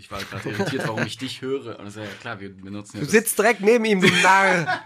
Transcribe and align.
Ich 0.00 0.10
war 0.10 0.18
gerade 0.20 0.48
irritiert, 0.48 0.88
warum 0.88 1.04
ich 1.04 1.18
dich 1.18 1.42
höre. 1.42 1.78
Und 1.78 1.84
das 1.84 1.94
ist 1.96 2.02
ja 2.02 2.08
klar, 2.22 2.40
wir 2.40 2.48
benutzen 2.56 2.92
ja 2.96 3.00
Du 3.00 3.04
das- 3.04 3.12
sitzt 3.12 3.38
direkt 3.38 3.60
neben 3.60 3.84
ihm, 3.84 4.00
du 4.00 4.08
Narr. 4.22 4.80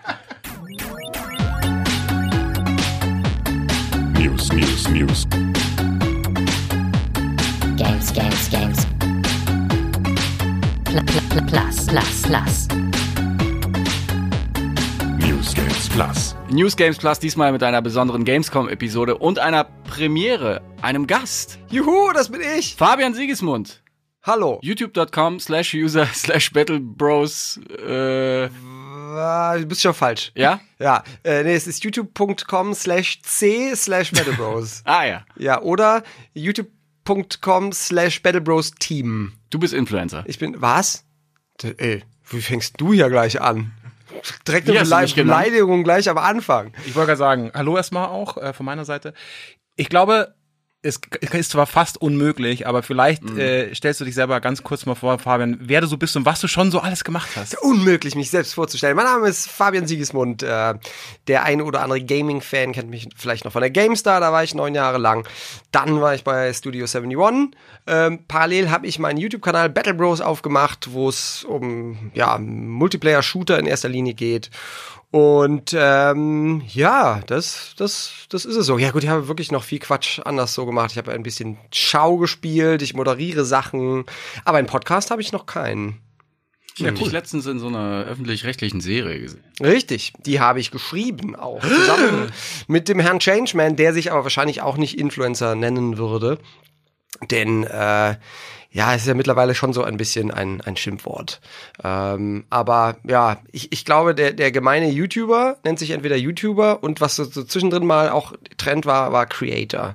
News, 4.19 4.53
News, 4.53 4.89
News. 4.89 5.27
Games, 7.77 8.13
games, 8.13 8.51
games. 8.51 8.87
Pl 10.85 11.01
pl 11.05 11.21
pl 11.29 11.43
plus, 11.47 11.87
plus, 11.87 12.23
plus. 12.23 12.69
News 15.21 15.55
Games 15.55 15.89
Plus. 15.91 16.35
News 16.51 16.77
Games 16.77 16.99
Plus 16.99 17.19
diesmal 17.21 17.53
mit 17.53 17.63
einer 17.63 17.81
besonderen 17.83 18.25
Gamescom-Episode 18.25 19.17
und 19.17 19.39
einer 19.39 19.63
Premiere, 19.63 20.61
einem 20.83 21.07
Gast. 21.07 21.61
Juhu, 21.71 22.13
das 22.13 22.31
bin 22.31 22.41
ich. 22.59 22.75
Fabian 22.75 23.15
Siegesmund. 23.15 23.84
Hallo. 24.27 24.59
youtube.com 24.63 25.39
slash 25.39 25.75
user 25.75 26.07
slash 26.15 26.51
battlebros 26.53 27.61
äh, 27.87 28.49
Ah, 29.17 29.57
Du 29.59 29.67
bist 29.67 29.83
schon 29.83 29.95
falsch. 29.95 30.33
ja 30.35 30.61
Ja, 30.79 31.05
äh, 31.25 31.43
nee, 31.45 31.55
es 31.55 31.67
ist 31.67 31.85
youtube.com 31.85 32.75
slash 32.75 33.21
c 33.23 33.75
slash 33.77 34.11
battlebros. 34.13 34.83
ah 34.87 35.05
ja 35.05 35.25
ja, 35.37 35.61
oder 35.63 36.03
youtube.com 36.33 37.73
slash 37.73 38.23
battlebros 38.23 38.73
team. 38.73 39.33
du 39.51 39.59
bist 39.59 39.75
Influencer 39.75 40.25
Ich 40.27 40.39
bin, 40.39 40.61
was? 40.61 41.05
D- 41.63 41.75
Ey, 41.77 42.03
wie 42.31 42.41
fängst 42.41 42.81
du 42.81 42.93
hier 42.93 43.11
gleich 43.11 43.41
an? 43.41 43.73
Direkt 44.49 44.69
eine 44.69 44.79
genannt? 44.79 45.15
Beleidigung 45.15 45.85
gleich 45.85 46.09
am 46.09 46.19
Anfang. 46.19 46.73
Ich 46.87 46.95
wollte 46.95 47.09
gerade 47.09 47.19
sagen, 47.19 47.51
hallo 47.53 47.77
erstmal 47.77 48.09
auch 48.09 48.37
äh, 48.39 48.53
von 48.53 48.65
meiner 48.65 48.85
Seite. 48.85 49.13
Ich 49.77 49.89
glaube, 49.89 50.35
es 50.85 51.01
ist 51.33 51.51
zwar 51.51 51.67
fast 51.67 52.01
unmöglich, 52.01 52.67
aber 52.67 52.83
vielleicht 52.83 53.25
Mhm. 53.25 53.39
äh, 53.39 53.75
stellst 53.75 54.01
du 54.01 54.05
dich 54.05 54.15
selber 54.15 54.41
ganz 54.41 54.63
kurz 54.63 54.85
mal 54.87 54.95
vor, 54.95 55.19
Fabian, 55.19 55.57
wer 55.61 55.81
du 55.81 55.87
so 55.87 55.97
bist 55.97 56.17
und 56.17 56.27
was 56.27 56.41
du 56.41 56.49
schon 56.49 56.71
so 56.71 56.81
alles 56.81 57.05
gemacht 57.05 57.31
hast. 57.37 57.57
Unmöglich, 57.63 58.15
mich 58.15 58.31
selbst 58.31 58.55
vorzustellen. 58.55 58.95
Mein 58.97 59.07
Name 59.07 59.29
ist 59.29 59.49
Fabian 59.51 59.87
Siegesmund. 59.87 60.43
Äh, 60.43 60.75
der 61.27 61.45
eine 61.45 61.65
oder 61.65 61.83
andere 61.83 62.03
Gaming-Fan 62.03 62.73
kennt 62.73 62.91
mich 62.91 63.09
vielleicht 63.17 63.45
noch 63.45 63.53
von 63.53 63.63
der 63.63 63.71
GameStar, 63.71 64.21
da 64.21 64.31
war 64.31 64.45
ich 64.45 64.55
neun 64.55 64.75
Jahre 64.75 64.99
lang. 64.99 65.27
Dann 65.73 66.01
war 66.01 66.15
ich 66.15 66.23
bei 66.23 66.53
Studio 66.53 66.85
71. 66.87 67.57
Ähm, 67.87 68.21
parallel 68.29 68.71
habe 68.71 68.87
ich 68.87 68.99
meinen 68.99 69.17
YouTube-Kanal 69.19 69.71
Battle 69.71 69.95
Bros 69.95 70.21
aufgemacht, 70.21 70.93
wo 70.93 71.09
es 71.09 71.45
um 71.45 72.11
ja, 72.15 72.37
Multiplayer-Shooter 72.39 73.59
in 73.59 73.67
erster 73.67 73.89
Linie 73.89 74.15
geht. 74.15 74.51
Und 75.15 75.73
ähm, 75.79 76.63
ja, 76.67 77.21
das, 77.29 77.75
das, 77.77 78.27
das 78.31 78.45
ist 78.45 78.57
es 78.57 78.67
so. 78.67 78.79
Ja 78.79 78.91
gut, 78.91 79.05
ich 79.05 79.09
habe 79.09 79.29
wirklich 79.29 79.53
noch 79.53 79.63
viel 79.63 79.79
Quatsch 79.79 80.19
anders 80.19 80.55
so 80.55 80.67
gemacht. 80.67 80.91
Ich 80.91 80.99
habe 80.99 81.13
ein 81.13 81.23
bisschen 81.23 81.57
Schau 81.73 82.17
gespielt, 82.17 82.83
ich 82.83 82.95
moderiere 82.95 83.45
Sachen, 83.45 84.07
aber 84.45 84.59
einen 84.59 84.67
Podcast 84.67 85.13
habe 85.13 85.23
ich 85.23 85.31
noch 85.31 85.47
keinen. 85.47 86.01
ich 86.77 86.85
habe 86.85 86.97
dich 86.97 87.13
letztens 87.13 87.47
in 87.47 87.61
so 87.61 87.69
einer 87.69 88.07
öffentlich-rechtlichen 88.07 88.81
Serie 88.81 89.21
gesehen 89.21 89.45
Richtig, 89.61 90.15
die 90.19 90.41
habe 90.41 90.59
ich 90.59 90.73
geschrieben 90.73 91.37
auch. 91.37 91.63
Zusammen 91.63 92.33
mit 92.67 92.89
dem 92.89 92.99
Herrn 92.99 93.21
Changeman, 93.21 93.77
der 93.77 93.93
sich 93.93 94.11
aber 94.11 94.25
wahrscheinlich 94.25 94.63
auch 94.63 94.77
nicht 94.77 94.99
Influencer 94.99 95.55
nennen 95.55 95.97
würde. 95.97 96.41
Denn 97.31 97.65
äh, 97.65 98.17
ja, 98.75 98.93
es 98.93 99.03
ist 99.03 99.07
ja 99.07 99.15
mittlerweile 99.15 99.55
schon 99.55 99.73
so 99.73 99.85
ein 99.85 99.97
bisschen 99.97 100.33
ein, 100.33 100.61
ein 100.61 100.77
Schimpfwort. 100.77 101.41
Ähm, 101.85 102.45
aber 102.51 102.97
ja, 103.05 103.39
ich, 103.53 103.71
ich 103.71 103.85
glaube, 103.85 104.17
der, 104.17 104.33
der 104.33 104.51
gemeine 104.51 104.91
YouTuber 104.91 105.59
nennt 105.63 105.79
sich 105.79 105.91
entweder 105.93 106.17
YouTuber 106.17 106.83
und 106.83 107.01
was 107.01 107.15
so, 107.15 107.23
so 107.23 107.45
zwischendrin 107.45 107.87
mal 107.87 108.11
auch 108.11 108.33
Trend 108.57 108.85
war, 108.85 109.13
war 109.13 109.27
Creator. 109.27 109.95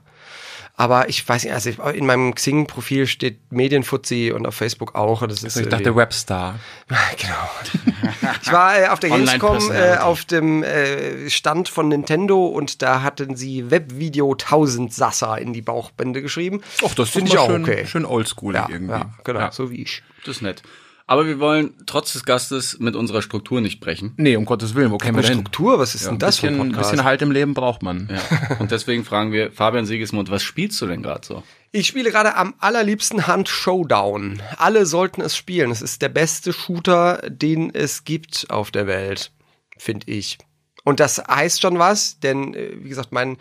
Aber 0.80 1.10
ich 1.10 1.28
weiß 1.28 1.44
nicht, 1.44 1.54
also 1.54 1.70
in 1.90 2.06
meinem 2.06 2.34
Xing-Profil 2.34 3.06
steht 3.06 3.52
Medienfuzzi 3.52 4.32
und 4.34 4.48
auf 4.48 4.56
Facebook 4.56 4.96
auch. 4.96 5.28
Das 5.28 5.44
ist 5.44 5.58
Ich 5.58 5.68
dachte 5.68 5.94
Webstar. 5.94 6.58
Genau. 7.18 8.32
Ich 8.42 8.52
war 8.52 8.80
äh, 8.80 8.88
auf 8.88 9.02
der 9.02 9.10
Gamescom 9.10 9.72
äh, 9.72 9.98
auf 9.98 10.24
dem 10.24 10.64
äh, 10.64 11.30
Stand 11.30 11.68
von 11.68 11.90
Nintendo 11.90 12.46
und 12.46 12.82
da 12.82 13.02
hatten 13.02 13.36
sie 13.36 13.70
Webvideo 13.70 14.32
1000 14.32 14.94
Sasser 14.94 15.38
in 15.38 15.52
die 15.52 15.62
Bauchbände 15.62 16.22
geschrieben. 16.22 16.62
Och, 16.82 16.96
das 16.96 17.10
finde 17.10 17.32
ich 17.32 17.38
auch 17.38 17.48
schön, 17.48 17.64
okay. 17.64 17.86
schön 17.86 18.06
oldschool 18.06 18.56
ja, 18.56 18.68
irgendwie. 18.70 18.94
ja, 18.94 19.14
genau, 19.26 19.40
Ja. 19.42 19.52
so 19.52 19.70
wie 19.72 19.82
ich. 19.82 20.02
das 20.26 20.38
ist 20.38 20.42
nett 20.42 20.64
aber 21.10 21.26
wir 21.26 21.40
wollen 21.40 21.74
trotz 21.88 22.14
des 22.14 22.24
Gastes 22.24 22.78
mit 22.80 22.96
unserer 22.96 23.22
Struktur 23.24 23.62
nicht 23.62 23.80
brechen 23.80 24.14
Nee, 24.18 24.36
um 24.36 24.46
Gottes 24.46 24.76
Willen, 24.76 24.92
wo 24.92 24.98
kämen 24.98 25.16
wir 25.18 25.24
denn? 25.24 25.40
Struktur, 25.40 25.80
was 25.80 25.96
ist 25.96 26.06
denn 26.06 26.14
Ein 26.14 26.20
das 26.20 26.38
für 26.38 26.48
bisschen, 26.48 26.62
ein 26.62 26.68
ein 26.68 26.70
Podcast? 26.72 26.92
bisschen 26.92 27.04
Halt 27.06 27.22
im 27.24 27.32
Leben 27.32 27.54
braucht 27.56 27.82
man. 27.82 28.10
ja. 28.12 28.58
und 28.60 28.70
deswegen 28.72 29.04
fragen 29.04 29.32
wir 29.32 29.52
Fabian 29.52 29.86
Siegesmund 29.86 30.30
was 30.30 30.44
spielst 30.44 30.80
du 30.82 30.86
denn 30.88 31.02
gerade 31.02 31.26
so 31.26 31.44
Ich 31.72 31.88
spiele 31.88 32.12
gerade 32.12 32.36
am 32.36 32.54
allerliebsten 32.60 33.26
Hand 33.28 33.50
Showdown. 33.50 34.42
Alle 34.58 34.86
sollten 34.86 35.22
es 35.22 35.36
spielen. 35.36 35.72
Es 35.72 35.82
ist 35.82 36.02
der 36.02 36.10
beste 36.10 36.54
Shooter, 36.54 37.22
den 37.28 37.74
es 37.74 38.04
gibt 38.04 38.46
auf 38.50 38.70
der 38.72 38.86
Welt, 38.88 39.32
finde 39.78 40.12
ich. 40.12 40.38
Und 40.84 41.00
das 41.00 41.20
heißt 41.20 41.62
schon 41.62 41.80
was, 41.80 42.20
denn 42.20 42.54
äh, 42.54 42.72
wie 42.82 42.90
gesagt, 42.90 43.12
mein 43.12 43.38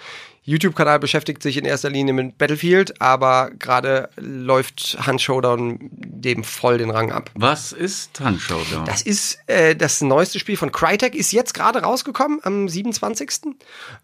YouTube-Kanal 0.49 0.99
beschäftigt 0.99 1.43
sich 1.43 1.59
in 1.59 1.67
erster 1.67 1.91
Linie 1.91 2.15
mit 2.15 2.39
Battlefield, 2.39 3.03
aber 3.03 3.51
gerade 3.59 4.09
läuft 4.17 4.97
Hand 4.99 5.21
Showdown 5.21 5.77
dem 5.91 6.43
voll 6.43 6.79
den 6.79 6.89
Rang 6.89 7.13
ab. 7.13 7.31
was 7.35 7.73
ist 7.73 8.19
Handshowdown 8.19 8.87
Das 8.87 9.03
ist 9.03 9.41
äh, 9.47 9.77
das 9.77 10.01
neueste 10.01 10.39
Spiel 10.39 10.57
von 10.57 10.73
Crytek, 10.73 11.15
ist 11.15 11.33
jetzt 11.33 11.53
gerade 11.53 11.83
rausgekommen 11.83 12.41
am 12.45 12.67
27. 12.67 13.57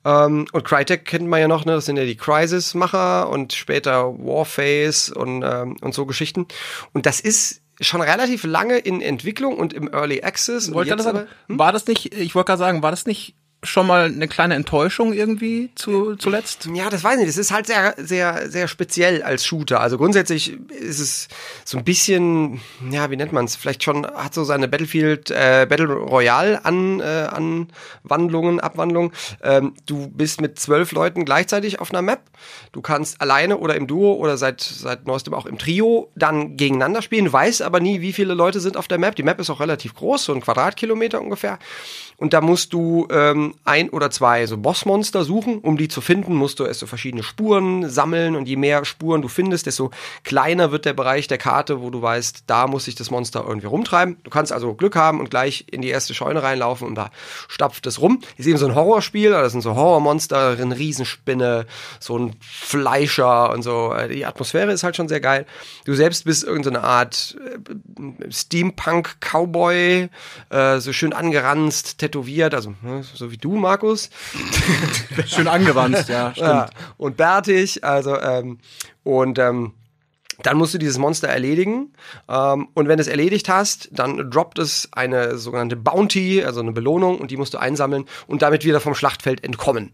Ähm, 0.05 0.47
und 0.53 0.65
Crytek 0.67 1.07
kennt 1.07 1.27
man 1.27 1.41
ja 1.41 1.49
noch, 1.49 1.65
ne? 1.65 1.73
Das 1.73 1.87
sind 1.87 1.97
ja 1.97 2.05
die 2.05 2.17
Crysis-Macher 2.17 3.31
und 3.31 3.55
später 3.55 4.13
Warface 4.19 5.09
und, 5.09 5.43
ähm, 5.43 5.79
und 5.81 5.95
so 5.95 6.05
Geschichten. 6.05 6.47
Und 6.93 7.07
das 7.07 7.21
ist 7.21 7.64
schon 7.81 8.01
relativ 8.01 8.45
lange 8.45 8.79
in 8.79 9.01
Entwicklung 9.01 9.57
und 9.57 9.73
im 9.73 9.93
Early 9.93 10.23
Access. 10.23 10.73
Wollte 10.73 10.97
das 10.97 11.07
aber, 11.07 11.27
hm? 11.49 11.59
war 11.59 11.73
das 11.73 11.87
nicht, 11.87 12.15
ich 12.15 12.35
wollte 12.35 12.49
gerade 12.49 12.59
sagen, 12.59 12.83
war 12.83 12.91
das 12.91 13.07
nicht 13.07 13.35
schon 13.65 13.87
mal 13.87 14.07
eine 14.07 14.29
kleine 14.29 14.55
Enttäuschung 14.55 15.13
irgendwie 15.13 15.71
zu, 15.75 16.17
zuletzt? 16.17 16.69
Ja, 16.73 16.91
das 16.91 17.03
weiß 17.03 17.15
ich 17.15 17.21
nicht. 17.21 17.29
Das 17.29 17.37
ist 17.37 17.53
halt 17.53 17.67
sehr, 17.67 17.95
sehr, 17.99 18.51
sehr 18.51 18.69
speziell 18.69 19.23
als 19.23 19.45
Shooter. 19.45 19.81
Also 19.81 19.99
grundsätzlich 19.99 20.57
ist 20.71 21.01
es 21.01 21.29
so 21.65 21.79
ein 21.79 21.85
bisschen, 21.85 22.61
ja, 22.91 23.11
wie 23.11 23.17
nennt 23.17 23.33
man 23.33 23.45
es? 23.45 23.57
Vielleicht 23.57 23.83
schon 23.83 24.07
hat 24.07 24.35
so 24.35 24.45
seine 24.45 24.69
Battlefield, 24.69 25.31
äh, 25.31 25.67
Battle 25.69 25.93
Royale 25.93 26.65
an, 26.65 27.01
äh, 27.01 27.29
Anwandlungen, 28.05 28.61
Abwandlungen. 28.61 29.13
Ähm, 29.43 29.75
du 29.87 30.09
bist 30.09 30.41
mit 30.41 30.59
zwölf 30.59 30.93
Leuten 30.93 31.25
gleichzeitig 31.25 31.81
auf 31.81 31.91
einer 31.91 32.03
Map. 32.03 32.21
Du 32.73 32.81
kannst 32.83 33.21
alleine 33.21 33.59
oder 33.59 33.75
im 33.77 33.87
Duo 33.87 34.15
oder 34.15 34.37
seit, 34.37 34.61
seit 34.61 35.07
neuestem 35.07 35.35
auch 35.35 35.47
im 35.47 35.59
Trio 35.59 36.11
dann 36.15 36.57
gegeneinander 36.57 37.03
spielen. 37.03 37.27
Du 37.27 37.33
weißt 37.33 37.63
aber 37.63 37.81
nie, 37.81 38.01
wie 38.01 38.13
viele 38.13 38.35
Leute 38.35 38.61
sind 38.61 38.77
auf 38.77 38.89
der 38.89 38.99
Map. 38.99 39.17
Die 39.17 39.23
Map 39.23 39.41
ist 39.41 39.51
auch 39.51 39.61
relativ 39.61 39.95
groß, 39.95 40.25
so 40.25 40.35
ein 40.35 40.41
Quadratkilometer 40.41 41.21
ungefähr. 41.21 41.59
Und 42.17 42.33
da 42.33 42.41
musst 42.41 42.73
du 42.73 43.07
ähm, 43.11 43.55
ein 43.65 43.91
oder 43.91 44.11
zwei 44.11 44.47
so 44.47 44.57
Bossmonster 44.57 45.25
suchen. 45.25 45.59
Um 45.59 45.77
die 45.77 45.89
zu 45.89 46.01
finden, 46.01 46.35
musst 46.35 46.61
du 46.61 46.65
erst 46.65 46.81
so 46.81 46.87
verschiedene 46.87 47.23
Spuren 47.23 47.89
sammeln. 47.89 48.37
Und 48.37 48.49
je 48.49 48.57
mehr 48.57 48.85
Spuren 48.85 49.23
du 49.23 49.29
findest, 49.29 49.67
desto 49.67 49.91
kleiner 50.23 50.71
wird 50.71 50.85
der 50.85 50.93
Bereich 50.93 51.27
der 51.27 51.39
Karte, 51.39 51.81
wo 51.81 51.91
du 51.91 52.01
weißt, 52.03 52.45
da 52.47 52.67
muss 52.67 52.85
sich 52.85 52.95
das 52.95 53.11
Monster 53.11 53.45
irgendwie 53.47 53.67
rumtreiben. 53.67 54.17
Du 54.23 54.31
kannst 54.31 54.53
also 54.53 54.75
Glück 54.75 54.97
haben 54.97 55.21
und 55.21 55.31
gleich 55.31 55.67
in 55.71 55.83
die 55.83 55.89
erste 55.89 56.15
Scheune 56.15 56.43
reinlaufen 56.43 56.87
und 56.87 56.95
da 56.95 57.11
stapft 57.49 57.87
es 57.87 58.01
rum. 58.01 58.21
Ist 58.37 58.47
eben 58.47 58.59
so 58.59 58.67
ein 58.67 58.75
Horrorspiel, 58.75 59.31
das 59.31 59.53
sind 59.53 59.63
so 59.63 59.75
Horrormonster, 59.75 60.57
eine 60.61 60.79
Riesenspinne, 60.79 61.67
so 62.01 62.19
ein 62.19 62.37
Fleischer 62.41 63.51
und 63.53 63.63
so. 63.63 63.93
Äh, 63.93 64.09
Die 64.09 64.27
Atmosphäre 64.27 64.73
ist 64.73 64.83
halt 64.83 64.97
schon 64.97 65.09
sehr 65.09 65.21
geil. 65.21 65.47
Du 65.85 65.95
selbst 65.95 66.25
bist 66.25 66.45
irgendeine 66.45 66.83
Art 66.83 67.37
äh, 67.45 68.31
Steampunk-Cowboy, 68.31 70.09
äh, 70.51 70.79
so 70.79 70.93
schön 70.93 71.13
angeranzt, 71.13 71.99
tätowiert, 72.05 72.55
also 72.55 72.75
ne, 72.83 73.03
so 73.03 73.31
wie 73.31 73.37
du, 73.37 73.57
Markus. 73.57 74.11
Schön 75.27 75.49
angewandt, 75.49 76.09
ja, 76.09 76.31
stimmt. 76.33 76.49
Ja, 76.49 76.71
und 76.97 77.17
bärtig, 77.17 77.83
also 77.85 78.19
ähm, 78.21 78.59
und 79.03 79.39
ähm, 79.39 79.73
dann 80.43 80.57
musst 80.57 80.75
du 80.75 80.79
dieses 80.79 80.99
Monster 80.99 81.29
erledigen. 81.29 81.93
Ähm, 82.29 82.69
und 82.75 82.89
wenn 82.89 82.97
du 82.97 83.03
es 83.03 83.09
erledigt 83.09 83.49
hast, 83.49 83.89
dann 83.93 84.31
droppt 84.31 84.59
es 84.59 84.89
eine 84.93 85.39
sogenannte 85.39 85.77
Bounty, 85.77 86.43
also 86.45 86.61
eine 86.61 86.73
Belohnung, 86.73 87.19
und 87.19 87.31
die 87.31 87.37
musst 87.37 87.55
du 87.55 87.59
einsammeln 87.59 88.07
und 88.27 88.43
damit 88.43 88.65
wieder 88.65 88.81
vom 88.81 88.95
Schlachtfeld 88.95 89.45
entkommen. 89.45 89.93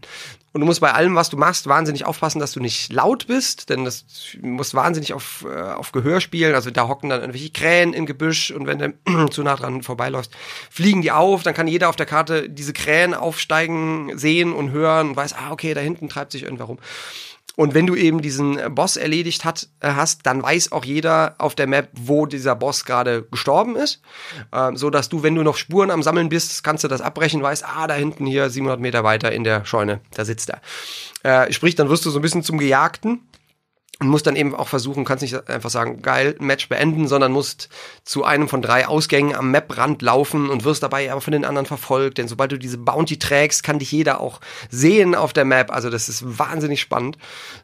Und 0.53 0.59
du 0.59 0.65
musst 0.65 0.81
bei 0.81 0.91
allem, 0.91 1.15
was 1.15 1.29
du 1.29 1.37
machst, 1.37 1.67
wahnsinnig 1.67 2.05
aufpassen, 2.05 2.39
dass 2.39 2.51
du 2.51 2.59
nicht 2.59 2.91
laut 2.91 3.27
bist, 3.27 3.69
denn 3.69 3.85
das 3.85 4.03
musst 4.41 4.73
wahnsinnig 4.73 5.13
auf, 5.13 5.45
äh, 5.49 5.61
auf 5.61 5.93
Gehör 5.93 6.19
spielen. 6.19 6.55
Also 6.55 6.71
da 6.71 6.89
hocken 6.89 7.09
dann 7.09 7.21
irgendwelche 7.21 7.51
Krähen 7.51 7.93
im 7.93 8.05
Gebüsch 8.05 8.51
und 8.51 8.67
wenn 8.67 8.79
du 8.79 9.29
zu 9.29 9.43
nah 9.43 9.55
dran 9.55 9.81
vorbeiläufst, 9.81 10.33
fliegen 10.69 11.01
die 11.01 11.11
auf. 11.11 11.43
Dann 11.43 11.53
kann 11.53 11.67
jeder 11.67 11.87
auf 11.87 11.95
der 11.95 12.05
Karte 12.05 12.49
diese 12.49 12.73
Krähen 12.73 13.13
aufsteigen, 13.13 14.17
sehen 14.17 14.51
und 14.51 14.71
hören 14.71 15.09
und 15.09 15.15
weiß, 15.15 15.33
ah, 15.33 15.51
okay, 15.51 15.73
da 15.73 15.79
hinten 15.79 16.09
treibt 16.09 16.33
sich 16.33 16.43
irgendwer 16.43 16.65
rum. 16.65 16.79
Und 17.55 17.73
wenn 17.73 17.85
du 17.85 17.95
eben 17.95 18.21
diesen 18.21 18.59
Boss 18.73 18.95
erledigt 18.95 19.43
hat, 19.43 19.67
äh, 19.81 19.91
hast, 19.91 20.25
dann 20.25 20.41
weiß 20.41 20.71
auch 20.71 20.85
jeder 20.85 21.35
auf 21.37 21.53
der 21.53 21.67
Map, 21.67 21.89
wo 21.93 22.25
dieser 22.25 22.55
Boss 22.55 22.85
gerade 22.85 23.23
gestorben 23.23 23.75
ist. 23.75 24.01
Ähm, 24.53 24.77
so 24.77 24.89
dass 24.89 25.09
du, 25.09 25.21
wenn 25.23 25.35
du 25.35 25.43
noch 25.43 25.57
Spuren 25.57 25.91
am 25.91 26.03
Sammeln 26.03 26.29
bist, 26.29 26.63
kannst 26.63 26.83
du 26.83 26.87
das 26.87 27.01
abbrechen, 27.01 27.43
weißt, 27.43 27.65
ah, 27.65 27.87
da 27.87 27.93
hinten 27.93 28.25
hier 28.25 28.49
700 28.49 28.79
Meter 28.79 29.03
weiter 29.03 29.31
in 29.31 29.43
der 29.43 29.65
Scheune, 29.65 29.99
da 30.13 30.23
sitzt 30.25 30.49
er. 30.49 30.61
Äh, 31.23 31.51
sprich, 31.51 31.75
dann 31.75 31.89
wirst 31.89 32.05
du 32.05 32.09
so 32.09 32.19
ein 32.19 32.21
bisschen 32.21 32.43
zum 32.43 32.57
Gejagten. 32.57 33.21
Und 34.01 34.07
musst 34.07 34.25
dann 34.25 34.35
eben 34.35 34.55
auch 34.55 34.67
versuchen, 34.67 35.05
kannst 35.05 35.21
nicht 35.21 35.47
einfach 35.47 35.69
sagen, 35.69 36.01
geil, 36.01 36.35
Match 36.39 36.67
beenden, 36.69 37.07
sondern 37.07 37.31
musst 37.31 37.69
zu 38.03 38.23
einem 38.23 38.49
von 38.49 38.63
drei 38.63 38.87
Ausgängen 38.87 39.35
am 39.35 39.51
Maprand 39.51 40.01
laufen 40.01 40.49
und 40.49 40.63
wirst 40.63 40.81
dabei 40.81 41.11
aber 41.11 41.21
von 41.21 41.33
den 41.33 41.45
anderen 41.45 41.67
verfolgt. 41.67 42.17
Denn 42.17 42.27
sobald 42.27 42.51
du 42.51 42.57
diese 42.57 42.79
Bounty 42.79 43.19
trägst, 43.19 43.61
kann 43.61 43.77
dich 43.77 43.91
jeder 43.91 44.19
auch 44.19 44.41
sehen 44.71 45.13
auf 45.13 45.33
der 45.33 45.45
Map. 45.45 45.71
Also 45.71 45.91
das 45.91 46.09
ist 46.09 46.39
wahnsinnig 46.39 46.81
spannend. 46.81 47.19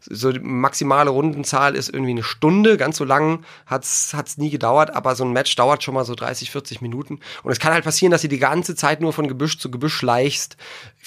So 0.08 0.32
die 0.32 0.40
maximale 0.40 1.10
Rundenzahl 1.10 1.76
ist 1.76 1.90
irgendwie 1.90 2.12
eine 2.12 2.22
Stunde. 2.24 2.78
Ganz 2.78 2.98
so 2.98 3.04
lang 3.04 3.44
hat's 3.66 4.14
hat's 4.14 4.38
nie 4.38 4.52
gedauert, 4.52 4.96
aber 4.96 5.16
so 5.16 5.26
ein 5.26 5.34
Match 5.34 5.56
dauert 5.56 5.84
schon 5.84 5.96
mal 5.96 6.06
so 6.06 6.14
30, 6.14 6.52
40 6.52 6.82
Minuten. 6.82 7.20
Und 7.42 7.52
es 7.52 7.60
kann 7.60 7.74
halt 7.74 7.84
passieren, 7.84 8.12
dass 8.12 8.22
du 8.22 8.28
die 8.28 8.38
ganze 8.38 8.76
Zeit 8.76 9.02
nur 9.02 9.12
von 9.12 9.28
Gebüsch 9.28 9.58
zu 9.58 9.72
Gebüsch 9.72 9.96
schleichst, 9.96 10.56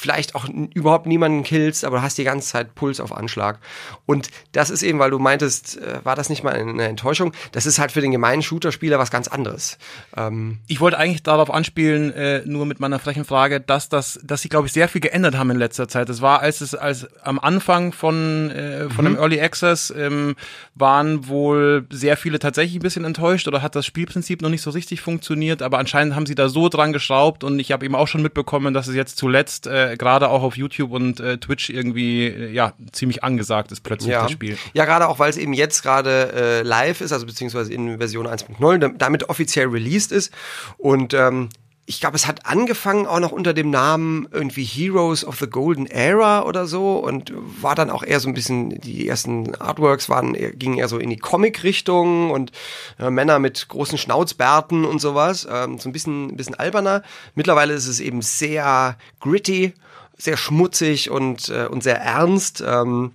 vielleicht 0.01 0.35
auch 0.35 0.47
überhaupt 0.75 1.07
niemanden 1.07 1.43
killst, 1.43 1.85
aber 1.85 1.99
du 1.99 2.03
hast 2.03 2.19
die 2.19 2.25
ganze 2.25 2.49
Zeit 2.49 2.75
Puls 2.75 3.01
auf 3.01 3.13
Anschlag. 3.13 3.59
Und 4.07 4.31
das 4.53 4.71
ist 4.71 4.83
eben, 4.83 4.99
weil 4.99 5.11
du 5.11 5.19
meintest, 5.19 5.79
äh, 5.79 6.05
war 6.05 6.17
das 6.17 6.31
nicht 6.31 6.43
mal 6.43 6.55
eine 6.55 6.89
Enttäuschung? 6.89 7.33
Das 7.53 7.67
ist 7.67 7.79
halt 7.79 7.93
für 7.93 8.01
den 8.01 8.11
gemeinen 8.11 8.43
Shooter-Spieler 8.43 8.99
was 8.99 9.11
ganz 9.11 9.29
anderes. 9.29 9.79
Ähm, 10.17 10.59
Ich 10.67 10.81
wollte 10.81 10.99
eigentlich 10.99 11.23
darauf 11.23 11.51
anspielen, 11.51 12.13
äh, 12.13 12.43
nur 12.47 12.67
mit 12.67 12.81
meiner 12.81 12.99
frechen 12.99 13.25
Frage, 13.25 13.61
dass 13.61 13.89
das, 13.89 14.19
dass 14.23 14.43
sie, 14.43 14.49
glaube 14.49 14.67
ich, 14.67 14.73
sehr 14.73 14.89
viel 14.89 15.01
geändert 15.01 15.37
haben 15.37 15.51
in 15.51 15.59
letzter 15.59 15.89
Zeit. 15.89 16.09
Das 16.09 16.23
war, 16.23 16.41
als 16.41 16.61
es 16.61 16.75
als 16.75 17.07
am 17.23 17.39
Anfang 17.39 17.93
von 17.93 18.51
äh, 18.51 18.89
von 18.89 19.05
dem 19.05 19.17
Early 19.17 19.41
Access 19.41 19.93
ähm, 19.97 20.37
waren 20.75 21.29
wohl 21.29 21.87
sehr 21.91 22.17
viele 22.17 22.39
tatsächlich 22.39 22.77
ein 22.77 22.83
bisschen 22.83 23.05
enttäuscht 23.05 23.47
oder 23.49 23.63
hat 23.63 23.77
das 23.77 23.87
Spielprinzip 23.87 24.41
noch 24.43 24.49
nicht 24.49 24.63
so 24.63 24.71
richtig 24.71 25.01
funktioniert. 25.01 25.63
Aber 25.63 25.79
anscheinend 25.79 26.15
haben 26.15 26.27
sie 26.27 26.35
da 26.35 26.49
so 26.49 26.69
dran 26.69 26.93
geschraubt 26.93 27.45
und 27.45 27.59
ich 27.59 27.73
habe 27.73 27.85
eben 27.85 27.95
auch 27.95 28.09
schon 28.09 28.23
mitbekommen, 28.23 28.73
dass 28.73 28.89
es 28.89 28.95
jetzt 28.95 29.19
zuletzt 29.19 29.67
äh, 29.67 29.90
gerade 29.97 30.29
auch 30.29 30.43
auf 30.43 30.57
YouTube 30.57 30.93
und 30.93 31.21
äh, 31.21 31.39
Twitch 31.39 31.71
irgendwie 31.71 32.27
äh, 32.27 32.53
ja 32.53 32.73
ziemlich 32.93 33.25
angesagt 33.25 33.73
ist 33.73 33.83
plötzlich 33.83 34.13
ja. 34.13 34.23
das 34.23 34.33
Spiel. 34.33 34.57
Ja, 34.73 34.85
gerade 34.85 35.09
auch, 35.09 35.19
weil 35.19 35.31
es 35.31 35.37
eben 35.37 35.53
jetzt 35.53 35.83
gerade 35.83 36.33
äh, 36.35 36.63
live 36.63 37.01
ist, 37.01 37.13
also 37.13 37.27
beziehungsweise 37.27 37.73
in 37.73 37.99
Version 37.99 38.27
1.0, 38.27 38.79
dam- 38.79 38.99
damit 38.99 39.29
offiziell 39.29 39.67
released 39.69 40.13
ist. 40.13 40.33
Und 40.79 41.15
ähm, 41.15 41.49
ich 41.87 42.01
glaube, 42.01 42.17
es 42.17 42.27
hat 42.27 42.47
angefangen 42.47 43.07
auch 43.07 43.19
noch 43.19 43.33
unter 43.33 43.53
dem 43.53 43.71
Namen 43.71 44.29
irgendwie 44.31 44.63
Heroes 44.63 45.25
of 45.25 45.39
the 45.39 45.49
Golden 45.49 45.87
Era 45.87 46.45
oder 46.45 46.67
so 46.67 46.99
und 46.99 47.33
war 47.61 47.75
dann 47.75 47.91
auch 47.91 48.05
eher 48.05 48.21
so 48.21 48.29
ein 48.29 48.35
bisschen, 48.35 48.81
die 48.81 49.09
ersten 49.09 49.57
Artworks 49.57 50.09
waren, 50.09 50.35
gingen 50.57 50.79
eher 50.79 50.89
so 50.89 50.99
in 50.99 51.11
die 51.11 51.17
Comic-Richtung 51.17 52.31
und 52.31 52.53
äh, 52.99 53.11
Männer 53.11 53.41
mit 53.41 53.69
großen 53.69 53.99
Schnauzbärten 53.99 54.85
und 54.85 55.01
sowas. 55.01 55.49
Ähm, 55.51 55.79
so 55.79 55.89
ein 55.89 55.93
bisschen, 55.93 56.29
ein 56.29 56.37
bisschen 56.37 56.55
alberner. 56.55 57.03
Mittlerweile 57.35 57.75
ist 57.75 57.89
es 57.89 57.99
eben 57.99 58.23
sehr 58.23 58.97
gritty 59.19 59.75
sehr 60.17 60.37
schmutzig 60.37 61.11
und, 61.11 61.49
äh, 61.49 61.67
und 61.67 61.83
sehr 61.83 61.99
ernst. 61.99 62.63
Ähm, 62.67 63.13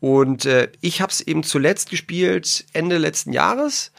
und 0.00 0.46
äh, 0.46 0.68
ich 0.80 1.00
habe 1.00 1.10
es 1.10 1.20
eben 1.20 1.42
zuletzt 1.42 1.90
gespielt 1.90 2.64
Ende 2.72 2.98
letzten 2.98 3.32
Jahres. 3.32 3.90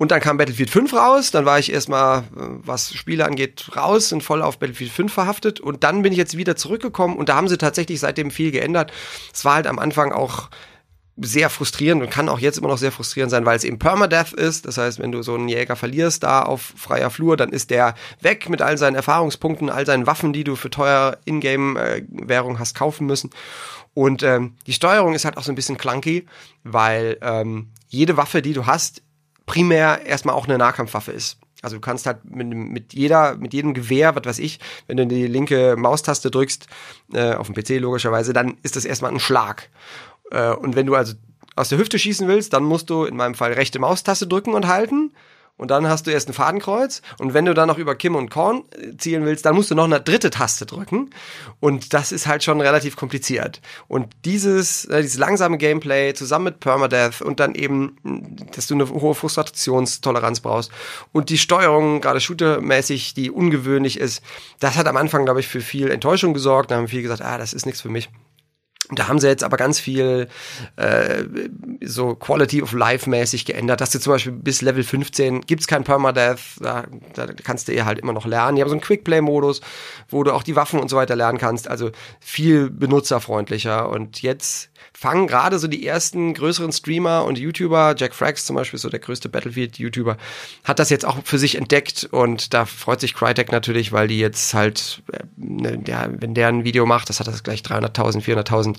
Und 0.00 0.12
dann 0.12 0.20
kam 0.20 0.38
Battlefield 0.38 0.70
5 0.70 0.94
raus, 0.94 1.30
dann 1.30 1.44
war 1.44 1.58
ich 1.58 1.70
erstmal, 1.70 2.20
äh, 2.20 2.22
was 2.64 2.94
Spiele 2.94 3.26
angeht, 3.26 3.66
raus 3.76 4.14
und 4.14 4.22
voll 4.22 4.40
auf 4.40 4.58
Battlefield 4.58 4.90
5 4.90 5.12
verhaftet. 5.12 5.60
Und 5.60 5.84
dann 5.84 6.00
bin 6.00 6.10
ich 6.10 6.16
jetzt 6.16 6.38
wieder 6.38 6.56
zurückgekommen 6.56 7.18
und 7.18 7.28
da 7.28 7.36
haben 7.36 7.48
sie 7.48 7.58
tatsächlich 7.58 8.00
seitdem 8.00 8.30
viel 8.30 8.50
geändert. 8.50 8.94
Es 9.30 9.44
war 9.44 9.56
halt 9.56 9.66
am 9.66 9.78
Anfang 9.78 10.12
auch 10.12 10.48
sehr 11.18 11.50
frustrierend 11.50 12.02
und 12.02 12.08
kann 12.08 12.30
auch 12.30 12.38
jetzt 12.38 12.56
immer 12.56 12.68
noch 12.68 12.78
sehr 12.78 12.92
frustrierend 12.92 13.30
sein, 13.30 13.44
weil 13.44 13.58
es 13.58 13.64
eben 13.64 13.78
Permadeath 13.78 14.32
ist. 14.32 14.64
Das 14.64 14.78
heißt, 14.78 15.00
wenn 15.00 15.12
du 15.12 15.20
so 15.20 15.34
einen 15.34 15.50
Jäger 15.50 15.76
verlierst 15.76 16.22
da 16.22 16.44
auf 16.44 16.72
freier 16.76 17.10
Flur, 17.10 17.36
dann 17.36 17.50
ist 17.50 17.68
der 17.68 17.94
weg 18.22 18.48
mit 18.48 18.62
all 18.62 18.78
seinen 18.78 18.96
Erfahrungspunkten, 18.96 19.68
all 19.68 19.84
seinen 19.84 20.06
Waffen, 20.06 20.32
die 20.32 20.44
du 20.44 20.56
für 20.56 20.70
teuer 20.70 21.18
Ingame-Währung 21.26 22.58
hast 22.58 22.74
kaufen 22.74 23.06
müssen. 23.06 23.28
Und 23.92 24.22
ähm, 24.22 24.54
die 24.66 24.72
Steuerung 24.72 25.12
ist 25.12 25.26
halt 25.26 25.36
auch 25.36 25.42
so 25.42 25.52
ein 25.52 25.56
bisschen 25.56 25.76
clunky, 25.76 26.24
weil 26.64 27.18
ähm, 27.20 27.68
jede 27.88 28.16
Waffe, 28.16 28.40
die 28.40 28.54
du 28.54 28.64
hast, 28.64 29.02
primär 29.50 30.06
erstmal 30.06 30.36
auch 30.36 30.46
eine 30.46 30.58
Nahkampfwaffe 30.58 31.10
ist. 31.10 31.38
Also 31.60 31.76
du 31.76 31.80
kannst 31.80 32.06
halt 32.06 32.24
mit, 32.24 32.46
mit 32.46 32.94
jeder, 32.94 33.36
mit 33.36 33.52
jedem 33.52 33.74
Gewehr, 33.74 34.14
was 34.14 34.24
weiß 34.24 34.38
ich, 34.38 34.60
wenn 34.86 34.96
du 34.96 35.08
die 35.08 35.26
linke 35.26 35.74
Maustaste 35.76 36.30
drückst, 36.30 36.68
äh, 37.12 37.34
auf 37.34 37.50
dem 37.50 37.56
PC 37.56 37.80
logischerweise, 37.80 38.32
dann 38.32 38.58
ist 38.62 38.76
das 38.76 38.84
erstmal 38.84 39.10
ein 39.10 39.18
Schlag. 39.18 39.68
Äh, 40.30 40.52
und 40.52 40.76
wenn 40.76 40.86
du 40.86 40.94
also 40.94 41.14
aus 41.56 41.68
der 41.68 41.78
Hüfte 41.78 41.98
schießen 41.98 42.28
willst, 42.28 42.52
dann 42.52 42.62
musst 42.62 42.90
du 42.90 43.04
in 43.04 43.16
meinem 43.16 43.34
Fall 43.34 43.52
rechte 43.52 43.80
Maustaste 43.80 44.28
drücken 44.28 44.54
und 44.54 44.68
halten. 44.68 45.12
Und 45.60 45.70
dann 45.70 45.86
hast 45.88 46.06
du 46.06 46.10
erst 46.10 46.26
ein 46.26 46.32
Fadenkreuz. 46.32 47.02
Und 47.18 47.34
wenn 47.34 47.44
du 47.44 47.52
dann 47.52 47.68
noch 47.68 47.76
über 47.76 47.94
Kim 47.94 48.16
und 48.16 48.30
Korn 48.30 48.62
äh, 48.70 48.96
zielen 48.96 49.26
willst, 49.26 49.44
dann 49.44 49.54
musst 49.54 49.70
du 49.70 49.74
noch 49.74 49.84
eine 49.84 50.00
dritte 50.00 50.30
Taste 50.30 50.64
drücken. 50.64 51.10
Und 51.60 51.92
das 51.92 52.12
ist 52.12 52.26
halt 52.26 52.42
schon 52.42 52.62
relativ 52.62 52.96
kompliziert. 52.96 53.60
Und 53.86 54.08
dieses, 54.24 54.86
äh, 54.86 55.02
dieses 55.02 55.18
langsame 55.18 55.58
Gameplay 55.58 56.14
zusammen 56.14 56.46
mit 56.46 56.60
Permadeath 56.60 57.20
und 57.20 57.40
dann 57.40 57.54
eben, 57.54 57.98
mh, 58.02 58.46
dass 58.56 58.68
du 58.68 58.74
eine 58.74 58.88
hohe 58.88 59.14
Frustrationstoleranz 59.14 60.40
brauchst 60.40 60.70
und 61.12 61.28
die 61.28 61.36
Steuerung, 61.36 62.00
gerade 62.00 62.20
shootermäßig, 62.20 63.12
die 63.12 63.30
ungewöhnlich 63.30 64.00
ist, 64.00 64.22
das 64.60 64.78
hat 64.78 64.86
am 64.86 64.96
Anfang, 64.96 65.26
glaube 65.26 65.40
ich, 65.40 65.48
für 65.48 65.60
viel 65.60 65.90
Enttäuschung 65.90 66.32
gesorgt. 66.32 66.70
Da 66.70 66.76
haben 66.76 66.88
viele 66.88 67.02
gesagt, 67.02 67.20
ah, 67.20 67.36
das 67.36 67.52
ist 67.52 67.66
nichts 67.66 67.82
für 67.82 67.90
mich. 67.90 68.08
Da 68.92 69.08
haben 69.08 69.18
sie 69.18 69.28
jetzt 69.28 69.44
aber 69.44 69.56
ganz 69.56 69.78
viel 69.78 70.28
äh, 70.76 71.24
so 71.82 72.14
Quality 72.14 72.62
of 72.62 72.72
Life 72.72 73.08
mäßig 73.08 73.44
geändert, 73.44 73.80
dass 73.80 73.90
du 73.90 74.00
zum 74.00 74.12
Beispiel 74.12 74.32
bis 74.32 74.62
Level 74.62 74.82
15 74.82 75.42
gibt's 75.42 75.66
kein 75.66 75.84
Permadeath, 75.84 76.40
da, 76.60 76.86
da 77.14 77.26
kannst 77.44 77.68
du 77.68 77.72
eher 77.72 77.86
halt 77.86 77.98
immer 77.98 78.12
noch 78.12 78.26
lernen. 78.26 78.56
Die 78.56 78.62
haben 78.62 78.68
so 78.68 78.74
einen 78.74 78.80
Quickplay-Modus, 78.80 79.60
wo 80.08 80.24
du 80.24 80.32
auch 80.32 80.42
die 80.42 80.56
Waffen 80.56 80.80
und 80.80 80.88
so 80.88 80.96
weiter 80.96 81.16
lernen 81.16 81.38
kannst, 81.38 81.68
also 81.68 81.90
viel 82.20 82.70
benutzerfreundlicher. 82.70 83.88
Und 83.88 84.22
jetzt 84.22 84.69
fangen 85.00 85.28
gerade 85.28 85.58
so 85.58 85.66
die 85.66 85.86
ersten 85.86 86.34
größeren 86.34 86.72
Streamer 86.72 87.24
und 87.24 87.38
YouTuber, 87.38 87.94
Jack 87.96 88.14
Frags 88.14 88.44
zum 88.44 88.56
Beispiel, 88.56 88.78
so 88.78 88.90
der 88.90 89.00
größte 89.00 89.30
Battlefield-YouTuber, 89.30 90.18
hat 90.62 90.78
das 90.78 90.90
jetzt 90.90 91.06
auch 91.06 91.16
für 91.24 91.38
sich 91.38 91.56
entdeckt 91.56 92.06
und 92.10 92.52
da 92.52 92.66
freut 92.66 93.00
sich 93.00 93.14
Crytek 93.14 93.50
natürlich, 93.50 93.92
weil 93.92 94.08
die 94.08 94.18
jetzt 94.18 94.52
halt, 94.52 95.02
äh, 95.10 95.20
ne, 95.38 95.78
der, 95.78 96.10
wenn 96.18 96.34
der 96.34 96.48
ein 96.48 96.64
Video 96.64 96.84
macht, 96.84 97.08
das 97.08 97.18
hat 97.18 97.28
das 97.28 97.42
gleich 97.42 97.62
300.000, 97.62 98.22
400.000 98.22 98.76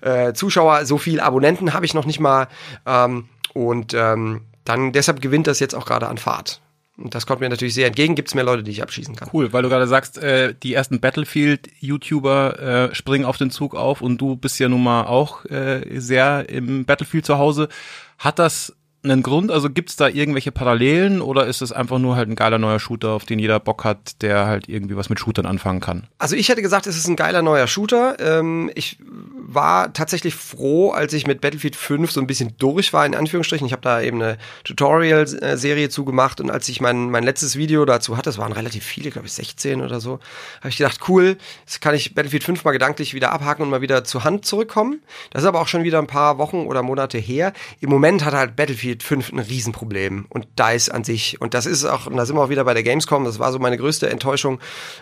äh, 0.00 0.34
Zuschauer, 0.34 0.86
so 0.86 0.98
viel 0.98 1.20
Abonnenten 1.20 1.72
habe 1.72 1.86
ich 1.86 1.94
noch 1.94 2.04
nicht 2.04 2.18
mal 2.18 2.48
ähm, 2.84 3.28
und 3.54 3.94
ähm, 3.94 4.40
dann 4.64 4.90
deshalb 4.90 5.20
gewinnt 5.20 5.46
das 5.46 5.60
jetzt 5.60 5.76
auch 5.76 5.86
gerade 5.86 6.08
an 6.08 6.18
Fahrt. 6.18 6.60
Und 6.96 7.14
das 7.14 7.26
kommt 7.26 7.40
mir 7.40 7.48
natürlich 7.48 7.74
sehr 7.74 7.86
entgegen. 7.86 8.14
Gibt 8.14 8.28
es 8.28 8.34
mehr 8.34 8.44
Leute, 8.44 8.62
die 8.62 8.70
ich 8.70 8.82
abschießen 8.82 9.16
kann. 9.16 9.30
Cool, 9.32 9.52
weil 9.52 9.62
du 9.62 9.68
gerade 9.68 9.86
sagst, 9.86 10.18
äh, 10.18 10.54
die 10.62 10.74
ersten 10.74 11.00
Battlefield-YouTuber 11.00 12.90
äh, 12.90 12.94
springen 12.94 13.24
auf 13.24 13.38
den 13.38 13.50
Zug 13.50 13.74
auf 13.74 14.02
und 14.02 14.18
du 14.18 14.36
bist 14.36 14.58
ja 14.58 14.68
nun 14.68 14.82
mal 14.82 15.04
auch 15.04 15.44
äh, 15.46 15.98
sehr 15.98 16.48
im 16.48 16.84
Battlefield 16.84 17.24
zu 17.24 17.38
Hause. 17.38 17.68
Hat 18.18 18.38
das 18.38 18.76
einen 19.02 19.22
Grund? 19.22 19.50
Also 19.50 19.70
gibt's 19.70 19.96
da 19.96 20.08
irgendwelche 20.08 20.52
Parallelen 20.52 21.22
oder 21.22 21.46
ist 21.46 21.62
es 21.62 21.72
einfach 21.72 21.98
nur 21.98 22.16
halt 22.16 22.28
ein 22.28 22.36
geiler 22.36 22.58
neuer 22.58 22.78
Shooter, 22.78 23.10
auf 23.12 23.24
den 23.24 23.38
jeder 23.38 23.60
Bock 23.60 23.84
hat, 23.84 24.20
der 24.22 24.46
halt 24.46 24.68
irgendwie 24.68 24.96
was 24.96 25.08
mit 25.08 25.18
Shootern 25.18 25.46
anfangen 25.46 25.80
kann? 25.80 26.06
Also 26.18 26.36
ich 26.36 26.48
hätte 26.48 26.62
gesagt, 26.62 26.86
es 26.86 26.96
ist 26.96 27.08
ein 27.08 27.16
geiler 27.16 27.42
neuer 27.42 27.66
Shooter. 27.66 28.16
Ähm, 28.20 28.70
ich 28.74 28.98
war 29.54 29.92
tatsächlich 29.92 30.34
froh, 30.34 30.90
als 30.90 31.12
ich 31.12 31.26
mit 31.26 31.40
Battlefield 31.40 31.76
5 31.76 32.10
so 32.10 32.20
ein 32.20 32.26
bisschen 32.26 32.54
durch 32.58 32.92
war, 32.92 33.04
in 33.04 33.14
Anführungsstrichen. 33.14 33.66
Ich 33.66 33.72
habe 33.72 33.82
da 33.82 34.00
eben 34.00 34.22
eine 34.22 34.38
Tutorial-Serie 34.64 35.88
zugemacht 35.88 36.40
und 36.40 36.50
als 36.50 36.68
ich 36.68 36.80
mein, 36.80 37.10
mein 37.10 37.24
letztes 37.24 37.56
Video 37.56 37.84
dazu 37.84 38.16
hatte, 38.16 38.30
es 38.30 38.38
waren 38.38 38.52
relativ 38.52 38.84
viele, 38.84 39.10
glaube 39.10 39.26
ich 39.26 39.32
16 39.32 39.82
oder 39.82 40.00
so, 40.00 40.20
habe 40.60 40.68
ich 40.68 40.76
gedacht, 40.76 41.00
cool, 41.08 41.36
jetzt 41.60 41.80
kann 41.80 41.94
ich 41.94 42.14
Battlefield 42.14 42.44
5 42.44 42.64
mal 42.64 42.72
gedanklich 42.72 43.14
wieder 43.14 43.32
abhaken 43.32 43.62
und 43.62 43.70
mal 43.70 43.80
wieder 43.80 44.04
zur 44.04 44.24
Hand 44.24 44.44
zurückkommen. 44.44 45.02
Das 45.30 45.42
ist 45.42 45.48
aber 45.48 45.60
auch 45.60 45.68
schon 45.68 45.82
wieder 45.82 45.98
ein 45.98 46.06
paar 46.06 46.38
Wochen 46.38 46.66
oder 46.66 46.82
Monate 46.82 47.18
her. 47.18 47.52
Im 47.80 47.90
Moment 47.90 48.24
hat 48.24 48.34
halt 48.34 48.56
Battlefield 48.56 49.02
5 49.02 49.32
ein 49.32 49.38
Riesenproblem 49.40 50.26
und 50.28 50.46
DICE 50.58 50.90
an 50.90 51.04
sich. 51.04 51.40
Und 51.40 51.54
das 51.54 51.66
ist 51.66 51.84
auch, 51.84 52.06
und 52.06 52.16
da 52.16 52.24
sind 52.24 52.36
wir 52.36 52.42
auch 52.42 52.50
wieder 52.50 52.64
bei 52.64 52.74
der 52.74 52.82
Gamescom, 52.82 53.24
das 53.24 53.38
war 53.38 53.52
so 53.52 53.58
meine 53.58 53.78
größte 53.78 54.08
Enttäuschung 54.08 54.60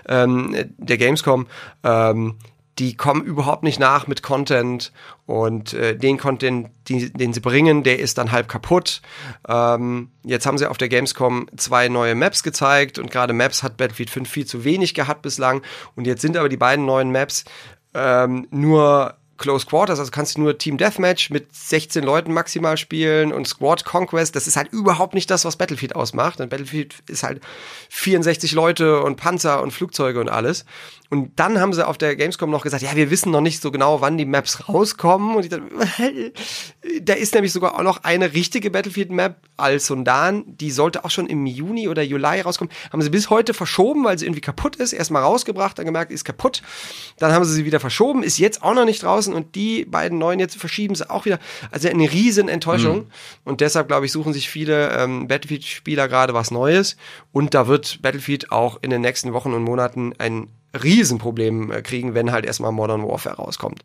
ähm, 0.09 0.57
der 0.79 0.97
Gamescom. 0.97 1.47
Ähm, 1.85 2.37
die 2.79 2.97
kommen 2.97 3.25
überhaupt 3.25 3.63
nicht 3.63 3.81
nach 3.81 4.07
mit 4.07 4.23
Content 4.23 4.93
und 5.27 5.73
äh, 5.73 5.97
den 5.97 6.17
Content, 6.17 6.71
die, 6.87 7.13
den 7.13 7.33
sie 7.33 7.41
bringen, 7.41 7.83
der 7.83 7.99
ist 7.99 8.19
dann 8.19 8.31
halb 8.31 8.49
kaputt. 8.49 9.03
Ähm, 9.49 10.11
jetzt 10.23 10.47
haben 10.47 10.59
sie 10.59 10.67
auf 10.67 10.79
der 10.79 10.89
Gamescom 10.89 11.49
zwei 11.57 11.89
neue 11.89 12.15
Maps 12.15 12.43
gezeigt 12.43 12.99
und 12.99 13.11
gerade 13.11 13.33
Maps 13.33 13.63
hat 13.63 13.77
Battlefield 13.77 14.11
5 14.11 14.29
viel 14.29 14.47
zu 14.47 14.65
wenig 14.65 14.95
gehabt 14.95 15.23
bislang 15.23 15.63
und 15.97 16.07
jetzt 16.07 16.23
sind 16.23 16.37
aber 16.37 16.49
die 16.49 16.57
beiden 16.57 16.87
neuen 16.87 17.11
Maps 17.11 17.45
ähm, 17.95 18.47
nur 18.51 19.19
Close 19.39 19.67
Quarters, 19.67 20.01
also 20.01 20.11
kannst 20.11 20.37
du 20.37 20.41
nur 20.41 20.59
Team 20.59 20.77
Deathmatch 20.79 21.31
mit 21.31 21.55
16 21.55 22.03
Leuten 22.03 22.33
maximal 22.33 22.77
spielen 22.77 23.33
und 23.33 23.47
Squad 23.47 23.85
Conquest, 23.85 24.35
das 24.35 24.49
ist 24.49 24.57
halt 24.57 24.73
überhaupt 24.73 25.15
nicht 25.15 25.31
das, 25.31 25.45
was 25.45 25.57
Battlefield 25.57 25.95
ausmacht. 25.95 26.41
Und 26.41 26.51
Battlefield 26.51 26.97
ist 27.09 27.23
halt 27.23 27.41
64 27.89 28.53
Leute 28.53 29.01
und 29.01 29.17
Panzer 29.17 29.63
und 29.63 29.71
Flugzeuge 29.71 30.21
und 30.21 30.29
alles. 30.29 30.65
Und 31.11 31.41
dann 31.41 31.59
haben 31.59 31.73
sie 31.73 31.87
auf 31.87 31.97
der 31.97 32.17
Gamescom 32.17 32.51
noch 32.51 32.63
gesagt, 32.63 32.83
ja, 32.83 32.95
wir 32.95 33.11
wissen 33.11 33.31
noch 33.31 33.41
nicht 33.41 33.63
so 33.63 33.71
genau, 33.71 34.03
wann 34.03 34.19
die 34.19 34.27
Maps 34.27 34.69
rauskommen. 34.69 35.37
Und 35.37 35.45
ich 35.45 35.49
dachte, 35.49 35.65
da 37.03 37.15
ist 37.15 37.33
nämlich 37.33 37.53
sogar 37.53 37.77
auch 37.77 37.83
noch 37.83 38.05
eine 38.05 38.35
richtige 38.35 38.71
Battlefield-Map, 38.71 39.37
Al-Sundan, 39.57 40.45
die 40.47 40.71
sollte 40.71 41.07
auch 41.07 41.11
schon 41.11 41.27
im 41.27 41.47
Juni 41.47 41.89
oder 41.89 42.03
Juli 42.03 42.41
rauskommen. 42.41 42.71
Haben 42.93 43.01
sie 43.01 43.09
bis 43.09 43.31
heute 43.31 43.55
verschoben, 43.55 44.05
weil 44.05 44.19
sie 44.19 44.27
irgendwie 44.27 44.43
kaputt 44.43 44.77
ist. 44.77 44.93
Erstmal 44.93 45.23
rausgebracht, 45.23 45.79
dann 45.79 45.87
gemerkt, 45.87 46.13
ist 46.13 46.25
kaputt. 46.25 46.63
Dann 47.19 47.33
haben 47.33 47.45
sie 47.47 47.55
sie 47.55 47.65
wieder 47.65 47.81
verschoben, 47.81 48.23
ist 48.23 48.39
jetzt 48.39 48.63
auch 48.63 48.75
noch 48.75 48.85
nicht 48.85 49.03
draußen. 49.03 49.33
und 49.33 49.55
die 49.55 49.87
beiden 49.87 50.19
neuen 50.19 50.41
jetzt 50.41 50.57
verschieben 50.57 50.95
sie 50.95 51.09
auch 51.09 51.25
wieder. 51.25 51.39
Also 51.71 51.89
eine 51.89 52.13
riesen 52.13 52.51
Enttäuschung. 52.51 53.07
Und 53.45 53.63
deshalb, 53.63 53.89
glaube 53.89 54.05
ich, 54.05 54.13
suchen 54.13 54.35
sich 54.35 54.51
viele 54.51 54.91
ähm, 54.91 55.27
Battlefield-Spieler 55.27 56.07
gerade 56.07 56.35
was 56.35 56.51
Neues. 56.51 56.97
Und 57.33 57.55
da 57.55 57.67
wird 57.67 58.03
Battlefield 58.03 58.53
auch 58.53 58.79
in 58.83 58.91
den 58.91 59.01
nächsten 59.01 59.33
Wochen 59.33 59.55
und 59.55 59.63
Monaten 59.63 60.13
ein 60.19 60.49
Riesenproblem 60.83 61.71
äh, 61.71 61.83
kriegen, 61.83 62.15
wenn 62.15 62.33
halt 62.33 62.45
erstmal 62.45 62.73
Modern 62.73 63.07
Warfare 63.07 63.37
rauskommt. 63.37 63.85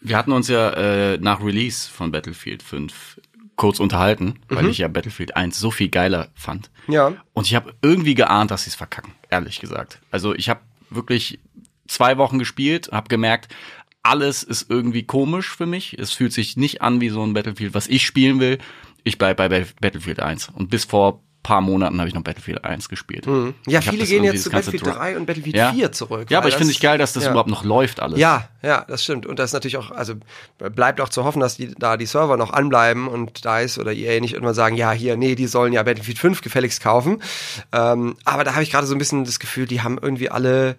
Wir 0.00 0.16
hatten 0.16 0.32
uns 0.32 0.48
ja 0.48 0.70
äh, 0.70 1.18
nach 1.18 1.42
Release 1.42 1.88
von 1.88 2.10
Battlefield 2.10 2.62
5 2.62 3.20
kurz 3.56 3.78
unterhalten, 3.78 4.40
weil 4.48 4.66
ich 4.68 4.78
ja 4.78 4.88
Battlefield 4.88 5.36
1 5.36 5.58
so 5.58 5.70
viel 5.70 5.88
geiler 5.88 6.30
fand. 6.34 6.70
Ja. 6.88 7.12
Und 7.32 7.46
ich 7.46 7.54
habe 7.54 7.74
irgendwie 7.82 8.14
geahnt, 8.14 8.50
dass 8.50 8.64
sie 8.64 8.70
es 8.70 8.74
verkacken, 8.74 9.12
ehrlich 9.30 9.60
gesagt. 9.60 10.00
Also 10.10 10.34
ich 10.34 10.48
habe 10.48 10.60
wirklich 10.90 11.38
zwei 11.86 12.18
Wochen 12.18 12.38
gespielt, 12.38 12.90
habe 12.90 13.08
gemerkt, 13.08 13.54
alles 14.02 14.42
ist 14.42 14.68
irgendwie 14.68 15.04
komisch 15.04 15.54
für 15.54 15.66
mich. 15.66 15.96
Es 15.98 16.12
fühlt 16.12 16.32
sich 16.32 16.56
nicht 16.56 16.82
an 16.82 17.00
wie 17.00 17.10
so 17.10 17.22
ein 17.22 17.34
Battlefield, 17.34 17.74
was 17.74 17.86
ich 17.86 18.04
spielen 18.04 18.40
will. 18.40 18.58
Ich 19.04 19.18
bleib 19.18 19.36
bei 19.36 19.48
Battlefield 19.48 20.20
1. 20.20 20.48
Und 20.48 20.70
bis 20.70 20.84
vor 20.84 21.22
paar 21.42 21.60
Monaten 21.60 21.98
habe 21.98 22.08
ich 22.08 22.14
noch 22.14 22.22
Battlefield 22.22 22.64
1 22.64 22.88
gespielt. 22.88 23.26
Ja, 23.66 23.80
Ich 23.80 23.88
viele 23.90 24.04
gehen 24.06 24.22
jetzt 24.24 24.44
zu 24.44 24.50
Battlefield 24.50 24.86
Dra- 24.86 24.94
3 24.94 25.16
und 25.16 25.26
Battlefield 25.26 25.56
Ja. 25.56 25.72
4 25.72 25.92
zurück. 25.92 26.30
Ja, 26.30 26.38
aber 26.38 26.48
ich 26.48 26.54
finde 26.54 26.72
es 26.72 26.78
geil, 26.80 26.98
dass 26.98 27.12
das 27.12 27.24
ja. 27.24 27.30
überhaupt 27.30 27.50
noch 27.50 27.64
läuft 27.64 28.00
alles. 28.00 28.18
Ja, 28.18 28.48
ja, 28.62 28.84
das 28.86 29.02
stimmt. 29.02 29.26
Und 29.26 29.38
das 29.38 29.50
ist 29.50 29.54
natürlich 29.54 29.76
auch, 29.76 29.90
also 29.90 30.14
bleibt 30.58 31.00
auch 31.00 31.08
zu 31.08 31.24
hoffen, 31.24 31.40
dass 31.40 31.56
die, 31.56 31.74
da 31.76 31.96
die 31.96 32.06
Server 32.06 32.36
noch 32.36 32.52
anbleiben 32.52 33.08
und 33.08 33.44
DICE 33.44 33.78
oder 33.78 33.92
EA 33.92 34.20
nicht 34.20 34.34
irgendwann 34.34 34.54
sagen, 34.54 34.76
ja, 34.76 34.92
hier, 34.92 35.16
nee, 35.16 35.34
die 35.34 35.46
sollen 35.46 35.72
ja 35.72 35.82
Battlefield 35.82 36.18
5 36.18 36.40
gefälligst 36.42 36.80
kaufen. 36.82 37.20
Ähm, 37.72 38.16
aber 38.24 38.44
da 38.44 38.52
habe 38.54 38.62
ich 38.62 38.70
gerade 38.70 38.86
so 38.86 38.94
ein 38.94 38.98
bisschen 38.98 39.24
das 39.24 39.38
Gefühl, 39.40 39.66
die 39.66 39.82
haben 39.82 39.98
irgendwie 40.00 40.30
alle 40.30 40.76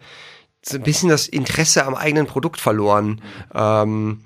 so 0.65 0.77
ein 0.77 0.84
bisschen 0.84 1.10
das 1.10 1.27
Interesse 1.27 1.86
am 1.86 1.93
eigenen 1.93 2.25
Produkt 2.25 2.62
verloren. 2.62 3.22
Ähm, 3.53 4.22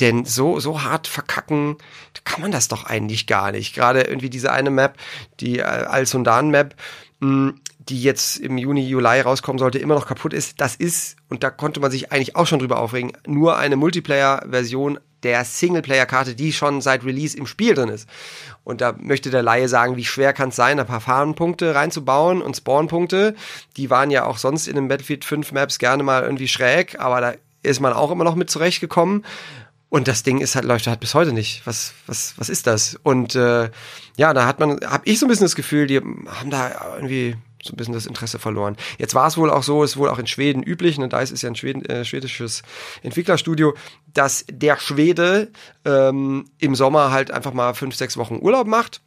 denn 0.00 0.24
so, 0.24 0.60
so 0.60 0.82
hart 0.82 1.06
verkacken 1.06 1.76
kann 2.24 2.42
man 2.42 2.52
das 2.52 2.68
doch 2.68 2.84
eigentlich 2.84 3.26
gar 3.26 3.52
nicht. 3.52 3.74
Gerade 3.74 4.02
irgendwie 4.02 4.30
diese 4.30 4.52
eine 4.52 4.70
Map, 4.70 4.96
die 5.40 5.58
äh, 5.58 5.62
Al-Sundan-Map, 5.62 6.74
mh, 7.20 7.54
die 7.88 8.02
jetzt 8.02 8.38
im 8.38 8.58
Juni, 8.58 8.86
Juli 8.86 9.20
rauskommen 9.20 9.58
sollte, 9.58 9.78
immer 9.78 9.94
noch 9.94 10.06
kaputt 10.06 10.32
ist. 10.32 10.60
Das 10.60 10.76
ist, 10.76 11.16
und 11.28 11.42
da 11.42 11.50
konnte 11.50 11.80
man 11.80 11.90
sich 11.90 12.12
eigentlich 12.12 12.36
auch 12.36 12.46
schon 12.46 12.58
drüber 12.58 12.78
aufregen, 12.78 13.12
nur 13.26 13.56
eine 13.56 13.76
Multiplayer-Version 13.76 15.00
der 15.22 15.44
Singleplayer-Karte, 15.44 16.34
die 16.34 16.52
schon 16.52 16.80
seit 16.80 17.04
Release 17.04 17.36
im 17.36 17.46
Spiel 17.46 17.74
drin 17.74 17.88
ist. 17.88 18.08
Und 18.62 18.80
da 18.80 18.94
möchte 18.98 19.30
der 19.30 19.42
Laie 19.42 19.68
sagen, 19.68 19.96
wie 19.96 20.04
schwer 20.04 20.32
kann 20.32 20.50
es 20.50 20.56
sein, 20.56 20.78
ein 20.78 20.86
paar 20.86 21.00
Farbenpunkte 21.00 21.74
reinzubauen 21.74 22.42
und 22.42 22.56
Spawnpunkte. 22.56 23.34
Die 23.76 23.90
waren 23.90 24.10
ja 24.10 24.26
auch 24.26 24.38
sonst 24.38 24.68
in 24.68 24.76
den 24.76 24.88
Battlefield 24.88 25.24
5 25.24 25.52
Maps 25.52 25.78
gerne 25.78 26.02
mal 26.02 26.22
irgendwie 26.22 26.48
schräg, 26.48 27.00
aber 27.00 27.20
da 27.20 27.34
ist 27.62 27.80
man 27.80 27.92
auch 27.92 28.10
immer 28.10 28.24
noch 28.24 28.36
mit 28.36 28.50
zurechtgekommen. 28.50 29.24
Und 29.90 30.06
das 30.06 30.22
Ding 30.22 30.38
ist 30.38 30.54
halt, 30.54 30.66
läuft 30.66 30.86
halt 30.86 31.00
bis 31.00 31.14
heute 31.14 31.32
nicht. 31.32 31.66
Was, 31.66 31.94
was, 32.06 32.34
was 32.36 32.48
ist 32.48 32.66
das? 32.66 32.98
Und 33.02 33.34
äh, 33.34 33.70
ja, 34.16 34.34
da 34.34 34.46
hat 34.46 34.60
man, 34.60 34.78
habe 34.84 35.06
ich 35.06 35.18
so 35.18 35.26
ein 35.26 35.28
bisschen 35.28 35.46
das 35.46 35.54
Gefühl, 35.54 35.86
die 35.86 35.98
haben 35.98 36.50
da 36.50 36.94
irgendwie 36.96 37.36
so 37.62 37.72
ein 37.72 37.76
bisschen 37.76 37.94
das 37.94 38.06
Interesse 38.06 38.38
verloren. 38.38 38.76
Jetzt 38.98 39.14
war 39.14 39.26
es 39.26 39.36
wohl 39.36 39.50
auch 39.50 39.62
so, 39.62 39.82
ist 39.82 39.96
wohl 39.96 40.08
auch 40.08 40.18
in 40.18 40.26
Schweden 40.26 40.62
üblich, 40.62 40.98
ne, 40.98 41.08
DICE 41.08 41.32
ist 41.32 41.42
ja 41.42 41.50
ein 41.50 41.56
Schweden, 41.56 41.84
äh, 41.86 42.04
schwedisches 42.04 42.62
Entwicklerstudio, 43.02 43.74
dass 44.12 44.44
der 44.48 44.78
Schwede 44.78 45.50
ähm, 45.84 46.50
im 46.58 46.74
Sommer 46.74 47.10
halt 47.10 47.30
einfach 47.30 47.52
mal 47.52 47.74
fünf, 47.74 47.96
sechs 47.96 48.16
Wochen 48.16 48.38
Urlaub 48.40 48.66
macht. 48.66 49.00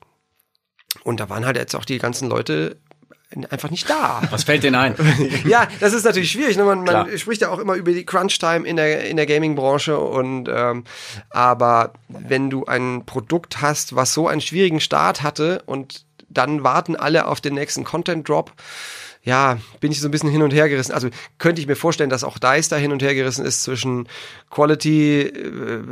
Und 1.03 1.19
da 1.19 1.29
waren 1.29 1.45
halt 1.45 1.57
jetzt 1.57 1.75
auch 1.75 1.85
die 1.85 1.99
ganzen 1.99 2.27
Leute 2.27 2.77
einfach 3.49 3.69
nicht 3.69 3.89
da. 3.89 4.21
Was 4.29 4.43
fällt 4.43 4.63
denen 4.63 4.75
ein? 4.75 4.95
ja, 5.45 5.67
das 5.79 5.93
ist 5.93 6.03
natürlich 6.03 6.31
schwierig. 6.31 6.57
Ne? 6.57 6.63
Man, 6.63 6.83
man 6.83 7.17
spricht 7.17 7.41
ja 7.41 7.49
auch 7.49 7.59
immer 7.59 7.75
über 7.75 7.91
die 7.91 8.05
Crunch-Time 8.05 8.67
in 8.67 8.75
der, 8.75 9.07
in 9.09 9.17
der 9.17 9.25
Gaming-Branche. 9.25 9.97
Und 9.97 10.49
ähm, 10.53 10.83
aber 11.29 11.93
wenn 12.07 12.49
du 12.49 12.65
ein 12.65 13.05
Produkt 13.05 13.61
hast, 13.61 13.95
was 13.95 14.13
so 14.13 14.27
einen 14.27 14.41
schwierigen 14.41 14.79
Start 14.79 15.23
hatte 15.23 15.63
und 15.65 16.05
dann 16.29 16.63
warten 16.63 16.95
alle 16.95 17.27
auf 17.27 17.41
den 17.41 17.53
nächsten 17.53 17.83
Content-Drop, 17.83 18.51
ja, 19.23 19.59
bin 19.79 19.91
ich 19.91 20.01
so 20.01 20.07
ein 20.07 20.11
bisschen 20.11 20.31
hin 20.31 20.41
und 20.41 20.51
her 20.51 20.67
gerissen. 20.67 20.93
Also 20.93 21.09
könnte 21.37 21.61
ich 21.61 21.67
mir 21.67 21.75
vorstellen, 21.75 22.09
dass 22.09 22.23
auch 22.23 22.39
DICE 22.39 22.69
da 22.69 22.75
hin 22.77 22.91
und 22.91 23.03
her 23.03 23.13
gerissen 23.13 23.45
ist 23.45 23.61
zwischen 23.63 24.07
Quality 24.49 25.21
äh, 25.21 25.83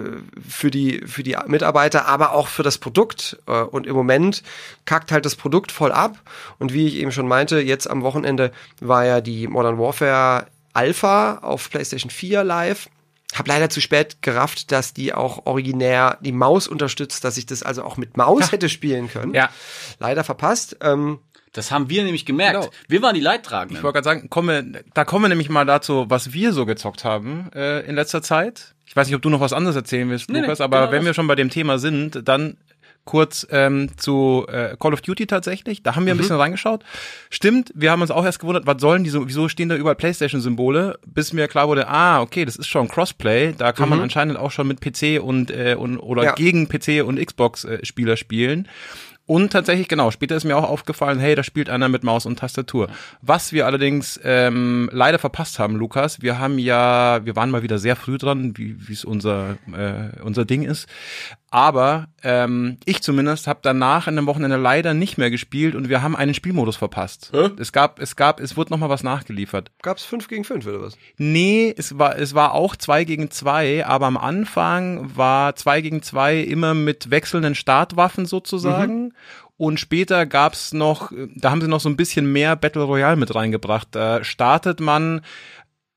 für 0.48 0.72
die 0.72 1.02
für 1.06 1.22
die 1.22 1.38
Mitarbeiter, 1.46 2.08
aber 2.08 2.34
auch 2.34 2.48
für 2.48 2.64
das 2.64 2.80
Produkt. 2.80 3.38
Äh, 3.48 3.52
Und 3.52 3.86
im 3.86 3.96
Moment 3.96 4.42
kackt 4.86 5.12
halt 5.12 5.26
das 5.26 5.36
Produkt 5.36 5.72
voll 5.72 5.92
ab. 5.92 6.18
Und 6.58 6.74
wie 6.74 6.88
ich 6.88 6.96
eben 6.96 7.12
schon 7.12 7.28
meinte, 7.28 7.60
jetzt 7.60 7.88
am 7.88 8.02
Wochenende 8.02 8.52
war 8.82 9.06
ja 9.06 9.22
die 9.22 9.48
Modern 9.48 9.78
Warfare 9.78 10.48
Alpha 10.74 11.40
auf 11.40 11.70
PlayStation 11.70 12.10
4 12.10 12.44
live. 12.44 12.90
Hab 13.36 13.48
leider 13.48 13.70
zu 13.70 13.80
spät 13.80 14.24
gerafft, 14.24 14.72
dass 14.72 14.94
die 14.96 15.14
auch 15.14 15.46
originär 15.46 16.18
die 16.22 16.32
Maus 16.32 16.68
unterstützt, 16.68 17.24
dass 17.24 17.38
ich 17.38 17.46
das 17.46 17.62
also 17.62 17.84
auch 17.84 17.96
mit 17.96 18.18
Maus 18.18 18.52
hätte 18.52 18.70
spielen 18.70 19.08
können. 19.08 19.36
Ja. 19.36 19.50
Leider 20.00 20.24
verpasst. 20.24 20.78
Ähm, 20.82 21.20
Das 21.54 21.72
haben 21.72 21.90
wir 21.90 22.04
nämlich 22.04 22.26
gemerkt. 22.26 22.60
Genau. 22.62 22.72
Wir 22.88 23.02
waren 23.02 23.16
die 23.16 23.22
Leidtragenden. 23.22 23.78
Ich 23.78 23.84
wollte 23.84 24.02
gerade 24.02 24.06
sagen, 24.06 24.30
komme, 24.30 24.84
da 24.94 25.04
kommen 25.06 25.26
wir 25.26 25.30
nämlich 25.30 25.50
mal 25.50 25.66
dazu, 25.66 26.06
was 26.08 26.32
wir 26.34 26.54
so 26.54 26.66
gezockt 26.66 27.04
haben 27.04 27.50
äh, 27.56 27.82
in 27.88 27.96
letzter 27.96 28.22
Zeit. 28.22 28.76
Ich 28.86 28.96
weiß 28.96 29.08
nicht, 29.08 29.16
ob 29.16 29.22
du 29.22 29.30
noch 29.30 29.42
was 29.42 29.54
anderes 29.54 29.76
erzählen 29.76 30.10
willst, 30.10 30.30
Nee, 30.30 30.36
nee, 30.42 30.46
Lukas, 30.46 30.62
aber 30.62 30.80
genau 30.82 30.92
wenn 30.92 31.00
das. 31.00 31.06
wir 31.08 31.14
schon 31.16 31.28
bei 31.28 31.36
dem 31.36 31.50
Thema 31.50 31.78
sind, 31.80 32.28
dann 32.28 32.58
kurz 33.06 33.48
ähm, 33.50 33.90
zu 33.98 34.46
äh, 34.50 34.76
Call 34.80 34.94
of 34.94 35.02
Duty 35.02 35.26
tatsächlich. 35.26 35.82
Da 35.82 35.96
haben 35.96 36.06
wir 36.06 36.14
ein 36.14 36.18
bisschen 36.18 36.36
reingeschaut. 36.36 36.84
Stimmt, 37.32 37.72
wir 37.74 37.90
haben 37.90 38.02
uns 38.02 38.12
auch 38.12 38.24
erst 38.24 38.40
gewundert, 38.40 38.68
was 38.68 38.80
sollen 38.82 39.04
die 39.04 39.10
so, 39.10 39.28
wieso 39.28 39.50
stehen 39.50 39.70
da 39.70 39.76
überall 39.76 39.96
Playstation-Symbole, 39.96 41.00
bis 41.08 41.34
mir 41.34 41.48
klar 41.48 41.68
wurde, 41.68 41.88
ah, 41.88 42.22
okay, 42.22 42.46
das 42.46 42.56
ist 42.56 42.68
schon 42.68 42.88
Crossplay. 42.88 43.54
Da 43.58 43.72
kann 43.72 43.90
man 43.90 44.00
anscheinend 44.02 44.38
auch 44.38 44.52
schon 44.52 44.68
mit 44.68 44.80
PC 44.82 45.20
und, 45.24 45.50
äh, 45.50 45.76
und 45.76 45.98
oder 45.98 46.24
Ja. 46.24 46.34
gegen 46.36 46.68
PC 46.70 47.04
und 47.04 47.18
Xbox-Spieler 47.24 48.16
spielen. 48.16 48.68
Und 49.30 49.52
tatsächlich, 49.52 49.88
genau, 49.88 50.10
später 50.10 50.36
ist 50.36 50.44
mir 50.44 50.58
auch 50.58 50.68
aufgefallen, 50.68 51.20
hey, 51.20 51.36
da 51.36 51.44
spielt 51.44 51.70
einer 51.70 51.88
mit 51.88 52.04
Maus 52.04 52.26
und 52.26 52.40
Tastatur. 52.40 52.88
Was 53.22 53.54
wir 53.54 53.68
allerdings 53.68 54.20
ähm, 54.24 54.90
leider 54.92 55.20
verpasst 55.20 55.60
haben, 55.60 55.76
Lukas, 55.76 56.24
wir 56.24 56.40
haben 56.40 56.58
ja, 56.58 57.24
wir 57.24 57.36
waren 57.36 57.52
mal 57.52 57.62
wieder 57.62 57.78
sehr 57.78 57.96
früh 57.96 58.18
dran, 58.18 58.58
wie 58.58 58.76
es 58.92 59.06
unser, 59.06 59.58
äh, 59.72 60.20
unser 60.24 60.46
Ding 60.46 60.64
ist. 60.64 60.90
Aber 61.52 62.08
ähm, 62.22 62.78
ich 62.86 63.02
zumindest 63.02 63.48
habe 63.48 63.60
danach 63.64 64.08
in 64.08 64.16
dem 64.16 64.28
Wochenende 64.28 64.58
leider 64.58 64.94
nicht 64.94 65.18
mehr 65.18 65.32
gespielt 65.32 65.74
und 65.74 65.90
wir 65.90 66.02
haben 66.04 66.16
einen 66.16 66.34
Spielmodus 66.34 66.76
verpasst. 66.76 67.32
Es 67.60 67.72
gab, 67.72 68.00
es 68.00 68.16
gab, 68.16 68.40
es 68.40 68.56
wurde 68.56 68.72
noch 68.72 68.78
mal 68.78 68.90
was 68.90 69.04
nachgeliefert. 69.04 69.72
gab's 69.82 70.04
fünf 70.04 70.28
gegen 70.28 70.44
fünf 70.44 70.68
oder 70.68 70.82
was? 70.82 70.98
Nee, 71.18 71.74
es 71.76 71.98
war, 71.98 72.18
es 72.18 72.36
war 72.36 72.54
auch 72.54 72.76
zwei 72.76 73.04
gegen 73.04 73.32
zwei, 73.32 73.86
aber 73.86 74.06
am 74.06 74.18
Anfang 74.18 75.16
war 75.16 75.56
zwei 75.56 75.82
gegen 75.82 76.04
zwei 76.04 76.38
immer 76.40 76.74
mit 76.74 77.10
wechselnden 77.10 77.56
Startwaffen 77.56 78.26
sozusagen. 78.26 79.14
Und 79.58 79.78
später 79.78 80.26
gab's 80.26 80.72
noch, 80.72 81.12
da 81.36 81.52
haben 81.52 81.60
sie 81.60 81.68
noch 81.68 81.82
so 81.82 81.90
ein 81.90 81.98
bisschen 81.98 82.32
mehr 82.32 82.56
Battle 82.56 82.84
Royale 82.84 83.18
mit 83.18 83.36
reingebracht. 83.36 83.90
Da 83.92 84.24
startet 84.24 84.80
man 84.80 85.20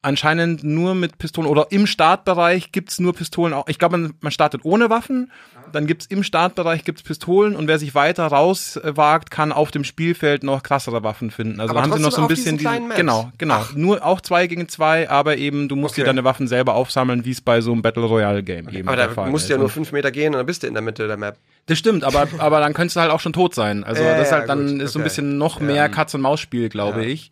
anscheinend 0.02 0.64
nur 0.64 0.94
mit 0.94 1.18
Pistolen 1.18 1.48
oder 1.48 1.68
im 1.70 1.86
Startbereich 1.86 2.72
gibt's 2.72 2.98
nur 2.98 3.14
Pistolen. 3.14 3.54
Ich 3.68 3.78
glaube, 3.78 3.96
man, 3.98 4.14
man 4.20 4.32
startet 4.32 4.62
ohne 4.64 4.90
Waffen, 4.90 5.30
dann 5.72 5.86
gibt's 5.86 6.06
im 6.06 6.22
Startbereich 6.22 6.84
gibt's 6.84 7.02
Pistolen 7.02 7.54
und 7.56 7.68
wer 7.68 7.78
sich 7.78 7.94
weiter 7.94 8.26
rauswagt, 8.26 9.30
kann 9.30 9.52
auf 9.52 9.70
dem 9.70 9.84
Spielfeld 9.84 10.42
noch 10.42 10.62
krassere 10.62 11.02
Waffen 11.02 11.30
finden. 11.30 11.60
Also 11.60 11.72
da 11.74 11.82
haben 11.82 11.92
sie 11.92 12.00
noch 12.00 12.12
so 12.12 12.20
ein 12.22 12.28
bisschen 12.28 12.58
die, 12.58 12.64
kleinen 12.64 12.88
Maps? 12.88 12.98
genau, 12.98 13.30
genau, 13.38 13.64
nur 13.74 14.04
auch 14.04 14.20
zwei 14.20 14.46
gegen 14.48 14.68
zwei, 14.68 15.08
aber 15.08 15.38
eben 15.38 15.68
du 15.68 15.76
musst 15.76 15.96
dir 15.96 16.02
Okay. 16.02 16.08
deine 16.10 16.24
Waffen 16.24 16.48
selber 16.48 16.74
aufsammeln, 16.74 17.24
wie 17.24 17.30
es 17.30 17.40
bei 17.40 17.60
so 17.60 17.72
einem 17.72 17.82
Battle 17.82 18.04
Royale 18.04 18.42
Game 18.42 18.68
eben 18.70 18.88
Aber 18.88 18.96
der 18.96 19.08
da 19.08 19.14
Fall 19.14 19.30
musst 19.30 19.44
ist. 19.44 19.48
du 19.50 19.52
ja 19.54 19.58
nur 19.58 19.66
Und- 19.66 19.72
fünf 19.72 19.92
Meter 19.92 20.10
gehen 20.10 20.34
und 20.34 20.38
dann 20.38 20.46
bist 20.46 20.62
du 20.62 20.66
in 20.66 20.74
der 20.74 20.82
Mitte 20.82 21.06
der 21.06 21.16
Map. 21.16 21.38
das 21.66 21.78
stimmt, 21.78 22.02
aber, 22.04 22.26
aber 22.38 22.58
dann 22.60 22.74
könntest 22.74 22.96
du 22.96 23.00
halt 23.00 23.10
auch 23.12 23.20
schon 23.20 23.32
tot 23.32 23.54
sein. 23.54 23.84
Also 23.84 24.02
Ja, 24.02 24.14
das 24.16 24.22
ist 24.26 24.30
ja, 24.32 24.38
halt 24.38 24.48
dann 24.48 24.66
gut, 24.66 24.82
ist 24.82 24.92
so 24.92 24.98
ein 24.98 25.02
okay. 25.02 25.08
bisschen 25.10 25.38
noch 25.38 25.60
mehr 25.60 25.88
Katz-und-Maus-Spiel, 25.88 26.68
glaube 26.70 27.04
ich. 27.04 27.30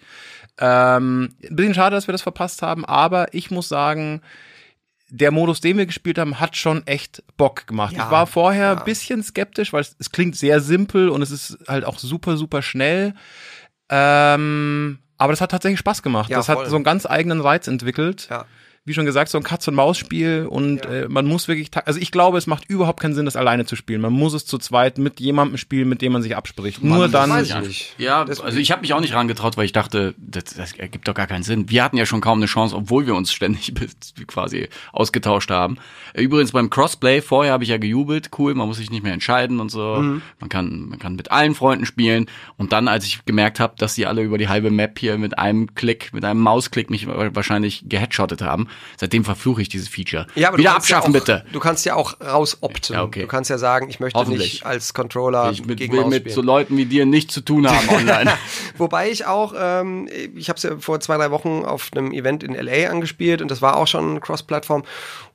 Ähm, 0.61 1.35
ein 1.43 1.57
bisschen 1.57 1.75
schade, 1.75 1.97
dass 1.97 2.07
wir 2.07 2.13
das 2.13 2.23
verpasst 2.23 2.63
haben, 2.63 2.85
aber 2.85 3.33
ich 3.33 3.51
muss 3.51 3.69
sagen, 3.69 4.21
der 5.09 5.33
Modus, 5.33 5.61
den 5.61 5.79
wir 5.79 5.87
gespielt 5.87 6.19
haben, 6.19 6.39
hat 6.39 6.57
schon 6.57 6.87
echt 6.87 7.23
Bock 7.37 7.67
gemacht. 7.67 7.95
Ja, 7.97 8.05
ich 8.05 8.11
war 8.11 8.27
vorher 8.27 8.79
ein 8.79 8.85
bisschen 8.85 9.23
skeptisch, 9.23 9.73
weil 9.73 9.81
es, 9.81 9.97
es 9.99 10.13
klingt 10.13 10.37
sehr 10.37 10.61
simpel 10.61 11.09
und 11.09 11.23
es 11.23 11.31
ist 11.31 11.59
halt 11.67 11.85
auch 11.85 11.99
super, 11.99 12.37
super 12.37 12.63
schnell. 12.63 13.15
Ähm, 13.89 14.99
aber 15.19 15.33
das 15.33 15.41
hat 15.41 15.51
tatsächlich 15.51 15.81
Spaß 15.81 16.03
gemacht. 16.03 16.31
Ja, 16.31 16.37
das 16.37 16.47
voll. 16.47 16.57
hat 16.57 16.69
so 16.69 16.77
einen 16.77 16.85
ganz 16.85 17.07
eigenen 17.07 17.41
Reiz 17.41 17.67
entwickelt 17.67 18.29
Ja. 18.31 18.47
Wie 18.87 18.95
schon 18.95 19.05
gesagt, 19.05 19.31
so 19.31 19.37
ein 19.37 19.45
Katz-und-Maus-Spiel 19.45 20.47
und 20.49 20.87
äh, 20.87 21.07
man 21.09 21.27
muss 21.27 21.49
wirklich, 21.49 21.69
also 21.85 22.01
ich 22.01 22.11
glaube, 22.11 22.39
es 22.39 22.47
macht 22.47 22.69
überhaupt 22.71 22.99
keinen 23.01 23.15
Sinn, 23.15 23.27
das 23.27 23.37
alleine 23.37 23.67
zu 23.67 23.77
spielen. 23.77 24.01
Man 24.01 24.13
muss 24.15 24.33
es 24.33 24.47
zu 24.47 24.57
zweit 24.57 24.97
mit 24.97 25.21
jemandem 25.21 25.59
spielen, 25.59 25.87
mit 25.89 26.01
dem 26.01 26.13
man 26.13 26.23
sich 26.23 26.35
abspricht. 26.35 26.83
Nur 26.83 27.03
das 27.05 27.13
dann, 27.13 27.31
weiß 27.31 27.47
ich 27.47 27.53
Ja, 27.53 27.61
nicht. 27.61 27.95
ja 27.99 28.25
Das- 28.25 28.41
also 28.41 28.59
ich 28.59 28.73
habe 28.73 28.81
mich 28.81 28.95
auch 28.95 29.01
nicht 29.01 29.13
rangetraut, 29.15 29.59
weil 29.59 29.67
ich 29.67 29.73
dachte, 29.73 30.15
das, 30.17 30.45
das 30.57 30.73
ergibt 30.73 31.07
doch 31.07 31.15
gar 31.15 31.27
keinen 31.27 31.43
Sinn. 31.43 31.69
Wir 31.69 31.85
hatten 31.85 31.99
ja 31.99 32.07
schon 32.07 32.23
kaum 32.23 32.39
eine 32.39 32.47
Chance, 32.47 32.75
obwohl 32.75 33.07
wir 33.07 33.15
uns 33.15 33.33
ständig 33.33 33.73
quasi 34.27 34.69
ausgetauscht 34.93 35.51
haben. 35.51 35.77
Übrigens 36.15 36.53
beim 36.53 36.71
Crossplay, 36.71 37.21
vorher 37.21 37.53
habe 37.53 37.65
ich 37.65 37.71
ja 37.71 37.77
gejubelt, 37.77 38.31
cool, 38.39 38.55
man 38.55 38.67
muss 38.67 38.79
sich 38.79 38.91
nicht 38.91 39.03
mehr 39.03 39.13
entscheiden 39.13 39.61
und 39.61 39.69
so. 39.71 39.97
Mhm. 40.01 40.23
Man 40.41 40.49
kann 40.49 40.89
man 40.89 40.99
kann 40.99 41.17
mit 41.17 41.31
allen 41.31 41.55
Freunden 41.55 41.85
spielen 41.85 42.27
und 42.57 42.73
dann 42.73 42.89
als 42.89 43.05
ich 43.05 43.25
gemerkt 43.27 43.61
habe, 43.61 43.75
dass 43.77 43.95
die 43.95 44.07
alle 44.07 44.23
über 44.23 44.39
die 44.39 44.49
halbe 44.49 44.71
Map 44.71 44.99
hier 44.99 45.19
mit 45.19 45.39
einem 45.39 45.75
Klick, 45.75 46.13
mit 46.15 46.25
einem 46.25 46.41
Mausklick 46.41 46.89
mich 46.89 47.07
wahrscheinlich 47.07 47.85
geheadshottet 47.87 48.41
haben, 48.43 48.69
seitdem 48.97 49.25
verfluche 49.25 49.63
ich 49.63 49.69
dieses 49.69 49.89
Feature. 49.89 50.27
Ja, 50.35 50.49
aber 50.49 50.59
Wieder 50.59 50.73
kannst 50.73 50.89
ja 50.89 50.97
abschaffen 50.97 51.17
auch, 51.17 51.21
bitte. 51.21 51.45
Du 51.53 51.61
kannst 51.61 51.85
ja 51.85 51.95
auch 51.95 52.21
rausopten. 52.21 52.95
Ja, 52.95 53.03
okay. 53.03 53.23
Du 53.23 53.27
kannst 53.27 53.51
ja 53.51 53.59
sagen, 53.59 53.89
ich 53.89 54.01
möchte 54.01 54.29
nicht 54.29 54.67
als 54.67 54.95
Controller 54.95 55.51
Ich 55.51 55.65
mit, 55.65 55.79
gegen 55.79 55.93
will 55.93 56.07
mit 56.07 56.31
so 56.31 56.43
Leuten 56.43 56.77
wie 56.77 56.87
dir 56.87 57.07
nichts 57.07 57.35
zu 57.35 57.41
tun 57.41 57.69
haben 57.69 57.89
online. 57.89 58.33
Wobei 58.77 59.11
ich 59.11 59.27
auch, 59.27 59.55
ähm, 59.57 60.09
ich 60.35 60.49
habe 60.49 60.57
es 60.57 60.63
ja 60.63 60.79
vor 60.79 61.01
zwei, 61.01 61.17
drei 61.17 61.31
Wochen 61.31 61.65
auf 61.65 61.91
einem 61.93 62.13
Event 62.13 62.43
in 62.43 62.55
LA 62.55 62.91
angespielt 62.91 63.43
und 63.43 63.51
das 63.51 63.63
war 63.63 63.77
auch 63.77 63.87
schon 63.87 64.21
Cross-Plattform. 64.21 64.85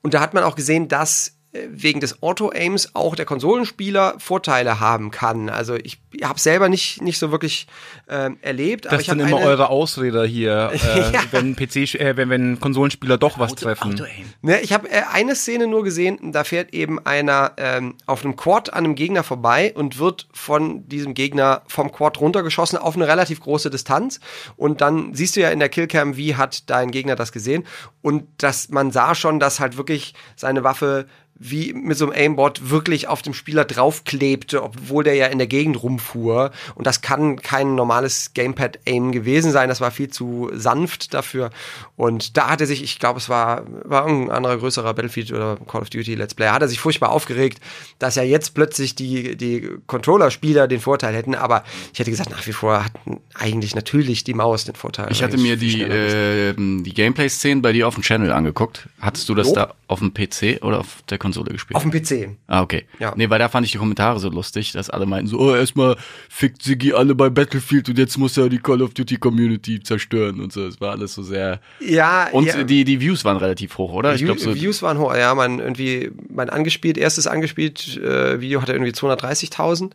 Und 0.01 0.13
da 0.13 0.19
hat 0.19 0.33
man 0.33 0.43
auch 0.43 0.55
gesehen, 0.55 0.87
dass 0.87 1.34
wegen 1.69 1.99
des 1.99 2.21
Auto-Aims 2.21 2.91
auch 2.93 3.15
der 3.15 3.25
Konsolenspieler 3.25 4.15
Vorteile 4.17 4.79
haben 4.79 5.11
kann. 5.11 5.49
Also 5.49 5.75
ich 5.75 5.99
habe 6.23 6.39
selber 6.39 6.69
nicht, 6.69 7.01
nicht 7.01 7.17
so 7.17 7.31
wirklich 7.31 7.67
ähm, 8.09 8.37
erlebt. 8.41 8.87
aber 8.87 8.97
Das 8.97 9.05
sind 9.05 9.19
immer 9.19 9.37
eine, 9.37 9.45
eure 9.45 9.69
Ausreder 9.69 10.25
hier, 10.25 10.71
äh, 10.95 11.11
Ja. 11.13 11.23
wenn 11.31 11.55
PC, 11.55 11.95
äh, 11.95 12.17
wenn, 12.17 12.29
wenn 12.29 12.59
Konsolenspieler 12.59 13.17
doch 13.17 13.39
was 13.39 13.55
treffen. 13.55 14.01
Ne, 14.41 14.61
ich 14.61 14.73
habe 14.73 14.89
äh, 14.89 15.03
eine 15.11 15.35
Szene 15.35 15.67
nur 15.67 15.83
gesehen, 15.83 16.31
da 16.31 16.43
fährt 16.43 16.73
eben 16.73 17.05
einer 17.05 17.53
ähm, 17.57 17.95
auf 18.05 18.23
einem 18.23 18.35
Quad 18.35 18.73
an 18.73 18.85
einem 18.85 18.95
Gegner 18.95 19.23
vorbei 19.23 19.73
und 19.75 19.99
wird 19.99 20.27
von 20.33 20.87
diesem 20.87 21.13
Gegner 21.13 21.61
vom 21.67 21.91
Quad 21.91 22.19
runtergeschossen 22.19 22.77
auf 22.77 22.95
eine 22.95 23.07
relativ 23.07 23.39
große 23.41 23.69
Distanz. 23.69 24.19
Und 24.55 24.81
dann 24.81 25.13
siehst 25.13 25.35
du 25.35 25.41
ja 25.41 25.49
in 25.49 25.59
der 25.59 25.69
Killcam, 25.69 26.17
wie 26.17 26.35
hat 26.35 26.69
dein 26.69 26.91
Gegner 26.91 27.15
das 27.15 27.31
gesehen. 27.31 27.65
Und 28.01 28.25
dass 28.37 28.69
man 28.69 28.91
sah 28.91 29.15
schon, 29.15 29.39
dass 29.39 29.59
halt 29.59 29.77
wirklich 29.77 30.13
seine 30.35 30.63
Waffe 30.63 31.07
wie 31.37 31.73
mit 31.73 31.97
so 31.97 32.05
einem 32.05 32.13
Aimbot 32.15 32.69
wirklich 32.69 33.09
auf 33.09 33.21
dem 33.21 33.33
Spieler 33.33 33.65
draufklebte, 33.65 34.63
obwohl 34.63 35.03
der 35.03 35.15
ja 35.15 35.27
in 35.27 35.37
der 35.37 35.47
Gegend 35.47 35.83
rumfuhr. 35.83 36.51
Und 36.75 36.87
das 36.87 37.01
kann 37.01 37.41
kein 37.41 37.75
normales 37.75 38.33
Gamepad-Aim 38.33 39.11
gewesen 39.11 39.51
sein. 39.51 39.67
Das 39.67 39.81
war 39.81 39.91
viel 39.91 40.09
zu 40.09 40.49
sanft 40.53 41.13
dafür. 41.13 41.49
Und 41.97 42.37
da 42.37 42.49
hat 42.49 42.61
er 42.61 42.67
sich, 42.67 42.81
ich 42.83 42.99
glaube, 42.99 43.19
es 43.19 43.27
war, 43.27 43.63
war 43.83 44.07
irgendein 44.07 44.37
anderer 44.37 44.57
größerer 44.57 44.93
Battlefield 44.93 45.33
oder 45.33 45.57
Call 45.67 45.81
of 45.81 45.89
Duty 45.89 46.15
Let's 46.15 46.33
Play, 46.33 46.47
hat 46.47 46.61
er 46.61 46.69
sich 46.69 46.79
furchtbar 46.79 47.09
aufgeregt, 47.09 47.59
dass 47.99 48.15
ja 48.15 48.23
jetzt 48.23 48.53
plötzlich 48.53 48.95
die, 48.95 49.35
die 49.35 49.69
Controller-Spieler 49.87 50.69
den 50.69 50.79
Vorteil 50.79 51.13
hätten. 51.13 51.35
Aber 51.35 51.65
ich 51.91 51.99
hätte 51.99 52.11
gesagt, 52.11 52.29
nach 52.29 52.47
wie 52.47 52.53
vor 52.53 52.85
hat 52.85 52.93
eigentlich 53.33 53.75
natürlich 53.75 54.23
die 54.23 54.33
Maus 54.33 54.63
den 54.63 54.75
Vorteil. 54.75 55.11
Ich 55.11 55.21
hatte 55.21 55.37
mir 55.37 55.57
die, 55.57 55.81
äh, 55.81 56.53
die 56.55 56.93
Gameplay-Szenen 56.93 57.61
bei 57.61 57.73
dir 57.73 57.89
auf 57.89 57.95
dem 57.95 58.03
Channel 58.03 58.31
angeguckt. 58.31 58.87
Hattest 59.01 59.27
du 59.27 59.35
das 59.35 59.47
Jo. 59.47 59.53
da 59.53 59.73
auf 59.87 59.99
dem 59.99 60.13
PC 60.13 60.63
oder 60.63 60.79
auf 60.79 61.03
der 61.09 61.17
Konsole 61.25 61.51
gespielt? 61.51 61.75
auf 61.75 61.81
dem 61.81 61.91
PC. 61.91 62.37
Ah, 62.45 62.61
okay. 62.61 62.85
Ja. 62.99 63.13
Nee, 63.15 63.29
weil 63.31 63.39
da 63.39 63.49
fand 63.49 63.65
ich 63.65 63.71
die 63.71 63.79
Kommentare 63.79 64.19
so 64.19 64.29
lustig, 64.29 64.73
dass 64.73 64.91
alle 64.91 65.07
meinten 65.07 65.27
so, 65.27 65.39
oh, 65.39 65.55
erstmal 65.55 65.97
fickt 66.29 66.61
Siggi 66.61 66.93
alle 66.93 67.15
bei 67.15 67.31
Battlefield 67.31 67.89
und 67.89 67.97
jetzt 67.97 68.17
muss 68.17 68.37
er 68.37 68.47
die 68.47 68.59
Call 68.59 68.83
of 68.83 68.93
Duty 68.93 69.17
Community 69.17 69.81
zerstören 69.81 70.39
und 70.39 70.53
so. 70.53 70.67
Es 70.67 70.79
war 70.79 70.91
alles 70.91 71.15
so 71.15 71.23
sehr. 71.23 71.59
Ja, 71.79 72.29
Und 72.31 72.45
ja. 72.45 72.63
die, 72.63 72.83
die 72.83 73.01
Views 73.01 73.25
waren 73.25 73.37
relativ 73.37 73.77
hoch, 73.79 73.93
oder? 73.93 74.13
Ich 74.13 74.23
glaube 74.23 74.39
so. 74.39 74.53
Views 74.53 74.83
waren 74.83 74.99
hoch. 74.99 75.15
Ja, 75.15 75.33
mein 75.33 75.59
irgendwie 75.59 76.11
mein 76.29 76.49
angespielt, 76.49 76.97
erstes 76.97 77.25
angespielt 77.25 77.97
äh, 77.97 78.39
Video 78.39 78.61
hatte 78.61 78.73
irgendwie 78.73 78.91
230.000 78.91 79.91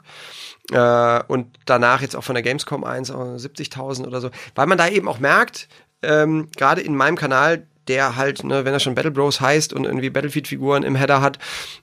äh, 0.73 1.23
und 1.29 1.47
danach 1.65 2.03
jetzt 2.03 2.17
auch 2.17 2.25
von 2.25 2.35
der 2.35 2.43
Gamescom 2.43 2.83
eins 2.83 3.11
auch 3.11 3.37
70.000 3.37 4.07
oder 4.07 4.21
so, 4.21 4.31
weil 4.57 4.67
man 4.67 4.79
da 4.79 4.89
eben 4.89 5.09
auch 5.09 5.21
merkt, 5.21 5.69
ähm, 6.03 6.49
gerade 6.57 6.81
in 6.81 6.97
meinem 6.97 7.17
Kanal 7.17 7.67
der 7.91 8.15
halt, 8.15 8.45
ne, 8.45 8.65
wenn 8.65 8.73
er 8.73 8.79
schon 8.79 8.95
Battle 8.95 9.11
Bros 9.11 9.41
heißt 9.41 9.73
und 9.73 9.85
irgendwie 9.85 10.11
Battlefield-Figuren 10.11 10.85
im 10.85 10.95
Header 10.95 11.21
hat, 11.21 11.41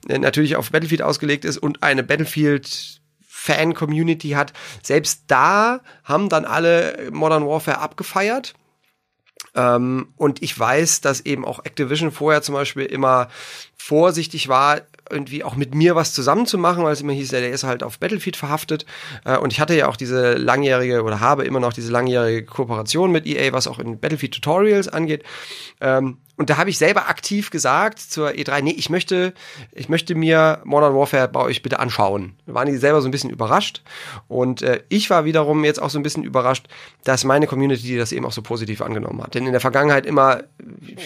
äh, 0.08 0.18
natürlich 0.18 0.56
auf 0.56 0.70
Battlefield 0.70 1.02
ausgelegt 1.02 1.44
ist 1.44 1.58
und 1.58 1.82
eine 1.82 2.02
Battlefield 2.02 3.02
Fan-Community 3.26 4.30
hat. 4.30 4.54
Selbst 4.82 5.24
da 5.26 5.80
haben 6.04 6.30
dann 6.30 6.46
alle 6.46 7.10
Modern 7.12 7.46
Warfare 7.46 7.78
abgefeiert. 7.78 8.54
Ähm, 9.54 10.08
und 10.16 10.42
ich 10.42 10.58
weiß, 10.58 11.00
dass 11.00 11.20
eben 11.20 11.44
auch 11.44 11.64
Activision 11.64 12.10
vorher 12.10 12.42
zum 12.42 12.54
Beispiel 12.54 12.84
immer 12.84 13.28
vorsichtig 13.76 14.48
war, 14.48 14.82
irgendwie 15.10 15.44
auch 15.44 15.56
mit 15.56 15.74
mir 15.74 15.94
was 15.96 16.12
zusammen 16.12 16.46
zu 16.46 16.58
machen, 16.58 16.84
weil 16.84 16.92
es 16.92 17.00
immer 17.00 17.12
hieß, 17.12 17.30
der 17.30 17.50
ist 17.50 17.64
halt 17.64 17.82
auf 17.82 17.98
Battlefield 17.98 18.36
verhaftet. 18.36 18.84
Äh, 19.24 19.38
und 19.38 19.52
ich 19.52 19.60
hatte 19.60 19.74
ja 19.74 19.88
auch 19.88 19.96
diese 19.96 20.34
langjährige 20.34 21.02
oder 21.02 21.20
habe 21.20 21.44
immer 21.44 21.60
noch 21.60 21.72
diese 21.72 21.92
langjährige 21.92 22.44
Kooperation 22.44 23.10
mit 23.10 23.26
EA, 23.26 23.52
was 23.52 23.66
auch 23.66 23.78
in 23.78 23.98
Battlefield 23.98 24.34
Tutorials 24.34 24.88
angeht. 24.88 25.24
Und 26.38 26.50
da 26.50 26.56
habe 26.56 26.70
ich 26.70 26.78
selber 26.78 27.08
aktiv 27.08 27.50
gesagt 27.50 27.98
zur 27.98 28.30
E3, 28.30 28.62
nee, 28.62 28.70
ich 28.70 28.90
möchte, 28.90 29.34
ich 29.72 29.88
möchte 29.88 30.14
mir 30.14 30.60
Modern 30.64 30.94
Warfare 30.94 31.26
bei 31.26 31.40
euch 31.40 31.62
bitte 31.62 31.80
anschauen. 31.80 32.36
Da 32.46 32.54
waren 32.54 32.68
die 32.68 32.76
selber 32.76 33.02
so 33.02 33.08
ein 33.08 33.10
bisschen 33.10 33.30
überrascht. 33.30 33.82
Und 34.28 34.62
äh, 34.62 34.80
ich 34.88 35.10
war 35.10 35.24
wiederum 35.24 35.64
jetzt 35.64 35.82
auch 35.82 35.90
so 35.90 35.98
ein 35.98 36.04
bisschen 36.04 36.22
überrascht, 36.22 36.68
dass 37.02 37.24
meine 37.24 37.48
Community 37.48 37.98
das 37.98 38.12
eben 38.12 38.24
auch 38.24 38.30
so 38.30 38.42
positiv 38.42 38.82
angenommen 38.82 39.20
hat. 39.20 39.34
Denn 39.34 39.46
in 39.46 39.52
der 39.52 39.60
Vergangenheit 39.60 40.06
immer, 40.06 40.44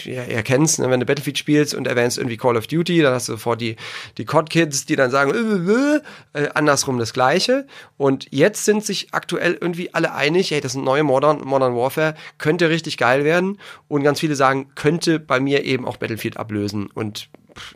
ja, 0.05 0.25
ihr 0.25 0.43
kennt's, 0.43 0.77
ne, 0.77 0.91
wenn 0.91 1.01
du 1.01 1.07
Battlefield 1.07 1.39
spielst 1.39 1.75
und 1.75 1.87
erwähnst 1.87 2.19
irgendwie 2.19 2.37
Call 2.37 2.59
of 2.59 2.67
Duty, 2.67 3.01
dann 3.01 3.15
hast 3.15 3.29
du 3.29 3.33
sofort 3.33 3.63
die, 3.63 3.77
die 4.19 4.27
COD-Kids, 4.27 4.85
die 4.85 4.97
dann 4.97 5.11
sagen, 5.11 5.31
äh, 5.33 6.39
äh, 6.39 6.45
äh, 6.45 6.49
andersrum 6.53 6.99
das 6.99 7.15
Gleiche. 7.15 7.67
Und 7.97 8.27
jetzt 8.31 8.67
sind 8.67 8.85
sich 8.85 9.15
aktuell 9.15 9.57
irgendwie 9.59 9.95
alle 9.95 10.13
einig, 10.13 10.51
hey, 10.51 10.61
das 10.61 10.75
neue 10.75 11.05
Modern, 11.05 11.41
Modern 11.43 11.75
Warfare, 11.75 12.17
könnte 12.37 12.69
richtig 12.69 12.99
geil 12.99 13.25
werden. 13.25 13.59
Und 13.89 14.03
ganz 14.03 14.21
viele 14.21 14.35
sagen, 14.35 14.69
könnte 14.75 15.22
bei 15.27 15.41
mir 15.41 15.65
eben 15.65 15.85
auch 15.87 15.97
Battlefield 15.97 16.37
ablösen. 16.37 16.87
Und 16.87 17.29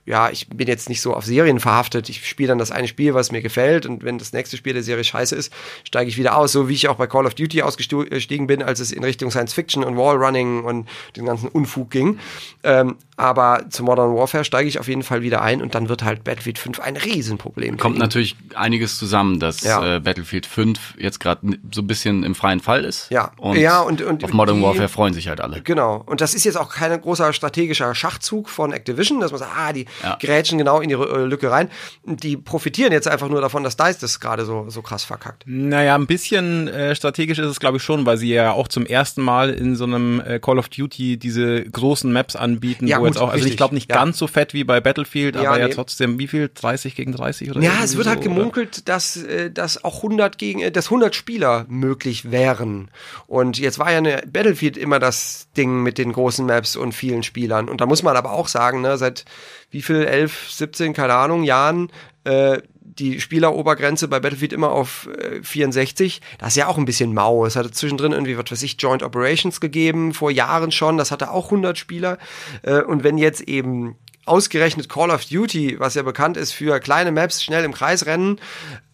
ja, 0.05 0.31
ich 0.31 0.49
bin 0.49 0.69
jetzt 0.69 0.89
nicht 0.89 1.01
so 1.01 1.15
auf 1.15 1.25
Serien 1.25 1.61
verhaftet. 1.61 2.09
Ich 2.09 2.27
spiele 2.29 2.49
dann 2.49 2.59
das 2.59 2.71
eine 2.71 2.89
Spiel, 2.89 3.15
was 3.15 3.33
mir 3.33 3.43
gefällt. 3.43 3.87
Und 3.87 4.05
wenn 4.05 4.19
das 4.19 4.33
nächste 4.33 4.57
Spiel 4.57 4.73
der 4.73 4.83
Serie 4.83 5.05
scheiße 5.05 5.35
ist, 5.37 5.53
steige 5.85 6.09
ich 6.09 6.17
wieder 6.19 6.37
aus. 6.37 6.53
So 6.53 6.69
wie 6.69 6.75
ich 6.75 6.89
auch 6.89 6.97
bei 6.97 7.07
Call 7.07 7.27
of 7.27 7.35
Duty 7.35 7.63
ausgestiegen 7.63 8.47
bin, 8.47 8.63
als 8.63 8.81
es 8.81 8.93
in 8.93 9.05
Richtung 9.05 9.31
Science 9.31 9.53
Fiction 9.53 9.85
und 9.85 9.97
Wallrunning 9.97 10.65
und 10.65 10.89
den 11.17 11.25
ganzen 11.27 11.49
Unfug 11.49 11.91
ging. 11.91 12.19
Ähm, 12.63 12.97
aber 13.19 13.65
zu 13.71 13.83
Modern 13.83 14.15
Warfare 14.15 14.45
steige 14.45 14.69
ich 14.69 14.79
auf 14.79 14.89
jeden 14.89 15.03
Fall 15.03 15.23
wieder 15.23 15.41
ein 15.41 15.63
und 15.63 15.75
dann 15.75 15.89
wird 15.89 16.05
halt 16.05 16.23
Battlefield 16.25 16.59
5 16.59 16.81
ein 16.81 16.97
Riesenproblem. 16.99 17.79
Kommt 17.79 17.97
natürlich 17.99 18.37
einiges 18.55 18.99
zusammen, 18.99 19.41
dass 19.41 19.63
Ja. 19.63 19.97
äh, 19.97 20.01
Battlefield 20.01 20.45
5 20.45 20.95
jetzt 20.99 21.19
gerade 21.19 21.59
so 21.73 21.81
ein 21.81 21.87
bisschen 21.87 22.25
im 22.25 22.35
freien 22.35 22.61
Fall 22.61 22.85
ist. 22.85 23.11
Ja. 23.11 23.33
Und, 23.39 23.57
Ja, 23.57 23.81
und- 23.81 24.03
und 24.03 24.23
auf 24.23 24.33
Modern 24.35 24.59
die- 24.59 24.63
Warfare 24.63 24.89
freuen 24.89 25.15
sich 25.15 25.29
halt 25.29 25.41
alle. 25.41 25.63
Genau. 25.63 26.03
Und 26.05 26.21
das 26.21 26.35
ist 26.35 26.45
jetzt 26.45 26.57
auch 26.57 26.69
kein 26.71 27.01
großer 27.01 27.33
strategischer 27.33 27.95
Schachzug 27.95 28.51
von 28.51 28.73
Activision, 28.73 29.21
dass 29.21 29.31
man 29.31 29.39
sagt, 29.41 29.53
ah, 29.57 29.66
die 29.73 29.87
Ja. 30.03 30.17
grätschen 30.21 30.59
genau 30.59 30.81
in 30.81 30.89
die 30.89 30.95
äh, 30.95 31.25
Lücke 31.25 31.51
rein. 31.51 31.69
Die 32.05 32.37
profitieren 32.37 32.93
jetzt 32.93 33.09
einfach 33.09 33.29
nur 33.29 33.41
davon, 33.41 33.63
dass 33.65 33.77
DICE 33.77 33.99
das 33.99 34.21
gerade 34.21 34.45
so, 34.45 34.67
so 34.69 34.83
krass 34.83 35.05
verkackt. 35.05 35.45
Naja, 35.47 35.95
ein 35.95 36.07
bisschen 36.07 36.69
äh, 36.69 36.95
strategisch 36.95 37.39
ist 37.39 37.47
es, 37.47 37.61
glaube 37.61 37.79
ich, 37.79 37.83
schon, 37.83 38.07
weil 38.07 38.17
sie 38.17 38.33
ja 38.33 38.53
auch 38.53 38.69
zum 38.69 38.87
ersten 38.87 39.23
Mal 39.23 39.51
in 39.51 39.77
so 39.77 39.85
einem 39.85 40.21
äh, 40.21 40.39
Call 40.39 40.59
of 40.59 40.69
Duty 40.69 41.17
diese 41.19 41.65
großen 41.65 42.13
Maps 42.13 42.37
anbieten, 42.37 42.87
Ja, 42.87 42.97
wo 42.99 43.01
gut, 43.03 43.09
jetzt 43.15 43.19
auch, 43.19 43.29
also 43.29 43.39
ich 43.39 43.45
richtig, 43.45 43.57
glaube 43.57 43.75
nicht 43.75 43.91
ja. 43.91 43.97
ganz 43.97 44.19
so 44.19 44.27
fett 44.27 44.55
wie 44.55 44.65
bei 44.65 44.81
Battlefield, 44.81 45.37
aber 45.37 45.59
ja 45.59 45.69
nee. 45.69 45.75
trotzdem, 45.75 46.19
wie 46.19 46.27
viel? 46.27 46.51
30 46.55 46.95
gegen 46.95 47.13
30 47.13 47.51
oder 47.51 47.61
Ja, 47.61 47.73
es 47.83 47.97
wird 47.97 48.05
so, 48.05 48.11
halt 48.11 48.21
oder? 48.21 48.29
gemunkelt, 48.29 48.89
dass, 48.89 49.17
äh, 49.17 49.51
dass 49.51 49.83
auch 49.85 49.97
100 49.99 50.39
gegen, 50.39 50.61
äh, 50.61 50.71
dass 50.71 50.87
100 50.87 51.15
Spieler 51.15 51.67
möglich 51.69 52.31
wären. 52.31 52.91
Und 53.27 53.59
jetzt 53.59 53.79
war 53.79 53.91
ja 53.91 53.99
eine 53.99 54.23
Battlefield 54.27 54.77
immer 54.77 54.99
das 54.99 55.49
Ding 55.57 55.83
mit 55.83 55.99
den 55.99 56.13
großen 56.13 56.47
Maps 56.47 56.77
und 56.77 56.93
vielen 56.93 57.23
Spielern. 57.23 57.69
Und 57.69 57.81
da 57.81 57.87
muss 57.87 58.03
man 58.03 58.17
aber 58.17 58.33
auch 58.33 58.49
sagen, 58.49 58.81
ne, 58.81 58.97
seit 58.99 59.25
wie 59.71 59.83
viel, 59.83 60.05
11, 60.05 60.51
17, 60.51 60.93
keine 60.93 61.15
Ahnung, 61.15 61.43
Jahren, 61.43 61.91
äh, 62.25 62.61
die 62.99 63.21
Spielerobergrenze 63.21 64.09
bei 64.09 64.21
Battlefield 64.21 64.53
immer 64.53 64.71
auf 64.71 65.09
äh, 65.19 65.43
64. 65.43 66.21
Das 66.39 66.49
ist 66.49 66.57
ja 66.57 66.67
auch 66.67 66.79
ein 66.79 66.85
bisschen 66.85 67.13
mau. 67.13 67.45
Es 67.45 67.57
hatte 67.57 67.71
zwischendrin 67.71 68.13
irgendwie, 68.13 68.39
was 68.39 68.51
weiß 68.51 68.63
ich, 68.63 68.81
Joint 68.81 69.03
Operations 69.03 69.61
gegeben, 69.61 70.15
vor 70.15 70.31
Jahren 70.31 70.73
schon. 70.73 70.97
Das 70.97 71.11
hatte 71.11 71.31
auch 71.31 71.47
100 71.47 71.77
Spieler. 71.77 72.19
Äh, 72.63 72.83
und 72.83 73.05
wenn 73.05 73.19
jetzt 73.19 73.43
eben 73.43 73.97
ausgerechnet 74.25 74.89
Call 74.89 75.11
of 75.11 75.25
Duty, 75.25 75.79
was 75.79 75.95
ja 75.95 76.03
bekannt 76.03 76.37
ist 76.37 76.53
für 76.53 76.81
kleine 76.81 77.13
Maps, 77.13 77.43
schnell 77.43 77.65
im 77.65 77.73
Kreis 77.73 78.07
rennen, 78.07 78.41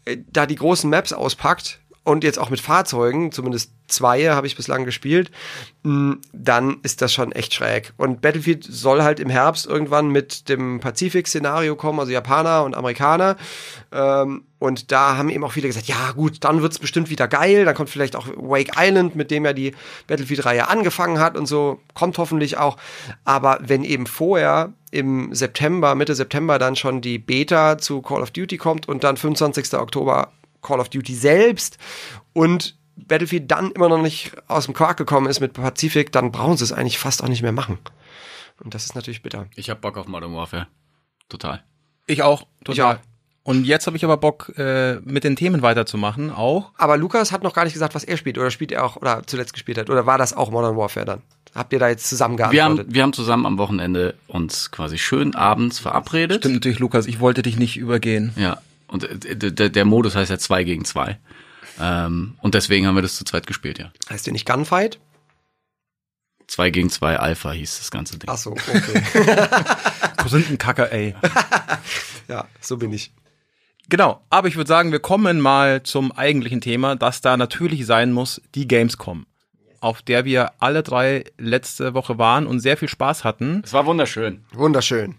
äh, 0.04 0.18
da 0.30 0.46
die 0.46 0.56
großen 0.56 0.90
Maps 0.90 1.12
auspackt 1.12 1.78
und 2.04 2.24
jetzt 2.24 2.38
auch 2.38 2.50
mit 2.50 2.60
Fahrzeugen, 2.60 3.30
zumindest 3.30 3.72
zwei 3.86 4.26
habe 4.30 4.46
ich 4.46 4.56
bislang 4.56 4.84
gespielt, 4.84 5.30
mh, 5.84 6.16
dann 6.32 6.78
ist 6.82 7.00
das 7.00 7.12
schon 7.12 7.30
echt 7.30 7.54
schräg. 7.54 7.92
Und 7.96 8.20
Battlefield 8.20 8.64
soll 8.64 9.02
halt 9.02 9.20
im 9.20 9.30
Herbst 9.30 9.66
irgendwann 9.66 10.08
mit 10.08 10.48
dem 10.48 10.80
Pazifik-Szenario 10.80 11.76
kommen, 11.76 12.00
also 12.00 12.10
Japaner 12.10 12.64
und 12.64 12.74
Amerikaner. 12.74 13.36
Ähm, 13.92 14.44
und 14.58 14.90
da 14.90 15.16
haben 15.16 15.28
eben 15.28 15.44
auch 15.44 15.52
viele 15.52 15.68
gesagt, 15.68 15.86
ja 15.86 16.12
gut, 16.12 16.38
dann 16.44 16.62
wird's 16.62 16.78
bestimmt 16.78 17.10
wieder 17.10 17.28
geil. 17.28 17.64
Dann 17.64 17.74
kommt 17.74 17.90
vielleicht 17.90 18.16
auch 18.16 18.26
Wake 18.36 18.72
Island, 18.76 19.14
mit 19.14 19.30
dem 19.30 19.44
ja 19.44 19.52
die 19.52 19.72
Battlefield-Reihe 20.08 20.68
angefangen 20.68 21.20
hat 21.20 21.36
und 21.36 21.46
so, 21.46 21.80
kommt 21.94 22.18
hoffentlich 22.18 22.56
auch. 22.56 22.76
Aber 23.24 23.58
wenn 23.60 23.84
eben 23.84 24.06
vorher 24.06 24.72
im 24.90 25.34
September, 25.34 25.94
Mitte 25.94 26.14
September 26.14 26.58
dann 26.58 26.76
schon 26.76 27.00
die 27.00 27.18
Beta 27.18 27.78
zu 27.78 28.02
Call 28.02 28.22
of 28.22 28.30
Duty 28.30 28.56
kommt 28.56 28.88
und 28.88 29.04
dann 29.04 29.16
25. 29.16 29.74
Oktober 29.74 30.32
Call 30.62 30.80
of 30.80 30.88
Duty 30.88 31.14
selbst 31.14 31.78
und 32.32 32.76
Battlefield 32.96 33.50
dann 33.50 33.72
immer 33.72 33.88
noch 33.88 34.00
nicht 34.00 34.32
aus 34.48 34.66
dem 34.66 34.74
Quark 34.74 34.96
gekommen 34.96 35.26
ist 35.26 35.40
mit 35.40 35.54
Pazifik, 35.54 36.12
dann 36.12 36.30
brauchen 36.30 36.56
sie 36.56 36.64
es 36.64 36.72
eigentlich 36.72 36.98
fast 36.98 37.22
auch 37.22 37.28
nicht 37.28 37.42
mehr 37.42 37.52
machen. 37.52 37.78
Und 38.62 38.74
das 38.74 38.84
ist 38.84 38.94
natürlich 38.94 39.22
bitter. 39.22 39.46
Ich 39.56 39.70
hab 39.70 39.80
Bock 39.80 39.96
auf 39.96 40.06
Modern 40.06 40.34
Warfare. 40.34 40.68
Total. 41.28 41.62
Ich 42.06 42.22
auch, 42.22 42.46
total. 42.64 42.96
auch. 42.96 43.00
Und 43.44 43.64
jetzt 43.64 43.86
habe 43.86 43.96
ich 43.96 44.04
aber 44.04 44.18
Bock, 44.18 44.52
äh, 44.56 45.00
mit 45.00 45.24
den 45.24 45.34
Themen 45.34 45.62
weiterzumachen, 45.62 46.30
auch. 46.30 46.70
Aber 46.76 46.96
Lukas 46.96 47.32
hat 47.32 47.42
noch 47.42 47.54
gar 47.54 47.64
nicht 47.64 47.72
gesagt, 47.72 47.94
was 47.94 48.04
er 48.04 48.16
spielt 48.16 48.38
oder 48.38 48.52
spielt 48.52 48.70
er 48.70 48.84
auch 48.84 48.96
oder 48.96 49.22
zuletzt 49.26 49.52
gespielt 49.52 49.78
hat 49.78 49.90
oder 49.90 50.06
war 50.06 50.16
das 50.16 50.32
auch 50.32 50.50
Modern 50.50 50.76
Warfare 50.76 51.06
dann? 51.06 51.22
habt 51.54 51.72
ihr 51.72 51.78
da 51.78 51.88
jetzt 51.88 52.08
zusammen 52.08 52.38
Wir 52.38 52.64
haben, 52.64 52.84
wir 52.88 53.02
haben 53.02 53.12
zusammen 53.12 53.46
am 53.46 53.58
Wochenende 53.58 54.14
uns 54.26 54.70
quasi 54.70 54.98
schön 54.98 55.34
abends 55.34 55.78
verabredet. 55.78 56.38
Stimmt 56.38 56.54
natürlich, 56.54 56.78
Lukas, 56.78 57.06
ich 57.06 57.20
wollte 57.20 57.42
dich 57.42 57.58
nicht 57.58 57.76
übergehen. 57.76 58.32
Ja. 58.36 58.58
Und 58.92 59.04
äh, 59.04 59.36
d- 59.36 59.50
d- 59.50 59.68
der 59.70 59.84
Modus 59.84 60.14
heißt 60.14 60.30
ja 60.30 60.38
2 60.38 60.64
gegen 60.64 60.84
2. 60.84 61.18
Ähm, 61.80 62.36
und 62.42 62.54
deswegen 62.54 62.86
haben 62.86 62.94
wir 62.94 63.02
das 63.02 63.16
zu 63.16 63.24
zweit 63.24 63.46
gespielt, 63.46 63.78
ja. 63.78 63.90
heißt 64.10 64.26
ihr 64.26 64.32
nicht 64.32 64.46
Gunfight? 64.46 65.00
2 66.46 66.70
gegen 66.70 66.90
2 66.90 67.18
Alpha 67.18 67.52
hieß 67.52 67.78
das 67.78 67.90
ganze 67.90 68.18
Ding. 68.18 68.28
Ach 68.30 68.36
so, 68.36 68.50
okay. 68.50 69.02
Korinthenkacker, 70.18 70.92
ey. 70.92 71.14
ja, 72.28 72.46
so 72.60 72.76
bin 72.76 72.92
ich. 72.92 73.12
Genau, 73.88 74.22
aber 74.30 74.48
ich 74.48 74.56
würde 74.56 74.68
sagen, 74.68 74.92
wir 74.92 75.00
kommen 75.00 75.40
mal 75.40 75.82
zum 75.82 76.12
eigentlichen 76.12 76.60
Thema, 76.60 76.94
das 76.94 77.20
da 77.22 77.36
natürlich 77.36 77.86
sein 77.86 78.12
muss, 78.12 78.40
die 78.54 78.68
Gamescom, 78.68 79.26
auf 79.80 80.02
der 80.02 80.24
wir 80.26 80.52
alle 80.60 80.82
drei 80.82 81.24
letzte 81.38 81.94
Woche 81.94 82.18
waren 82.18 82.46
und 82.46 82.60
sehr 82.60 82.76
viel 82.76 82.88
Spaß 82.88 83.24
hatten. 83.24 83.62
Es 83.64 83.72
war 83.72 83.86
wunderschön. 83.86 84.44
Wunderschön. 84.52 85.16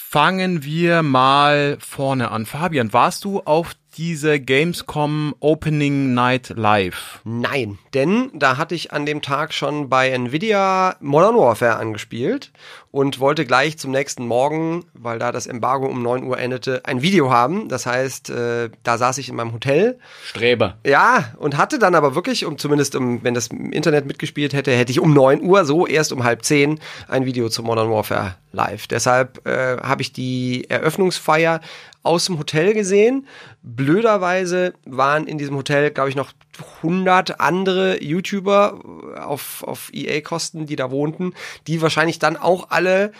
Fangen 0.00 0.64
wir 0.64 1.02
mal 1.02 1.76
vorne 1.80 2.30
an. 2.30 2.46
Fabian, 2.46 2.94
warst 2.94 3.24
du 3.24 3.40
auf 3.40 3.74
diese 3.98 4.38
Gamescom 4.38 5.34
Opening 5.40 6.14
Night 6.14 6.52
Live? 6.56 7.20
Nein, 7.24 7.78
denn 7.94 8.30
da 8.32 8.56
hatte 8.56 8.76
ich 8.76 8.92
an 8.92 9.06
dem 9.06 9.22
Tag 9.22 9.52
schon 9.52 9.88
bei 9.88 10.10
Nvidia 10.10 10.94
Modern 11.00 11.36
Warfare 11.36 11.76
angespielt 11.76 12.52
und 12.92 13.18
wollte 13.18 13.44
gleich 13.44 13.76
zum 13.76 13.90
nächsten 13.90 14.24
Morgen, 14.26 14.84
weil 14.94 15.18
da 15.18 15.32
das 15.32 15.48
Embargo 15.48 15.86
um 15.86 16.02
9 16.02 16.22
Uhr 16.22 16.38
endete, 16.38 16.84
ein 16.84 17.02
Video 17.02 17.30
haben. 17.30 17.68
Das 17.68 17.86
heißt, 17.86 18.30
äh, 18.30 18.70
da 18.84 18.98
saß 18.98 19.18
ich 19.18 19.28
in 19.28 19.34
meinem 19.34 19.52
Hotel 19.52 19.98
Streber. 20.24 20.78
Ja, 20.86 21.34
und 21.36 21.56
hatte 21.56 21.80
dann 21.80 21.96
aber 21.96 22.14
wirklich, 22.14 22.46
um 22.46 22.56
zumindest 22.56 22.94
um, 22.94 23.24
wenn 23.24 23.34
das 23.34 23.48
im 23.48 23.72
Internet 23.72 24.06
mitgespielt 24.06 24.52
hätte, 24.52 24.70
hätte 24.70 24.92
ich 24.92 25.00
um 25.00 25.12
9 25.12 25.42
Uhr, 25.42 25.64
so 25.64 25.88
erst 25.88 26.12
um 26.12 26.22
halb 26.22 26.44
zehn, 26.44 26.78
ein 27.08 27.26
Video 27.26 27.48
zu 27.48 27.64
Modern 27.64 27.90
Warfare 27.90 28.36
live. 28.52 28.86
Deshalb 28.86 29.46
äh, 29.46 29.76
habe 29.78 30.02
ich 30.02 30.12
die 30.12 30.70
Eröffnungsfeier 30.70 31.60
aus 32.08 32.24
dem 32.24 32.38
Hotel 32.38 32.72
gesehen. 32.72 33.26
Blöderweise 33.62 34.72
waren 34.86 35.26
in 35.26 35.36
diesem 35.36 35.56
Hotel, 35.56 35.90
glaube 35.90 36.08
ich, 36.08 36.16
noch 36.16 36.32
100 36.78 37.38
andere 37.38 38.02
YouTuber 38.02 38.80
auf, 39.20 39.62
auf 39.62 39.90
EA-Kosten, 39.92 40.64
die 40.64 40.74
da 40.74 40.90
wohnten, 40.90 41.34
die 41.66 41.82
wahrscheinlich 41.82 42.18
dann 42.18 42.38
auch 42.38 42.70
alle 42.70 43.12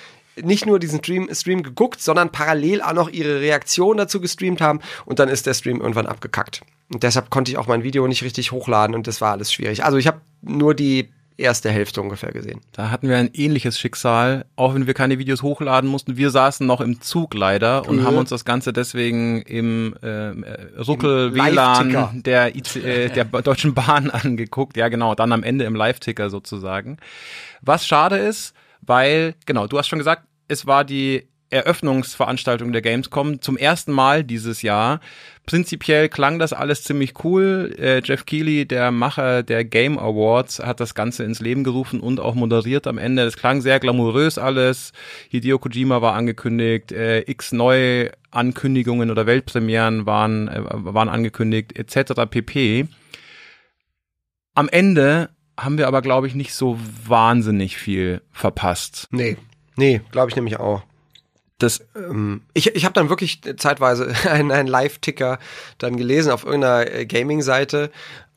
nicht 0.42 0.64
nur 0.64 0.79
diesen 0.79 1.01
Stream, 1.01 1.29
Stream 1.35 1.62
geguckt, 1.62 2.01
sondern 2.01 2.33
parallel 2.33 2.81
auch 2.81 2.94
noch 2.94 3.11
ihre 3.11 3.40
Reaktion 3.40 3.98
dazu 3.98 4.20
gestreamt 4.20 4.62
haben 4.62 4.81
und 5.05 5.18
dann 5.18 5.29
ist 5.29 5.46
der 5.46 5.55
Stream 5.55 5.81
irgendwann 5.81 6.07
abgekackt. 6.07 6.62
Und 6.90 7.03
deshalb 7.03 7.29
konnte 7.29 7.51
ich 7.51 7.59
auch 7.59 7.66
mein 7.66 7.83
Video 7.83 8.07
nicht 8.07 8.22
richtig 8.22 8.53
hochladen 8.53 8.94
und 8.94 9.07
das 9.07 9.20
war 9.20 9.33
alles 9.33 9.53
schwierig. 9.53 9.85
Also 9.85 9.98
ich 9.98 10.07
habe 10.07 10.20
nur 10.40 10.74
die 10.74 11.11
erste 11.38 11.70
Hälfte 11.70 12.03
ungefähr 12.03 12.33
gesehen. 12.33 12.61
Da 12.72 12.90
hatten 12.90 13.09
wir 13.09 13.16
ein 13.16 13.31
ähnliches 13.33 13.79
Schicksal, 13.79 14.44
auch 14.57 14.74
wenn 14.74 14.87
wir 14.88 14.94
keine 14.94 15.18
Videos 15.18 15.42
hochladen 15.42 15.88
mussten. 15.88 16.16
Wir 16.16 16.31
saßen 16.31 16.66
noch 16.66 16.81
im 16.81 17.01
Zug 17.01 17.33
leider 17.35 17.88
und 17.88 17.98
Mhm. 17.98 18.05
haben 18.05 18.16
uns 18.18 18.31
das 18.31 18.44
Ganze 18.44 18.72
deswegen 18.72 19.42
im 19.42 19.94
äh, 20.03 20.33
Ruckel-WLAN 20.81 22.22
der, 22.22 22.57
IC, 22.57 22.77
äh, 22.77 23.09
der 23.09 23.24
Deutschen 23.24 23.74
Bahn 23.74 24.11
angeguckt. 24.11 24.77
Ja, 24.77 24.88
genau, 24.88 25.14
dann 25.14 25.33
am 25.33 25.42
Ende 25.42 25.64
im 25.64 25.74
Live-Ticker 25.74 26.31
sozusagen. 26.31 26.98
Was 27.62 27.87
schade 27.87 28.16
ist, 28.18 28.55
weil, 28.83 29.35
genau, 29.46 29.66
du 29.66 29.79
hast 29.79 29.88
schon 29.88 29.98
gesagt, 29.98 30.22
es 30.48 30.66
war 30.66 30.85
die 30.85 31.29
Eröffnungsveranstaltung 31.50 32.72
der 32.72 32.82
Gamescom 32.82 33.40
zum 33.40 33.56
ersten 33.56 33.92
Mal 33.92 34.24
dieses 34.24 34.62
Jahr. 34.62 35.00
Prinzipiell 35.46 36.11
klang 36.11 36.38
das 36.38 36.52
alles 36.52 36.84
ziemlich 36.84 37.24
cool. 37.24 37.74
Äh, 37.78 38.02
Jeff 38.04 38.26
Keighley, 38.26 38.66
der 38.66 38.90
Macher 38.90 39.42
der 39.42 39.64
Game 39.64 39.98
Awards, 39.98 40.58
hat 40.58 40.80
das 40.80 40.94
Ganze 40.94 41.24
ins 41.24 41.40
Leben 41.40 41.64
gerufen 41.64 42.00
und 42.00 42.20
auch 42.20 42.34
moderiert 42.34 42.87
am 42.87 42.98
Ende. 42.98 43.22
Es 43.22 43.38
klang 43.38 43.62
sehr 43.62 43.80
glamourös 43.80 44.37
alles. 44.37 44.92
Hideo 45.30 45.58
Kojima 45.58 46.02
war 46.02 46.14
angekündigt, 46.14 46.92
äh, 46.92 47.20
x 47.20 47.52
neue 47.52 48.12
Ankündigungen 48.30 49.11
oder 49.11 49.24
Weltpremieren 49.26 50.04
waren, 50.04 50.48
äh, 50.48 50.61
waren 50.66 51.08
angekündigt, 51.08 51.78
etc. 51.78 52.26
pp. 52.28 52.87
Am 54.54 54.68
Ende 54.68 55.30
haben 55.58 55.78
wir 55.78 55.88
aber, 55.88 56.02
glaube 56.02 56.26
ich, 56.26 56.34
nicht 56.34 56.52
so 56.52 56.78
wahnsinnig 57.06 57.78
viel 57.78 58.22
verpasst. 58.32 59.08
Nee. 59.11 59.37
Nee, 59.76 60.00
glaube 60.11 60.28
ich 60.30 60.37
nämlich 60.37 60.58
auch. 60.58 60.82
Das 61.59 61.85
Ähm, 61.97 62.42
ich 62.55 62.75
ich 62.75 62.85
habe 62.85 62.94
dann 62.94 63.09
wirklich 63.09 63.40
zeitweise 63.57 64.14
einen, 64.31 64.53
einen 64.53 64.68
Live-Ticker 64.68 65.38
dann 65.79 65.97
gelesen 65.97 66.33
auf 66.33 66.44
irgendeiner 66.44 66.90
äh, 66.90 67.07
Gaming-Seite. 67.07 67.90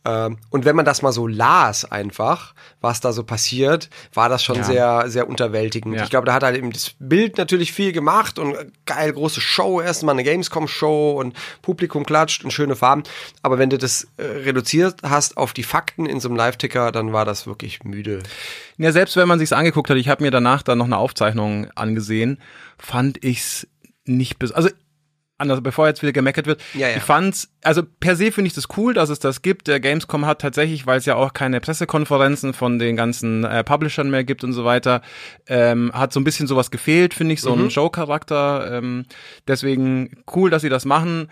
Ähm, 0.03 0.37
und 0.49 0.65
wenn 0.65 0.75
man 0.75 0.85
das 0.85 1.01
mal 1.03 1.11
so 1.11 1.27
las 1.27 1.85
einfach, 1.91 2.55
was 2.79 3.01
da 3.01 3.11
so 3.11 3.23
passiert, 3.23 3.89
war 4.13 4.29
das 4.29 4.43
schon 4.43 4.55
Ja. 4.57 4.63
sehr, 4.63 5.03
sehr 5.07 5.29
unterwältigend. 5.29 5.95
Ja. 5.95 6.03
Ich 6.03 6.09
glaube, 6.09 6.25
da 6.25 6.33
hat 6.33 6.43
halt 6.43 6.57
eben 6.57 6.71
das 6.71 6.95
Bild 6.99 7.37
natürlich 7.37 7.71
viel 7.71 7.91
gemacht 7.91 8.39
und 8.39 8.55
äh, 8.55 8.65
geil, 8.85 9.13
große 9.13 9.41
Show, 9.41 9.79
erstmal 9.79 10.15
eine 10.15 10.23
Gamescom-Show 10.23 11.11
und 11.19 11.35
Publikum 11.61 12.03
klatscht 12.05 12.43
und 12.43 12.51
schöne 12.51 12.75
Farben. 12.75 13.03
Aber 13.43 13.59
wenn 13.59 13.69
du 13.69 13.77
das 13.77 14.07
äh, 14.17 14.23
reduziert 14.23 15.01
hast 15.03 15.37
auf 15.37 15.53
die 15.53 15.63
Fakten 15.63 16.05
in 16.07 16.19
so 16.19 16.29
einem 16.29 16.35
Live-Ticker, 16.37 16.91
dann 16.91 17.13
war 17.13 17.25
das 17.25 17.45
wirklich 17.45 17.83
müde. 17.83 18.23
Ja, 18.77 18.91
selbst 18.91 19.15
wenn 19.17 19.27
man 19.27 19.37
sich's 19.37 19.53
angeguckt 19.53 19.89
hat, 19.91 19.97
ich 19.97 20.07
habe 20.09 20.23
mir 20.23 20.31
danach 20.31 20.63
dann 20.63 20.79
noch 20.79 20.85
eine 20.85 20.97
Aufzeichnung 20.97 21.69
angesehen, 21.75 22.39
fand 22.79 23.23
ich's 23.23 23.67
nicht 24.05 24.39
bis 24.39 24.51
also 24.51 24.69
anders, 25.41 25.61
bevor 25.61 25.87
jetzt 25.87 26.01
wieder 26.01 26.13
gemeckert 26.13 26.45
wird. 26.47 26.61
Ja, 26.73 26.87
ja. 26.87 26.97
Ich 26.97 27.03
fand's, 27.03 27.49
also 27.63 27.81
per 27.99 28.15
se 28.15 28.31
finde 28.31 28.47
ich 28.47 28.53
das 28.53 28.67
cool, 28.77 28.93
dass 28.93 29.09
es 29.09 29.19
das 29.19 29.41
gibt. 29.41 29.67
Der 29.67 29.79
Gamescom 29.79 30.25
hat 30.25 30.39
tatsächlich, 30.39 30.85
weil 30.87 30.97
es 30.99 31.05
ja 31.05 31.15
auch 31.15 31.33
keine 31.33 31.59
Pressekonferenzen 31.59 32.53
von 32.53 32.79
den 32.79 32.95
ganzen 32.95 33.43
äh, 33.43 33.63
Publishern 33.63 34.09
mehr 34.09 34.23
gibt 34.23 34.43
und 34.43 34.53
so 34.53 34.63
weiter, 34.63 35.01
ähm, 35.47 35.91
hat 35.93 36.13
so 36.13 36.19
ein 36.19 36.23
bisschen 36.23 36.47
sowas 36.47 36.71
gefehlt, 36.71 37.13
finde 37.13 37.33
ich, 37.33 37.41
so 37.41 37.55
Mhm. 37.55 37.65
ein 37.65 37.71
Show-Charakter. 37.71 38.77
Ähm, 38.77 39.05
deswegen 39.47 40.23
cool, 40.35 40.49
dass 40.49 40.61
sie 40.61 40.69
das 40.69 40.85
machen. 40.85 41.27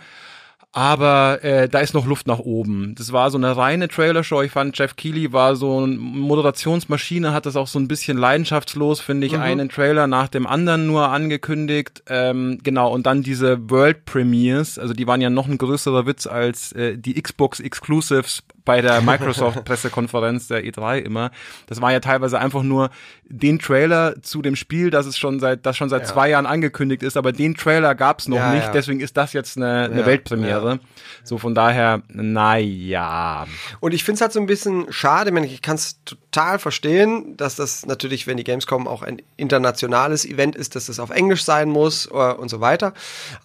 Aber 0.72 1.44
äh, 1.44 1.68
da 1.68 1.80
ist 1.80 1.96
noch 1.96 2.06
Luft 2.06 2.28
nach 2.28 2.38
oben. 2.38 2.94
Das 2.96 3.12
war 3.12 3.32
so 3.32 3.40
eine 3.40 3.58
reine 3.58 3.88
Trailer-Show. 3.88 4.44
Ich 4.44 4.52
fand, 4.52 4.78
Jeff 4.78 4.96
Keighley 4.96 5.34
war 5.34 5.56
so 5.56 5.80
eine 5.80 5.98
Moderationsmaschine, 5.98 7.34
hat 7.34 7.48
das 7.48 7.56
auch 7.56 7.66
so 7.66 7.80
ein 7.80 7.88
bisschen 7.88 8.20
leidenschaftslos, 8.20 9.00
finde 9.00 9.26
ich, 9.26 9.36
einen 9.38 9.70
Trailer 9.70 10.06
nach 10.06 10.28
dem 10.28 10.46
anderen 10.46 10.86
nur 10.86 11.10
angekündigt. 11.10 12.04
Ähm, 12.08 12.60
genau, 12.62 12.94
und 12.94 13.08
dann 13.08 13.24
diese 13.24 13.70
World 13.72 14.06
Premiers, 14.06 14.78
also 14.78 14.94
die 14.94 15.08
waren 15.08 15.22
ja 15.22 15.32
noch 15.32 15.48
ein 15.48 15.58
größerer 15.58 16.06
Witz 16.06 16.28
als 16.28 16.72
äh, 16.74 16.98
die 17.00 17.20
Xbox 17.20 17.60
Exclusives 17.60 18.44
bei 18.66 18.82
der 18.82 19.02
Microsoft-Pressekonferenz 19.02 20.48
der 20.50 20.64
E3 20.64 21.00
immer. 21.00 21.32
Das 21.68 21.82
war 21.82 21.92
ja 21.92 22.00
teilweise 22.00 22.40
einfach 22.40 22.64
nur 22.64 22.90
den 23.26 23.60
Trailer 23.60 24.22
zu 24.22 24.42
dem 24.42 24.56
Spiel, 24.56 24.90
das 24.90 25.06
es 25.06 25.18
schon 25.18 25.40
seit, 25.40 25.66
das 25.66 25.78
schon 25.78 25.90
seit 25.90 26.08
zwei 26.08 26.30
Jahren 26.30 26.46
angekündigt 26.46 27.04
ist, 27.04 27.18
aber 27.18 27.32
den 27.32 27.56
Trailer 27.56 27.96
gab's 27.96 28.28
noch 28.28 28.38
Ja, 28.38 28.54
nicht, 28.54 28.66
ja. 28.66 28.72
deswegen 28.72 29.00
ist 29.00 29.18
das 29.18 29.34
jetzt 29.34 29.58
eine, 29.58 29.86
eine 29.86 30.00
Ja, 30.02 30.06
Weltpremiere. 30.06 30.80
So 31.24 31.38
von 31.38 31.54
daher, 31.54 32.02
naja. 32.10 33.46
Und 33.80 33.94
ich 33.94 34.04
finde 34.04 34.16
es 34.16 34.22
halt 34.22 34.34
so 34.34 34.40
ein 34.40 34.46
bisschen 34.46 34.92
schade, 34.92 35.30
ich 35.46 35.62
kann 35.62 35.76
es 35.76 36.04
total 36.04 36.60
verstehen, 36.60 37.38
dass 37.38 37.56
das 37.56 37.86
natürlich, 37.86 38.28
wenn 38.28 38.38
die 38.38 38.44
Gamescom 38.44 38.88
auch 38.88 39.04
ein 39.04 39.22
internationales 39.38 40.26
Event 40.26 40.56
ist, 40.56 40.76
dass 40.76 40.88
das 40.88 41.00
auf 41.00 41.12
Englisch 41.12 41.44
sein 41.44 41.70
muss 41.70 42.08
äh, 42.08 42.34
und 42.34 42.50
so 42.50 42.62
weiter. 42.62 42.94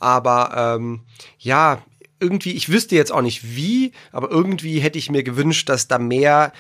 Aber 0.00 0.77
ähm, 0.77 1.00
ja, 1.38 1.83
irgendwie, 2.25 2.53
ich 2.53 2.71
wüsste 2.71 2.97
jetzt 2.97 3.13
auch 3.13 3.21
nicht 3.21 3.57
wie, 3.57 3.93
aber 4.13 4.31
irgendwie 4.31 4.81
hätte 4.81 4.99
ich 4.99 5.11
mir 5.11 5.23
gewünscht, 5.23 5.69
dass 5.69 5.89
da 5.89 5.99
mehr 5.99 6.53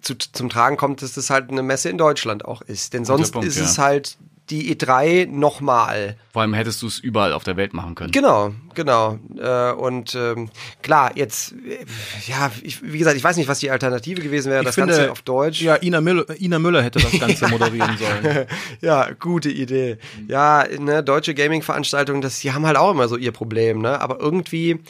zu, 0.00 0.16
zum 0.16 0.48
Tragen 0.48 0.76
kommt, 0.76 1.02
dass 1.02 1.12
das 1.12 1.30
halt 1.30 1.50
eine 1.50 1.62
Messe 1.62 1.88
in 1.88 1.98
Deutschland 1.98 2.44
auch 2.44 2.62
ist. 2.62 2.92
Denn 2.92 3.04
sonst 3.04 3.30
Punkt, 3.30 3.46
ist 3.46 3.58
ja. 3.58 3.64
es 3.64 3.78
halt 3.78 4.18
die 4.52 4.74
E3 4.74 5.26
nochmal. 5.26 6.16
Vor 6.30 6.42
allem 6.42 6.54
hättest 6.54 6.82
du 6.82 6.86
es 6.86 6.98
überall 6.98 7.32
auf 7.32 7.42
der 7.42 7.56
Welt 7.56 7.72
machen 7.72 7.94
können. 7.94 8.12
Genau, 8.12 8.52
genau. 8.74 9.18
Äh, 9.38 9.72
und 9.72 10.14
ähm, 10.14 10.50
klar, 10.82 11.12
jetzt, 11.14 11.52
äh, 11.52 11.84
ja, 12.26 12.52
ich, 12.62 12.82
wie 12.82 12.98
gesagt, 12.98 13.16
ich 13.16 13.24
weiß 13.24 13.36
nicht, 13.38 13.48
was 13.48 13.60
die 13.60 13.70
Alternative 13.70 14.20
gewesen 14.20 14.52
wäre, 14.52 14.62
das 14.62 14.76
Ganze 14.76 15.10
auf 15.10 15.22
Deutsch. 15.22 15.62
Ja, 15.62 15.76
Ina 15.76 16.00
Müller, 16.00 16.26
Ina 16.38 16.58
Müller 16.58 16.82
hätte 16.82 17.00
das 17.00 17.18
Ganze 17.18 17.48
moderieren 17.50 17.96
sollen. 17.96 18.46
Ja, 18.80 19.10
gute 19.18 19.50
Idee. 19.50 19.98
Ja, 20.28 20.64
ne, 20.78 21.02
deutsche 21.02 21.34
Gaming-Veranstaltungen, 21.34 22.20
das, 22.20 22.40
die 22.40 22.52
haben 22.52 22.66
halt 22.66 22.76
auch 22.76 22.92
immer 22.92 23.08
so 23.08 23.16
ihr 23.16 23.32
Problem, 23.32 23.80
ne? 23.80 24.00
Aber 24.00 24.20
irgendwie, 24.20 24.80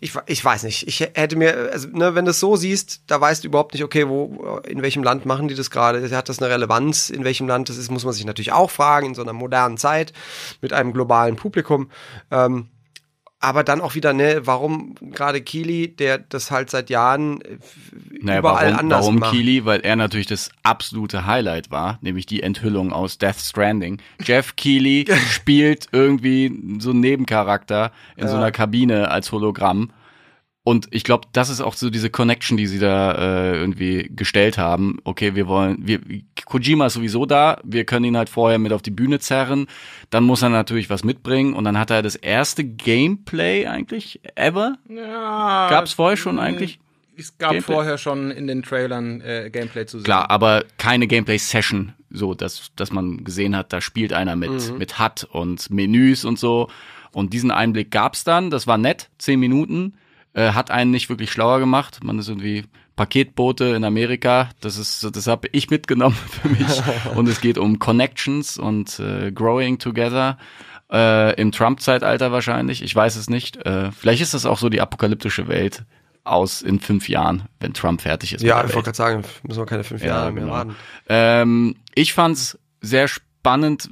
ich, 0.00 0.12
ich 0.26 0.44
weiß 0.44 0.62
nicht. 0.62 0.86
Ich 0.86 1.00
hätte 1.00 1.36
mir, 1.36 1.70
also, 1.72 1.88
ne, 1.88 2.14
wenn 2.14 2.24
du 2.24 2.30
es 2.30 2.40
so 2.40 2.56
siehst, 2.56 3.02
da 3.06 3.20
weißt 3.20 3.42
du 3.42 3.48
überhaupt 3.48 3.74
nicht, 3.74 3.82
okay, 3.82 4.08
wo, 4.08 4.60
in 4.66 4.82
welchem 4.82 5.02
Land 5.02 5.26
machen 5.26 5.48
die 5.48 5.54
das 5.54 5.70
gerade? 5.70 6.08
Hat 6.16 6.28
das 6.28 6.40
eine 6.40 6.52
Relevanz? 6.52 7.10
In 7.10 7.24
welchem 7.24 7.48
Land 7.48 7.68
das 7.68 7.76
ist, 7.76 7.90
muss 7.90 8.04
man 8.04 8.14
sich 8.14 8.24
natürlich 8.24 8.52
auch 8.52 8.70
fragen, 8.70 9.06
in 9.06 9.14
so 9.14 9.22
einer 9.22 9.32
modernen 9.32 9.76
Zeit 9.76 10.12
mit 10.60 10.72
einem 10.72 10.92
globalen 10.92 11.36
Publikum. 11.36 11.90
Ähm, 12.30 12.68
aber 13.40 13.62
dann 13.62 13.80
auch 13.80 13.94
wieder, 13.94 14.12
ne, 14.12 14.42
warum 14.44 14.94
gerade 15.00 15.40
Kili, 15.40 15.88
der 15.88 16.18
das 16.18 16.50
halt 16.50 16.70
seit 16.70 16.90
Jahren 16.90 17.40
äh, 17.42 17.58
Naja, 18.20 18.40
überall 18.40 18.66
warum, 18.66 18.78
anders 18.78 19.00
warum 19.02 19.18
macht. 19.20 19.32
Keely? 19.32 19.64
Weil 19.64 19.80
er 19.80 19.96
natürlich 19.96 20.26
das 20.26 20.50
absolute 20.64 21.24
Highlight 21.24 21.70
war, 21.70 21.98
nämlich 22.00 22.26
die 22.26 22.42
Enthüllung 22.42 22.92
aus 22.92 23.18
Death 23.18 23.40
Stranding. 23.40 23.98
Jeff 24.20 24.56
Keely 24.56 25.06
spielt 25.30 25.86
irgendwie 25.92 26.52
so 26.80 26.90
einen 26.90 27.00
Nebencharakter 27.00 27.92
in 28.16 28.28
so 28.28 28.36
einer 28.36 28.50
Kabine 28.50 29.10
als 29.10 29.30
Hologramm. 29.30 29.90
Und 30.68 30.86
ich 30.90 31.02
glaube, 31.02 31.26
das 31.32 31.48
ist 31.48 31.62
auch 31.62 31.72
so 31.72 31.88
diese 31.88 32.10
Connection, 32.10 32.58
die 32.58 32.66
sie 32.66 32.78
da 32.78 33.12
äh, 33.12 33.56
irgendwie 33.56 34.10
gestellt 34.14 34.58
haben. 34.58 34.98
Okay, 35.02 35.34
wir 35.34 35.48
wollen, 35.48 35.78
wir 35.80 35.98
Kojima 36.44 36.88
ist 36.88 36.92
sowieso 36.92 37.24
da, 37.24 37.58
wir 37.64 37.86
können 37.86 38.04
ihn 38.04 38.18
halt 38.18 38.28
vorher 38.28 38.58
mit 38.58 38.74
auf 38.74 38.82
die 38.82 38.90
Bühne 38.90 39.18
zerren, 39.18 39.66
dann 40.10 40.24
muss 40.24 40.42
er 40.42 40.50
natürlich 40.50 40.90
was 40.90 41.04
mitbringen 41.04 41.54
und 41.54 41.64
dann 41.64 41.78
hat 41.78 41.90
er 41.90 42.02
das 42.02 42.16
erste 42.16 42.64
Gameplay 42.64 43.66
eigentlich 43.66 44.20
ever. 44.34 44.76
Ja, 44.90 45.70
Gab's 45.70 45.94
vorher 45.94 46.18
schon 46.18 46.38
eigentlich? 46.38 46.78
Es 47.16 47.38
gab 47.38 47.52
Gameplay? 47.52 47.74
vorher 47.74 47.96
schon 47.96 48.30
in 48.30 48.46
den 48.46 48.62
Trailern 48.62 49.22
äh, 49.22 49.48
Gameplay 49.50 49.86
zu 49.86 50.00
sehen. 50.00 50.04
Klar, 50.04 50.30
aber 50.30 50.66
keine 50.76 51.06
Gameplay-Session, 51.06 51.94
so 52.10 52.34
dass, 52.34 52.72
dass 52.76 52.92
man 52.92 53.24
gesehen 53.24 53.56
hat, 53.56 53.72
da 53.72 53.80
spielt 53.80 54.12
einer 54.12 54.36
mit, 54.36 54.78
mit 54.78 54.98
HUD 54.98 55.24
und 55.32 55.70
Menüs 55.70 56.26
und 56.26 56.38
so. 56.38 56.68
Und 57.10 57.32
diesen 57.32 57.50
Einblick 57.50 57.90
gab's 57.90 58.22
dann, 58.22 58.50
das 58.50 58.66
war 58.66 58.76
nett, 58.76 59.08
zehn 59.16 59.40
Minuten, 59.40 59.94
äh, 60.38 60.52
hat 60.52 60.70
einen 60.70 60.92
nicht 60.92 61.08
wirklich 61.08 61.32
schlauer 61.32 61.58
gemacht. 61.58 61.98
Man 62.04 62.18
ist 62.18 62.28
irgendwie 62.28 62.64
Paketboote 62.94 63.64
in 63.64 63.84
Amerika, 63.84 64.50
das 64.60 64.76
ist, 64.76 65.16
das 65.16 65.26
habe 65.26 65.48
ich 65.52 65.68
mitgenommen 65.68 66.16
für 66.30 66.48
mich. 66.48 66.82
und 67.16 67.28
es 67.28 67.40
geht 67.40 67.58
um 67.58 67.78
Connections 67.78 68.56
und 68.56 69.00
äh, 69.00 69.32
Growing 69.32 69.78
Together. 69.78 70.38
Äh, 70.90 71.34
Im 71.40 71.52
Trump-Zeitalter 71.52 72.32
wahrscheinlich, 72.32 72.82
ich 72.82 72.94
weiß 72.94 73.16
es 73.16 73.28
nicht. 73.28 73.56
Äh, 73.66 73.90
vielleicht 73.92 74.22
ist 74.22 74.32
das 74.32 74.46
auch 74.46 74.58
so 74.58 74.68
die 74.68 74.80
apokalyptische 74.80 75.48
Welt 75.48 75.84
aus 76.24 76.62
in 76.62 76.78
fünf 76.78 77.08
Jahren, 77.08 77.42
wenn 77.58 77.74
Trump 77.74 78.00
fertig 78.00 78.34
ist. 78.34 78.42
Ja, 78.42 78.64
ich 78.64 78.74
wollte 78.74 78.86
gerade 78.86 78.96
sagen, 78.96 79.24
müssen 79.42 79.60
wir 79.60 79.66
keine 79.66 79.84
fünf 79.84 80.04
Jahre 80.04 80.30
mehr 80.30 80.44
genau. 80.44 80.54
warten. 80.54 80.76
Ähm, 81.08 81.76
ich 81.94 82.14
fand's 82.14 82.58
sehr 82.80 83.08
spannend, 83.08 83.27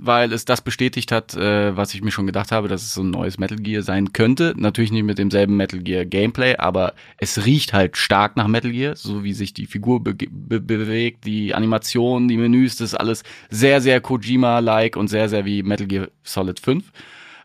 weil 0.01 0.33
es 0.33 0.45
das 0.45 0.61
bestätigt 0.61 1.12
hat, 1.12 1.35
äh, 1.35 1.77
was 1.77 1.95
ich 1.95 2.03
mir 2.03 2.11
schon 2.11 2.27
gedacht 2.27 2.53
habe, 2.53 2.69
dass 2.69 2.83
es 2.83 2.95
so 2.95 3.03
ein 3.03 3.11
neues 3.11 3.38
Metal 3.38 3.59
Gear 3.59 3.83
sein 3.83 4.12
könnte. 4.12 4.55
Natürlich 4.57 4.92
nicht 4.92 5.05
mit 5.05 5.19
demselben 5.19 5.57
Metal 5.57 5.81
Gear 5.81 6.05
Gameplay, 6.05 6.57
aber 6.57 6.95
es 7.19 7.45
riecht 7.47 7.73
halt 7.73 7.97
stark 7.97 8.37
nach 8.37 8.49
Metal 8.49 8.71
Gear, 8.73 8.97
so 8.97 9.25
wie 9.25 9.33
sich 9.33 9.55
die 9.55 9.66
Figur 9.66 10.03
be 10.03 10.14
be 10.14 10.61
bewegt, 10.61 11.25
die 11.25 11.55
Animationen, 11.55 12.29
die 12.29 12.37
Menüs, 12.37 12.77
das 12.77 12.92
ist 12.92 12.95
alles 12.95 13.23
sehr, 13.51 13.81
sehr 13.81 14.01
Kojima-like 14.01 14.97
und 14.97 15.09
sehr, 15.09 15.29
sehr 15.29 15.45
wie 15.45 15.62
Metal 15.62 15.87
Gear 15.87 16.09
Solid 16.23 16.61
5. 16.61 16.85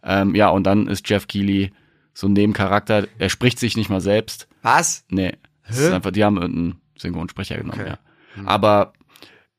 Ähm, 0.04 0.36
ja, 0.36 0.50
und 0.50 0.64
dann 0.66 0.88
ist 0.88 1.08
Jeff 1.10 1.28
Keighley 1.28 1.72
so 2.14 2.28
ein 2.28 2.34
Nebencharakter, 2.34 3.08
er 3.18 3.30
spricht 3.30 3.60
sich 3.60 3.78
nicht 3.78 3.90
mal 3.90 4.02
selbst. 4.02 4.48
Was? 4.62 5.06
Nee. 5.10 5.34
Ist 5.70 5.92
einfach, 5.92 6.12
die 6.12 6.24
haben 6.24 6.38
irgendeinen 6.38 6.82
Synchronsprecher 6.98 7.58
genommen, 7.58 7.80
Okay. 7.80 7.90
ja. 7.92 8.44
Aber 8.46 8.94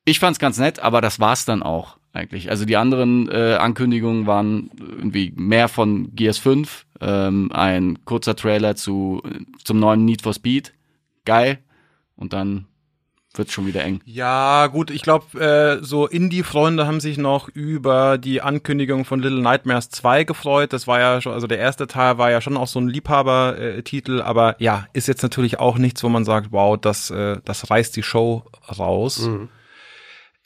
ich 0.05 0.19
fand's 0.19 0.39
ganz 0.39 0.59
nett, 0.59 0.81
aber 0.81 1.01
das 1.01 1.21
war's 1.21 1.45
dann 1.45 1.63
auch 1.63 1.97
eigentlich. 2.13 2.51
Also 2.51 2.65
die 2.65 2.77
anderen 2.77 3.29
äh, 3.31 3.55
Ankündigungen 3.55 4.27
waren 4.27 4.71
irgendwie 4.79 5.33
mehr 5.37 5.69
von 5.69 6.15
Gears 6.15 6.39
5, 6.39 6.87
ähm, 7.01 7.51
ein 7.53 8.05
kurzer 8.05 8.37
Trailer 8.37 8.77
zu 8.77 9.23
zum 9.65 9.81
neuen 9.81 10.05
Need 10.05 10.23
for 10.23 10.35
Speed, 10.35 10.75
geil. 11.25 11.59
Und 12.17 12.33
dann 12.33 12.67
wird's 13.35 13.53
schon 13.53 13.67
wieder 13.67 13.83
eng. 13.83 14.01
Ja, 14.05 14.67
gut, 14.67 14.91
ich 14.91 15.03
glaube, 15.03 15.41
äh, 15.41 15.83
so 15.83 16.07
Indie-Freunde 16.07 16.87
haben 16.87 17.01
sich 17.01 17.17
noch 17.19 17.49
über 17.49 18.19
die 18.19 18.43
Ankündigung 18.43 19.05
von 19.05 19.21
Little 19.21 19.41
Nightmares 19.41 19.89
2 19.91 20.25
gefreut. 20.25 20.73
Das 20.73 20.87
war 20.87 21.01
ja 21.01 21.21
schon, 21.21 21.33
also 21.33 21.47
der 21.47 21.59
erste 21.59 21.87
Teil 21.87 22.19
war 22.19 22.31
ja 22.31 22.41
schon 22.41 22.57
auch 22.57 22.67
so 22.67 22.79
ein 22.79 22.89
Liebhaber-Titel, 22.89 24.21
aber 24.21 24.57
ja, 24.59 24.87
ist 24.93 25.09
jetzt 25.09 25.23
natürlich 25.23 25.59
auch 25.59 25.79
nichts, 25.79 26.05
wo 26.05 26.09
man 26.09 26.25
sagt, 26.25 26.53
wow, 26.53 26.79
das, 26.79 27.11
äh, 27.11 27.39
das 27.45 27.71
reißt 27.71 27.97
die 27.97 28.03
Show 28.03 28.45
raus. 28.79 29.29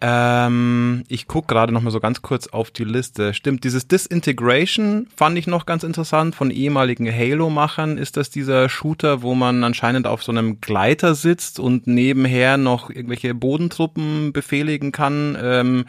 Ähm, 0.00 1.04
ich 1.09 1.26
guck 1.26 1.48
gerade 1.48 1.72
noch 1.72 1.80
mal 1.80 1.90
so 1.90 2.00
ganz 2.00 2.20
kurz 2.20 2.48
auf 2.48 2.70
die 2.70 2.85
Liste. 2.85 3.32
Stimmt, 3.32 3.64
dieses 3.64 3.88
Disintegration 3.88 5.09
fand 5.14 5.38
ich 5.38 5.46
noch 5.46 5.64
ganz 5.64 5.85
interessant. 5.85 6.35
Von 6.35 6.50
ehemaligen 6.50 7.11
Halo-Machern 7.11 7.96
ist 7.96 8.18
das 8.18 8.28
dieser 8.28 8.68
Shooter, 8.68 9.22
wo 9.22 9.35
man 9.35 9.64
anscheinend 9.64 10.06
auf 10.06 10.22
so 10.22 10.32
einem 10.32 10.61
Gleiter 10.61 11.14
sitzt 11.14 11.59
und 11.59 11.87
nebenher 11.87 12.59
noch 12.59 12.90
irgendwelche 12.90 13.35
Bodentruppen 13.35 14.35
befehligen 14.35 14.92
kann. 14.92 15.37
Ähm, 15.40 15.87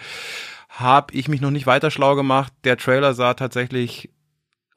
hab 0.70 1.14
ich 1.14 1.28
mich 1.28 1.42
noch 1.42 1.52
nicht 1.52 1.68
weiter 1.68 1.92
schlau 1.92 2.16
gemacht. 2.16 2.54
Der 2.64 2.78
Trailer 2.78 3.14
sah 3.14 3.34
tatsächlich 3.34 4.10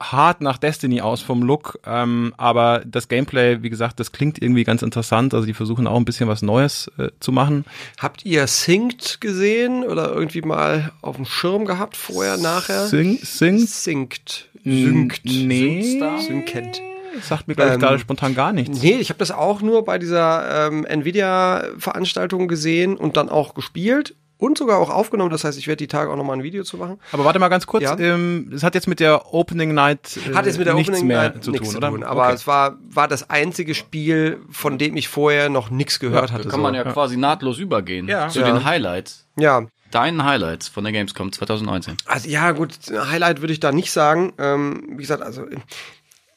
hart 0.00 0.40
nach 0.40 0.58
Destiny 0.58 1.00
aus 1.02 1.20
vom 1.20 1.42
Look, 1.42 1.78
ähm, 1.86 2.32
aber 2.38 2.82
das 2.86 3.08
Gameplay, 3.08 3.62
wie 3.62 3.70
gesagt, 3.70 4.00
das 4.00 4.12
klingt 4.12 4.40
irgendwie 4.42 4.64
ganz 4.64 4.82
interessant. 4.82 5.34
Also 5.34 5.46
die 5.46 5.54
versuchen 5.54 5.86
auch 5.86 5.96
ein 5.96 6.04
bisschen 6.04 6.28
was 6.28 6.42
Neues 6.42 6.90
äh, 6.98 7.08
zu 7.20 7.32
machen. 7.32 7.64
Habt 7.98 8.24
ihr 8.24 8.46
Synced 8.46 9.20
gesehen 9.20 9.84
oder 9.84 10.12
irgendwie 10.12 10.42
mal 10.42 10.92
auf 11.02 11.16
dem 11.16 11.26
Schirm 11.26 11.66
gehabt, 11.66 11.96
vorher, 11.96 12.38
nachher? 12.38 12.86
Sing, 12.86 13.18
sing, 13.22 13.58
Synced. 13.58 14.48
Synced. 14.64 15.24
nee, 15.24 15.82
Synced. 15.82 16.82
sagt 17.22 17.48
mir 17.48 17.54
glaube 17.54 17.70
ich 17.70 17.74
Ähm, 17.74 17.80
gerade 17.80 17.98
spontan 17.98 18.34
gar 18.34 18.52
nichts. 18.52 18.82
Nee, 18.82 18.96
ich 18.96 19.10
habe 19.10 19.18
das 19.18 19.30
auch 19.30 19.60
nur 19.60 19.84
bei 19.84 19.98
dieser 19.98 20.68
ähm, 20.68 20.84
Nvidia-Veranstaltung 20.84 22.48
gesehen 22.48 22.96
und 22.96 23.16
dann 23.16 23.28
auch 23.28 23.54
gespielt 23.54 24.14
und 24.40 24.58
sogar 24.58 24.78
auch 24.78 24.90
aufgenommen. 24.90 25.30
Das 25.30 25.44
heißt, 25.44 25.58
ich 25.58 25.66
werde 25.68 25.76
die 25.76 25.86
Tage 25.86 26.10
auch 26.10 26.16
nochmal 26.16 26.36
ein 26.38 26.42
Video 26.42 26.64
zu 26.64 26.76
machen. 26.76 26.98
Aber 27.12 27.24
warte 27.24 27.38
mal 27.38 27.48
ganz 27.48 27.66
kurz, 27.66 27.84
Ja. 27.84 27.96
ähm, 27.98 28.50
es 28.54 28.62
hat 28.62 28.74
jetzt 28.74 28.88
mit 28.88 28.98
der 28.98 29.32
Opening 29.34 29.74
Night 29.74 30.16
äh, 30.16 30.34
Hat 30.34 30.46
jetzt 30.46 30.58
mit 30.58 30.66
der 30.66 30.74
nichts 30.74 30.88
Opening 30.90 31.06
mehr 31.06 31.30
Night 31.30 31.44
zu 31.44 31.50
nichts 31.52 31.68
tun, 31.68 31.72
zu 31.72 31.78
oder? 31.78 31.90
tun. 31.90 32.02
Aber 32.02 32.24
Okay. 32.24 32.34
es 32.34 32.46
war, 32.46 32.78
war 32.88 33.06
das 33.06 33.30
einzige 33.30 33.74
Spiel, 33.74 34.40
von 34.50 34.78
dem 34.78 34.96
ich 34.96 35.08
vorher 35.08 35.48
noch 35.50 35.70
nichts 35.70 36.00
gehört 36.00 36.32
hatte. 36.32 36.44
Da 36.44 36.50
kann 36.50 36.58
so. 36.60 36.62
man 36.64 36.74
ja 36.74 36.84
quasi 36.84 37.16
nahtlos 37.16 37.58
übergehen 37.58 38.08
Ja. 38.08 38.28
zu 38.28 38.40
Ja. 38.40 38.46
den 38.46 38.64
Highlights. 38.64 39.26
ja, 39.36 39.62
Deinen 39.90 40.24
Highlights 40.24 40.68
von 40.68 40.84
der 40.84 40.92
Gamescom 40.92 41.32
2019. 41.32 41.96
Also 42.06 42.28
ja, 42.28 42.52
gut, 42.52 42.70
Highlight 42.92 43.40
würde 43.40 43.52
ich 43.52 43.58
da 43.58 43.72
nicht 43.72 43.90
sagen. 43.90 44.32
Ähm, 44.38 44.84
wie 44.92 44.98
gesagt, 45.02 45.20
also 45.20 45.44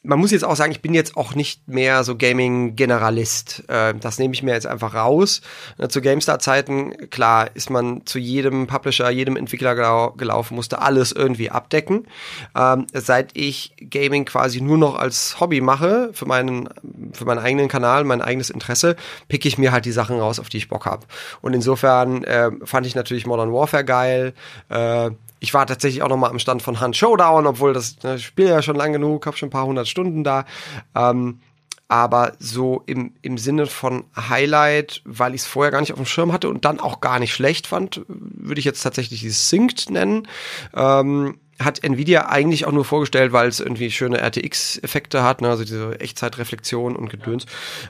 man 0.04 0.18
muss 0.18 0.30
jetzt 0.30 0.44
auch 0.44 0.54
sagen, 0.54 0.70
ich 0.70 0.82
bin 0.82 0.92
jetzt 0.92 1.16
auch 1.16 1.34
nicht 1.34 1.66
mehr 1.66 2.04
so 2.04 2.16
Gaming-Generalist. 2.16 3.64
Äh, 3.68 3.94
das 3.94 4.18
nehme 4.18 4.34
ich 4.34 4.42
mir 4.42 4.52
jetzt 4.52 4.66
einfach 4.66 4.94
raus. 4.94 5.40
Äh, 5.78 5.88
zu 5.88 6.02
GameStar-Zeiten, 6.02 7.10
klar, 7.10 7.48
ist 7.54 7.70
man 7.70 8.02
zu 8.04 8.18
jedem 8.18 8.66
Publisher, 8.66 9.08
jedem 9.10 9.36
Entwickler 9.36 9.74
gelau 9.74 10.10
gelaufen, 10.10 10.54
musste 10.54 10.82
alles 10.82 11.10
irgendwie 11.10 11.50
abdecken. 11.50 12.06
Ähm, 12.54 12.86
seit 12.92 13.30
ich 13.34 13.74
Gaming 13.90 14.26
quasi 14.26 14.60
nur 14.60 14.76
noch 14.76 14.94
als 14.94 15.40
Hobby 15.40 15.62
mache, 15.62 16.10
für 16.12 16.26
meinen, 16.26 16.68
für 17.12 17.24
meinen 17.24 17.38
eigenen 17.38 17.68
Kanal, 17.68 18.04
mein 18.04 18.20
eigenes 18.20 18.50
Interesse, 18.50 18.96
pick 19.28 19.46
ich 19.46 19.56
mir 19.56 19.72
halt 19.72 19.86
die 19.86 19.92
Sachen 19.92 20.20
raus, 20.20 20.38
auf 20.38 20.50
die 20.50 20.58
ich 20.58 20.68
Bock 20.68 20.84
habe. 20.84 21.06
Und 21.40 21.54
insofern 21.54 22.24
äh, 22.24 22.50
fand 22.64 22.86
ich 22.86 22.94
natürlich 22.94 23.26
Modern 23.26 23.52
Warfare 23.52 23.84
geil. 23.84 24.34
Äh, 24.68 25.10
ich 25.44 25.52
war 25.52 25.66
tatsächlich 25.66 26.02
auch 26.02 26.08
noch 26.08 26.16
mal 26.16 26.30
am 26.30 26.38
Stand 26.38 26.62
von 26.62 26.80
Hunt 26.80 26.96
Showdown, 26.96 27.46
obwohl 27.46 27.74
das 27.74 28.02
ne, 28.02 28.16
ich 28.16 28.24
spiele 28.24 28.48
ja 28.48 28.62
schon 28.62 28.76
lang 28.76 28.92
genug, 28.92 29.26
habe 29.26 29.36
schon 29.36 29.48
ein 29.48 29.52
paar 29.52 29.66
hundert 29.66 29.86
Stunden 29.86 30.24
da. 30.24 30.46
Ähm, 30.94 31.40
aber 31.86 32.32
so 32.38 32.82
im, 32.86 33.12
im 33.20 33.36
Sinne 33.36 33.66
von 33.66 34.04
Highlight, 34.16 35.02
weil 35.04 35.34
ich 35.34 35.42
es 35.42 35.46
vorher 35.46 35.70
gar 35.70 35.80
nicht 35.80 35.92
auf 35.92 35.98
dem 35.98 36.06
Schirm 36.06 36.32
hatte 36.32 36.48
und 36.48 36.64
dann 36.64 36.80
auch 36.80 37.02
gar 37.02 37.18
nicht 37.18 37.34
schlecht 37.34 37.66
fand, 37.66 38.00
würde 38.08 38.58
ich 38.58 38.64
jetzt 38.64 38.80
tatsächlich 38.80 39.20
dieses 39.20 39.50
Synced 39.50 39.90
nennen. 39.90 40.26
Ähm, 40.74 41.38
hat 41.60 41.84
Nvidia 41.84 42.30
eigentlich 42.30 42.64
auch 42.64 42.72
nur 42.72 42.86
vorgestellt, 42.86 43.32
weil 43.32 43.48
es 43.48 43.60
irgendwie 43.60 43.90
schöne 43.90 44.18
RTX-Effekte 44.18 45.22
hat, 45.22 45.42
ne, 45.42 45.50
also 45.50 45.62
diese 45.62 46.00
Echtzeitreflexion 46.00 46.96
und 46.96 47.10
Gedöns. 47.10 47.44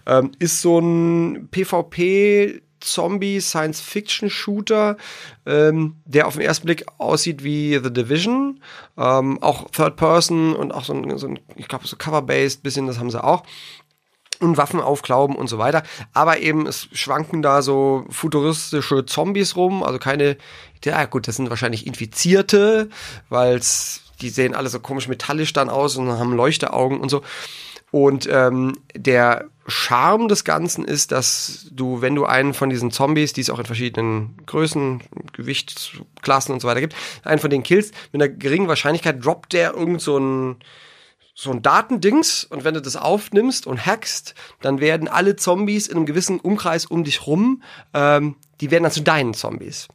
Ähm, 0.07 0.33
ist 0.41 0.61
so 0.61 0.81
ein 0.81 1.49
PvP 1.51 2.63
Zombie 2.85 3.41
Science 3.41 3.81
Fiction 3.81 4.31
Shooter, 4.31 4.97
ähm, 5.47 5.97
der 6.05 6.27
auf 6.27 6.35
den 6.35 6.43
ersten 6.43 6.67
Blick 6.67 6.85
aussieht 6.99 7.43
wie 7.43 7.81
The 7.83 7.93
Division, 7.93 8.61
ähm, 8.97 9.43
auch 9.43 9.71
Third 9.71 9.97
Person 9.97 10.55
und 10.55 10.73
auch 10.73 10.85
so 10.85 10.93
ein, 10.93 11.19
so 11.19 11.27
ein 11.29 11.41
ich 11.57 11.69
glaube 11.69 11.87
so 11.87 11.97
Cover-based 11.97 12.63
bisschen, 12.63 12.87
das 12.87 12.99
haben 12.99 13.11
sie 13.11 13.23
auch 13.23 13.45
und 14.41 14.57
Waffen 14.57 14.81
aufklauben 14.81 15.37
und 15.37 15.49
so 15.49 15.59
weiter. 15.59 15.83
Aber 16.13 16.39
eben, 16.39 16.67
es 16.67 16.89
schwanken 16.93 17.43
da 17.43 17.63
so 17.63 18.05
futuristische 18.11 19.07
Zombies 19.07 19.57
rum, 19.57 19.83
also 19.83 19.99
keine, 19.99 20.37
ja 20.85 21.05
gut, 21.07 21.29
das 21.29 21.37
sind 21.37 21.51
wahrscheinlich 21.51 21.87
Infizierte, 21.87 22.89
weil 23.29 23.61
die 24.21 24.31
sehen 24.31 24.55
alle 24.55 24.69
so 24.69 24.81
komisch 24.81 25.09
metallisch 25.09 25.53
dann 25.53 25.69
aus 25.69 25.97
und 25.97 26.09
haben 26.09 26.35
Leuchteaugen 26.35 27.01
und 27.01 27.09
so. 27.09 27.23
Und 27.91 28.29
ähm, 28.31 28.79
der 28.97 29.47
Charme 29.67 30.29
des 30.29 30.45
Ganzen 30.45 30.85
ist, 30.85 31.13
dass 31.13 31.67
du, 31.71 32.01
wenn 32.01 32.15
du 32.15 32.25
einen 32.27 32.55
von 32.55 32.71
diesen 32.71 32.91
Zombies, 32.91 33.33
die 33.33 33.41
es 33.41 33.51
auch 33.51 33.59
in 33.59 33.65
verschiedenen 33.65 34.37
Größen, 34.47 35.03
Gewichtsklassen 35.33 36.53
und 36.53 36.61
so 36.61 36.69
weiter 36.69 36.81
gibt, 36.81 36.95
einen 37.25 37.39
von 37.39 37.51
denen 37.51 37.63
killst, 37.63 37.95
mit 38.13 38.23
einer 38.23 38.33
geringen 38.33 38.69
Wahrscheinlichkeit 38.69 39.25
droppt 39.25 39.53
der 39.53 39.75
irgend 39.75 40.01
so 40.01 40.19
ein 40.19 40.57
so 41.37 41.51
ein 41.51 41.63
Datendings 41.63 42.45
und 42.45 42.63
wenn 42.63 42.75
du 42.75 42.81
das 42.81 42.95
aufnimmst 42.95 43.67
und 43.67 43.85
hackst, 43.85 44.37
dann 44.61 44.79
werden 44.81 45.09
alle 45.09 45.35
Zombies 45.35 45.89
in 45.89 45.97
einem 45.97 46.07
gewissen 46.07 46.39
Umkreis 46.39 46.87
um 46.87 47.03
dich 47.03 47.27
rum, 47.27 47.63
ähm, 47.93 48.37
die 48.61 48.71
werden 48.71 48.85
dann 48.85 48.93
zu 48.93 49.03
deinen 49.03 49.35
Zombies. 49.35 49.89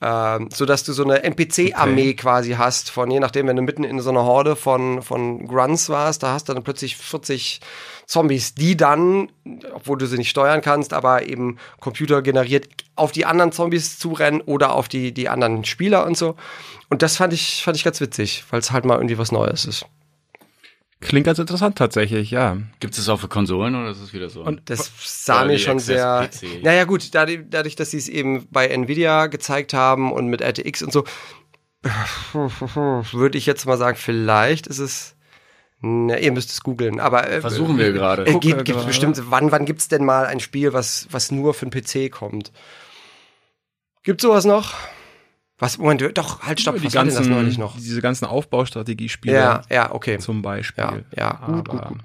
Ähm, 0.00 0.48
so 0.52 0.64
dass 0.64 0.84
du 0.84 0.92
so 0.92 1.02
eine 1.02 1.24
NPC-Armee 1.24 2.14
quasi 2.14 2.52
hast, 2.52 2.90
von 2.90 3.10
je 3.10 3.18
nachdem, 3.18 3.48
wenn 3.48 3.56
du 3.56 3.62
mitten 3.62 3.82
in 3.82 3.98
so 4.00 4.10
einer 4.10 4.22
Horde 4.22 4.54
von, 4.54 5.02
von 5.02 5.48
Grunts 5.48 5.88
warst, 5.88 6.22
da 6.22 6.32
hast 6.32 6.48
du 6.48 6.54
dann 6.54 6.62
plötzlich 6.62 6.96
40 6.96 7.60
Zombies, 8.08 8.54
die 8.54 8.74
dann, 8.74 9.30
obwohl 9.74 9.98
du 9.98 10.06
sie 10.06 10.16
nicht 10.16 10.30
steuern 10.30 10.62
kannst, 10.62 10.94
aber 10.94 11.28
eben 11.28 11.58
computergeneriert 11.78 12.66
auf 12.96 13.12
die 13.12 13.26
anderen 13.26 13.52
Zombies 13.52 13.98
zurennen 13.98 14.40
oder 14.40 14.72
auf 14.72 14.88
die, 14.88 15.12
die 15.12 15.28
anderen 15.28 15.66
Spieler 15.66 16.06
und 16.06 16.16
so. 16.16 16.34
Und 16.88 17.02
das 17.02 17.18
fand 17.18 17.34
ich, 17.34 17.62
fand 17.62 17.76
ich 17.76 17.84
ganz 17.84 18.00
witzig, 18.00 18.44
weil 18.48 18.60
es 18.60 18.72
halt 18.72 18.86
mal 18.86 18.94
irgendwie 18.94 19.18
was 19.18 19.30
Neues 19.30 19.66
ist. 19.66 19.84
Klingt 21.00 21.26
ganz 21.26 21.38
interessant 21.38 21.76
tatsächlich, 21.76 22.30
ja. 22.30 22.56
Gibt 22.80 22.94
es 22.94 22.96
das 22.98 23.10
auch 23.10 23.20
für 23.20 23.28
Konsolen 23.28 23.74
oder 23.74 23.90
ist 23.90 24.00
es 24.00 24.14
wieder 24.14 24.30
so? 24.30 24.42
Und 24.42 24.62
Das 24.70 24.90
sah 25.04 25.44
mir 25.44 25.58
schon 25.58 25.76
Access 25.76 25.86
sehr. 25.86 26.28
PC. 26.32 26.64
Naja, 26.64 26.84
gut, 26.84 27.14
dadurch, 27.14 27.40
dadurch, 27.50 27.76
dass 27.76 27.90
sie 27.90 27.98
es 27.98 28.08
eben 28.08 28.48
bei 28.50 28.66
Nvidia 28.68 29.26
gezeigt 29.26 29.74
haben 29.74 30.12
und 30.12 30.28
mit 30.28 30.40
RTX 30.40 30.82
und 30.82 30.92
so, 30.92 31.04
würde 32.32 33.36
ich 33.36 33.44
jetzt 33.44 33.66
mal 33.66 33.76
sagen, 33.76 33.98
vielleicht 33.98 34.66
ist 34.66 34.78
es. 34.78 35.14
Na, 35.80 36.18
ihr 36.18 36.32
müsst 36.32 36.50
es 36.50 36.62
googeln, 36.62 36.98
aber 36.98 37.30
äh, 37.30 37.40
Versuchen 37.40 37.78
wir 37.78 37.92
gerade. 37.92 38.22
Äh, 38.26 38.32
Gucken 38.32 38.48
wir 38.50 38.56
gibt, 38.56 38.64
gibt 38.66 38.78
gerade. 38.78 38.86
bestimmt, 38.88 39.20
wann, 39.30 39.52
wann 39.52 39.64
gibt's 39.64 39.86
denn 39.88 40.04
mal 40.04 40.26
ein 40.26 40.40
Spiel, 40.40 40.72
was, 40.72 41.06
was 41.10 41.30
nur 41.30 41.54
für 41.54 41.66
den 41.66 41.70
PC 41.70 42.10
kommt? 42.10 42.50
Gibt 44.02 44.20
sowas 44.20 44.44
noch? 44.44 44.74
Was, 45.58 45.78
Moment, 45.78 46.16
doch, 46.16 46.42
halt, 46.42 46.60
stopp, 46.60 46.76
die 46.76 46.84
was 46.84 46.94
war 46.94 47.02
denn 47.02 47.08
das 47.08 47.16
ganzen, 47.16 47.32
neulich 47.32 47.58
noch? 47.58 47.76
diese 47.76 48.00
ganzen 48.00 48.24
Aufbaustrategiespiele 48.26 49.34
Ja, 49.34 49.62
ja, 49.70 49.92
okay. 49.92 50.18
zum 50.18 50.40
Beispiel. 50.42 50.84
Ja, 50.84 50.98
ja, 51.16 51.40
gut, 51.46 51.68
gut, 51.68 51.80
Aber, 51.80 51.88
gut. 51.90 52.00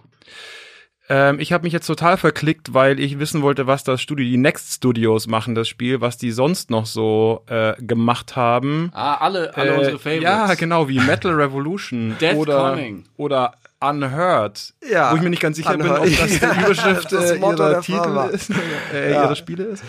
Ähm, 1.09 1.39
ich 1.39 1.51
habe 1.51 1.63
mich 1.65 1.73
jetzt 1.73 1.85
total 1.85 2.17
verklickt, 2.17 2.73
weil 2.73 2.99
ich 2.99 3.19
wissen 3.19 3.41
wollte, 3.41 3.67
was 3.67 3.83
das 3.83 4.01
Studio, 4.01 4.25
die 4.25 4.37
Next 4.37 4.73
Studios 4.75 5.27
machen, 5.27 5.53
das 5.53 5.67
Spiel, 5.67 5.99
was 6.01 6.17
die 6.17 6.31
sonst 6.31 6.69
noch 6.71 6.85
so 6.85 7.43
äh, 7.47 7.73
gemacht 7.79 8.35
haben. 8.35 8.89
ah, 8.93 9.15
alle, 9.15 9.55
alle 9.55 9.71
Äh, 9.71 9.77
unsere 9.77 9.99
Favorites. 9.99 10.23
Ja, 10.23 10.53
genau, 10.55 10.87
wie 10.87 10.99
Metal 10.99 11.33
Revolution 11.33 12.15
Death 12.21 12.37
oder, 12.37 12.69
Conning. 12.71 13.03
oder 13.17 13.53
Unheard, 13.89 14.73
Ja, 14.89 15.11
wo 15.11 15.15
ich 15.17 15.21
mir 15.21 15.29
nicht 15.29 15.41
ganz 15.41 15.57
sicher 15.57 15.73
Unheard. 15.75 16.03
bin, 16.03 16.13
ob 16.13 16.17
das 16.19 16.39
Ja, 16.41 16.53
die 16.53 16.61
Überschrift 16.63 17.11
das 17.11 17.31
äh, 17.31 17.35
ihrer 17.37 17.81
Titel 17.81 18.29
ist, 18.33 18.49
äh, 18.93 19.11
Ja. 19.11 19.23
ihrer 19.23 19.35
Spiele 19.35 19.63
ist. 19.65 19.83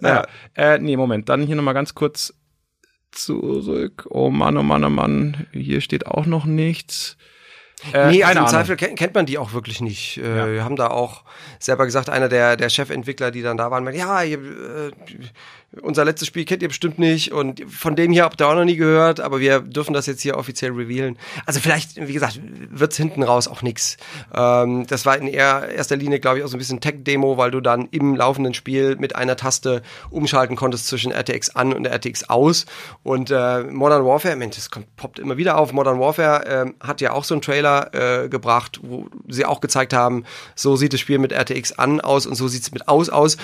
Naja, 0.00 0.24
äh, 0.54 0.78
nee, 0.78 0.96
Moment, 0.96 1.28
dann 1.28 1.42
hier 1.42 1.56
nochmal 1.56 1.74
ganz 1.74 1.94
kurz 1.94 2.34
zurück. 3.12 4.06
Oh 4.10 4.30
Mann, 4.30 4.56
oh 4.56 4.62
Mann, 4.62 4.84
oh 4.84 4.90
Mann, 4.90 5.46
hier 5.52 5.80
steht 5.80 6.06
auch 6.06 6.26
noch 6.26 6.44
nichts. 6.44 7.16
Äh, 7.92 8.10
nee, 8.10 8.24
also 8.24 8.40
im. 8.40 8.46
Zweifel 8.46 8.76
kennt, 8.76 8.98
kennt 8.98 9.14
man 9.14 9.26
die 9.26 9.38
auch 9.38 9.52
wirklich 9.52 9.80
nicht. 9.80 10.18
Äh, 10.18 10.36
Ja. 10.36 10.50
Wir 10.50 10.64
haben 10.64 10.76
da 10.76 10.88
auch 10.88 11.24
selber 11.58 11.84
gesagt, 11.84 12.08
einer 12.08 12.28
der, 12.28 12.56
der 12.56 12.70
Chefentwickler, 12.70 13.30
die 13.30 13.42
dann 13.42 13.56
da 13.56 13.70
waren, 13.70 13.84
meinte, 13.84 13.98
ja, 14.00 14.22
ihr, 14.22 14.38
äh, 14.38 14.90
unser 15.82 16.06
letztes 16.06 16.28
Spiel 16.28 16.46
kennt 16.46 16.62
ihr 16.62 16.68
bestimmt 16.68 16.98
nicht 16.98 17.32
und 17.32 17.62
von 17.70 17.96
dem 17.96 18.10
hier 18.10 18.24
habt 18.24 18.40
ihr 18.40 18.48
auch 18.48 18.54
noch 18.54 18.64
nie 18.64 18.76
gehört, 18.76 19.20
aber 19.20 19.40
wir 19.40 19.60
dürfen 19.60 19.92
das 19.92 20.06
jetzt 20.06 20.22
hier 20.22 20.38
offiziell 20.38 20.72
revealen. 20.72 21.18
Also 21.44 21.60
vielleicht, 21.60 21.96
wie 21.96 22.14
gesagt, 22.14 22.40
wird's 22.70 22.96
hinten 22.96 23.22
raus 23.22 23.46
auch 23.46 23.60
nix. 23.60 23.98
Ähm, 24.34 24.86
das 24.86 25.04
war 25.04 25.18
in 25.18 25.26
eher, 25.28 25.68
erster 25.68 25.96
Linie, 25.96 26.18
glaube 26.18 26.38
ich, 26.38 26.44
auch 26.44 26.48
so 26.48 26.56
ein 26.56 26.60
bisschen 26.60 26.80
Tech-Demo, 26.80 27.36
weil 27.36 27.50
du 27.50 27.60
dann 27.60 27.88
im 27.90 28.16
laufenden 28.16 28.54
Spiel 28.54 28.96
mit 28.96 29.16
einer 29.16 29.36
Taste 29.36 29.82
umschalten 30.08 30.56
konntest 30.56 30.86
zwischen 30.86 31.12
RTX 31.12 31.50
an 31.56 31.74
und 31.74 31.86
RTX 31.86 32.30
aus. 32.30 32.64
Und 33.02 33.30
äh, 33.30 33.64
Modern 33.64 34.06
Warfare, 34.06 34.36
Mensch, 34.36 34.56
das 34.56 34.70
kommt, 34.70 34.94
poppt 34.96 35.18
immer 35.18 35.36
wieder 35.36 35.58
auf. 35.58 35.74
Modern 35.74 36.00
Warfare 36.00 36.44
ähm, 36.46 36.74
hat 36.80 37.02
ja 37.02 37.12
auch 37.12 37.24
so 37.24 37.34
einen 37.34 37.42
Trailer 37.42 37.65
äh, 37.92 38.28
gebracht, 38.28 38.80
wo 38.82 39.08
sie 39.28 39.44
auch 39.44 39.60
gezeigt 39.60 39.92
haben, 39.92 40.24
so 40.54 40.76
sieht 40.76 40.92
das 40.92 41.00
Spiel 41.00 41.18
mit 41.18 41.32
RTX 41.32 41.72
an 41.72 42.00
aus 42.00 42.26
und 42.26 42.34
so 42.34 42.48
sieht's 42.48 42.72
mit 42.72 42.88
aus 42.88 43.08
aus. 43.08 43.36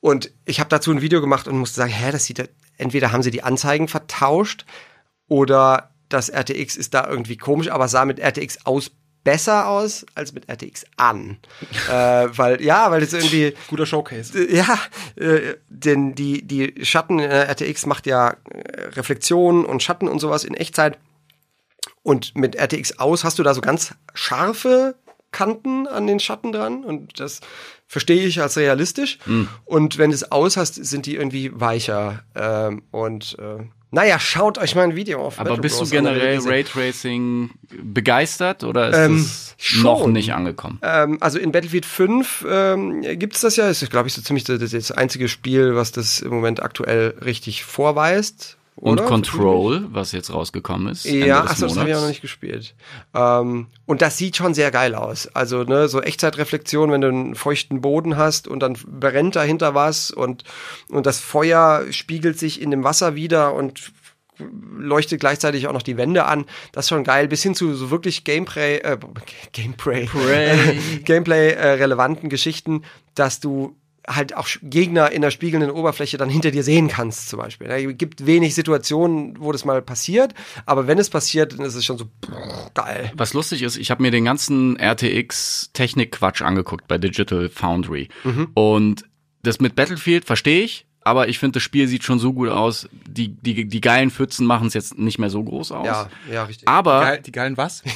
Und 0.00 0.30
ich 0.46 0.60
habe 0.60 0.70
dazu 0.70 0.90
ein 0.90 1.02
Video 1.02 1.20
gemacht 1.20 1.46
und 1.46 1.58
musste 1.58 1.76
sagen, 1.76 1.92
hä, 1.92 2.10
das 2.10 2.24
sieht 2.24 2.38
ja, 2.38 2.44
entweder 2.78 3.12
haben 3.12 3.22
sie 3.22 3.30
die 3.30 3.42
Anzeigen 3.42 3.88
vertauscht 3.88 4.64
oder 5.28 5.90
das 6.08 6.28
RTX 6.28 6.76
ist 6.76 6.94
da 6.94 7.06
irgendwie 7.06 7.36
komisch, 7.36 7.70
aber 7.70 7.86
sah 7.88 8.04
mit 8.04 8.18
RTX 8.18 8.66
aus 8.66 8.90
besser 9.22 9.68
aus 9.68 10.06
als 10.14 10.32
mit 10.32 10.48
RTX 10.48 10.84
an. 10.96 11.38
äh, 11.88 11.92
weil, 11.92 12.62
ja, 12.62 12.90
weil 12.90 13.00
das 13.00 13.12
irgendwie, 13.12 13.54
Guter 13.68 13.86
Showcase. 13.86 14.38
äh, 14.38 14.56
ja, 14.56 14.78
äh, 15.16 15.56
denn 15.68 16.14
die, 16.14 16.46
die 16.46 16.84
Schatten, 16.84 17.18
äh, 17.18 17.50
RTX 17.50 17.86
macht 17.86 18.06
ja 18.06 18.30
äh, 18.30 18.82
Reflexionen 18.92 19.64
und 19.64 19.82
Schatten 19.82 20.08
und 20.08 20.20
sowas 20.20 20.44
in 20.44 20.54
Echtzeit. 20.54 20.98
Und 22.02 22.34
mit 22.36 22.56
RTX 22.56 22.98
aus 22.98 23.24
hast 23.24 23.38
du 23.38 23.42
da 23.42 23.54
so 23.54 23.60
ganz 23.60 23.94
scharfe 24.14 24.94
Kanten 25.32 25.86
an 25.86 26.06
den 26.06 26.18
Schatten 26.18 26.50
dran 26.50 26.82
und 26.82 27.20
das 27.20 27.40
verstehe 27.86 28.24
ich 28.26 28.40
als 28.40 28.56
realistisch. 28.56 29.18
Und 29.64 29.98
wenn 29.98 30.10
du 30.10 30.14
es 30.14 30.32
aus 30.32 30.56
hast, 30.56 30.74
sind 30.84 31.06
die 31.06 31.14
irgendwie 31.16 31.50
weicher. 31.54 32.24
Ähm, 32.34 32.82
und 32.90 33.36
äh, 33.38 33.62
naja, 33.92 34.18
schaut 34.20 34.58
euch 34.58 34.74
mal 34.76 34.82
ein 34.84 34.94
Video 34.96 35.20
auf. 35.24 35.38
Aber 35.40 35.50
Metro 35.50 35.62
bist 35.62 35.74
du 35.76 35.80
Bros 35.80 35.90
generell. 35.90 36.38
Raytracing 36.38 37.50
begeistert 37.82 38.62
oder 38.64 38.90
ist 38.90 38.96
Ähm, 38.96 39.16
das 39.18 39.54
schon. 39.58 39.82
noch 39.82 40.06
nicht 40.06 40.32
angekommen? 40.32 40.78
Ähm, 40.82 41.18
also 41.20 41.38
in 41.38 41.50
Battlefield 41.52 41.86
5 41.86 42.46
ähm, 42.48 43.02
gibt 43.18 43.34
es 43.34 43.42
das 43.42 43.56
ja. 43.56 43.68
Ist, 43.68 43.88
glaube 43.90 44.06
ich, 44.08 44.14
so 44.14 44.22
ziemlich 44.22 44.44
das, 44.44 44.58
das 44.70 44.92
einzige 44.92 45.28
Spiel, 45.28 45.74
was 45.74 45.90
das 45.92 46.20
im 46.20 46.30
Moment 46.30 46.62
aktuell 46.62 47.16
richtig 47.24 47.64
vorweist. 47.64 48.56
Und 48.80 48.98
oder? 48.98 49.04
Control, 49.04 49.86
was 49.92 50.12
jetzt 50.12 50.32
rausgekommen 50.32 50.88
ist. 50.88 51.04
Ja, 51.04 51.42
des 51.42 51.50
achso, 51.50 51.66
das 51.66 51.76
habe 51.76 51.90
ich 51.90 51.96
auch 51.96 52.00
noch 52.00 52.08
nicht 52.08 52.22
gespielt. 52.22 52.74
Ähm, 53.14 53.66
und 53.84 54.00
das 54.00 54.16
sieht 54.16 54.36
schon 54.36 54.54
sehr 54.54 54.70
geil 54.70 54.94
aus. 54.94 55.26
Also, 55.26 55.64
ne, 55.64 55.86
so 55.86 56.00
Echtzeitreflexion, 56.00 56.90
wenn 56.90 57.02
du 57.02 57.08
einen 57.08 57.34
feuchten 57.34 57.82
Boden 57.82 58.16
hast 58.16 58.48
und 58.48 58.60
dann 58.60 58.78
brennt 58.86 59.36
dahinter 59.36 59.74
was 59.74 60.10
und, 60.10 60.44
und 60.88 61.04
das 61.04 61.20
Feuer 61.20 61.84
spiegelt 61.90 62.38
sich 62.38 62.62
in 62.62 62.70
dem 62.70 62.82
Wasser 62.82 63.14
wieder 63.14 63.52
und 63.52 63.92
leuchtet 64.78 65.20
gleichzeitig 65.20 65.66
auch 65.66 65.74
noch 65.74 65.82
die 65.82 65.98
Wände 65.98 66.24
an. 66.24 66.46
Das 66.72 66.86
ist 66.86 66.88
schon 66.88 67.04
geil. 67.04 67.28
Bis 67.28 67.42
hin 67.42 67.54
zu 67.54 67.74
so 67.74 67.90
wirklich 67.90 68.24
Gameplay, 68.24 68.78
äh, 68.78 68.96
Gameplay, 69.52 70.08
Gameplay 71.04 71.50
äh, 71.50 72.28
Geschichten, 72.30 72.82
dass 73.14 73.40
du 73.40 73.76
halt 74.06 74.34
auch 74.34 74.48
Gegner 74.62 75.12
in 75.12 75.22
der 75.22 75.30
spiegelnden 75.30 75.70
Oberfläche 75.70 76.16
dann 76.16 76.28
hinter 76.30 76.50
dir 76.50 76.62
sehen 76.64 76.88
kannst, 76.88 77.28
zum 77.28 77.38
Beispiel. 77.38 77.68
Es 77.68 77.98
gibt 77.98 78.26
wenig 78.26 78.54
Situationen, 78.54 79.36
wo 79.38 79.52
das 79.52 79.64
mal 79.64 79.82
passiert, 79.82 80.34
aber 80.66 80.86
wenn 80.86 80.98
es 80.98 81.10
passiert, 81.10 81.52
dann 81.52 81.66
ist 81.66 81.74
es 81.74 81.84
schon 81.84 81.98
so 81.98 82.06
brrr, 82.20 82.70
geil. 82.74 83.12
Was 83.14 83.34
lustig 83.34 83.62
ist, 83.62 83.76
ich 83.76 83.90
habe 83.90 84.02
mir 84.02 84.10
den 84.10 84.24
ganzen 84.24 84.76
RTX-Technik-Quatsch 84.78 86.42
angeguckt 86.42 86.88
bei 86.88 86.98
Digital 86.98 87.48
Foundry. 87.48 88.08
Mhm. 88.24 88.48
Und 88.54 89.04
das 89.42 89.60
mit 89.60 89.74
Battlefield 89.76 90.24
verstehe 90.24 90.62
ich, 90.62 90.86
aber 91.02 91.28
ich 91.28 91.38
finde, 91.38 91.54
das 91.54 91.62
Spiel 91.62 91.88
sieht 91.88 92.04
schon 92.04 92.18
so 92.18 92.32
gut 92.32 92.50
aus. 92.50 92.88
Die, 93.06 93.28
die, 93.28 93.66
die 93.66 93.80
geilen 93.80 94.10
Pfützen 94.10 94.46
machen 94.46 94.66
es 94.66 94.74
jetzt 94.74 94.98
nicht 94.98 95.18
mehr 95.18 95.30
so 95.30 95.42
groß 95.42 95.72
aus. 95.72 95.86
Ja, 95.86 96.08
ja, 96.30 96.44
richtig. 96.44 96.68
Aber 96.68 97.00
Geil, 97.00 97.22
die 97.24 97.32
geilen 97.32 97.56
was? 97.56 97.82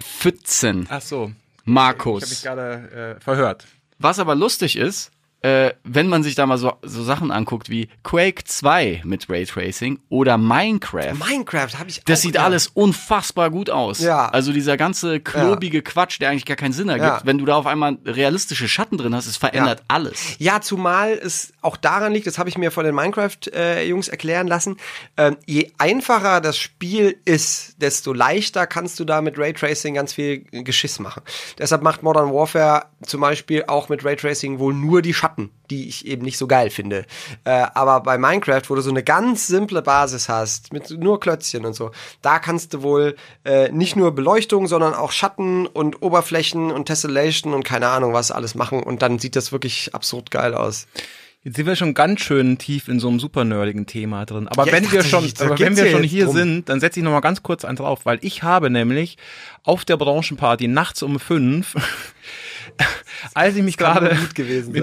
Pfützen, 0.00 0.86
Ach 0.88 1.00
so. 1.00 1.16
Ich 1.16 1.20
habe 1.20 1.30
mich 1.30 1.74
Markus. 1.74 2.42
gerade 2.42 3.16
äh, 3.18 3.20
verhört. 3.20 3.66
Was 3.98 4.18
aber 4.18 4.34
lustig 4.34 4.76
ist, 4.76 5.10
äh, 5.46 5.74
wenn 5.84 6.08
man 6.08 6.22
sich 6.24 6.34
da 6.34 6.44
mal 6.46 6.58
so, 6.58 6.72
so 6.82 7.04
Sachen 7.04 7.30
anguckt 7.30 7.70
wie 7.70 7.88
Quake 8.02 8.42
2 8.44 9.02
mit 9.04 9.28
Raytracing 9.30 10.00
oder 10.08 10.38
Minecraft. 10.38 11.14
Minecraft 11.14 11.78
habe 11.78 11.88
ich 11.88 12.02
Das 12.04 12.18
auch, 12.18 12.22
sieht 12.22 12.34
ja. 12.34 12.44
alles 12.44 12.66
unfassbar 12.68 13.50
gut 13.50 13.70
aus. 13.70 14.00
Ja. 14.00 14.26
Also 14.28 14.52
dieser 14.52 14.76
ganze 14.76 15.20
klobige 15.20 15.82
Quatsch, 15.82 16.20
der 16.20 16.30
eigentlich 16.30 16.46
gar 16.46 16.56
keinen 16.56 16.72
Sinn 16.72 16.88
ergibt, 16.88 17.06
Ja. 17.06 17.20
wenn 17.24 17.38
du 17.38 17.44
da 17.44 17.54
auf 17.54 17.66
einmal 17.66 17.96
realistische 18.04 18.66
Schatten 18.66 18.96
drin 18.98 19.14
hast, 19.14 19.26
es 19.26 19.36
verändert 19.36 19.80
Ja. 19.80 19.84
alles. 19.88 20.20
Ja, 20.38 20.60
zumal 20.60 21.12
es 21.12 21.52
auch 21.62 21.76
daran 21.76 22.12
liegt, 22.12 22.26
das 22.26 22.38
habe 22.38 22.48
ich 22.48 22.58
mir 22.58 22.70
von 22.72 22.84
den 22.84 22.94
Minecraft-Jungs 22.94 24.08
erklären 24.08 24.46
lassen, 24.46 24.76
ähm, 25.16 25.36
je 25.46 25.70
einfacher 25.78 26.40
das 26.40 26.58
Spiel 26.58 27.16
ist, 27.24 27.80
desto 27.80 28.12
leichter 28.12 28.66
kannst 28.66 28.98
du 29.00 29.04
da 29.04 29.20
mit 29.20 29.38
Raytracing 29.38 29.94
ganz 29.94 30.12
viel 30.14 30.38
Geschiss 30.50 30.98
machen. 30.98 31.22
Deshalb 31.58 31.82
macht 31.82 32.02
Modern 32.02 32.32
Warfare 32.32 32.86
zum 33.04 33.20
Beispiel 33.20 33.64
auch 33.68 33.88
mit 33.88 34.04
Raytracing 34.04 34.58
wohl 34.58 34.74
nur 34.74 35.02
die 35.02 35.14
Schatten, 35.14 35.35
die 35.70 35.88
ich 35.88 36.06
eben 36.06 36.22
nicht 36.22 36.38
so 36.38 36.46
geil 36.46 36.70
finde. 36.70 37.04
Äh, 37.44 37.66
aber 37.74 38.00
bei 38.00 38.18
Minecraft, 38.18 38.62
wo 38.68 38.74
du 38.74 38.80
so 38.80 38.90
eine 38.90 39.02
ganz 39.02 39.46
simple 39.46 39.82
Basis 39.82 40.28
hast, 40.28 40.72
mit 40.72 40.90
nur 40.90 41.20
Klötzchen 41.20 41.64
und 41.66 41.74
so, 41.74 41.90
da 42.22 42.38
kannst 42.38 42.74
du 42.74 42.82
wohl 42.82 43.16
äh, 43.44 43.70
nicht 43.72 43.96
nur 43.96 44.14
Beleuchtung, 44.14 44.66
sondern 44.68 44.94
auch 44.94 45.12
Schatten 45.12 45.66
und 45.66 46.02
Oberflächen 46.02 46.70
und 46.70 46.86
Tessellation 46.86 47.54
und 47.54 47.64
keine 47.64 47.88
Ahnung 47.88 48.12
was 48.12 48.30
alles 48.30 48.54
machen 48.54 48.82
und 48.82 49.02
dann 49.02 49.18
sieht 49.18 49.36
das 49.36 49.52
wirklich 49.52 49.94
absurd 49.94 50.30
geil 50.30 50.54
aus. 50.54 50.86
Jetzt 51.42 51.56
sind 51.58 51.66
wir 51.66 51.76
schon 51.76 51.94
ganz 51.94 52.22
schön 52.22 52.58
tief 52.58 52.88
in 52.88 52.98
so 52.98 53.06
einem 53.08 53.20
super 53.20 53.44
nerdigen 53.44 53.86
Thema 53.86 54.24
drin. 54.26 54.48
Aber 54.48 54.66
Ja, 54.66 54.72
wenn 54.72 54.90
wir 54.90 55.04
schon, 55.04 55.24
ich- 55.24 55.40
aber 55.40 55.56
wenn 55.60 55.76
wir 55.76 55.88
schon 55.92 56.02
hier 56.02 56.24
drum. 56.24 56.34
sind, 56.34 56.68
dann 56.68 56.80
setze 56.80 56.98
ich 56.98 57.04
noch 57.04 57.12
mal 57.12 57.20
ganz 57.20 57.44
kurz 57.44 57.64
einen 57.64 57.76
drauf, 57.76 58.00
weil 58.04 58.18
ich 58.22 58.42
habe 58.42 58.68
nämlich 58.68 59.16
auf 59.62 59.84
der 59.84 59.96
Branchenparty 59.96 60.66
nachts 60.66 61.04
um 61.04 61.20
fünf, 61.20 61.76
als 63.34 63.56
ich 63.56 63.62
mich 63.62 63.76
gerade 63.76 64.16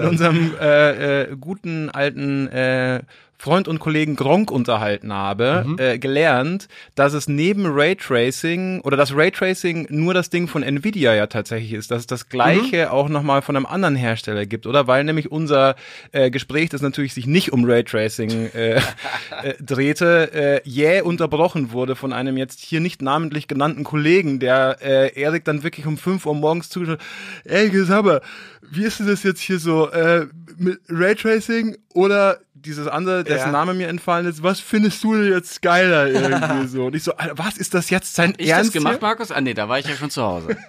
sein. 0.02 0.10
unserem 0.10 0.54
äh, 0.60 1.22
äh, 1.22 1.36
guten 1.36 1.90
alten 1.90 2.48
äh, 2.48 3.02
Freund 3.44 3.68
und 3.68 3.78
Kollegen 3.78 4.16
Gronk 4.16 4.50
unterhalten 4.50 5.12
habe, 5.12 5.64
Mhm. 5.66 5.76
äh, 5.78 5.98
gelernt, 5.98 6.66
dass 6.94 7.12
es 7.12 7.28
neben 7.28 7.66
Raytracing 7.66 8.80
oder 8.80 8.96
dass 8.96 9.14
Raytracing 9.14 9.86
nur 9.90 10.14
das 10.14 10.30
Ding 10.30 10.48
von 10.48 10.62
Nvidia 10.62 11.12
ja 11.14 11.26
tatsächlich 11.26 11.74
ist, 11.74 11.90
dass 11.90 12.00
es 12.00 12.06
das 12.06 12.30
gleiche 12.30 12.90
auch 12.90 13.10
nochmal 13.10 13.42
von 13.42 13.54
einem 13.54 13.66
anderen 13.66 13.96
Hersteller 13.96 14.46
gibt, 14.46 14.66
oder? 14.66 14.86
Weil 14.86 15.04
nämlich 15.04 15.30
unser 15.30 15.76
äh, 16.12 16.30
Gespräch, 16.30 16.70
das 16.70 16.80
natürlich 16.80 17.12
sich 17.12 17.26
nicht 17.26 17.52
um 17.52 17.66
Raytracing 17.66 18.30
äh, 18.54 18.76
äh, 18.76 18.80
drehte, 19.60 20.32
äh, 20.32 20.60
jäh 20.64 21.02
unterbrochen 21.02 21.70
wurde 21.72 21.96
von 21.96 22.14
einem 22.14 22.38
jetzt 22.38 22.60
hier 22.60 22.80
nicht 22.80 23.02
namentlich 23.02 23.46
genannten 23.46 23.84
Kollegen, 23.84 24.40
der 24.40 24.78
äh, 24.80 25.20
Erik 25.20 25.44
dann 25.44 25.62
wirklich 25.62 25.84
um 25.84 25.98
5 25.98 26.24
Uhr 26.24 26.34
morgens 26.34 26.70
zugeschaut 26.70 27.00
ey, 27.44 27.68
mal, 28.02 28.22
wie 28.62 28.84
ist 28.84 29.00
denn 29.00 29.06
das 29.06 29.22
jetzt 29.22 29.40
hier 29.40 29.58
so, 29.58 29.90
äh, 29.90 30.26
mit 30.56 30.80
Raytracing 30.88 31.76
oder 31.92 32.38
dieses 32.64 32.86
andere, 32.86 33.24
dessen 33.24 33.46
Ja. 33.46 33.52
Name 33.52 33.74
mir 33.74 33.88
entfallen 33.88 34.26
ist, 34.26 34.42
was 34.42 34.60
findest 34.60 35.02
du 35.04 35.14
denn 35.14 35.32
jetzt 35.32 35.62
geiler 35.62 36.06
irgendwie 36.10 36.66
so? 36.66 36.86
Und 36.86 36.96
ich 36.96 37.02
so, 37.02 37.14
Alter, 37.16 37.38
was 37.38 37.56
ist 37.56 37.74
das 37.74 37.90
jetzt 37.90 38.14
sein 38.14 38.34
Ich 38.38 38.48
Ernst 38.48 38.68
das 38.68 38.72
gemacht, 38.74 38.94
hier? 38.94 39.02
Markus? 39.08 39.30
Ah, 39.30 39.40
nee, 39.40 39.54
da 39.54 39.68
war 39.68 39.78
ich 39.78 39.86
ja 39.86 39.94
schon 39.94 40.10
zu 40.10 40.22
Hause. 40.22 40.56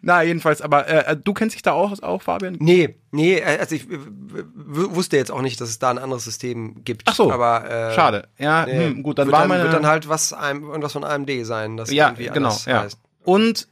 Na, 0.00 0.22
jedenfalls, 0.22 0.62
aber 0.62 0.86
äh, 0.86 1.16
du 1.16 1.34
kennst 1.34 1.54
dich 1.54 1.62
da 1.62 1.72
auch, 1.72 2.00
auch 2.02 2.22
Fabian? 2.22 2.56
Nee, 2.60 2.96
nee, 3.10 3.38
äh, 3.38 3.58
also 3.58 3.74
ich 3.74 3.86
wusste 4.54 5.16
jetzt 5.16 5.30
auch 5.32 5.42
nicht, 5.42 5.60
dass 5.60 5.68
es 5.68 5.78
da 5.78 5.90
ein 5.90 5.98
anderes 5.98 6.24
System 6.24 6.84
gibt. 6.84 7.02
Ach 7.06 7.14
so, 7.14 7.32
aber 7.32 7.68
äh, 7.68 7.94
Schade. 7.94 8.28
Ja, 8.38 8.64
Nee, 8.66 8.86
hm, 8.86 9.02
gut, 9.02 9.18
dann 9.18 9.26
wird 9.26 9.32
war 9.32 9.40
dann, 9.40 9.48
meine 9.48 9.64
wird 9.64 9.72
dann 9.74 9.86
halt 9.86 10.08
was 10.08 10.32
einem, 10.32 10.64
irgendwas 10.64 10.92
von 10.92 11.04
AMD 11.04 11.30
sein, 11.42 11.76
das 11.76 11.90
Ja, 11.90 12.08
irgendwie 12.08 12.24
genau, 12.26 12.48
anders 12.48 12.64
ja. 12.66 12.82
heißt. 12.82 12.98
Und 13.24 13.66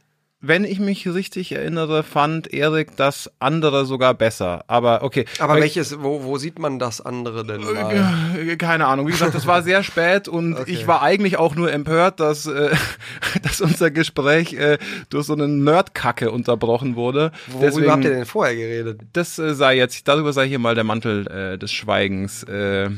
wenn 0.47 0.63
ich 0.65 0.79
mich 0.79 1.07
richtig 1.07 1.51
erinnere, 1.51 2.03
fand 2.03 2.53
Erik 2.53 2.95
das 2.95 3.31
andere 3.39 3.85
sogar 3.85 4.13
besser. 4.13 4.63
Aber 4.67 5.03
okay. 5.03 5.25
Aber 5.39 5.53
Weil- 5.53 5.61
welches, 5.63 6.01
wo, 6.01 6.23
wo 6.23 6.37
sieht 6.37 6.59
man 6.59 6.79
das 6.79 7.01
andere 7.01 7.45
denn 7.45 7.61
mal? 7.61 8.35
Äh, 8.37 8.55
Keine 8.57 8.87
Ahnung. 8.87 9.07
Wie 9.07 9.11
gesagt, 9.11 9.35
das 9.35 9.47
war 9.47 9.61
sehr 9.63 9.83
spät 9.83 10.27
und 10.27 10.55
Okay. 10.59 10.71
ich 10.71 10.87
war 10.87 11.01
eigentlich 11.01 11.37
auch 11.37 11.55
nur 11.55 11.71
empört, 11.71 12.19
dass, 12.19 12.45
äh, 12.47 12.69
dass 13.43 13.61
unser 13.61 13.91
Gespräch 13.91 14.53
äh, 14.53 14.77
durch 15.09 15.25
so 15.25 15.33
eine 15.33 15.47
Nerdkacke 15.47 16.31
unterbrochen 16.31 16.95
wurde. 16.95 17.31
Worüber 17.47 17.91
habt 17.91 18.03
ihr 18.03 18.11
denn 18.11 18.25
vorher 18.25 18.55
geredet? 18.55 19.01
das 19.13 19.39
äh, 19.39 19.53
sei 19.55 19.77
jetzt, 19.77 20.07
darüber 20.07 20.33
sei 20.33 20.47
hier 20.47 20.59
mal 20.59 20.75
der 20.75 20.83
Mantel 20.83 21.27
äh, 21.27 21.57
des 21.57 21.71
Schweigens. 21.71 22.43
Äh, 22.43 22.89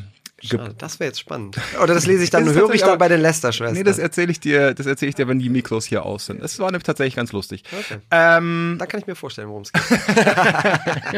Ah, 0.56 0.70
Das 0.78 1.00
wäre 1.00 1.10
jetzt 1.10 1.20
spannend. 1.20 1.58
Oder 1.82 1.96
das 1.96 2.06
lese 2.06 2.24
ich 2.24 2.30
dann, 2.30 2.46
höre 2.46 2.72
ich 2.74 2.82
dann 2.82 2.92
aber- 2.92 3.00
bei 3.00 3.08
den 3.08 3.22
Lester-Schwestern. 3.22 3.76
nee, 3.76 3.84
das 3.84 3.98
erzähle 3.98 4.32
ich 4.32 4.40
dir, 4.40 4.74
das 4.76 4.86
erzähle 4.86 5.10
ich 5.10 5.16
dir, 5.16 5.28
wenn 5.28 5.40
die 5.40 5.50
Mikros 5.50 5.86
hier 5.86 6.06
aus 6.06 6.28
sind. 6.28 6.44
Das 6.44 6.60
war 6.60 6.68
nämlich 6.72 6.84
tatsächlich 6.84 7.16
ganz 7.16 7.32
lustig. 7.32 7.64
Okay. 7.72 7.98
Ähm, 8.12 8.76
da 8.78 8.86
kann 8.86 9.00
ich 9.00 9.08
mir 9.08 9.16
vorstellen, 9.16 9.48
worum 9.50 9.64
es 9.64 9.74
geht. 9.74 9.82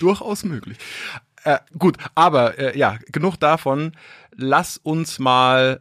durchaus 0.00 0.44
möglich. 0.44 0.78
Äh, 1.44 1.58
gut, 1.78 1.96
aber 2.14 2.58
äh, 2.58 2.78
ja, 2.78 2.98
genug 3.12 3.36
davon. 3.38 3.92
Lass 4.34 4.76
uns 4.78 5.18
mal 5.18 5.80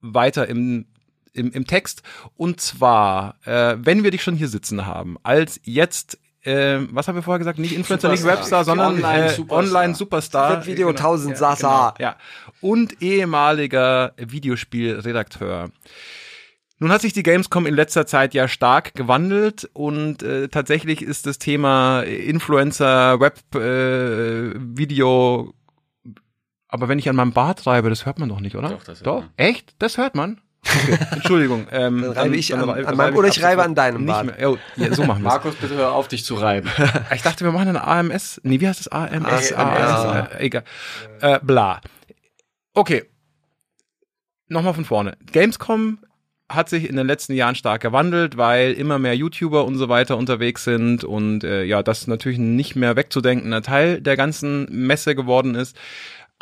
weiter 0.00 0.48
im, 0.48 0.86
im, 1.32 1.52
im 1.52 1.66
Text. 1.66 2.02
Und 2.36 2.60
zwar, 2.60 3.36
äh, 3.44 3.76
wenn 3.78 4.02
wir 4.02 4.10
dich 4.10 4.22
schon 4.22 4.36
hier 4.36 4.48
sitzen 4.48 4.86
haben, 4.86 5.16
als 5.22 5.60
jetzt, 5.64 6.18
äh, 6.44 6.78
was 6.90 7.08
haben 7.08 7.14
wir 7.14 7.22
vorher 7.22 7.38
gesagt? 7.38 7.58
Nicht 7.58 7.74
Influencer, 7.74 8.08
nicht 8.10 8.20
Superstar. 8.20 8.40
Webstar, 8.40 8.64
sondern 8.64 8.94
Online-Superstar. 8.94 9.48
äh, 9.48 9.58
Online-Superstar. 9.58 10.50
Webvideo 10.58 10.88
Genau. 10.88 10.98
1000 10.98 11.30
ja, 11.32 11.36
Sasa. 11.36 11.94
Genau, 11.96 12.08
ja. 12.10 12.16
Und 12.60 13.00
ehemaliger 13.02 14.12
Videospielredakteur. 14.16 15.70
Nun 16.78 16.90
hat 16.90 17.00
sich 17.02 17.12
die 17.12 17.22
Gamescom 17.22 17.66
in 17.66 17.74
letzter 17.74 18.06
Zeit 18.06 18.34
ja 18.34 18.48
stark 18.48 18.94
gewandelt 18.94 19.70
und 19.72 20.24
äh, 20.24 20.48
tatsächlich 20.48 21.00
ist 21.00 21.26
das 21.26 21.38
Thema 21.38 22.00
Influencer, 22.02 23.20
Web, 23.20 23.38
äh, 23.54 24.52
Video, 24.58 25.54
aber 26.66 26.88
wenn 26.88 26.98
ich 26.98 27.08
an 27.08 27.14
meinem 27.14 27.32
Bart 27.32 27.66
reibe, 27.66 27.88
das 27.88 28.04
hört 28.04 28.18
man 28.18 28.28
doch 28.30 28.40
nicht, 28.40 28.56
oder? 28.56 28.70
Doch, 28.70 28.82
das 28.82 28.98
hört 29.00 29.06
Doch? 29.06 29.20
man. 29.20 29.30
Echt? 29.36 29.74
Das 29.78 29.96
hört 29.98 30.16
man? 30.16 30.40
Okay. 30.64 30.98
Entschuldigung. 31.12 31.66
Ähm, 31.72 32.02
Dann 32.02 32.12
reibe 32.12 32.36
ich 32.36 32.54
an- 32.54 32.68
rei- 32.68 32.84
an 32.86 32.96
meinem- 32.96 33.16
oder 33.16 33.28
ich 33.28 33.42
reibe 33.42 33.62
an 33.64 33.74
deinem 33.74 34.04
nicht 34.04 34.06
Bart. 34.12 34.26
Mehr. 34.38 34.50
Oh, 34.50 34.58
ja, 34.76 34.94
so 34.94 35.04
machen 35.04 35.22
wir 35.22 35.28
Markus, 35.28 35.54
bitte 35.56 35.74
hör 35.74 35.92
auf, 35.92 36.08
dich 36.08 36.24
zu 36.24 36.34
reiben. 36.34 36.68
Ich 37.14 37.22
dachte, 37.22 37.44
wir 37.44 37.52
machen 37.52 37.68
eine 37.68 37.84
AMS. 37.84 38.40
Nee, 38.44 38.60
wie 38.60 38.68
heißt 38.68 38.80
das? 38.80 38.88
AMS? 38.88 39.52
AMS. 39.52 39.52
AMS 39.52 40.30
äh, 40.34 40.44
egal. 40.44 40.64
Äh, 41.20 41.40
bla. 41.42 41.80
Okay. 42.74 43.04
Nochmal 44.48 44.74
von 44.74 44.84
vorne. 44.84 45.16
Gamescom 45.32 45.98
hat 46.48 46.68
sich 46.68 46.88
in 46.88 46.96
den 46.96 47.06
letzten 47.06 47.32
Jahren 47.32 47.54
stark 47.54 47.80
gewandelt, 47.80 48.36
weil 48.36 48.72
immer 48.72 48.98
mehr 48.98 49.16
YouTuber 49.16 49.64
und 49.64 49.76
so 49.76 49.88
weiter 49.88 50.18
unterwegs 50.18 50.64
sind 50.64 51.02
und 51.02 51.44
äh, 51.44 51.64
ja, 51.64 51.82
das 51.82 52.06
natürlich 52.06 52.36
ein 52.38 52.56
nicht 52.56 52.76
mehr 52.76 52.94
wegzudenkender 52.94 53.62
Teil 53.62 54.02
der 54.02 54.16
ganzen 54.18 54.66
Messe 54.70 55.14
geworden 55.14 55.54
ist. 55.54 55.76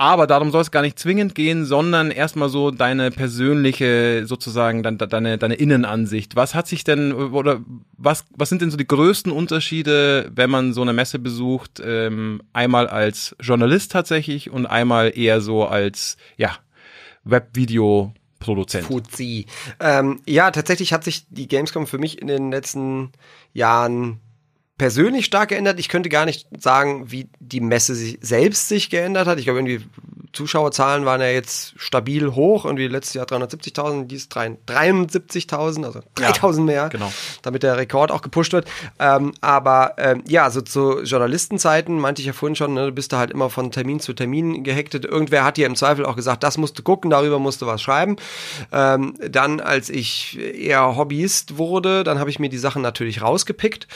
Aber 0.00 0.26
darum 0.26 0.50
soll 0.50 0.62
es 0.62 0.70
gar 0.70 0.80
nicht 0.80 0.98
zwingend 0.98 1.34
gehen, 1.34 1.66
sondern 1.66 2.10
erstmal 2.10 2.48
so 2.48 2.70
deine 2.70 3.10
persönliche, 3.10 4.22
sozusagen, 4.24 4.82
dein- 4.82 4.96
deine, 4.96 5.36
deine 5.36 5.56
Innenansicht. 5.56 6.36
Was 6.36 6.54
hat 6.54 6.66
sich 6.66 6.84
denn, 6.84 7.12
oder 7.12 7.60
was, 7.98 8.24
was 8.34 8.48
sind 8.48 8.62
denn 8.62 8.70
so 8.70 8.78
die 8.78 8.86
größten 8.86 9.30
Unterschiede, 9.30 10.30
wenn 10.34 10.48
man 10.48 10.72
so 10.72 10.80
eine 10.80 10.94
Messe 10.94 11.18
besucht? 11.18 11.82
Ähm, 11.84 12.40
einmal 12.54 12.88
als 12.88 13.36
Journalist 13.40 13.92
tatsächlich 13.92 14.50
und 14.50 14.64
einmal 14.64 15.12
eher 15.14 15.42
so 15.42 15.66
als, 15.66 16.16
ja, 16.38 16.56
Webvideo-Produzent. 17.24 18.86
Fuzzi. 18.86 19.44
Ähm, 19.80 20.22
ja, 20.26 20.50
tatsächlich 20.50 20.94
hat 20.94 21.04
sich 21.04 21.26
die 21.28 21.46
Gamescom 21.46 21.86
für 21.86 21.98
mich 21.98 22.22
in 22.22 22.26
den 22.26 22.50
letzten 22.50 23.12
Jahren 23.52 24.20
persönlich 24.80 25.26
stark 25.26 25.50
geändert. 25.50 25.78
Ich 25.78 25.90
könnte 25.90 26.08
gar 26.08 26.24
nicht 26.24 26.48
sagen, 26.58 27.12
wie 27.12 27.28
die 27.38 27.60
Messe 27.60 27.94
sich 27.94 28.16
selbst 28.22 28.66
sich 28.66 28.88
geändert 28.88 29.26
hat. 29.26 29.38
Ich 29.38 29.44
glaube, 29.44 29.58
irgendwie 29.58 29.84
Zuschauerzahlen 30.32 31.04
waren 31.04 31.20
ja 31.20 31.28
jetzt 31.28 31.74
stabil 31.76 32.34
hoch. 32.34 32.64
Irgendwie 32.64 32.86
letztes 32.86 33.14
Jahr 33.14 33.26
370.000, 33.26 34.04
dies 34.04 34.28
73.000, 34.28 35.84
also 35.84 36.00
3.000 36.16 36.60
mehr, 36.62 36.88
genau. 36.88 37.12
damit 37.42 37.62
der 37.62 37.76
Rekord 37.76 38.10
auch 38.10 38.22
gepusht 38.22 38.52
wird. 38.52 38.66
Ähm, 38.98 39.32
aber 39.40 39.94
ähm, 39.98 40.22
ja, 40.26 40.50
so 40.50 40.60
zu 40.60 41.02
Journalistenzeiten 41.02 41.98
meinte 41.98 42.22
ich 42.22 42.26
ja 42.26 42.32
vorhin 42.32 42.56
schon, 42.56 42.74
ne, 42.74 42.86
du 42.86 42.92
bist 42.92 43.12
da 43.12 43.18
halt 43.18 43.30
immer 43.30 43.50
von 43.50 43.72
Termin 43.72 44.00
zu 44.00 44.12
Termin 44.12 44.62
gehektet. 44.62 45.04
Irgendwer 45.04 45.44
hat 45.44 45.56
dir 45.56 45.66
im 45.66 45.76
Zweifel 45.76 46.06
auch 46.06 46.16
gesagt, 46.16 46.42
das 46.42 46.58
musst 46.58 46.78
du 46.78 46.82
gucken, 46.82 47.10
darüber 47.10 47.38
musst 47.38 47.62
du 47.62 47.66
was 47.66 47.82
schreiben. 47.82 48.16
Ähm, 48.72 49.14
dann, 49.28 49.60
als 49.60 49.88
ich 49.88 50.38
eher 50.38 50.96
Hobbyist 50.96 51.58
wurde, 51.58 52.04
dann 52.04 52.18
habe 52.18 52.30
ich 52.30 52.38
mir 52.38 52.48
die 52.48 52.58
Sachen 52.58 52.82
natürlich 52.82 53.22
rausgepickt. 53.22 53.88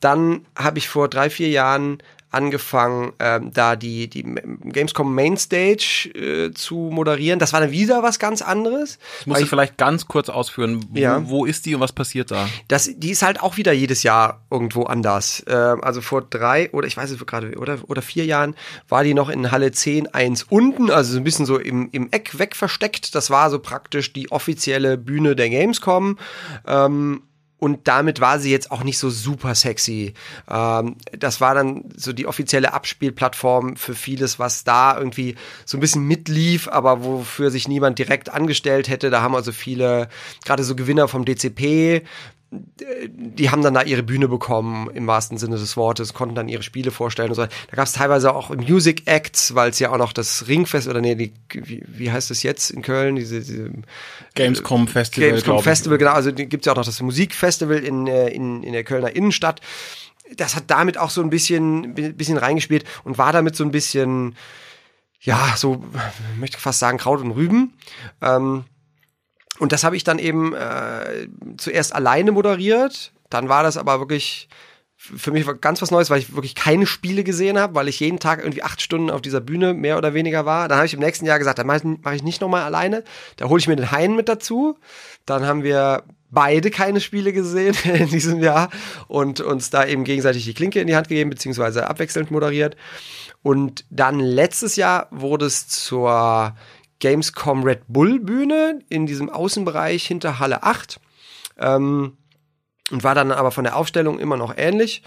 Dann 0.00 0.46
habe 0.56 0.78
ich 0.78 0.88
vor 0.88 1.08
drei, 1.08 1.30
vier 1.30 1.48
Jahren 1.48 1.98
angefangen, 2.30 3.12
ähm, 3.18 3.52
da 3.52 3.76
die, 3.76 4.08
die 4.08 4.22
Gamescom 4.22 5.14
Mainstage 5.14 6.10
äh, 6.14 6.52
zu 6.52 6.76
moderieren. 6.92 7.38
Das 7.38 7.52
war 7.52 7.60
dann 7.60 7.70
wieder 7.72 8.02
was 8.02 8.18
ganz 8.18 8.42
anderes. 8.42 8.98
Das 9.18 9.26
musst 9.26 9.42
du 9.42 9.46
vielleicht 9.46 9.76
ganz 9.76 10.06
kurz 10.06 10.28
ausführen. 10.28 10.84
Wo, 10.90 10.98
Ja. 10.98 11.28
wo 11.28 11.44
ist 11.44 11.66
die 11.66 11.74
und 11.74 11.80
was 11.80 11.92
passiert 11.92 12.30
da? 12.30 12.48
Das, 12.68 12.90
die 12.96 13.10
ist 13.10 13.22
halt 13.22 13.40
auch 13.42 13.56
wieder 13.56 13.72
jedes 13.72 14.02
Jahr 14.02 14.42
irgendwo 14.50 14.84
anders. 14.84 15.44
Ähm, 15.48 15.82
also 15.82 16.00
vor 16.00 16.22
drei 16.22 16.70
oder 16.72 16.86
ich 16.86 16.96
weiß 16.96 17.10
es 17.10 17.26
gerade, 17.26 17.56
oder, 17.58 17.78
oder 17.88 18.02
vier 18.02 18.24
Jahren 18.24 18.54
war 18.88 19.02
die 19.04 19.14
noch 19.14 19.28
in 19.28 19.50
Halle 19.50 19.72
10 19.72 20.14
1 20.14 20.44
unten, 20.44 20.90
also 20.90 21.12
so 21.12 21.18
ein 21.18 21.24
bisschen 21.24 21.46
so 21.46 21.58
im, 21.58 21.88
im 21.92 22.08
Eck 22.10 22.38
weg 22.38 22.54
versteckt. 22.56 23.14
Das 23.14 23.30
war 23.30 23.50
so 23.50 23.58
praktisch 23.58 24.12
die 24.12 24.30
offizielle 24.30 24.96
Bühne 24.96 25.34
der 25.36 25.50
Gamescom. 25.50 26.18
Ähm, 26.66 27.22
und 27.60 27.86
damit 27.86 28.20
war 28.20 28.38
sie 28.38 28.50
jetzt 28.50 28.70
auch 28.70 28.82
nicht 28.82 28.98
so 28.98 29.10
super 29.10 29.54
sexy. 29.54 30.14
Ähm, 30.50 30.96
das 31.16 31.40
war 31.40 31.54
dann 31.54 31.84
so 31.94 32.12
die 32.12 32.26
offizielle 32.26 32.72
Abspielplattform 32.72 33.76
für 33.76 33.94
vieles, 33.94 34.38
was 34.38 34.64
da 34.64 34.96
irgendwie 34.98 35.36
so 35.66 35.76
ein 35.76 35.80
bisschen 35.80 36.06
mitlief, 36.06 36.68
aber 36.68 37.04
wofür 37.04 37.50
sich 37.50 37.68
niemand 37.68 37.98
direkt 37.98 38.30
angestellt 38.30 38.88
hätte. 38.88 39.10
Da 39.10 39.20
haben 39.20 39.34
also 39.34 39.52
viele, 39.52 40.08
gerade 40.44 40.64
so 40.64 40.74
Gewinner 40.74 41.06
vom 41.06 41.26
DCP, 41.26 42.02
die 42.52 43.50
haben 43.50 43.62
dann 43.62 43.74
da 43.74 43.82
ihre 43.82 44.02
Bühne 44.02 44.26
bekommen, 44.26 44.90
im 44.90 45.06
wahrsten 45.06 45.38
Sinne 45.38 45.56
des 45.56 45.76
Wortes, 45.76 46.14
konnten 46.14 46.34
dann 46.34 46.48
ihre 46.48 46.64
Spiele 46.64 46.90
vorstellen 46.90 47.28
und 47.28 47.36
so. 47.36 47.42
Da 47.42 47.76
gab 47.76 47.86
es 47.86 47.92
teilweise 47.92 48.34
auch 48.34 48.50
Music 48.50 49.02
Acts, 49.06 49.54
weil 49.54 49.70
es 49.70 49.78
ja 49.78 49.92
auch 49.92 49.98
noch 49.98 50.12
das 50.12 50.48
Ringfest, 50.48 50.88
oder 50.88 51.00
nee, 51.00 51.14
die, 51.14 51.32
wie, 51.52 51.84
wie 51.86 52.10
heißt 52.10 52.32
es 52.32 52.42
jetzt 52.42 52.70
in 52.70 52.82
Köln, 52.82 53.14
diese, 53.14 53.38
diese 53.38 53.70
Gamescom 54.34 54.88
Festival. 54.88 55.28
Gamescom. 55.28 55.62
Festival, 55.62 55.98
genau, 55.98 56.10
also 56.12 56.32
gibt's 56.32 56.66
ja 56.66 56.72
auch 56.72 56.76
noch 56.76 56.84
das 56.84 57.00
Musikfestival 57.00 57.78
in, 57.78 58.08
äh, 58.08 58.28
in, 58.30 58.64
in 58.64 58.72
der 58.72 58.82
Kölner 58.82 59.14
Innenstadt. 59.14 59.60
Das 60.36 60.56
hat 60.56 60.64
damit 60.66 60.98
auch 60.98 61.10
so 61.10 61.22
ein 61.22 61.30
bisschen, 61.30 61.94
bi- 61.94 62.12
bisschen 62.12 62.36
reingespielt 62.36 62.84
und 63.04 63.16
war 63.16 63.32
damit 63.32 63.54
so 63.54 63.62
ein 63.62 63.70
bisschen, 63.70 64.34
ja, 65.20 65.54
so, 65.56 65.84
ich 66.34 66.40
möchte 66.40 66.58
fast 66.58 66.80
sagen, 66.80 66.98
Kraut 66.98 67.20
und 67.20 67.30
Rüben. 67.30 67.74
Ähm, 68.20 68.64
und 69.60 69.72
das 69.72 69.84
habe 69.84 69.94
ich 69.94 70.04
dann 70.04 70.18
eben 70.18 70.54
äh, 70.54 71.28
zuerst 71.58 71.94
alleine 71.94 72.32
moderiert. 72.32 73.12
Dann 73.28 73.50
war 73.50 73.62
das 73.62 73.76
aber 73.76 74.00
wirklich 74.00 74.48
für 74.96 75.32
mich 75.32 75.46
ganz 75.60 75.82
was 75.82 75.90
Neues, 75.90 76.08
weil 76.08 76.18
ich 76.18 76.34
wirklich 76.34 76.54
keine 76.54 76.86
Spiele 76.86 77.24
gesehen 77.24 77.58
habe, 77.58 77.74
weil 77.74 77.88
ich 77.88 78.00
jeden 78.00 78.18
Tag 78.18 78.40
irgendwie 78.40 78.62
acht 78.62 78.80
Stunden 78.80 79.10
auf 79.10 79.20
dieser 79.20 79.40
Bühne 79.40 79.74
mehr 79.74 79.98
oder 79.98 80.14
weniger 80.14 80.46
war. 80.46 80.66
Dann 80.66 80.78
habe 80.78 80.86
ich 80.86 80.94
im 80.94 81.00
nächsten 81.00 81.26
Jahr 81.26 81.38
gesagt, 81.38 81.58
dann 81.58 81.66
mache 81.66 81.78
ich, 81.78 81.84
mach 81.84 82.12
ich 82.12 82.22
nicht 82.22 82.40
nochmal 82.40 82.62
alleine. 82.62 83.04
Da 83.36 83.48
hole 83.48 83.60
ich 83.60 83.68
mir 83.68 83.76
den 83.76 83.90
Hein 83.90 84.16
mit 84.16 84.30
dazu. 84.30 84.78
Dann 85.26 85.46
haben 85.46 85.62
wir 85.62 86.04
beide 86.30 86.70
keine 86.70 87.00
Spiele 87.00 87.34
gesehen 87.34 87.76
in 87.84 88.08
diesem 88.08 88.40
Jahr 88.40 88.70
und 89.08 89.40
uns 89.40 89.68
da 89.68 89.84
eben 89.84 90.04
gegenseitig 90.04 90.44
die 90.44 90.54
Klinke 90.54 90.80
in 90.80 90.86
die 90.86 90.96
Hand 90.96 91.08
gegeben, 91.08 91.28
beziehungsweise 91.28 91.86
abwechselnd 91.86 92.30
moderiert. 92.30 92.76
Und 93.42 93.84
dann 93.90 94.20
letztes 94.20 94.76
Jahr 94.76 95.08
wurde 95.10 95.46
es 95.46 95.68
zur 95.68 96.54
Gamescom 97.00 97.64
Red 97.64 97.82
Bull 97.88 98.20
Bühne 98.20 98.80
in 98.88 99.06
diesem 99.06 99.28
Außenbereich 99.28 100.06
hinter 100.06 100.38
Halle 100.38 100.62
8. 100.62 101.00
Ähm, 101.58 102.16
und 102.90 103.04
war 103.04 103.14
dann 103.14 103.32
aber 103.32 103.50
von 103.50 103.64
der 103.64 103.76
Aufstellung 103.76 104.18
immer 104.18 104.36
noch 104.36 104.54
ähnlich. 104.56 105.02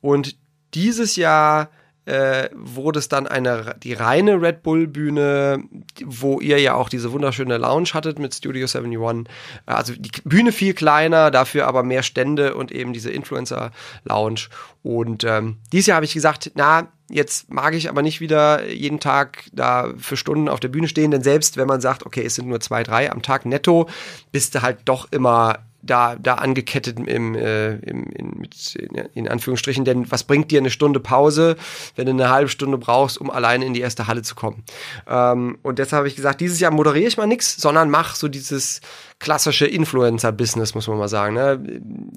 Und 0.00 0.36
dieses 0.74 1.16
Jahr 1.16 1.70
äh, 2.08 2.48
wurde 2.54 2.98
es 2.98 3.08
dann 3.08 3.26
eine 3.26 3.76
die 3.82 3.92
reine 3.92 4.40
Red 4.40 4.62
Bull 4.62 4.86
Bühne, 4.86 5.62
wo 6.04 6.40
ihr 6.40 6.58
ja 6.58 6.74
auch 6.74 6.88
diese 6.88 7.12
wunderschöne 7.12 7.58
Lounge 7.58 7.90
hattet 7.92 8.18
mit 8.18 8.34
Studio 8.34 8.66
71. 8.66 9.26
Äh, 9.66 9.70
Also 9.70 9.92
die 9.94 10.10
Bühne 10.24 10.52
viel 10.52 10.72
kleiner, 10.72 11.30
dafür 11.30 11.66
aber 11.66 11.82
mehr 11.82 12.02
Stände 12.02 12.54
und 12.54 12.72
eben 12.72 12.92
diese 12.92 13.10
Influencer 13.10 13.72
Lounge. 14.04 14.48
Und 14.82 15.24
ähm, 15.24 15.58
dieses 15.70 15.86
Jahr 15.88 15.96
habe 15.96 16.06
ich 16.06 16.14
gesagt, 16.14 16.52
na, 16.54 16.88
Jetzt 17.10 17.50
mag 17.52 17.74
ich 17.74 17.88
aber 17.88 18.02
nicht 18.02 18.20
wieder 18.20 18.68
jeden 18.68 19.00
Tag 19.00 19.44
da 19.52 19.92
für 19.96 20.16
Stunden 20.16 20.48
auf 20.48 20.60
der 20.60 20.68
Bühne 20.68 20.88
stehen, 20.88 21.10
denn 21.10 21.22
selbst 21.22 21.56
wenn 21.56 21.66
man 21.66 21.80
sagt, 21.80 22.04
okay, 22.04 22.24
es 22.24 22.34
sind 22.34 22.48
nur 22.48 22.60
zwei, 22.60 22.82
drei 22.82 23.10
am 23.10 23.22
Tag 23.22 23.46
netto, 23.46 23.88
bist 24.30 24.54
du 24.54 24.62
halt 24.62 24.78
doch 24.84 25.10
immer 25.10 25.60
da, 25.80 26.16
da 26.16 26.34
angekettet 26.34 26.98
im, 26.98 27.34
äh, 27.34 27.76
im, 27.76 28.04
in, 28.10 28.30
mit, 28.38 28.74
in, 29.14 29.28
Anführungsstrichen, 29.28 29.84
denn 29.84 30.10
was 30.10 30.24
bringt 30.24 30.50
dir 30.50 30.60
eine 30.60 30.70
Stunde 30.70 31.00
Pause, 31.00 31.56
wenn 31.94 32.06
du 32.06 32.12
eine 32.12 32.30
halbe 32.30 32.50
Stunde 32.50 32.78
brauchst, 32.78 33.18
um 33.18 33.30
alleine 33.30 33.64
in 33.64 33.74
die 33.74 33.80
erste 33.80 34.06
Halle 34.06 34.22
zu 34.22 34.34
kommen? 34.34 34.64
Ähm, 35.06 35.58
und 35.62 35.78
deshalb 35.78 35.98
habe 35.98 36.08
ich 36.08 36.16
gesagt, 36.16 36.40
dieses 36.40 36.60
Jahr 36.60 36.72
moderiere 36.72 37.08
ich 37.08 37.16
mal 37.16 37.26
nix, 37.26 37.56
sondern 37.56 37.90
mach 37.90 38.16
so 38.16 38.28
dieses 38.28 38.80
klassische 39.18 39.66
Influencer-Business, 39.66 40.74
muss 40.74 40.88
man 40.88 40.98
mal 40.98 41.08
sagen. 41.08 41.34
Ne? 41.34 41.60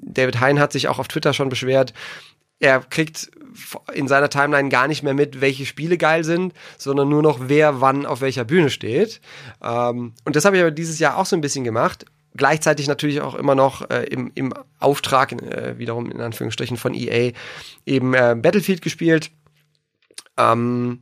David 0.02 0.40
Hein 0.40 0.58
hat 0.58 0.72
sich 0.72 0.88
auch 0.88 0.98
auf 0.98 1.08
Twitter 1.08 1.32
schon 1.32 1.48
beschwert, 1.48 1.94
er 2.58 2.80
kriegt 2.80 3.30
in 3.92 4.08
seiner 4.08 4.30
Timeline 4.30 4.68
gar 4.68 4.88
nicht 4.88 5.02
mehr 5.02 5.14
mit, 5.14 5.40
welche 5.40 5.66
Spiele 5.66 5.98
geil 5.98 6.24
sind, 6.24 6.52
sondern 6.78 7.08
nur 7.08 7.22
noch, 7.22 7.38
wer 7.48 7.80
wann 7.80 8.06
auf 8.06 8.20
welcher 8.20 8.44
Bühne 8.44 8.70
steht. 8.70 9.20
Ähm, 9.62 10.14
und 10.24 10.36
das 10.36 10.44
habe 10.44 10.56
ich 10.56 10.62
aber 10.62 10.70
dieses 10.70 10.98
Jahr 10.98 11.16
auch 11.16 11.26
so 11.26 11.36
ein 11.36 11.40
bisschen 11.40 11.64
gemacht 11.64 12.06
gleichzeitig 12.34 12.88
natürlich 12.88 13.20
auch 13.20 13.34
immer 13.34 13.54
noch 13.54 13.90
äh, 13.90 14.04
im, 14.04 14.32
im 14.34 14.54
Auftrag, 14.78 15.32
äh, 15.32 15.78
wiederum 15.78 16.10
in 16.10 16.20
Anführungsstrichen 16.20 16.76
von 16.76 16.94
EA, 16.94 17.32
eben 17.86 18.14
äh, 18.14 18.34
Battlefield 18.38 18.82
gespielt. 18.82 19.30
Ähm, 20.38 21.00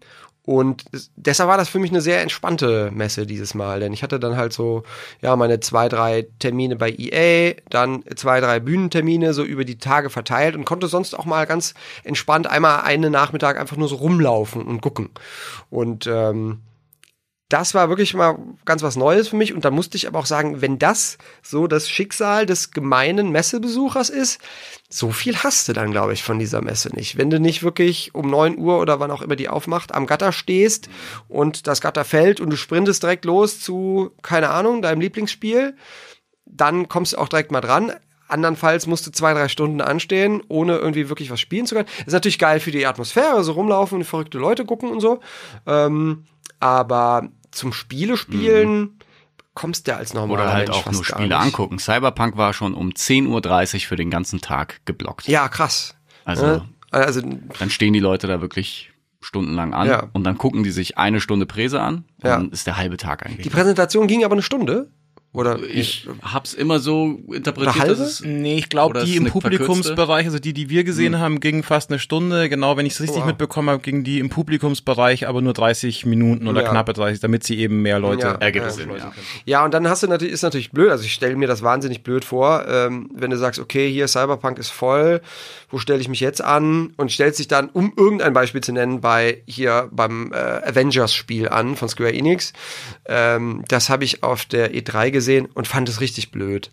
und 0.50 0.82
deshalb 1.14 1.48
war 1.48 1.58
das 1.58 1.68
für 1.68 1.78
mich 1.78 1.92
eine 1.92 2.00
sehr 2.00 2.22
entspannte 2.22 2.90
Messe 2.92 3.24
dieses 3.24 3.54
Mal, 3.54 3.78
denn 3.78 3.92
ich 3.92 4.02
hatte 4.02 4.18
dann 4.18 4.36
halt 4.36 4.52
so, 4.52 4.82
ja, 5.22 5.36
meine 5.36 5.60
zwei, 5.60 5.88
drei 5.88 6.26
Termine 6.40 6.74
bei 6.74 6.90
EA, 6.90 7.54
dann 7.68 8.02
zwei, 8.16 8.40
drei 8.40 8.58
Bühnentermine 8.58 9.32
so 9.32 9.44
über 9.44 9.64
die 9.64 9.78
Tage 9.78 10.10
verteilt 10.10 10.56
und 10.56 10.64
konnte 10.64 10.88
sonst 10.88 11.16
auch 11.16 11.24
mal 11.24 11.46
ganz 11.46 11.74
entspannt 12.02 12.48
einmal 12.48 12.80
einen 12.80 13.12
Nachmittag 13.12 13.60
einfach 13.60 13.76
nur 13.76 13.86
so 13.86 13.94
rumlaufen 13.94 14.62
und 14.62 14.80
gucken. 14.80 15.10
Und 15.70 16.08
ähm, 16.08 16.62
das 17.50 17.74
war 17.74 17.88
wirklich 17.88 18.14
mal 18.14 18.38
ganz 18.64 18.82
was 18.82 18.96
Neues 18.96 19.28
für 19.28 19.36
mich. 19.36 19.52
Und 19.52 19.64
da 19.64 19.70
musste 19.70 19.96
ich 19.96 20.06
aber 20.06 20.20
auch 20.20 20.26
sagen, 20.26 20.62
wenn 20.62 20.78
das 20.78 21.18
so 21.42 21.66
das 21.66 21.90
Schicksal 21.90 22.46
des 22.46 22.70
gemeinen 22.70 23.32
Messebesuchers 23.32 24.08
ist, 24.08 24.40
so 24.88 25.10
viel 25.10 25.36
hast 25.36 25.68
du 25.68 25.72
dann, 25.72 25.90
glaube 25.90 26.12
ich, 26.12 26.22
von 26.22 26.38
dieser 26.38 26.62
Messe 26.62 26.94
nicht. 26.94 27.18
Wenn 27.18 27.28
du 27.28 27.40
nicht 27.40 27.64
wirklich 27.64 28.14
um 28.14 28.30
neun 28.30 28.56
Uhr 28.56 28.78
oder 28.78 29.00
wann 29.00 29.10
auch 29.10 29.20
immer 29.20 29.34
die 29.34 29.48
aufmacht, 29.48 29.92
am 29.92 30.06
Gatter 30.06 30.30
stehst 30.30 30.88
und 31.28 31.66
das 31.66 31.80
Gatter 31.80 32.04
fällt 32.04 32.40
und 32.40 32.50
du 32.50 32.56
sprintest 32.56 33.02
direkt 33.02 33.24
los 33.24 33.60
zu, 33.60 34.12
keine 34.22 34.50
Ahnung, 34.50 34.80
deinem 34.80 35.00
Lieblingsspiel, 35.00 35.76
dann 36.46 36.88
kommst 36.88 37.14
du 37.14 37.18
auch 37.18 37.28
direkt 37.28 37.50
mal 37.50 37.60
dran. 37.60 37.92
Andernfalls 38.28 38.86
musst 38.86 39.08
du 39.08 39.10
zwei, 39.10 39.34
drei 39.34 39.48
Stunden 39.48 39.80
anstehen, 39.80 40.40
ohne 40.46 40.76
irgendwie 40.76 41.08
wirklich 41.08 41.32
was 41.32 41.40
spielen 41.40 41.66
zu 41.66 41.74
können. 41.74 41.88
ist 42.06 42.12
natürlich 42.12 42.38
geil 42.38 42.60
für 42.60 42.70
die 42.70 42.86
Atmosphäre, 42.86 43.42
so 43.42 43.52
rumlaufen 43.52 43.98
und 43.98 44.04
verrückte 44.04 44.38
Leute 44.38 44.64
gucken 44.64 44.90
und 44.90 45.00
so. 45.00 45.18
Ähm, 45.66 46.26
aber 46.60 47.28
zum 47.50 47.72
Spiele 47.72 48.16
spielen 48.16 48.78
mhm. 48.80 48.90
kommst 49.54 49.86
du 49.86 49.92
ja 49.92 49.96
als 49.98 50.14
normaler 50.14 50.42
Oder 50.44 50.52
halt 50.52 50.68
Mensch 50.68 50.86
auch 50.86 50.92
nur 50.92 51.04
Spiele 51.04 51.36
angucken. 51.36 51.78
Cyberpunk 51.78 52.36
war 52.36 52.52
schon 52.52 52.74
um 52.74 52.90
10.30 52.90 53.74
Uhr 53.74 53.80
für 53.80 53.96
den 53.96 54.10
ganzen 54.10 54.40
Tag 54.40 54.80
geblockt. 54.84 55.28
Ja, 55.28 55.48
krass. 55.48 55.96
Also 56.24 56.46
Ne? 56.46 56.68
Also 56.92 57.22
dann 57.58 57.70
stehen 57.70 57.92
die 57.92 58.00
Leute 58.00 58.26
da 58.26 58.40
wirklich 58.40 58.90
stundenlang 59.20 59.74
an 59.74 59.86
Ja. 59.88 60.08
und 60.12 60.24
dann 60.24 60.38
gucken 60.38 60.64
die 60.64 60.70
sich 60.70 60.98
eine 60.98 61.20
Stunde 61.20 61.46
Präse 61.46 61.80
an 61.80 62.04
und 62.18 62.24
Ja. 62.24 62.36
dann 62.36 62.50
ist 62.50 62.66
der 62.66 62.76
halbe 62.76 62.96
Tag 62.96 63.24
eigentlich. 63.24 63.44
die 63.44 63.50
Präsentation 63.50 64.06
ging 64.06 64.24
aber 64.24 64.34
eine 64.34 64.42
Stunde. 64.42 64.90
Oder 65.32 65.60
ich 65.62 66.08
hab's 66.22 66.54
immer 66.54 66.80
so 66.80 67.20
interpretiert, 67.32 67.76
Oder 67.76 67.82
halbe? 67.82 67.94
dass 67.94 68.00
es 68.00 68.24
Nee, 68.24 68.58
ich 68.58 68.68
glaube, 68.68 69.04
die 69.04 69.14
im 69.14 69.22
eine 69.24 69.30
Publikumsbereich, 69.30 70.26
also 70.26 70.40
die, 70.40 70.52
die 70.52 70.70
wir 70.70 70.82
gesehen 70.82 71.20
haben, 71.20 71.38
gingen 71.38 71.62
fast 71.62 71.88
eine 71.90 72.00
Stunde. 72.00 72.48
Genau, 72.48 72.76
wenn 72.76 72.84
ich 72.84 72.94
es 72.94 73.00
richtig 73.00 73.18
Wow. 73.20 73.26
mitbekommen 73.26 73.70
habe, 73.70 73.80
gingen 73.80 74.02
die 74.02 74.18
im 74.18 74.28
Publikumsbereich 74.28 75.28
aber 75.28 75.40
nur 75.40 75.52
30 75.52 76.04
Minuten 76.04 76.48
oder 76.48 76.62
Ja. 76.64 76.70
knappe 76.70 76.94
30, 76.94 77.20
damit 77.20 77.44
sie 77.44 77.58
eben 77.60 77.80
mehr 77.80 78.00
Leute 78.00 78.22
Ja. 78.26 78.32
ergibt 78.32 78.66
Ja, 78.76 78.96
ja. 78.96 79.12
Ja, 79.44 79.64
und 79.64 79.72
dann 79.72 79.86
hast 79.88 80.02
du 80.02 80.08
natürlich, 80.08 80.34
ist 80.34 80.42
natürlich 80.42 80.72
blöd, 80.72 80.90
also 80.90 81.04
ich 81.04 81.12
stelle 81.12 81.36
mir 81.36 81.46
das 81.46 81.62
wahnsinnig 81.62 82.02
blöd 82.02 82.24
vor, 82.24 82.64
ähm, 82.66 83.08
wenn 83.14 83.30
du 83.30 83.38
sagst, 83.38 83.60
okay, 83.60 83.88
hier 83.88 84.08
Cyberpunk 84.08 84.58
ist 84.58 84.70
voll, 84.70 85.20
wo 85.70 85.78
stelle 85.78 86.00
ich 86.00 86.08
mich 86.08 86.18
jetzt 86.18 86.42
an? 86.42 86.92
Und 86.96 87.12
stellst 87.12 87.38
dich 87.38 87.46
dann, 87.46 87.68
um 87.68 87.92
irgendein 87.96 88.32
Beispiel 88.32 88.62
zu 88.62 88.72
nennen, 88.72 89.00
bei 89.00 89.42
hier 89.46 89.88
beim 89.92 90.32
äh, 90.32 90.36
Avengers-Spiel 90.36 91.48
an 91.48 91.76
von 91.76 91.88
Square 91.88 92.12
Enix. 92.14 92.52
Ähm, 93.06 93.62
das 93.68 93.88
habe 93.90 94.02
ich 94.02 94.24
auf 94.24 94.44
der 94.46 94.74
E3 94.74 95.10
gesehen 95.10 95.19
und 95.54 95.68
fand 95.68 95.88
es 95.88 96.00
richtig 96.00 96.30
blöd. 96.30 96.70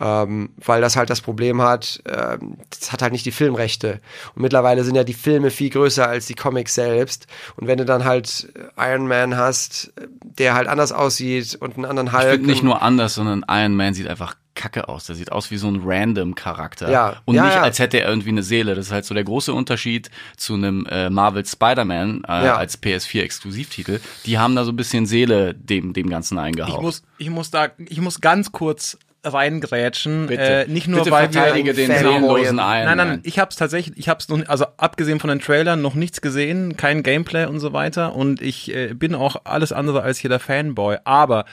Ähm, 0.00 0.50
weil 0.56 0.80
das 0.80 0.96
halt 0.96 1.08
das 1.08 1.20
Problem 1.20 1.62
hat, 1.62 2.02
ähm, 2.08 2.58
das 2.70 2.92
hat 2.92 3.00
halt 3.00 3.12
nicht 3.12 3.26
die 3.26 3.30
Filmrechte. 3.30 4.00
Und 4.34 4.42
mittlerweile 4.42 4.82
sind 4.82 4.96
ja 4.96 5.04
die 5.04 5.14
Filme 5.14 5.50
viel 5.50 5.70
größer 5.70 6.08
als 6.08 6.26
die 6.26 6.34
Comics 6.34 6.74
selbst. 6.74 7.28
Und 7.56 7.68
wenn 7.68 7.78
du 7.78 7.84
dann 7.84 8.04
halt 8.04 8.52
Iron 8.76 9.06
Man 9.06 9.36
hast, 9.36 9.92
äh, 9.96 10.08
der 10.20 10.54
halt 10.54 10.66
anders 10.66 10.90
aussieht 10.90 11.56
und 11.60 11.76
einen 11.76 11.84
anderen 11.84 12.08
Ich 12.08 12.12
Hulk. 12.14 12.30
finde 12.30 12.46
nicht 12.46 12.64
nur 12.64 12.82
anders, 12.82 13.14
sondern 13.14 13.44
Iron 13.48 13.76
Man 13.76 13.94
sieht 13.94 14.08
einfach 14.08 14.34
kacke 14.54 14.88
aus. 14.88 15.06
Der 15.06 15.16
sieht 15.16 15.32
aus 15.32 15.50
wie 15.50 15.56
so 15.56 15.68
ein 15.68 15.80
random 15.84 16.34
Charakter. 16.34 16.90
Ja. 16.90 17.16
Und 17.24 17.34
Ja, 17.34 17.44
nicht, 17.44 17.54
ja. 17.54 17.62
als 17.62 17.78
hätte 17.78 18.00
er 18.00 18.08
irgendwie 18.08 18.30
eine 18.30 18.42
Seele. 18.42 18.74
Das 18.74 18.86
ist 18.86 18.92
halt 18.92 19.04
so 19.04 19.14
der 19.14 19.24
große 19.24 19.52
Unterschied 19.52 20.10
zu 20.36 20.54
einem 20.54 20.86
äh, 20.86 21.10
Marvel 21.10 21.44
Spider-Man 21.44 22.22
äh, 22.28 22.44
Ja. 22.46 22.56
als 22.56 22.80
PS4-Exklusivtitel. 22.82 24.00
Die 24.26 24.38
haben 24.38 24.54
da 24.56 24.64
so 24.64 24.72
ein 24.72 24.76
bisschen 24.76 25.06
Seele 25.06 25.54
dem, 25.54 25.92
dem 25.92 26.08
Ganzen 26.08 26.38
eingehaucht. 26.38 26.74
Ich 26.76 26.80
muss, 26.82 27.02
ich 27.18 27.30
muss 27.30 27.50
da, 27.50 27.68
ich 27.78 28.00
muss 28.00 28.20
ganz 28.20 28.52
kurz 28.52 28.98
reingrätschen. 29.26 30.26
Bitte. 30.26 30.42
Äh, 30.42 30.68
nicht 30.68 30.86
nur 30.86 31.00
Bitte 31.00 31.10
weil 31.10 31.30
verteidige 31.32 31.76
wir 31.76 31.86
den 31.86 31.96
seelenlosen 31.96 32.44
Iron 32.44 32.56
Nein, 32.56 32.84
nein, 32.86 32.96
nein, 33.08 33.20
ich 33.24 33.38
habe 33.38 33.50
es 33.50 33.56
tatsächlich, 33.56 33.96
ich 33.98 34.08
habe 34.08 34.20
es 34.20 34.28
noch, 34.28 34.46
also 34.48 34.66
abgesehen 34.76 35.18
von 35.20 35.28
den 35.30 35.40
Trailern 35.40 35.80
noch 35.80 35.94
nichts 35.94 36.20
gesehen, 36.20 36.76
kein 36.76 37.02
Gameplay 37.02 37.46
und 37.46 37.58
so 37.60 37.72
weiter 37.72 38.14
und 38.14 38.42
ich 38.42 38.74
äh, 38.74 38.92
bin 38.94 39.14
auch 39.14 39.36
alles 39.44 39.72
andere 39.72 40.02
als 40.02 40.18
hier 40.18 40.28
der 40.30 40.40
Fanboy, 40.40 40.98
aber 41.04 41.46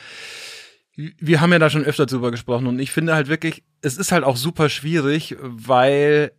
wir 0.96 1.42
haben 1.42 1.52
ja 1.52 1.60
da 1.60 1.70
schon 1.70 1.86
öfter 1.86 2.06
drüber 2.06 2.32
gesprochen 2.32 2.68
und 2.68 2.80
ich 2.80 2.92
finde 2.92 3.16
halt 3.16 3.28
wirklich, 3.28 3.64
es 3.82 3.98
ist 3.98 4.12
halt 4.12 4.24
auch 4.24 4.36
super 4.36 4.70
schwierig, 4.70 5.36
weil 5.42 6.32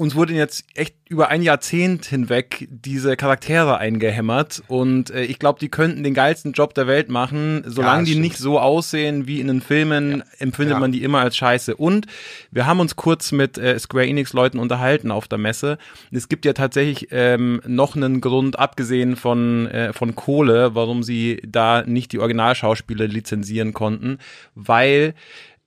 uns 0.00 0.14
wurden 0.14 0.34
jetzt 0.34 0.64
echt 0.74 0.94
über 1.08 1.28
ein 1.28 1.42
Jahrzehnt 1.42 2.06
hinweg 2.06 2.66
diese 2.70 3.16
Charaktere 3.16 3.78
eingehämmert 3.78 4.62
und 4.68 5.10
äh, 5.10 5.24
ich 5.24 5.38
glaube, 5.38 5.58
die 5.60 5.68
könnten 5.68 6.02
den 6.02 6.14
geilsten 6.14 6.52
Job 6.52 6.72
der 6.74 6.86
Welt 6.86 7.08
machen, 7.10 7.62
solange 7.66 8.00
das 8.02 8.06
die 8.06 8.12
stimmt. 8.12 8.22
nicht 8.24 8.38
so 8.38 8.58
aussehen 8.58 9.26
wie 9.26 9.40
in 9.40 9.48
den 9.48 9.60
Filmen, 9.60 10.22
empfindet 10.38 10.74
Ja. 10.74 10.80
man 10.80 10.92
die 10.92 11.02
immer 11.02 11.20
als 11.20 11.36
scheiße. 11.36 11.76
Und 11.76 12.06
wir 12.50 12.66
haben 12.66 12.80
uns 12.80 12.96
kurz 12.96 13.30
mit 13.32 13.58
äh, 13.58 13.78
Square 13.78 14.06
Enix 14.06 14.32
Leuten 14.32 14.58
unterhalten 14.58 15.10
auf 15.10 15.28
der 15.28 15.38
Messe. 15.38 15.76
Es 16.10 16.28
gibt 16.28 16.44
ja 16.46 16.54
tatsächlich 16.54 17.08
ähm, 17.10 17.60
noch 17.66 17.94
einen 17.94 18.20
Grund, 18.20 18.58
abgesehen 18.58 19.16
von, 19.16 19.66
äh, 19.66 19.92
von 19.92 20.14
Kohle, 20.14 20.74
warum 20.74 21.02
sie 21.02 21.42
da 21.46 21.82
nicht 21.86 22.12
die 22.12 22.20
Originalschauspieler 22.20 23.06
lizenzieren 23.06 23.74
konnten, 23.74 24.18
weil 24.54 25.14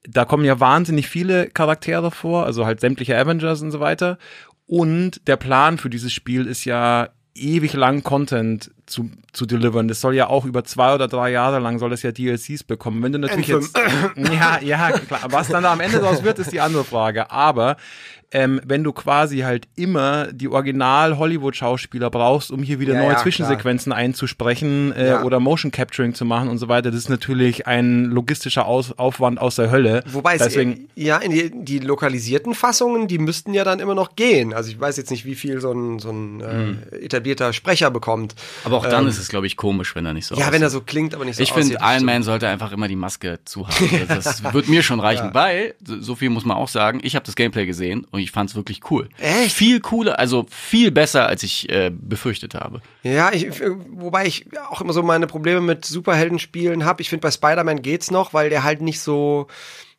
da 0.08 0.26
kommen 0.26 0.46
ja 0.46 0.60
wahnsinnig 0.60 1.08
viele 1.08 1.50
Charaktere 1.50 2.12
vor, 2.12 2.46
also 2.46 2.66
halt 2.66 2.80
sämtliche 2.80 3.18
Avengers 3.18 3.62
und 3.62 3.72
so 3.72 3.80
weiter. 3.80 4.18
Und 4.66 5.28
der 5.28 5.38
Plan 5.38 5.78
für 5.78 5.90
dieses 5.90 6.14
Spiel 6.14 6.46
ist 6.46 6.66
ja 6.66 7.10
ewig 7.36 7.74
lang 7.74 8.04
Content 8.04 8.72
zu, 8.86 9.10
zu 9.32 9.46
delivern. 9.46 9.88
Das 9.88 10.02
soll 10.02 10.16
ja 10.16 10.28
auch 10.28 10.46
über 10.46 10.64
zwei 10.64 10.94
oder 10.94 11.08
drei 11.08 11.32
Jahre 11.32 11.60
lang 11.60 11.80
soll 11.80 11.90
das 11.90 12.02
ja 12.04 12.12
DLCs 12.12 12.64
bekommen. 12.64 13.02
Wenn 13.04 13.12
du 13.14 13.20
natürlich 13.20 13.48
jetzt, 13.48 13.78
ja, 14.18 14.60
ja, 14.62 14.92
klar. 14.92 15.22
Was 15.30 15.48
dann 15.48 15.64
da 15.64 15.74
am 15.74 15.80
Ende 15.80 16.00
draus 16.00 16.24
wird, 16.24 16.40
ist 16.40 16.52
die 16.52 16.60
andere 16.62 16.84
Frage. 16.84 17.32
Aber 17.32 17.78
ähm, 18.36 18.60
wenn 18.66 18.84
du 18.84 18.92
quasi 18.94 19.40
halt 19.40 19.68
immer 19.76 20.28
die 20.34 20.48
Original-Hollywood-Schauspieler 20.48 22.10
brauchst, 22.10 22.52
um 22.52 22.64
hier 22.64 22.80
wieder 22.80 22.94
Ja, 22.96 23.02
neue 23.04 23.12
ja, 23.14 23.18
Zwischensequenzen 23.18 23.92
einzusprechen 23.92 24.92
äh, 24.94 25.08
Ja. 25.10 25.24
oder 25.24 25.40
Motion 25.40 25.72
Capturing 25.72 26.14
zu 26.14 26.26
machen 26.26 26.50
und 26.50 26.58
so 26.58 26.68
weiter, 26.68 26.90
das 26.92 27.02
ist 27.02 27.10
natürlich 27.10 27.68
ein 27.68 28.06
logistischer 28.06 28.66
Aus 28.66 28.98
Aufwand 28.98 29.40
aus 29.40 29.56
der 29.56 29.70
Hölle. 29.72 30.04
Wobei 30.08 30.36
es, 30.36 30.42
Deswegen, 30.44 30.90
äh, 30.96 31.04
ja, 31.04 31.18
in 31.18 31.32
die, 31.32 31.52
die 31.64 31.80
lokalisierten 31.80 32.56
Fassungen, 32.56 33.08
die 33.08 33.20
müssten 33.20 33.54
ja 33.54 33.64
dann 33.64 33.80
immer 33.80 33.96
noch 33.96 34.16
gehen. 34.16 34.54
Also 34.54 34.70
ich 34.72 34.80
weiß 34.80 34.98
jetzt 34.98 35.12
nicht, 35.12 35.26
wie 35.26 35.36
viel 35.36 35.62
so 35.62 35.72
ein, 35.72 36.00
so 36.00 36.10
ein 36.10 36.42
Hm. 36.44 36.78
äh, 36.92 37.06
etablierter 37.06 37.54
Sprecher 37.54 37.92
bekommt. 37.92 38.36
Aber 38.64 38.83
auch 38.86 38.90
dann 38.90 39.08
ist 39.08 39.18
es, 39.18 39.30
glaube 39.30 39.48
ich, 39.48 39.58
komisch, 39.58 39.96
wenn 39.96 40.06
er 40.06 40.14
nicht 40.14 40.26
so 40.26 40.36
Ähm, 40.36 40.40
Ja, 40.40 40.46
aussieht. 40.46 40.54
wenn 40.56 40.62
er 40.62 40.70
so 40.70 40.82
klingt, 40.82 41.14
aber 41.16 41.26
nicht 41.26 41.38
so 41.38 41.44
Ich 41.44 41.52
finde, 41.52 41.78
Iron. 41.82 42.06
Man 42.06 42.24
sollte 42.24 42.48
einfach 42.48 42.72
immer 42.72 42.88
die 42.88 42.96
Maske 42.96 43.40
zu 43.46 43.68
haben. 43.68 44.08
Das, 44.08 44.44
wird 44.54 44.68
mir 44.68 44.84
schon 44.84 45.00
reichen, 45.00 45.34
weil, 45.34 45.76
so 45.86 46.00
so 46.02 46.16
viel 46.16 46.30
muss 46.30 46.46
man 46.46 46.58
auch 46.58 46.68
sagen, 46.68 47.00
ich 47.04 47.16
habe 47.16 47.26
das 47.26 47.36
Gameplay 47.36 47.66
gesehen 47.66 48.06
und 48.12 48.20
ich 48.20 48.32
fand 48.32 48.50
es 48.50 48.56
wirklich 48.56 48.82
cool. 48.92 49.10
Echt? 49.18 49.56
Viel 49.56 49.80
cooler, 49.80 50.20
also 50.20 50.46
viel 50.50 50.92
besser, 50.92 51.28
als 51.28 51.44
ich 51.44 51.70
äh, 51.70 51.92
befürchtet 51.94 52.54
habe. 52.56 52.82
Ja, 53.02 53.32
ich, 53.34 53.46
äh, 53.62 53.72
wobei 53.92 54.26
ich 54.28 54.46
auch 54.70 54.82
immer 54.82 54.94
so 54.94 55.02
meine 55.04 55.28
Probleme 55.28 55.62
mit 55.62 55.86
Superheldenspielen 55.86 56.86
habe. 56.86 57.02
Ich 57.02 57.10
finde, 57.10 57.22
bei 57.22 57.32
Spider-Man 57.32 57.82
geht's 57.82 58.12
noch, 58.12 58.34
weil 58.34 58.50
der 58.50 58.64
halt 58.64 58.82
nicht 58.82 59.00
so 59.00 59.48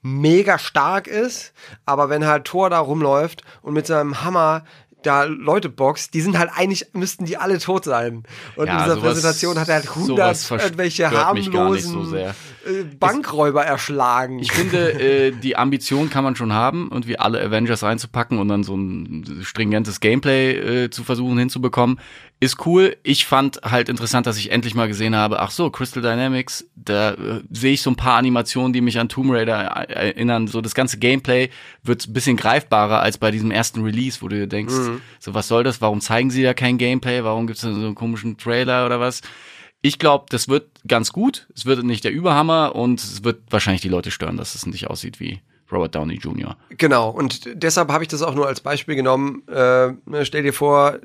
mega 0.03 0.59
stark 0.59 1.07
ist. 1.07 1.53
Aber 1.87 2.11
wenn 2.11 2.27
halt 2.27 2.45
Thor 2.45 2.71
da 2.71 2.79
rumläuft 2.79 3.43
und 3.63 3.73
mit 3.75 3.87
seinem 3.87 4.23
Hammer 4.23 4.65
da 5.07 5.25
Leute 5.25 5.69
boxt, 5.69 6.15
die 6.15 6.21
sind 6.21 6.39
halt 6.39 6.51
eigentlich, 6.55 6.87
müssten 6.93 7.25
die 7.25 7.37
alle 7.37 7.59
tot 7.59 7.85
sein. 7.85 8.23
Und 8.57 8.67
Ja, 8.67 8.73
in 8.73 8.79
dieser 8.85 8.95
sowas- 8.97 9.05
Präsentation 9.13 9.59
hat 9.59 9.69
er 9.69 9.75
halt 9.77 9.85
sowas 9.85 9.99
100 10.09 10.37
verstört 10.39 10.63
irgendwelche 10.73 11.11
harmlosen 11.11 12.05
so 12.07 12.17
äh, 12.17 12.33
Bankräuber 12.99 13.65
erschlagen. 13.65 14.39
Ich 14.39 14.53
finde, 14.53 14.93
äh, 14.93 15.31
die 15.33 15.57
Ambition 15.57 16.11
kann 16.11 16.25
man 16.25 16.35
schon 16.37 16.53
haben, 16.53 16.89
irgendwie 16.91 17.19
alle 17.19 17.41
Avengers 17.43 17.83
reinzupacken 17.83 18.39
und 18.39 18.49
dann 18.49 18.65
so 18.65 18.75
ein 18.77 19.41
stringentes 19.43 20.01
Gameplay 20.01 20.85
äh, 20.85 20.91
zu 20.91 21.05
versuchen 21.05 21.39
hinzubekommen. 21.39 22.01
Ist 22.45 22.67
cool. 22.67 22.95
Ich 23.03 23.25
fand 23.25 23.63
halt 23.65 23.89
interessant, 23.89 24.27
dass 24.27 24.37
ich 24.37 24.53
endlich 24.53 24.75
mal 24.75 24.87
gesehen 24.87 25.17
habe, 25.17 25.41
ach 25.41 25.51
so, 25.51 25.71
Crystal 25.71 26.03
Dynamics, 26.03 26.69
da 26.77 27.13
äh, 27.13 27.41
sehe 27.51 27.73
ich 27.73 27.81
so 27.81 27.89
ein 27.89 27.97
paar 27.97 28.19
Animationen, 28.19 28.75
die 28.75 28.83
mich 28.83 28.99
an 28.99 29.09
Tomb 29.09 29.33
Raider 29.33 29.55
erinnern. 29.55 30.47
So 30.47 30.61
das 30.61 30.75
ganze 30.75 30.99
Gameplay 30.99 31.49
wird 31.85 32.07
ein 32.07 32.13
bisschen 32.13 32.37
greifbarer 32.37 33.01
als 33.01 33.17
bei 33.17 33.31
diesem 33.31 33.51
ersten 33.51 33.81
Release, 33.83 34.21
wo 34.21 34.29
du 34.29 34.37
dir 34.37 34.47
denkst, 34.47 34.75
so 35.21 35.33
was 35.33 35.49
soll 35.49 35.65
das? 35.65 35.81
Warum 35.81 36.03
zeigen 36.03 36.29
sie 36.29 36.43
da 36.43 36.53
kein 36.53 36.77
Gameplay? 36.77 37.25
Warum 37.25 37.47
gibt's 37.47 37.63
da 37.63 37.73
so 37.73 37.81
einen 37.81 37.95
komischen 37.95 38.37
Trailer 38.37 38.85
oder 38.85 39.01
was? 39.01 39.23
Ich 39.81 39.99
glaube, 39.99 40.27
das 40.29 40.47
wird 40.47 40.69
ganz 40.87 41.15
gut. 41.15 41.47
Es 41.57 41.65
wird 41.65 41.83
nicht 41.83 42.05
der 42.05 42.13
Überhammer 42.13 42.75
und 42.75 43.01
es 43.01 43.25
wird 43.25 43.41
wahrscheinlich 43.49 43.81
die 43.81 43.89
Leute 43.89 44.11
stören, 44.11 44.37
dass 44.37 44.55
es 44.55 44.67
nicht 44.67 44.89
aussieht 44.89 45.19
wie 45.19 45.41
Robert 45.73 45.95
Downey 45.95 46.17
Jr. 46.17 46.57
Genau, 46.71 47.11
und 47.11 47.49
deshalb 47.55 47.91
habe 47.91 48.05
ich 48.05 48.09
das 48.09 48.23
auch 48.23 48.35
nur 48.35 48.47
als 48.47 48.61
Beispiel 48.61 48.97
genommen. 48.97 49.43
Äh, 49.49 49.93
ne, 50.07 50.25
stell 50.25 50.43
dir 50.43 50.53
vor, 50.53 50.99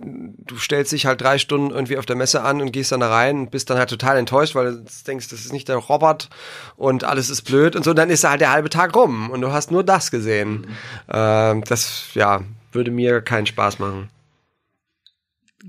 du 0.50 0.58
stellst 0.58 0.92
dich 0.92 1.06
halt 1.06 1.22
drei 1.22 1.38
Stunden 1.38 1.70
irgendwie 1.70 1.98
auf 1.98 2.06
der 2.06 2.16
Messe 2.16 2.42
an 2.42 2.60
und 2.62 2.72
gehst 2.72 2.92
dann 2.92 3.00
da 3.00 3.10
rein 3.10 3.38
und 3.42 3.52
bist 3.52 3.70
dann 3.70 3.78
halt 3.78 3.90
total 3.90 4.18
enttäuscht, 4.18 4.56
weil 4.56 4.74
du 4.74 4.86
denkst, 5.06 5.30
das 5.30 5.42
ist 5.42 5.54
nicht 5.54 5.70
der 5.70 5.78
Robert 5.78 6.30
und 6.76 7.04
alles 7.04 7.30
ist 7.30 7.44
blöd 7.44 7.76
und 7.76 7.84
so. 7.84 7.92
Und 7.92 7.98
dann 7.98 8.10
ist 8.10 8.24
da 8.24 8.32
halt 8.32 8.42
der 8.42 8.52
halbe 8.52 8.70
Tag 8.70 8.96
rum 8.96 9.30
und 9.30 9.42
du 9.42 9.52
hast 9.52 9.72
nur 9.72 9.84
das 9.84 10.10
gesehen. 10.10 10.66
Äh, 11.08 11.62
das, 11.62 12.06
ja, 12.16 12.42
würde 12.72 12.90
mir 12.90 13.22
keinen 13.22 13.46
Spaß 13.46 13.80
machen. 13.80 14.10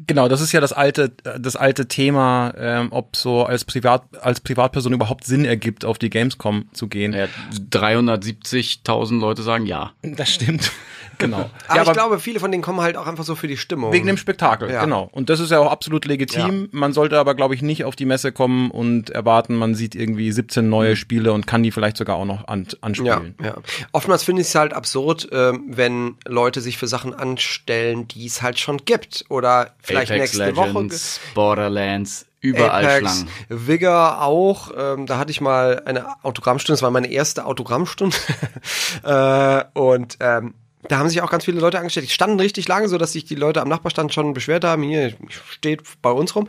Genau, 0.07 0.29
das 0.29 0.41
ist 0.41 0.53
ja 0.53 0.61
das 0.61 0.73
alte, 0.73 1.11
das 1.39 1.57
alte 1.57 1.89
Thema, 1.89 2.55
ähm, 2.57 2.89
ob 2.93 3.17
so 3.17 3.45
als 3.45 3.65
Privat, 3.65 4.03
als 4.23 4.41
Privatperson 4.41 4.93
überhaupt 4.93 5.25
Sinn 5.25 5.45
ergibt, 5.45 5.85
auf 5.85 5.99
die 5.99 6.11
Gamescom 6.11 6.67
zu 6.73 6.87
gehen. 6.89 7.13
Ja, 7.13 7.27
370.000 7.71 9.19
Leute 9.21 9.43
sagen 9.43 9.67
ja. 9.67 9.93
Das 10.03 10.31
stimmt. 10.33 10.71
Genau. 11.21 11.51
Aber, 11.69 11.77
ja, 11.77 11.83
ich 11.83 11.93
glaube, 11.93 12.19
viele 12.19 12.41
von 12.41 12.51
denen 12.51 12.63
kommen 12.63 12.81
halt 12.81 12.97
auch 12.97 13.07
einfach 13.07 13.25
so 13.25 13.35
für 13.35 13.47
die 13.47 13.59
Stimmung. 13.59 13.93
Wegen 13.93 14.07
dem 14.07 14.17
Spektakel, 14.17 14.71
Ja. 14.71 14.83
genau. 14.83 15.07
Und 15.13 15.29
das 15.29 15.39
ist 15.39 15.51
ja 15.51 15.59
auch 15.59 15.71
absolut 15.71 16.07
legitim. 16.07 16.71
Man 16.73 16.95
sollte 16.95 17.19
aber, 17.19 17.35
glaube 17.35 17.55
ich, 17.55 17.61
nicht 17.61 17.85
auf 17.85 17.95
die 17.95 18.07
Messe 18.07 18.33
kommen 18.33 18.71
und 18.71 19.11
erwarten, 19.11 19.55
man 19.57 19.75
sieht 19.75 19.95
irgendwie 19.95 20.33
17 20.33 20.67
neue 20.67 20.97
Spiele 20.97 21.35
und 21.35 21.47
kann 21.47 21.63
die 21.63 21.73
vielleicht 21.73 21.99
sogar 21.99 22.17
auch 22.17 22.25
noch 22.25 22.49
an, 22.49 22.65
ja, 22.71 22.79
anspielen. 22.81 23.35
ja. 23.45 23.55
Oftmals 23.93 24.23
finde 24.25 24.41
ich 24.41 24.49
es 24.49 24.55
halt 24.55 24.73
absurd, 24.73 25.29
ähm, 25.31 25.65
wenn 25.69 26.15
Leute 26.27 26.63
sich 26.63 26.79
für 26.79 26.87
Sachen 26.87 27.13
anstellen, 27.13 28.09
die 28.09 28.25
es 28.25 28.41
halt 28.41 28.59
schon 28.59 28.79
gibt. 28.87 29.27
Oder 29.29 29.75
vielleicht 29.83 30.13
Apex 30.13 30.37
nächste 30.37 30.51
Legends, 30.51 31.21
Borderlands, 31.35 32.27
überall 32.41 32.85
Apex, 32.85 32.99
Schlangen. 32.99 33.29
Vigor 33.49 34.23
auch. 34.23 34.71
Ähm, 34.77 35.07
da 35.07 35.19
hatte 35.19 35.31
ich 35.31 35.41
mal 35.41 35.83
eine 35.85 36.07
Autogrammstunde, 36.23 36.75
das 36.75 36.83
war 36.83 36.91
meine 36.91 37.11
erste 37.11 37.47
Autogrammstunde. 37.47 38.17
äh, 39.03 39.65
und 39.79 40.19
ähm, 40.21 40.55
da 40.89 40.99
haben 40.99 41.09
sich 41.09 41.21
auch 41.21 41.31
ganz 41.31 41.45
viele 41.45 41.61
Leute 41.61 41.79
angestellt. 41.79 42.07
Die 42.07 42.13
standen 42.13 42.41
richtig 42.41 42.67
lange, 42.67 42.89
so 42.89 42.99
dass 42.99 43.13
sich 43.13 43.25
die 43.25 43.35
Leute 43.35 43.61
am 43.61 43.69
Nachbarstand 43.69 44.15
schon 44.15 44.33
beschwert 44.33 44.65
haben, 44.65 44.83
hier 44.83 45.15
steht 45.29 45.83
bei 46.01 46.11
uns 46.11 46.35
rum. 46.35 46.49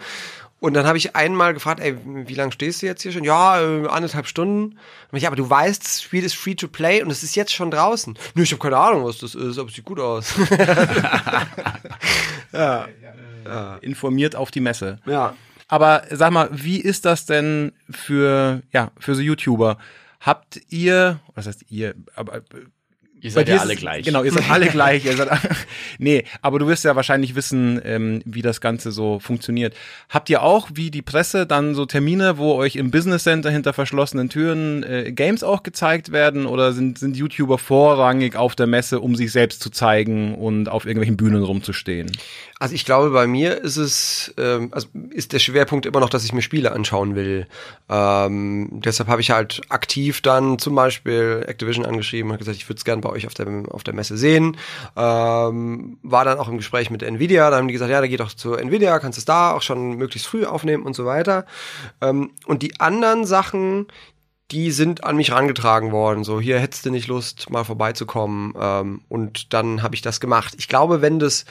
Und 0.62 0.76
dann 0.76 0.86
habe 0.86 1.00
ich 1.00 1.16
einmal 1.16 1.56
gefragt, 1.56 1.80
ey, 1.80 1.98
wie 2.06 2.36
lange 2.36 2.52
stehst 2.52 2.84
du 2.84 2.86
jetzt 2.86 3.02
hier 3.02 3.12
schon? 3.12 3.24
Ja, 3.24 3.60
äh, 3.60 3.88
anderthalb 3.88 4.28
Stunden. 4.28 4.78
Und 5.12 5.18
ich, 5.18 5.24
ja, 5.24 5.30
aber 5.30 5.36
du 5.36 5.50
weißt, 5.50 5.84
das 5.84 6.04
Spiel 6.04 6.24
ist 6.24 6.36
free 6.36 6.54
to 6.54 6.68
play 6.68 7.02
und 7.02 7.10
es 7.10 7.24
ist 7.24 7.36
jetzt 7.36 7.52
schon 7.52 7.72
draußen. 7.72 8.16
Nö, 8.36 8.44
ich 8.44 8.52
habe 8.52 8.62
keine 8.62 8.78
Ahnung, 8.78 9.04
was 9.04 9.18
das 9.18 9.34
ist, 9.34 9.58
aber 9.58 9.70
es 9.70 9.76
sieht 9.76 9.86
gut 9.86 10.00
aus. 10.00 10.36
Informiert 13.82 14.36
auf 14.36 14.52
die 14.52 14.62
Messe. 14.62 15.00
ja. 15.06 15.36
Aber 15.68 16.04
sag 16.12 16.32
mal, 16.34 16.50
wie 16.52 16.82
ist 16.82 17.06
das 17.06 17.26
denn 17.26 17.72
für, 17.90 18.62
ja, 18.74 18.92
für 19.00 19.16
so 19.16 19.22
YouTuber? 19.22 19.78
Habt 20.20 20.60
ihr, 20.70 21.22
was 21.34 21.48
heißt 21.48 21.64
ihr, 21.70 21.96
aber 22.14 22.38
äh, 22.40 22.42
Ihr 23.24 23.30
seid 23.32 23.48
ja 23.48 23.56
ist 23.58 23.62
alle 23.62 23.74
es- 23.76 23.80
gleich. 23.80 24.04
Genau, 24.04 24.24
ihr 24.24 24.32
seid 24.34 24.50
alle 24.50 24.68
gleich. 24.72 25.06
Ihr 25.06 25.16
seid, 25.16 25.30
nee, 26.00 26.26
aber 26.42 26.58
du 26.60 26.68
wirst 26.68 26.84
ja 26.84 26.96
wahrscheinlich 26.96 27.36
wissen, 27.36 27.80
ähm, 27.86 28.22
wie 28.26 28.42
das 28.42 28.60
Ganze 28.62 28.92
so 28.92 29.20
funktioniert. 29.20 29.76
Habt 30.10 30.30
ihr 30.32 30.42
auch, 30.42 30.72
wie 30.74 30.90
die 30.92 31.04
Presse, 31.04 31.46
dann 31.46 31.74
so 31.76 31.86
Termine, 31.86 32.38
wo 32.40 32.56
euch 32.56 32.76
im 32.78 32.90
Business 32.92 33.24
Center 33.24 33.50
hinter 33.52 33.72
verschlossenen 33.74 34.28
Türen 34.30 34.82
äh, 34.84 35.12
Games 35.14 35.44
auch 35.44 35.62
gezeigt 35.64 36.12
werden? 36.12 36.48
Oder 36.48 36.74
sind, 36.74 36.98
sind 37.00 37.16
YouTuber 37.16 37.60
vorrangig 37.60 38.36
auf 38.36 38.56
der 38.56 38.68
Messe, 38.68 39.00
um 39.00 39.16
sich 39.16 39.32
selbst 39.32 39.62
zu 39.62 39.70
zeigen 39.70 40.34
und 40.36 40.68
auf 40.68 40.86
irgendwelchen 40.86 41.16
Bühnen 41.16 41.44
rumzustehen? 41.44 42.12
Also 42.62 42.76
ich 42.76 42.86
glaube, 42.86 43.10
bei 43.10 43.26
mir 43.26 43.60
ist 43.64 43.78
es, 43.78 44.36
ähm, 44.38 44.70
also 44.72 44.88
ist 45.10 45.34
der 45.34 45.40
Schwerpunkt 45.40 45.88
immer 45.88 46.00
noch, 46.00 46.12
dass 46.12 46.24
ich 46.24 46.32
mir 46.32 46.44
Spiele 46.44 46.74
anschauen 46.74 47.16
will. 47.16 47.48
Ähm, 47.90 48.70
deshalb 48.86 49.10
habe 49.10 49.20
ich 49.20 49.32
halt 49.32 49.62
aktiv 49.70 50.22
dann 50.22 50.60
zum 50.60 50.76
Beispiel 50.76 51.44
Activision 51.48 51.88
angeschrieben 51.88 52.30
und 52.30 52.38
gesagt, 52.38 52.58
ich 52.58 52.70
würde 52.70 52.78
es 52.78 52.86
gerne 52.86 53.02
bei 53.02 53.10
euch 53.10 53.26
auf 53.26 53.34
der, 53.34 53.48
auf 53.70 53.82
der 53.82 53.96
Messe 53.96 54.16
sehen. 54.16 54.58
Ähm, 54.96 55.98
war 56.04 56.24
dann 56.24 56.38
auch 56.38 56.50
im 56.50 56.58
Gespräch 56.58 56.92
mit 56.92 57.02
Nvidia, 57.02 57.50
da 57.50 57.58
haben 57.58 57.68
die 57.68 57.74
gesagt, 57.74 57.90
ja, 57.90 58.00
da 58.00 58.06
geht 58.06 58.20
doch 58.20 58.32
zu 58.32 58.54
Nvidia, 58.54 59.00
kannst 59.00 59.18
es 59.18 59.26
da 59.26 59.54
auch 59.54 59.64
schon 59.64 59.94
möglichst 59.94 60.28
früh 60.28 60.46
aufnehmen 60.46 60.84
und 60.84 60.96
so 60.96 61.04
weiter. 61.04 61.48
Ähm, 62.00 62.30
und 62.46 62.62
die 62.62 62.80
anderen 62.80 63.26
Sachen, 63.26 63.88
die 64.52 64.70
sind 64.70 65.04
an 65.04 65.16
mich 65.16 65.32
rangetragen 65.32 65.92
worden. 65.92 66.24
So, 66.24 66.40
hier 66.40 66.60
hättest 66.60 66.86
du 66.86 66.92
nicht 66.92 67.08
Lust, 67.08 67.50
mal 67.50 67.64
vorbeizukommen. 67.64 68.54
Ähm, 68.56 69.02
und 69.10 69.52
dann 69.52 69.82
habe 69.82 69.96
ich 69.96 70.04
das 70.04 70.20
gemacht. 70.20 70.54
Ich 70.60 70.68
glaube, 70.68 71.02
wenn 71.02 71.18
das 71.18 71.46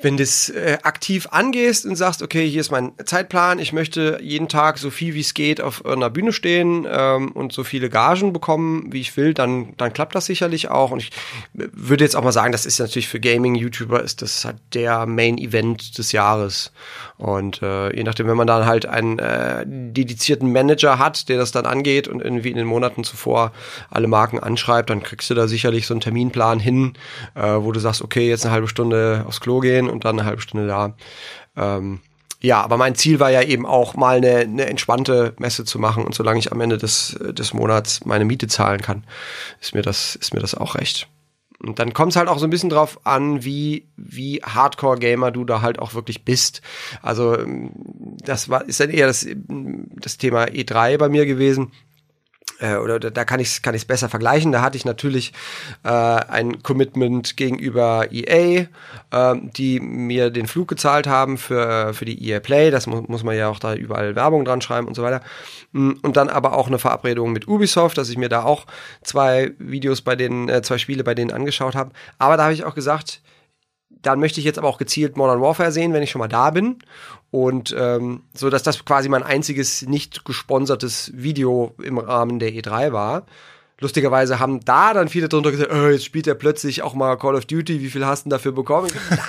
wenn 0.00 0.16
du 0.16 0.22
es 0.22 0.48
äh, 0.48 0.78
aktiv 0.84 1.26
angehst 1.32 1.84
und 1.84 1.96
sagst, 1.96 2.22
okay, 2.22 2.48
hier 2.48 2.60
ist 2.60 2.70
mein 2.70 2.92
Zeitplan, 3.04 3.58
ich 3.58 3.72
möchte 3.72 4.20
jeden 4.22 4.48
Tag 4.48 4.78
so 4.78 4.90
viel 4.90 5.14
wie 5.14 5.20
es 5.20 5.34
geht 5.34 5.60
auf 5.60 5.84
einer 5.84 6.08
Bühne 6.08 6.32
stehen 6.32 6.86
ähm, 6.88 7.32
und 7.32 7.52
so 7.52 7.64
viele 7.64 7.90
Gagen 7.90 8.32
bekommen, 8.32 8.92
wie 8.92 9.00
ich 9.00 9.16
will, 9.16 9.34
dann, 9.34 9.74
dann 9.76 9.92
klappt 9.92 10.14
das 10.14 10.26
sicherlich 10.26 10.70
auch. 10.70 10.92
Und 10.92 11.00
ich 11.00 11.10
äh, 11.58 11.66
würde 11.72 12.04
jetzt 12.04 12.14
auch 12.14 12.22
mal 12.22 12.30
sagen, 12.30 12.52
das 12.52 12.64
ist 12.64 12.78
natürlich 12.78 13.08
für 13.08 13.18
Gaming-YouTuber 13.18 14.00
ist 14.00 14.22
das 14.22 14.44
halt 14.44 14.58
der 14.72 15.04
Main-Event 15.06 15.98
des 15.98 16.12
Jahres. 16.12 16.70
Und 17.16 17.60
äh, 17.62 17.94
je 17.96 18.04
nachdem, 18.04 18.28
wenn 18.28 18.36
man 18.36 18.46
dann 18.46 18.66
halt 18.66 18.86
einen 18.86 19.18
äh, 19.18 19.64
dedizierten 19.66 20.52
Manager 20.52 21.00
hat, 21.00 21.28
der 21.28 21.38
das 21.38 21.50
dann 21.50 21.66
angeht 21.66 22.06
und 22.06 22.22
irgendwie 22.22 22.50
in 22.50 22.56
den 22.56 22.66
Monaten 22.66 23.02
zuvor 23.02 23.50
alle 23.90 24.06
Marken 24.06 24.38
anschreibt, 24.38 24.90
dann 24.90 25.02
kriegst 25.02 25.28
du 25.28 25.34
da 25.34 25.48
sicherlich 25.48 25.88
so 25.88 25.94
einen 25.94 26.00
Terminplan 26.00 26.60
hin, 26.60 26.92
äh, 27.34 27.42
wo 27.42 27.72
du 27.72 27.80
sagst, 27.80 28.02
okay, 28.02 28.28
jetzt 28.28 28.44
eine 28.44 28.52
halbe 28.52 28.68
Stunde 28.68 29.24
aufs 29.26 29.40
Klo 29.40 29.58
gehen 29.58 29.87
und 29.88 30.04
dann 30.04 30.18
eine 30.18 30.28
halbe 30.28 30.42
Stunde 30.42 30.66
da. 30.66 30.96
Ähm, 31.56 32.00
ja, 32.40 32.62
aber 32.62 32.76
mein 32.76 32.94
Ziel 32.94 33.18
war 33.18 33.30
ja 33.30 33.42
eben 33.42 33.66
auch 33.66 33.96
mal 33.96 34.18
eine, 34.18 34.38
eine 34.38 34.66
entspannte 34.66 35.34
Messe 35.38 35.64
zu 35.64 35.78
machen 35.78 36.04
und 36.04 36.14
solange 36.14 36.38
ich 36.38 36.52
am 36.52 36.60
Ende 36.60 36.78
des, 36.78 37.18
des 37.20 37.52
Monats 37.52 38.04
meine 38.04 38.24
Miete 38.24 38.46
zahlen 38.46 38.80
kann, 38.80 39.04
ist 39.60 39.74
mir 39.74 39.82
das, 39.82 40.14
ist 40.14 40.34
mir 40.34 40.40
das 40.40 40.54
auch 40.54 40.76
recht. 40.76 41.08
Und 41.60 41.80
dann 41.80 41.92
kommt 41.92 42.12
es 42.12 42.16
halt 42.16 42.28
auch 42.28 42.38
so 42.38 42.46
ein 42.46 42.50
bisschen 42.50 42.70
drauf 42.70 43.00
an, 43.04 43.44
wie, 43.44 43.88
wie 43.96 44.40
Hardcore-Gamer 44.44 45.32
du 45.32 45.44
da 45.44 45.60
halt 45.60 45.80
auch 45.80 45.94
wirklich 45.94 46.24
bist. 46.24 46.62
Also 47.02 47.36
ähm, 47.36 47.72
das 48.22 48.48
war, 48.48 48.68
ist 48.68 48.78
dann 48.78 48.90
eher 48.90 49.08
das, 49.08 49.26
das 49.26 50.18
Thema 50.18 50.44
E3 50.44 50.98
bei 50.98 51.08
mir 51.08 51.26
gewesen 51.26 51.72
äh, 52.60 52.76
oder 52.76 52.98
da 52.98 53.24
kann 53.24 53.40
ich 53.40 53.48
es 53.48 53.62
kann 53.62 53.76
besser 53.86 54.08
vergleichen. 54.08 54.52
Da 54.52 54.62
hatte 54.62 54.76
ich 54.76 54.84
natürlich 54.84 55.32
äh, 55.84 55.88
ein 55.88 56.62
Commitment 56.62 57.36
gegenüber 57.36 58.06
EA, 58.10 58.66
ähm, 59.12 59.50
die 59.52 59.80
mir 59.80 60.30
den 60.30 60.46
Flug 60.46 60.68
gezahlt 60.68 61.06
haben 61.06 61.38
für, 61.38 61.94
für 61.94 62.04
die 62.04 62.28
EA 62.28 62.40
Play. 62.40 62.70
Das 62.70 62.86
mu 62.86 63.02
muss 63.06 63.24
man 63.24 63.36
ja 63.36 63.48
auch 63.48 63.58
da 63.58 63.74
überall 63.74 64.16
Werbung 64.16 64.44
dran 64.44 64.60
schreiben 64.60 64.88
und 64.88 64.94
so 64.94 65.02
weiter. 65.02 65.22
Mm, 65.72 65.92
Und 66.02 66.16
dann 66.16 66.28
aber 66.28 66.54
auch 66.54 66.66
eine 66.66 66.78
Verabredung 66.78 67.32
mit 67.32 67.48
Ubisoft, 67.48 67.98
dass 67.98 68.08
ich 68.08 68.18
mir 68.18 68.28
da 68.28 68.42
auch 68.42 68.66
zwei 69.02 69.52
Videos 69.58 70.02
bei 70.02 70.16
denen, 70.16 70.48
äh, 70.48 70.62
zwei 70.62 70.78
Spiele 70.78 71.04
bei 71.04 71.14
denen 71.14 71.30
angeschaut 71.30 71.74
habe. 71.74 71.92
Aber 72.18 72.36
da 72.36 72.44
habe 72.44 72.54
ich 72.54 72.64
auch 72.64 72.74
gesagt, 72.74 73.22
dann 74.02 74.20
möchte 74.20 74.40
ich 74.40 74.46
jetzt 74.46 74.58
aber 74.58 74.68
auch 74.68 74.78
gezielt 74.78 75.16
Modern 75.16 75.40
Warfare 75.40 75.72
sehen, 75.72 75.92
wenn 75.92 76.02
ich 76.02 76.10
schon 76.10 76.20
mal 76.20 76.28
da 76.28 76.50
bin. 76.50 76.78
Und 77.30 77.74
ähm, 77.78 78.22
so, 78.32 78.48
dass 78.48 78.62
das 78.62 78.84
quasi 78.84 79.08
mein 79.08 79.22
einziges 79.22 79.82
nicht 79.82 80.24
gesponsertes 80.24 81.12
Video 81.14 81.74
im 81.82 81.98
Rahmen 81.98 82.38
der 82.38 82.50
E3 82.50 82.92
war. 82.92 83.26
Lustigerweise 83.80 84.40
haben 84.40 84.64
da 84.64 84.92
dann 84.92 85.08
viele 85.08 85.28
drunter 85.28 85.52
gesagt, 85.52 85.72
oh, 85.72 85.88
jetzt 85.88 86.04
spielt 86.04 86.26
er 86.26 86.34
plötzlich 86.34 86.82
auch 86.82 86.94
mal 86.94 87.16
Call 87.16 87.36
of 87.36 87.44
Duty, 87.44 87.80
wie 87.80 87.90
viel 87.90 88.04
hast 88.04 88.26
du 88.26 88.30
dafür 88.30 88.50
bekommen? 88.50 88.90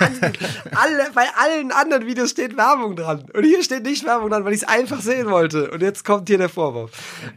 Alle, 0.72 1.10
bei 1.14 1.26
allen 1.36 1.70
anderen 1.70 2.06
Videos 2.06 2.30
steht 2.30 2.56
Werbung 2.56 2.96
dran. 2.96 3.26
Und 3.32 3.44
hier 3.44 3.62
steht 3.62 3.84
nicht 3.84 4.04
Werbung 4.04 4.30
dran, 4.30 4.44
weil 4.44 4.52
ich 4.52 4.62
es 4.62 4.68
einfach 4.68 5.00
sehen 5.00 5.30
wollte. 5.30 5.70
Und 5.70 5.82
jetzt 5.82 6.04
kommt 6.04 6.28
hier 6.28 6.38
der 6.38 6.48
Vorwurf. 6.48 6.90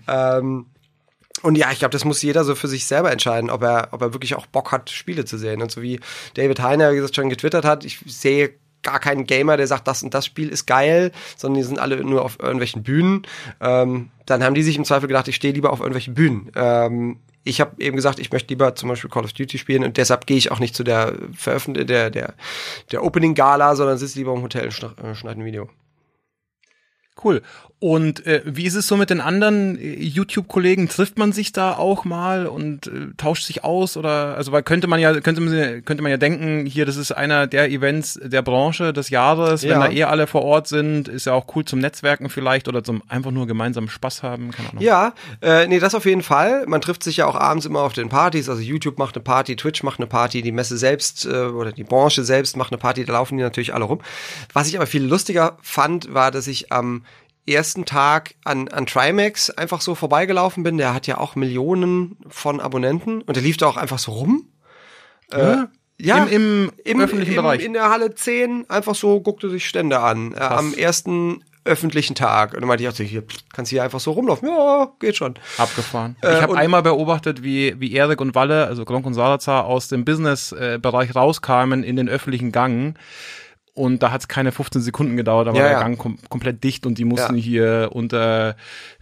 Ähm, 0.08 0.66
und 1.44 1.56
ja, 1.56 1.72
ich 1.72 1.80
glaube, 1.80 1.92
das 1.92 2.06
muss 2.06 2.22
jeder 2.24 2.44
so 2.46 2.56
für 2.56 2.68
sich 2.68 2.86
selber 2.86 3.12
entscheiden, 3.12 3.52
ob 3.52 3.62
er, 3.62 3.90
ob 3.92 4.02
er 4.02 4.14
wirklich 4.14 4.34
auch 4.34 4.48
Bock 4.48 4.72
hat, 4.72 4.90
Spiele 4.90 5.26
zu 5.26 5.38
sehen. 5.38 5.62
Und 5.62 5.72
so 5.72 5.84
wie 5.84 6.00
David 6.34 6.62
Heiner, 6.62 6.96
gesagt, 6.96 7.16
schon 7.16 7.30
getwittert 7.30 7.66
hat, 7.66 7.86
ich 7.86 8.00
sehe 8.08 8.56
gar 8.84 9.00
keinen 9.00 9.26
Gamer, 9.26 9.58
der 9.58 9.68
sagt, 9.68 9.88
das 9.88 10.04
und 10.04 10.14
das 10.14 10.26
Spiel 10.26 10.50
ist 10.50 10.66
geil, 10.66 11.12
sondern 11.38 11.62
die 11.62 11.68
sind 11.68 11.80
alle 11.80 12.04
nur 12.04 12.24
auf 12.24 12.40
irgendwelchen 12.40 12.84
Bühnen. 12.84 13.24
Ähm, 13.60 14.10
dann 14.26 14.44
haben 14.44 14.54
die 14.54 14.64
sich 14.64 14.78
im 14.78 14.86
Zweifel 14.86 15.08
gedacht, 15.08 15.28
ich 15.28 15.36
stehe 15.36 15.54
lieber 15.54 15.72
auf 15.72 15.80
irgendwelchen 15.80 16.14
Bühnen. 16.14 16.52
Ähm, 16.56 17.20
ich 17.44 17.60
habe 17.60 17.82
eben 17.82 17.96
gesagt, 17.96 18.20
ich 18.20 18.32
möchte 18.32 18.50
lieber 18.50 18.76
zum 18.76 18.90
Beispiel 18.90 19.10
Call 19.10 19.26
of 19.26 19.34
Duty 19.34 19.58
spielen 19.58 19.84
und 19.84 19.98
deshalb 19.98 20.26
gehe 20.26 20.38
ich 20.38 20.52
auch 20.52 20.60
nicht 20.60 20.76
zu 20.76 20.84
der 20.84 21.14
Veröffentlichung, 21.36 21.88
der, 21.88 22.10
der, 22.10 22.34
der 22.92 23.04
Opening 23.04 23.36
Gala, 23.36 23.76
sondern 23.76 23.98
sitze 23.98 24.20
lieber 24.20 24.34
im 24.34 24.42
Hotel 24.42 24.66
und 24.66 25.04
äh, 25.04 25.16
schneide 25.16 25.42
ein 25.42 25.46
Video. 25.46 25.70
Cool. 27.22 27.42
Und 27.84 28.26
äh, 28.26 28.42
wie 28.46 28.64
ist 28.64 28.76
es 28.76 28.88
so 28.88 28.96
mit 28.96 29.10
den 29.10 29.20
anderen 29.20 29.78
äh, 29.78 29.96
YouTube-Kollegen? 30.02 30.88
Trifft 30.88 31.18
man 31.18 31.34
sich 31.34 31.52
da 31.52 31.74
auch 31.74 32.06
mal 32.06 32.48
und 32.48 32.88
äh, 32.88 32.92
tauscht 33.18 33.44
sich 33.44 33.66
aus 33.66 33.98
oder 33.98 34.38
also 34.38 34.54
weil 34.54 34.64
könnte 34.64 34.88
man 34.88 35.02
ja 35.02 35.20
könnte 35.20 35.42
man 35.42 35.84
könnte 35.84 36.02
man 36.02 36.10
ja 36.10 36.16
denken, 36.16 36.66
hier 36.66 36.86
das 36.86 36.96
ist 36.96 37.12
einer 37.12 37.46
der 37.46 37.70
Events 37.70 38.18
der 38.24 38.42
Branche 38.42 38.94
des 38.94 39.10
Jahres, 39.10 39.64
wenn 39.64 39.72
Ja. 39.72 39.80
da 39.88 39.92
eh 39.92 40.04
alle 40.06 40.28
vor 40.28 40.44
Ort 40.44 40.70
sind, 40.70 41.10
ist 41.10 41.26
ja 41.26 41.34
auch 41.34 41.46
cool 41.58 41.66
zum 41.66 41.80
Netzwerken 41.80 42.30
vielleicht 42.30 42.70
oder 42.70 42.86
zum 42.86 43.04
einfach 43.10 43.32
nur 43.32 43.48
gemeinsam 43.48 43.90
Spaß 43.90 44.24
haben, 44.24 44.52
keine 44.52 44.70
Ahnung. 44.70 44.82
Ja, 44.82 45.14
äh, 45.42 45.68
nee, 45.68 45.80
das 45.80 45.94
auf 45.94 46.06
jeden 46.06 46.24
Fall. 46.24 46.66
Man 46.68 46.80
trifft 46.80 47.04
sich 47.04 47.18
ja 47.18 47.26
auch 47.26 47.36
abends 47.36 47.66
immer 47.66 47.82
auf 47.82 47.92
den 47.92 48.08
Partys. 48.08 48.48
Also 48.48 48.62
YouTube 48.62 48.98
macht 48.98 49.16
eine 49.18 49.24
Party, 49.26 49.58
Twitch 49.58 49.84
macht 49.84 50.00
eine 50.00 50.08
Party, 50.08 50.42
die 50.42 50.54
Messe 50.54 50.78
selbst 50.78 51.26
äh, 51.26 51.48
oder 51.48 51.74
die 51.74 51.84
Branche 51.84 52.24
selbst 52.24 52.56
macht 52.56 52.72
eine 52.72 52.78
Party. 52.80 53.04
Da 53.04 53.12
laufen 53.12 53.36
die 53.36 53.44
natürlich 53.44 53.74
alle 53.74 53.84
rum. 53.84 54.00
Was 54.54 54.70
ich 54.70 54.78
aber 54.78 54.88
viel 54.88 55.04
lustiger 55.04 55.58
fand, 55.62 56.14
war, 56.14 56.32
dass 56.32 56.48
ich 56.48 56.72
am 56.72 57.04
ersten 57.46 57.86
Tag 57.86 58.36
an, 58.44 58.68
an 58.70 58.86
Trimax 58.86 59.50
einfach 59.50 59.82
so 59.82 59.96
vorbeigelaufen 59.96 60.64
bin. 60.64 60.78
Der 60.78 60.94
hat 60.94 61.08
ja 61.08 61.18
auch 61.18 61.36
Millionen 61.36 62.18
von 62.28 62.60
Abonnenten 62.60 63.22
und 63.22 63.36
der 63.36 63.44
lief 63.44 63.58
da 63.58 63.68
auch 63.68 63.78
einfach 63.78 64.00
so 64.00 64.12
rum. 64.14 64.50
Äh, 65.32 65.66
ja, 66.00 66.26
Im, 66.26 66.72
im, 66.84 67.02
öffentlichen 67.02 67.36
im, 67.36 67.42
Bereich. 67.42 67.64
In 67.64 67.74
der 67.74 67.90
Halle 67.90 68.14
10 68.14 68.70
einfach 68.70 68.96
so 68.96 69.22
guckte 69.22 69.50
sich 69.50 69.68
Stände 69.68 70.00
an. 70.00 70.34
Äh, 70.34 70.40
am 70.40 70.74
ersten 70.74 71.44
öffentlichen 71.66 72.16
Tag. 72.16 72.54
Und 72.54 72.62
dann 72.62 72.68
meinte 72.68 72.84
ich 72.84 72.90
auch 72.90 72.94
so, 72.94 73.04
hier, 73.04 73.24
kannst 73.54 73.70
hier 73.70 73.84
einfach 73.84 74.00
so 74.00 74.12
rumlaufen. 74.12 74.50
Ja, 74.50 74.92
geht 75.00 75.16
schon. 75.16 75.36
Abgefahren. 75.58 76.18
Äh, 76.22 76.36
ich 76.36 76.42
habe 76.42 76.58
einmal 76.58 76.84
beobachtet, 76.84 77.44
wie, 77.44 77.80
wie 77.80 77.94
Erik 77.94 78.20
und 78.22 78.36
Walle, 78.36 78.68
also 78.68 78.86
Gronk 78.86 79.06
und 79.06 79.14
Salazar, 79.14 79.66
aus 79.66 79.88
dem 79.88 80.04
Business-Bereich 80.04 81.16
rauskamen 81.16 81.84
in 81.84 81.96
den 81.96 82.10
öffentlichen 82.10 82.52
Gang. 82.52 82.98
Und 83.76 84.04
da 84.04 84.12
hat 84.12 84.22
es 84.22 84.28
keine 84.28 84.52
15 84.52 84.84
Sekunden 84.84 85.18
gedauert, 85.18 85.48
da 85.48 85.52
war 85.54 85.58
Ja, 85.60 85.64
der 85.64 85.72
ja. 85.74 85.80
Gang 85.82 85.98
kom 85.98 86.20
komplett 86.30 86.64
dicht 86.64 86.86
und 86.86 87.00
die 87.00 87.06
mussten 87.06 87.36
Ja. 87.38 87.42
hier 87.42 87.90
unter 87.92 88.56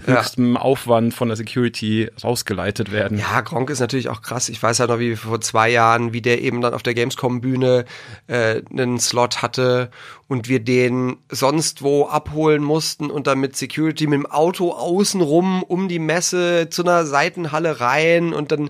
höchstem 0.05 0.55
Aufwand 0.55 1.13
von 1.13 1.27
der 1.27 1.35
Security 1.35 2.09
rausgeleitet 2.23 2.89
werden. 2.89 3.17
Ja, 3.19 3.41
Gronk 3.41 3.69
ist 3.69 3.81
natürlich 3.81 4.07
auch 4.07 4.21
krass. 4.21 4.47
Ich 4.47 4.63
weiß 4.63 4.77
ja 4.77 4.87
noch, 4.87 4.99
wie 4.99 5.17
vor 5.17 5.41
zwei 5.41 5.69
Jahren, 5.69 6.13
wie 6.13 6.21
der 6.21 6.41
eben 6.41 6.61
dann 6.61 6.73
auf 6.73 6.83
der 6.83 6.93
Gamescom-Bühne 6.93 7.83
äh, 8.27 8.61
einen 8.71 8.97
Slot 8.97 9.41
hatte 9.41 9.91
und 10.31 10.47
wir 10.47 10.61
den 10.61 11.17
sonst 11.27 11.81
wo 11.81 12.05
abholen 12.05 12.63
mussten 12.63 13.11
und 13.11 13.27
dann 13.27 13.41
mit 13.41 13.57
Security 13.57 14.07
mit 14.07 14.17
dem 14.17 14.25
Auto 14.25 14.71
außenrum 14.71 15.61
um 15.61 15.89
die 15.89 15.99
Messe 15.99 16.69
zu 16.69 16.83
einer 16.83 17.05
Seitenhalle 17.05 17.81
rein 17.81 18.33
und 18.33 18.53
dann 18.53 18.69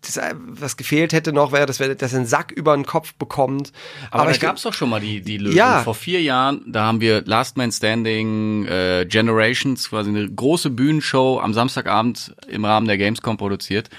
das, 0.00 0.16
äh, 0.16 0.32
was 0.36 0.76
gefehlt 0.76 1.12
hätte 1.12 1.32
noch, 1.32 1.50
wäre, 1.50 1.66
dass, 1.66 1.78
dass 1.78 2.12
er 2.12 2.18
einen 2.18 2.26
Sack 2.26 2.52
über 2.52 2.76
den 2.76 2.86
Kopf 2.86 3.14
bekommt. 3.14 3.72
Aber, 4.12 4.30
ich 4.30 4.38
da 4.38 4.46
gab's 4.46 4.62
doch 4.62 4.74
schon 4.74 4.88
mal 4.88 5.00
die, 5.00 5.22
die 5.22 5.38
Lösung. 5.38 5.58
Ja. 5.58 5.82
Vor 5.82 5.96
vier 5.96 6.22
Jahren, 6.22 6.62
da 6.68 6.84
haben 6.84 7.00
wir 7.00 7.22
Last 7.22 7.56
Man 7.56 7.72
Standing 7.72 8.66
äh, 8.66 9.06
Generations, 9.08 9.90
quasi 9.90 10.10
eine 10.10 10.30
große 10.30 10.70
Bühnenshow 10.70 11.40
am 11.42 11.52
Samstagabend 11.52 12.36
im 12.46 12.64
Rahmen 12.64 12.86
der 12.86 12.96
Gamescom 12.96 13.36
produziert. 13.36 13.90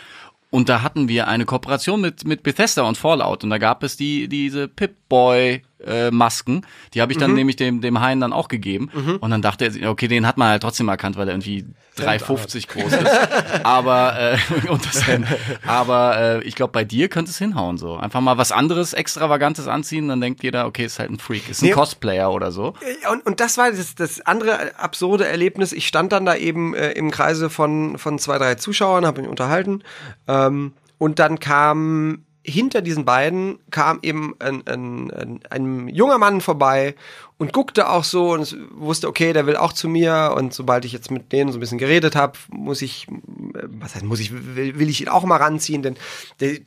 Und 0.51 0.69
da 0.69 0.83
hatten 0.83 1.09
wir 1.09 1.27
eine 1.27 1.43
Kooperation 1.43 1.99
mit, 1.99 2.25
mit 2.25 2.43
Bethesda 2.43 2.83
und 2.83 2.97
Fallout. 2.97 3.43
Und 3.43 3.49
da 3.49 3.57
gab 3.57 3.83
es 3.83 3.97
die, 3.97 4.29
diese 4.29 4.69
Pip-Boy 4.69 5.63
äh, 5.86 6.11
Masken. 6.11 6.65
Die 6.93 7.01
habe 7.01 7.11
ich 7.11 7.17
Mhm. 7.17 7.21
dann 7.21 7.34
nämlich 7.34 7.55
dem, 7.55 7.82
dem 7.82 7.99
Hein 8.01 8.19
dann 8.19 8.34
auch 8.34 8.47
gegeben. 8.47 8.89
Und 9.21 9.30
dann 9.32 9.41
dachte 9.41 9.65
er, 9.80 9.89
okay, 9.91 10.07
den 10.07 10.25
hat 10.28 10.38
man 10.38 10.49
halt 10.49 10.61
trotzdem 10.63 10.88
erkannt, 10.89 11.17
weil 11.17 11.28
er 11.28 11.34
irgendwie 11.36 11.65
3,50 11.97 12.67
groß 12.67 12.93
ist. 12.93 13.05
aber 13.63 14.17
äh, 14.19 14.38
und 14.69 14.86
das 14.86 15.07
Hemd. 15.07 15.28
Aber 15.65 16.17
äh, 16.19 16.43
ich 16.43 16.55
glaube, 16.55 16.71
bei 16.71 16.84
dir 16.84 17.09
könnte 17.09 17.32
es 17.32 17.38
hinhauen 17.38 17.78
so. 17.78 17.95
Einfach 17.97 18.21
mal 18.21 18.38
was 18.38 18.51
anderes, 18.51 18.93
extravagantes 18.93 19.67
anziehen, 19.67 20.07
dann 20.07 20.21
denkt 20.21 20.43
jeder, 20.43 20.65
okay, 20.67 20.86
ist 20.86 20.99
halt 20.99 21.11
ein 21.11 21.19
Freak, 21.19 21.49
ist 21.49 21.61
ein 21.61 21.65
Nee. 21.67 21.71
Cosplayer 21.71 22.32
oder 22.32 22.51
so. 22.51 22.73
Und, 23.11 23.25
und 23.25 23.39
das 23.39 23.57
war 23.57 23.71
das, 23.71 23.95
das 23.95 24.21
andere 24.21 24.78
absurde 24.80 25.28
Erlebnis. 25.28 25.73
Ich 25.73 25.88
stand 25.88 26.11
dann 26.11 26.25
da 26.25 26.36
eben 26.36 26.73
äh, 26.75 26.91
im 26.91 27.11
Kreise 27.11 27.49
von, 27.49 27.97
von 27.97 28.19
zwei, 28.19 28.38
drei 28.38 28.55
Zuschauern, 28.55 29.05
habe 29.05 29.21
mich 29.21 29.30
unterhalten. 29.30 29.84
Ähm, 30.28 30.73
und 30.97 31.19
dann 31.19 31.39
kam 31.39 32.23
hinter 32.48 32.82
diesen 32.82 33.04
beiden 33.04 33.60
kam 33.72 34.00
eben 34.02 34.36
ein, 34.39 34.66
ein, 34.66 35.12
ein, 35.12 35.39
ein 35.50 35.88
junger 35.89 36.18
Mann 36.18 36.39
vorbei 36.39 36.95
und 37.39 37.54
guckte 37.54 37.89
auch 37.89 38.04
so 38.04 38.32
und 38.32 38.58
wusste, 38.72 39.08
okay, 39.08 39.32
der 39.32 39.45
will 39.45 39.58
auch 39.58 39.74
zu 39.74 39.88
mir. 39.88 40.34
Und 40.36 40.54
sobald 40.54 40.86
ich 40.86 40.91
jetzt 40.91 41.12
mit 41.12 41.32
denen 41.32 41.52
so 41.52 41.58
ein 41.58 41.60
bisschen 41.60 41.78
geredet 41.78 42.16
habe, 42.16 42.34
muss 42.50 42.82
ich, 42.82 43.08
äh, 43.08 43.64
was 43.80 43.93
heißt, 43.93 44.06
muss 44.06 44.20
ich, 44.20 44.32
will, 44.56 44.80
will 44.80 44.89
ich 44.89 45.02
ihn 45.02 45.10
auch 45.10 45.24
mal 45.24 45.36
ranziehen, 45.36 45.84
denn 45.84 45.98
die, 46.39 46.66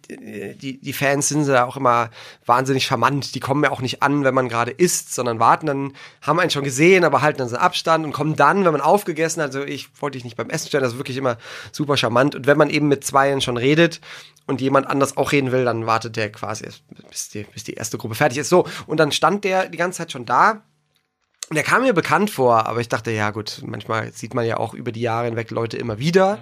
die, 0.57 0.79
die 0.79 0.93
Fans 0.93 1.29
sind 1.29 1.49
ja 1.49 1.65
auch 1.65 1.77
immer 1.77 2.11
wahnsinnig 2.47 2.85
charmant. 2.85 3.35
Die 3.35 3.41
kommen 3.41 3.65
ja 3.65 3.71
auch 3.71 3.81
nicht 3.81 4.03
an, 4.03 4.23
wenn 4.23 4.35
man 4.35 4.49
gerade 4.49 4.71
isst, 4.71 5.13
sondern 5.15 5.41
warten 5.41 5.67
dann, 5.67 5.93
haben 6.23 6.39
einen 6.39 6.51
schon 6.51 6.63
gesehen, 6.63 7.05
aber 7.05 7.23
halten 7.23 7.39
dann 7.39 7.49
so 7.49 7.57
Abstand 7.57 8.05
und 8.05 8.13
kommen 8.13 8.37
dann, 8.37 8.65
wenn 8.65 8.73
man 8.73 8.81
aufgegessen 8.81 9.43
hat. 9.43 9.49
Also 9.49 9.65
ich 9.65 9.89
wollte 10.01 10.19
dich 10.19 10.25
nicht 10.25 10.37
beim 10.37 10.51
Essen 10.51 10.69
stellen, 10.69 10.85
das 10.85 10.93
ist 10.93 10.99
wirklich 10.99 11.17
immer 11.17 11.39
super 11.73 11.97
charmant. 11.97 12.37
Und 12.37 12.47
wenn 12.47 12.59
man 12.59 12.71
eben 12.71 12.87
mit 12.87 13.03
Zweien 13.03 13.41
schon 13.41 13.57
redet 13.57 14.01
und 14.51 14.61
jemand 14.61 14.89
anders 14.89 15.17
auch 15.17 15.33
reden 15.33 15.53
will, 15.53 15.65
dann 15.65 15.87
wartet 15.87 16.17
der 16.17 16.31
quasi, 16.31 16.67
bis 17.09 17.29
die, 17.31 17.45
bis 17.45 17.65
die 17.65 17.75
erste 17.75 17.97
Gruppe 17.97 18.17
fertig 18.17 18.39
ist. 18.39 18.49
So, 18.49 18.67
und 18.87 18.99
dann 18.99 19.13
stand 19.13 19.45
der 19.45 19.69
die 19.69 19.79
ganze 19.79 19.99
Zeit 19.99 20.13
schon 20.13 20.27
da. 20.27 20.63
Und 21.49 21.57
der 21.57 21.63
kam 21.63 21.83
mir 21.83 21.95
bekannt 21.95 22.31
vor, 22.31 22.67
aber 22.67 22.81
ich 22.81 22.89
dachte, 22.89 23.11
ja 23.11 23.31
gut, 23.31 23.63
manchmal 23.65 24.13
sieht 24.13 24.35
man 24.35 24.45
ja 24.45 24.57
auch 24.59 24.75
über 24.75 24.93
die 24.93 25.01
Jahre 25.01 25.27
hinweg 25.27 25.51
Leute 25.51 25.77
immer 25.77 25.99
wieder. 25.99 26.39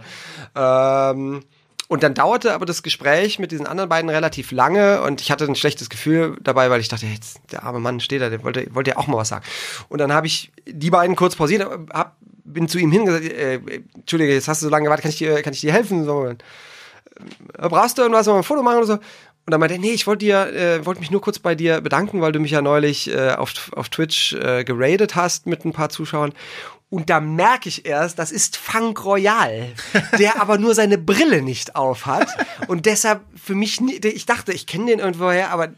Ähm, 0.54 1.42
und 1.88 2.02
dann 2.02 2.14
dauerte 2.14 2.52
aber 2.52 2.66
das 2.66 2.82
Gespräch 2.82 3.38
mit 3.38 3.50
diesen 3.50 3.66
anderen 3.66 3.88
beiden 3.88 4.10
relativ 4.10 4.52
lange 4.52 5.02
und 5.02 5.22
ich 5.22 5.30
hatte 5.30 5.44
ein 5.44 5.54
schlechtes 5.54 5.88
Gefühl 5.88 6.36
dabei, 6.42 6.68
weil 6.70 6.80
ich 6.80 6.88
dachte, 6.88 7.06
jetzt 7.06 7.40
der 7.52 7.62
arme 7.62 7.78
Mann 7.78 8.00
steht 8.00 8.20
da, 8.20 8.28
der 8.28 8.42
wollte, 8.42 8.74
wollte 8.74 8.90
ja 8.90 8.96
auch 8.98 9.06
mal 9.06 9.16
was 9.18 9.28
sagen. 9.28 9.44
Und 9.88 9.98
dann 9.98 10.12
habe 10.12 10.26
ich 10.26 10.52
die 10.66 10.90
beiden 10.90 11.16
kurz 11.16 11.36
pausiert, 11.36 11.66
hab, 11.90 12.16
bin 12.44 12.68
zu 12.68 12.78
ihm 12.78 12.92
hingesagt, 12.92 13.24
äh, 13.24 13.60
Entschuldige, 13.94 14.34
jetzt 14.34 14.48
hast 14.48 14.60
du 14.62 14.66
so 14.66 14.70
lange 14.70 14.84
gewartet, 14.84 15.02
kann 15.02 15.10
ich 15.10 15.18
dir, 15.18 15.42
kann 15.42 15.54
ich 15.54 15.60
dir 15.60 15.72
helfen? 15.72 16.04
So, 16.04 16.26
äh, 16.26 16.36
brauchst 17.56 17.98
du 17.98 18.02
irgendwas, 18.02 18.26
wir 18.26 18.34
ein 18.34 18.42
Foto 18.42 18.62
machen 18.62 18.78
oder 18.78 18.86
so? 18.86 18.92
Und 18.94 19.52
dann 19.52 19.60
meinte 19.60 19.76
er, 19.76 19.80
nee, 19.80 19.92
ich 19.92 20.06
wollte 20.06 20.26
dir, 20.26 20.52
äh, 20.52 20.84
wollte 20.84 21.00
mich 21.00 21.10
nur 21.10 21.22
kurz 21.22 21.38
bei 21.38 21.54
dir 21.54 21.80
bedanken, 21.80 22.20
weil 22.20 22.32
du 22.32 22.38
mich 22.38 22.50
ja 22.50 22.60
neulich 22.60 23.10
äh, 23.10 23.30
auf, 23.30 23.72
auf 23.74 23.88
Twitch 23.88 24.34
äh, 24.34 24.62
geradet 24.62 25.14
hast 25.14 25.46
mit 25.46 25.64
ein 25.64 25.72
paar 25.72 25.88
Zuschauern. 25.88 26.34
Und 26.90 27.10
da 27.10 27.20
merke 27.20 27.68
ich 27.68 27.86
erst, 27.86 28.18
das 28.18 28.30
ist 28.30 28.56
Funk 28.56 29.04
Royal, 29.04 29.72
der 30.18 30.40
aber 30.40 30.58
nur 30.58 30.74
seine 30.74 30.98
Brille 30.98 31.42
nicht 31.42 31.76
auf 31.76 32.06
hat 32.06 32.28
und 32.66 32.86
deshalb 32.86 33.22
für 33.36 33.54
mich, 33.54 33.80
nie, 33.80 33.96
ich 33.96 34.26
dachte, 34.26 34.52
ich 34.52 34.66
kenne 34.66 34.86
den 34.86 34.98
irgendwoher, 34.98 35.50
aber 35.50 35.68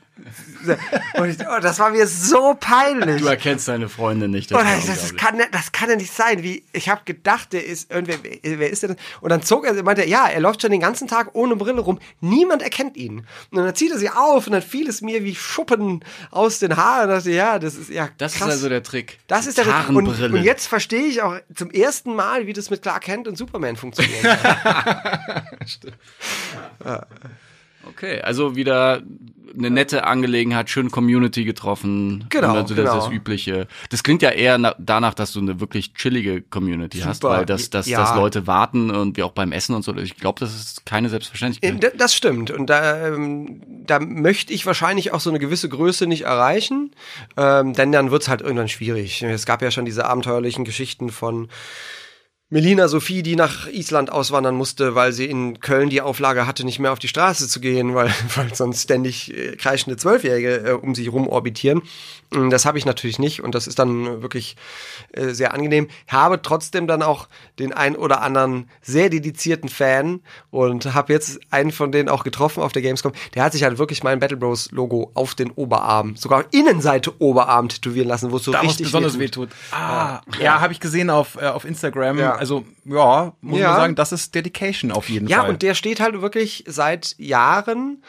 und 1.14 1.28
ich, 1.30 1.38
oh, 1.40 1.60
das 1.60 1.78
war 1.78 1.90
mir 1.90 2.06
so 2.06 2.56
peinlich. 2.58 3.20
Du 3.20 3.28
erkennst 3.28 3.68
deine 3.68 3.88
Freunde 3.88 4.28
nicht. 4.28 4.52
Oh, 4.52 4.56
war 4.56 4.64
das, 4.64 4.86
das, 4.86 5.16
kann, 5.16 5.40
das 5.52 5.72
kann 5.72 5.90
ja 5.90 5.96
nicht 5.96 6.12
sein. 6.12 6.42
Wie, 6.42 6.64
ich 6.72 6.88
habe 6.88 7.02
gedacht, 7.04 7.52
der 7.52 7.66
ist 7.66 7.90
irgendwer, 7.90 8.16
wer 8.42 8.70
ist 8.70 8.82
der 8.82 8.90
denn? 8.90 8.98
Und 9.20 9.30
dann 9.30 9.42
zog 9.42 9.66
er, 9.66 9.82
meinte 9.82 10.02
er, 10.02 10.08
ja, 10.08 10.26
er 10.28 10.40
läuft 10.40 10.62
schon 10.62 10.70
den 10.70 10.80
ganzen 10.80 11.08
Tag 11.08 11.30
ohne 11.34 11.56
Brille 11.56 11.80
rum. 11.80 11.98
Niemand 12.20 12.62
erkennt 12.62 12.96
ihn. 12.96 13.26
Und 13.50 13.58
dann 13.58 13.74
zieht 13.74 13.92
er 13.92 13.98
sie 13.98 14.10
auf 14.10 14.46
und 14.46 14.52
dann 14.52 14.62
fiel 14.62 14.88
es 14.88 15.00
mir 15.00 15.24
wie 15.24 15.34
Schuppen 15.34 16.04
aus 16.30 16.58
den 16.58 16.76
Haaren. 16.76 17.10
Und 17.10 17.16
dachte, 17.16 17.30
ja, 17.30 17.58
das 17.58 17.74
ist 17.74 17.90
ja 17.90 18.08
Das 18.18 18.34
krass. 18.34 18.48
ist 18.48 18.52
also 18.54 18.68
der 18.68 18.82
Trick. 18.82 19.18
das 19.26 19.46
ist 19.46 19.58
der 19.58 19.66
und, 19.66 19.72
Gitarrenbrille. 19.72 20.36
und 20.38 20.44
jetzt 20.44 20.66
verstehe 20.66 21.04
ich 21.06 21.22
auch 21.22 21.36
zum 21.54 21.70
ersten 21.70 22.14
Mal, 22.14 22.46
wie 22.46 22.52
das 22.52 22.70
mit 22.70 22.82
Clark 22.82 23.02
Kent 23.04 23.26
und 23.28 23.36
Superman 23.36 23.76
funktioniert. 23.76 24.24
Okay, 27.88 28.20
also 28.20 28.56
wieder 28.56 29.02
eine 29.58 29.68
nette 29.70 30.06
Angelegenheit, 30.06 30.70
schön 30.70 30.92
Community 30.92 31.44
getroffen. 31.44 32.24
Genau, 32.28 32.54
Also 32.54 32.74
das, 32.74 32.84
genau. 32.84 32.94
das 32.94 33.10
übliche. 33.10 33.66
Das 33.88 34.04
klingt 34.04 34.22
ja 34.22 34.30
eher 34.30 34.58
na, 34.58 34.76
danach, 34.78 35.12
dass 35.14 35.32
du 35.32 35.40
eine 35.40 35.58
wirklich 35.58 35.92
chillige 35.94 36.40
Community 36.40 37.00
hast, 37.00 37.22
Super, 37.22 37.38
weil 37.38 37.46
das, 37.46 37.68
dass, 37.68 37.88
ja. 37.88 37.98
dass 37.98 38.14
Leute 38.14 38.46
warten 38.46 38.90
und 38.92 39.16
wie 39.16 39.24
auch 39.24 39.32
beim 39.32 39.50
Essen 39.50 39.74
und 39.74 39.82
so. 39.82 39.96
Ich 39.96 40.16
glaube, 40.16 40.38
das 40.38 40.54
ist 40.54 40.86
keine 40.86 41.08
Selbstverständlichkeit. 41.08 41.82
D- 41.82 41.96
Das 41.96 42.14
stimmt. 42.14 42.52
Und 42.52 42.68
da, 42.68 43.08
ähm, 43.08 43.60
da 43.86 43.98
möchte 43.98 44.52
ich 44.52 44.66
wahrscheinlich 44.66 45.12
auch 45.12 45.20
so 45.20 45.30
eine 45.30 45.40
gewisse 45.40 45.68
Größe 45.68 46.06
nicht 46.06 46.22
erreichen. 46.26 46.92
Ähm, 47.36 47.72
denn 47.74 47.90
dann 47.90 48.12
wird's 48.12 48.28
halt 48.28 48.42
irgendwann 48.42 48.68
schwierig. 48.68 49.20
Es 49.22 49.46
gab 49.46 49.62
ja 49.62 49.72
schon 49.72 49.84
diese 49.84 50.04
abenteuerlichen 50.04 50.64
Geschichten 50.64 51.10
von 51.10 51.48
Melina 52.52 52.88
Sophie, 52.88 53.22
die 53.22 53.36
nach 53.36 53.68
Island 53.68 54.10
auswandern 54.10 54.56
musste, 54.56 54.96
weil 54.96 55.12
sie 55.12 55.26
in 55.26 55.60
Köln 55.60 55.88
die 55.88 56.00
Auflage 56.00 56.48
hatte, 56.48 56.64
nicht 56.64 56.80
mehr 56.80 56.90
auf 56.92 56.98
die 56.98 57.06
Straße 57.06 57.46
zu 57.48 57.60
gehen, 57.60 57.94
weil, 57.94 58.12
weil 58.34 58.52
sonst 58.54 58.82
ständig 58.82 59.32
äh, 59.32 59.54
kreischende 59.54 59.96
Zwölfjährige 59.96 60.56
äh, 60.56 60.72
um 60.72 60.96
sich 60.96 61.12
rum 61.12 61.28
orbitieren. 61.28 61.82
Mm, 62.32 62.50
Das 62.50 62.66
habe 62.66 62.76
ich 62.76 62.84
natürlich 62.84 63.20
nicht 63.20 63.40
und 63.40 63.54
das 63.54 63.68
ist 63.68 63.78
dann 63.78 64.20
wirklich 64.20 64.56
äh, 65.12 65.28
sehr 65.28 65.54
angenehm. 65.54 65.86
Habe 66.08 66.42
trotzdem 66.42 66.88
dann 66.88 67.02
auch 67.04 67.28
den 67.60 67.72
ein 67.72 67.94
oder 67.94 68.20
anderen 68.20 68.68
sehr 68.82 69.10
dedizierten 69.10 69.68
Fan 69.68 70.20
und 70.50 70.92
habe 70.92 71.12
jetzt 71.12 71.38
einen 71.50 71.70
von 71.70 71.92
denen 71.92 72.08
auch 72.08 72.24
getroffen 72.24 72.64
auf 72.64 72.72
der 72.72 72.82
Gamescom. 72.82 73.12
Der 73.36 73.44
hat 73.44 73.52
sich 73.52 73.62
halt 73.62 73.78
wirklich 73.78 74.02
mein 74.02 74.18
Battle 74.18 74.36
Bros 74.36 74.72
Logo 74.72 75.12
auf 75.14 75.36
den 75.36 75.52
Oberarm, 75.52 76.16
sogar 76.16 76.46
Innenseite 76.50 77.12
Oberarm 77.20 77.68
tätowieren 77.68 78.08
lassen, 78.08 78.32
wo 78.32 78.38
es 78.38 78.44
so 78.44 78.50
da 78.50 78.60
richtig 78.60 78.86
besonders 78.86 79.20
wehtut. 79.20 79.50
wehtut. 79.50 79.56
Ah, 79.70 80.20
ja, 80.40 80.60
habe 80.60 80.72
ich 80.72 80.80
gesehen 80.80 81.10
auf, 81.10 81.36
äh, 81.40 81.46
auf 81.46 81.64
Instagram. 81.64 82.18
Ja. 82.18 82.39
Also, 82.40 82.64
ja, 82.86 83.34
muss 83.42 83.58
Ja. 83.60 83.68
man 83.68 83.76
sagen, 83.76 83.94
das 83.96 84.12
ist 84.12 84.34
Dedication 84.34 84.90
auf 84.92 85.10
jeden 85.10 85.28
Ja, 85.28 85.40
Fall. 85.42 85.50
und 85.50 85.60
der 85.62 85.74
steht 85.74 86.00
halt 86.00 86.22
wirklich 86.22 86.64
seit 86.66 87.14
Jahren 87.18 88.02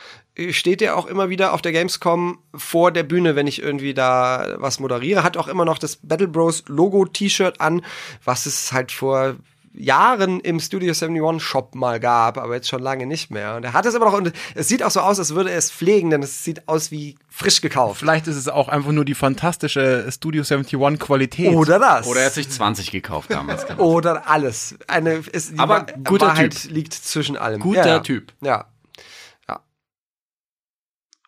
steht 0.52 0.82
er 0.82 0.96
auch 0.96 1.08
immer 1.08 1.30
wieder 1.30 1.52
auf 1.54 1.62
der 1.62 1.74
Gamescom 1.74 2.40
vor 2.56 2.92
der 2.94 3.04
Bühne, 3.04 3.36
wenn 3.36 3.48
ich 3.48 3.62
irgendwie 3.62 3.94
da 3.94 4.56
was 4.60 4.80
moderiere. 4.80 5.24
Hat 5.24 5.36
auch 5.36 5.50
immer 5.50 5.66
noch 5.66 5.78
das 5.78 5.98
Battle 5.98 6.30
Bros 6.30 6.64
Logo 6.68 7.04
T-Shirt 7.06 7.60
an, 7.60 7.84
was 8.24 8.46
es 8.46 8.72
halt 8.72 8.94
vor 8.94 9.36
Jahren 9.74 10.40
im 10.42 10.60
Studio 10.60 10.94
71 10.94 11.42
Shop 11.42 11.76
mal 11.76 12.00
gab, 12.00 12.38
aber 12.38 12.56
jetzt 12.56 12.68
schon 12.68 12.82
lange 12.82 13.06
nicht 13.06 13.32
mehr. 13.32 13.56
Und 13.56 13.64
er 13.64 13.74
hat 13.74 13.86
es 13.86 13.94
immer 13.96 14.06
noch 14.06 14.14
und 14.14 14.34
es 14.56 14.68
sieht 14.68 14.84
auch 14.84 14.92
so 14.92 15.00
aus, 15.00 15.18
als 15.20 15.34
würde 15.34 15.52
er 15.52 15.58
es 15.58 15.72
pflegen, 15.72 16.10
denn 16.10 16.22
es 16.24 16.44
sieht 16.44 16.68
aus 16.68 16.92
wie 16.92 17.16
frisch 17.30 17.62
gekauft. 17.62 18.00
Vielleicht 18.00 18.28
ist 18.28 18.36
es 18.36 18.48
auch 18.50 18.68
einfach 18.68 18.92
nur 18.92 19.06
die 19.06 19.16
fantastische 19.16 20.06
Studio 20.12 20.42
71 20.44 21.00
Qualität. 21.00 21.54
Oder 21.56 21.80
das. 21.80 22.08
Oder 22.08 22.20
er 22.22 22.26
hat 22.28 22.34
sich 22.34 22.50
20 22.50 22.92
gekauft 22.92 23.32
damals. 23.32 23.66
Oder 23.80 24.28
alles. 24.30 24.76
Eine, 24.88 25.14
ist, 25.32 25.54
die 25.54 25.60
Aber 25.60 25.82
Wa- 25.82 25.86
guter 26.04 26.28
Wahrheit 26.28 26.52
Typ. 26.64 26.72
liegt 26.72 26.94
zwischen 26.94 27.38
allem. 27.38 27.62
Guter 27.62 27.80
ja, 27.82 27.88
ja. 27.88 28.00
Typ. 28.00 28.34
Ja. 28.42 28.66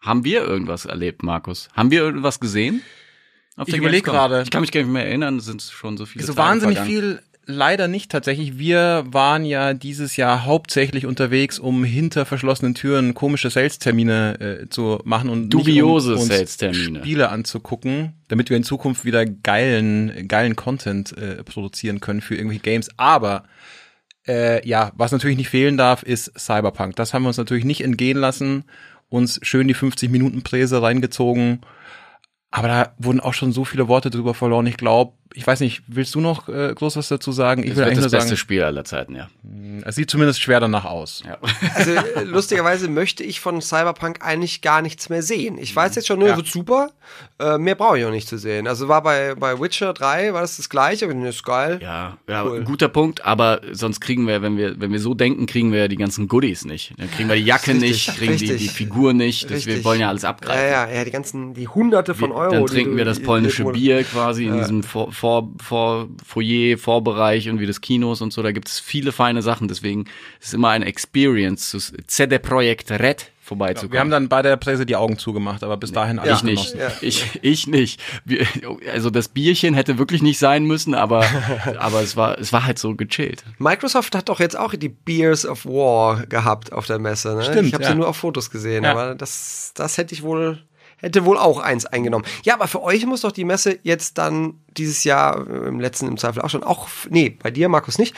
Haben 0.02 0.26
wir 0.26 0.44
irgendwas 0.44 0.84
erlebt, 0.86 1.24
Markus? 1.24 1.70
Haben 1.74 1.90
wir 1.92 2.02
irgendwas 2.02 2.40
gesehen? 2.42 2.82
Auf 3.56 3.68
Ich 3.68 3.74
der 3.74 3.80
überleg 3.82 4.04
Gamescom? 4.04 4.30
gerade. 4.30 4.42
Ich 4.44 4.52
kann 4.52 4.62
mich 4.62 4.72
gar 4.74 4.82
nicht 4.82 4.90
mehr 4.92 5.06
erinnern, 5.06 5.38
es 5.38 5.46
sind 5.46 5.62
schon 5.62 5.96
so 5.96 6.06
viele 6.06 6.26
so 6.26 6.34
Tage 6.34 6.50
wahnsinnig 6.50 6.78
vergangen. 6.78 7.00
viel 7.00 7.24
leider 7.46 7.88
nicht 7.88 8.12
tatsächlich. 8.12 8.58
Wir 8.58 9.04
waren 9.08 9.46
ja 9.46 9.74
dieses 9.74 10.16
Jahr 10.18 10.46
hauptsächlich 10.46 11.06
unterwegs, 11.06 11.60
um 11.60 11.84
hinter 11.84 12.26
verschlossenen 12.26 12.76
Türen 12.76 13.14
komische 13.14 13.50
Sales-Termine 13.50 14.40
äh, 14.40 14.70
zu 14.70 15.00
machen 15.04 15.30
und 15.30 15.50
Dubiose 15.50 16.16
um 16.16 16.22
Sales-Termine. 16.22 17.00
Spiele 17.00 17.30
anzugucken, 17.30 18.14
damit 18.28 18.50
wir 18.50 18.58
in 18.58 18.64
Zukunft 18.64 19.06
wieder 19.06 19.26
geilen, 19.26 20.28
geilen 20.28 20.56
Content 20.56 21.18
äh, 21.18 21.44
produzieren 21.44 22.00
können 22.00 22.22
für 22.22 22.36
irgendwelche 22.36 22.64
Games. 22.64 22.90
Aber 22.98 23.44
äh, 24.28 24.66
ja, 24.68 24.92
was 24.96 25.12
natürlich 25.12 25.38
nicht 25.38 25.50
fehlen 25.50 25.78
darf, 25.78 26.04
ist 26.04 26.32
Cyberpunk. 26.38 26.96
Das 26.96 27.14
haben 27.14 27.24
wir 27.24 27.28
uns 27.28 27.38
natürlich 27.38 27.66
nicht 27.66 27.82
entgehen 27.82 28.18
lassen, 28.18 28.64
uns 29.10 29.40
schön 29.44 29.68
die 29.68 29.74
50 29.74 30.10
Minuten 30.10 30.44
Präse 30.44 30.82
reingezogen. 30.82 31.62
Aber 32.52 32.68
da 32.68 32.94
wurden 33.00 33.20
auch 33.20 33.34
schon 33.34 33.52
so 33.52 33.66
viele 33.66 33.88
Worte 33.88 34.12
drüber 34.12 34.36
verloren. 34.36 34.68
Ich 34.68 34.78
glaube, 34.78 35.14
ich 35.34 35.46
weiß 35.46 35.60
nicht, 35.62 35.82
willst 35.88 36.14
du 36.16 36.22
noch 36.22 36.48
äh, 36.50 36.74
groß 36.76 36.96
was 36.98 37.08
dazu 37.08 37.32
sagen? 37.32 37.64
Ich 37.64 37.72
Es 37.72 37.76
will 37.76 37.78
wird 37.78 37.88
eigentlich 37.88 38.04
das 38.04 38.12
nur 38.12 38.18
beste 38.20 38.30
sagen, 38.30 38.38
Spiel 38.38 38.64
aller 38.64 38.84
Zeiten, 38.86 39.16
ja. 39.16 39.28
es 39.86 39.96
sieht 39.96 40.10
zumindest 40.10 40.42
schwer 40.42 40.60
danach 40.60 40.86
aus. 40.86 41.24
ja. 41.26 41.38
Also 41.76 41.92
äh, 41.92 42.24
lustigerweise 42.24 42.88
möchte 42.88 43.24
ich 43.24 43.40
von 43.40 43.62
Cyberpunk 43.62 44.20
eigentlich 44.24 44.62
gar 44.62 44.82
nichts 44.82 45.10
mehr 45.10 45.24
sehen. 45.24 45.58
Ich 45.58 45.76
weiß 45.76 45.96
jetzt 45.96 46.08
schon, 46.08 46.20
nur 46.20 46.30
Ja. 46.30 46.36
wird 46.38 46.48
super. 46.48 46.92
Äh, 47.40 47.58
mehr 47.58 47.76
brauche 47.76 47.98
ich 48.00 48.06
auch 48.06 48.12
nicht 48.12 48.28
zu 48.28 48.38
sehen. 48.38 48.68
Also 48.68 48.88
war 48.88 49.02
bei, 49.04 49.36
bei 49.36 49.60
Witcher 49.60 49.94
3, 49.94 50.34
war 50.34 50.42
das 50.42 50.58
das 50.58 50.70
gleiche, 50.70 51.06
aber 51.06 51.14
das 51.16 51.36
ist 51.36 51.44
geil. 51.44 51.80
Ja, 51.82 52.18
ja 52.30 52.44
Cool. 52.46 52.64
guter 52.64 52.88
Punkt, 52.88 53.26
aber 53.26 53.62
sonst 53.72 54.00
kriegen 54.02 54.28
wir, 54.28 54.42
wenn 54.42 54.58
wir, 54.58 54.80
wenn 54.80 54.92
wir 54.92 55.00
so 55.00 55.14
denken, 55.14 55.46
kriegen 55.46 55.72
wir 55.72 55.80
ja 55.80 55.88
die 55.88 55.98
ganzen 55.98 56.28
Goodies 56.28 56.66
nicht. 56.66 56.94
Dann 56.98 57.10
kriegen 57.12 57.28
wir 57.30 57.36
die 57.36 57.44
Jacke 57.44 57.72
Richtig, 57.72 58.08
nicht, 58.08 58.18
kriegen 58.18 58.38
die, 58.38 58.56
die 58.58 58.68
Figur 58.68 59.14
nicht, 59.14 59.50
das, 59.50 59.66
wir 59.66 59.84
wollen 59.84 60.00
ja 60.00 60.10
alles 60.10 60.26
abgreifen. 60.26 60.64
Ja, 60.64 60.88
ja, 60.88 60.94
ja, 60.98 61.04
die 61.06 61.12
ganzen, 61.12 61.54
die 61.54 61.68
hunderte 61.68 62.14
von 62.16 62.32
Euro. 62.32 62.52
Dann 62.52 62.66
trinken 62.68 62.96
wir 62.98 63.06
das 63.06 63.20
polnische 63.20 63.64
Bier 63.66 64.04
quasi 64.04 64.46
in 64.46 64.58
diesem 64.58 64.84
vor, 65.24 65.48
vor, 65.58 66.10
Foyer, 66.26 66.78
Vorbereich 66.78 67.48
und 67.48 67.62
wie 67.62 67.66
des 67.66 67.80
Kinos 67.80 68.22
und 68.22 68.34
so. 68.34 68.44
Da 68.44 68.52
gibt 68.52 68.68
es 68.68 68.82
viele 68.82 69.14
feine 69.14 69.42
Sachen. 69.42 69.70
Deswegen 69.70 70.02
ist 70.42 70.48
es 70.48 70.54
immer 70.54 70.68
eine 70.68 70.84
Experience, 70.84 71.70
zu 71.70 71.80
CD 71.80 72.40
Projekt 72.40 72.92
Red 72.92 73.32
vorbeizukommen. 73.40 73.94
Wir 73.94 74.02
haben 74.02 74.10
dann 74.10 74.28
bei 74.28 74.42
der 74.42 74.58
Präse 74.58 74.86
die 74.86 74.98
Augen 74.98 75.18
zugemacht, 75.18 75.64
aber 75.64 75.78
bis 75.78 75.94
dahin 75.94 76.20
alles 76.20 76.40
ich 76.40 76.44
nicht. 76.44 76.76
Ja. 76.76 76.92
Ich, 77.00 77.40
ich 77.42 77.68
nicht. 77.68 78.02
Wir, 78.26 78.46
also 78.92 79.10
das 79.10 79.30
Bierchen 79.30 79.76
hätte 79.76 79.98
wirklich 79.98 80.22
nicht 80.22 80.40
sein 80.40 80.66
müssen, 80.66 80.94
aber, 80.94 81.26
aber 81.78 82.02
es 82.02 82.18
war, 82.18 82.38
es 82.38 82.52
war 82.52 82.66
halt 82.66 82.78
so 82.78 82.94
gechillt. 82.94 83.46
Microsoft 83.60 84.16
hat 84.16 84.28
doch 84.28 84.42
jetzt 84.42 84.60
auch 84.60 84.76
die 84.76 84.90
Beers 84.90 85.46
of 85.46 85.66
War 85.66 86.26
gehabt 86.26 86.74
auf 86.74 86.86
der 86.86 87.00
Messe. 87.00 87.34
Ne? 87.34 87.44
Stimmt, 87.44 87.70
ich 87.70 87.74
habe 87.74 87.84
ja. 87.86 87.92
sie 87.92 87.96
nur 87.96 88.10
auf 88.10 88.18
Fotos 88.18 88.50
gesehen, 88.50 88.84
Ja. 88.84 88.92
aber 88.92 89.16
das, 89.16 89.72
das 89.74 89.98
hätte 89.98 90.14
ich 90.14 90.22
wohl, 90.22 90.62
hätte 91.04 91.26
wohl 91.26 91.38
auch 91.38 91.60
eins 91.60 91.86
eingenommen. 91.86 92.26
Ja, 92.44 92.56
aber 92.56 92.68
für 92.68 92.82
euch 92.82 93.06
muss 93.06 93.22
doch 93.22 93.32
die 93.32 93.44
Messe 93.44 93.78
jetzt 93.84 94.18
dann 94.18 94.56
dieses 94.78 95.04
Jahr, 95.04 95.46
äh, 95.48 95.68
im 95.68 95.80
letzten 95.80 96.08
im 96.08 96.18
Zweifel 96.18 96.42
auch 96.42 96.50
schon, 96.50 96.64
auch, 96.64 96.88
nee, 97.10 97.38
bei 97.42 97.52
dir, 97.52 97.70
Markus, 97.70 98.00
nicht, 98.00 98.16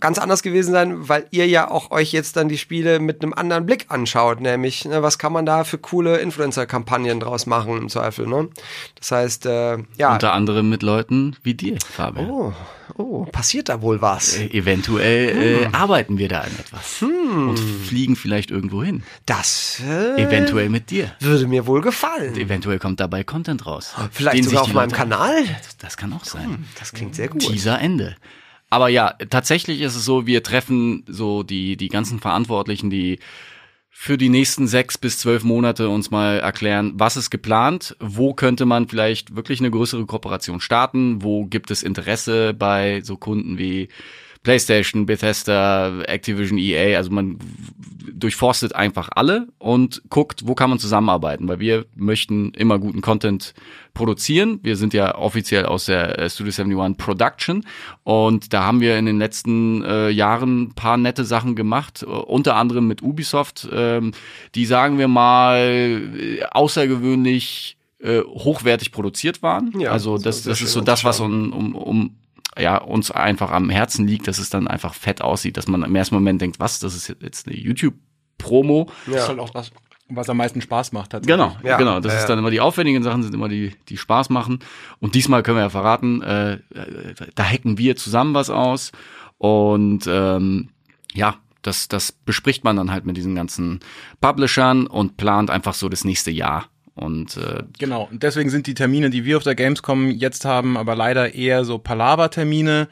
ganz 0.00 0.18
anders 0.18 0.42
gewesen 0.42 0.72
sein, 0.72 1.08
weil 1.08 1.26
ihr 1.30 1.46
ja 1.46 1.70
auch 1.70 1.90
euch 1.90 2.12
jetzt 2.12 2.36
dann 2.36 2.48
die 2.48 2.58
Spiele 2.58 2.98
mit 2.98 3.22
einem 3.22 3.32
anderen 3.32 3.64
Blick 3.64 3.86
anschaut, 3.88 4.40
nämlich, 4.40 4.84
ne, 4.84 5.02
was 5.02 5.18
kann 5.18 5.32
man 5.32 5.46
da 5.46 5.64
für 5.64 5.78
coole 5.78 6.18
Influencer-Kampagnen 6.18 7.20
draus 7.20 7.46
machen 7.46 7.78
im 7.78 7.88
Zweifel, 7.88 8.26
ne? 8.26 8.48
Das 8.96 9.12
heißt, 9.12 9.46
äh, 9.46 9.78
ja. 9.96 10.12
Unter 10.12 10.32
anderem 10.32 10.68
mit 10.68 10.82
Leuten 10.82 11.36
wie 11.42 11.54
dir, 11.54 11.78
Fabian. 11.80 12.28
oh, 12.28 12.52
oh, 12.96 13.24
passiert 13.24 13.68
da 13.68 13.82
wohl 13.82 14.00
was? 14.00 14.36
Äh, 14.36 14.46
Eventuell 14.46 15.28
äh, 15.62 15.64
Hm. 15.66 15.74
arbeiten 15.74 16.18
wir 16.18 16.28
da 16.28 16.40
an 16.40 16.50
etwas 16.58 17.02
und 17.02 17.56
fliegen 17.58 18.16
vielleicht 18.16 18.50
irgendwo 18.50 18.82
hin. 18.82 19.02
Das 19.26 19.80
äh, 19.86 20.22
Eventuell 20.22 20.68
mit 20.68 20.90
dir. 20.90 21.12
würde 21.20 21.46
mir 21.46 21.66
wohl 21.66 21.80
gefallen. 21.80 22.36
Eventuell 22.36 22.78
kommt 22.78 23.00
dabei 23.00 23.24
Content 23.24 23.66
raus. 23.66 23.94
Vielleicht 24.10 24.44
sogar 24.44 24.62
auf 24.62 24.72
meinem 24.72 24.90
Leute- 24.90 24.96
Kanal. 24.96 25.44
Das, 25.44 25.76
das 25.78 25.96
kann 25.96 26.12
auch 26.12 26.24
sein. 26.24 26.64
Das 26.78 26.92
klingt 26.92 27.14
sehr 27.14 27.28
gut. 27.28 27.42
Teaser 27.42 27.78
Ende. 27.80 28.16
Aber 28.70 28.88
ja, 28.88 29.14
tatsächlich 29.30 29.80
ist 29.80 29.94
es 29.96 30.04
so, 30.04 30.26
wir 30.26 30.42
treffen 30.42 31.02
so 31.08 31.42
die, 31.42 31.76
die 31.76 31.88
ganzen 31.88 32.20
Verantwortlichen, 32.20 32.90
die 32.90 33.18
für 34.00 34.16
die 34.16 34.28
nächsten 34.28 34.68
sechs 34.68 34.96
bis 34.96 35.18
zwölf 35.18 35.42
Monate 35.42 35.88
uns 35.88 36.12
mal 36.12 36.38
erklären, 36.38 36.92
was 36.94 37.16
ist 37.16 37.30
geplant, 37.30 37.96
wo 37.98 38.32
könnte 38.32 38.64
man 38.64 38.86
vielleicht 38.86 39.34
wirklich 39.34 39.58
eine 39.58 39.72
größere 39.72 40.06
Kooperation 40.06 40.60
starten, 40.60 41.24
wo 41.24 41.46
gibt 41.46 41.72
es 41.72 41.82
Interesse 41.82 42.54
bei 42.54 43.00
so 43.02 43.16
Kunden 43.16 43.58
wie 43.58 43.88
PlayStation, 44.42 45.06
Bethesda, 45.06 46.02
Activision, 46.02 46.58
EA, 46.58 46.96
also 46.96 47.10
man 47.10 47.38
durchforstet 48.18 48.74
einfach 48.74 49.08
alle 49.14 49.48
und 49.58 50.02
guckt, 50.10 50.42
wo 50.46 50.54
kann 50.54 50.70
man 50.70 50.78
zusammenarbeiten, 50.78 51.48
weil 51.48 51.60
wir 51.60 51.86
möchten 51.94 52.50
immer 52.52 52.78
guten 52.78 53.00
Content 53.00 53.54
produzieren. 53.94 54.60
Wir 54.62 54.76
sind 54.76 54.94
ja 54.94 55.16
offiziell 55.16 55.66
aus 55.66 55.86
der 55.86 56.18
äh, 56.18 56.30
Studio 56.30 56.52
71 56.52 56.96
Production 56.96 57.64
und 58.04 58.52
da 58.52 58.64
haben 58.64 58.80
wir 58.80 58.98
in 58.98 59.06
den 59.06 59.18
letzten 59.18 59.84
äh, 59.84 60.10
Jahren 60.10 60.62
ein 60.62 60.74
paar 60.74 60.96
nette 60.96 61.24
Sachen 61.24 61.54
gemacht, 61.54 62.02
äh, 62.02 62.06
unter 62.06 62.56
anderem 62.56 62.88
mit 62.88 63.02
Ubisoft, 63.02 63.68
ähm, 63.72 64.12
die 64.54 64.66
sagen 64.66 64.98
wir 64.98 65.08
mal 65.08 65.58
äh, 66.18 66.42
außergewöhnlich 66.50 67.76
äh, 68.00 68.20
hochwertig 68.20 68.92
produziert 68.92 69.42
waren. 69.42 69.78
Ja, 69.78 69.90
also 69.90 70.16
das 70.16 70.42
das, 70.42 70.44
das 70.44 70.60
ist 70.60 70.72
so 70.72 70.80
das, 70.80 71.04
was 71.04 71.20
um, 71.20 71.52
um, 71.52 71.74
um 71.74 72.16
ja, 72.56 72.78
uns 72.78 73.10
einfach 73.10 73.50
am 73.50 73.70
Herzen 73.70 74.06
liegt, 74.06 74.28
dass 74.28 74.38
es 74.38 74.50
dann 74.50 74.68
einfach 74.68 74.94
fett 74.94 75.22
aussieht, 75.22 75.56
dass 75.56 75.68
man 75.68 75.82
im 75.82 75.94
ersten 75.94 76.14
Moment 76.14 76.40
denkt, 76.40 76.60
was, 76.60 76.80
das 76.80 76.94
ist 76.94 77.14
jetzt 77.20 77.46
eine 77.46 77.56
YouTube-Promo. 77.56 78.90
Das 79.06 79.22
ist 79.22 79.28
halt 79.28 79.38
auch 79.38 79.50
das, 79.50 79.70
was 80.08 80.28
am 80.30 80.38
meisten 80.38 80.60
Spaß 80.60 80.92
macht. 80.92 81.10
tatsächlich. 81.10 81.36
Genau, 81.36 81.56
Ja, 81.62 81.76
genau. 81.76 82.00
Das 82.00 82.12
ja, 82.12 82.18
ist 82.18 82.22
ja. 82.24 82.28
dann 82.28 82.38
immer 82.38 82.50
die 82.50 82.60
aufwendigen 82.60 83.02
Sachen, 83.02 83.22
sind 83.22 83.34
immer 83.34 83.48
die, 83.48 83.74
die 83.88 83.96
Spaß 83.96 84.30
machen. 84.30 84.60
Und 85.00 85.14
diesmal 85.14 85.42
können 85.42 85.58
wir 85.58 85.62
ja 85.62 85.70
verraten, 85.70 86.22
äh, 86.22 86.54
äh, 86.54 87.14
da 87.34 87.44
hacken 87.44 87.78
wir 87.78 87.96
zusammen 87.96 88.34
was 88.34 88.50
aus. 88.50 88.92
Und 89.36 90.06
ähm, 90.08 90.70
ja, 91.14 91.36
das, 91.62 91.88
das 91.88 92.12
bespricht 92.12 92.64
man 92.64 92.76
dann 92.76 92.90
halt 92.90 93.04
mit 93.04 93.16
diesen 93.16 93.34
ganzen 93.34 93.80
Publishern 94.20 94.86
und 94.86 95.16
plant 95.16 95.50
einfach 95.50 95.74
so 95.74 95.88
das 95.88 96.04
nächste 96.04 96.30
Jahr. 96.30 96.66
Und 96.98 97.36
äh, 97.36 97.62
Genau, 97.78 98.08
und 98.10 98.22
deswegen 98.22 98.50
sind 98.50 98.66
die 98.66 98.74
Termine, 98.74 99.10
die 99.10 99.24
wir 99.24 99.36
auf 99.36 99.44
der 99.44 99.54
Gamescom 99.54 100.10
jetzt 100.10 100.44
haben, 100.44 100.76
aber 100.76 100.94
leider 100.94 101.34
eher 101.34 101.64
so 101.64 101.78
Palaver-Termine. 101.78 102.88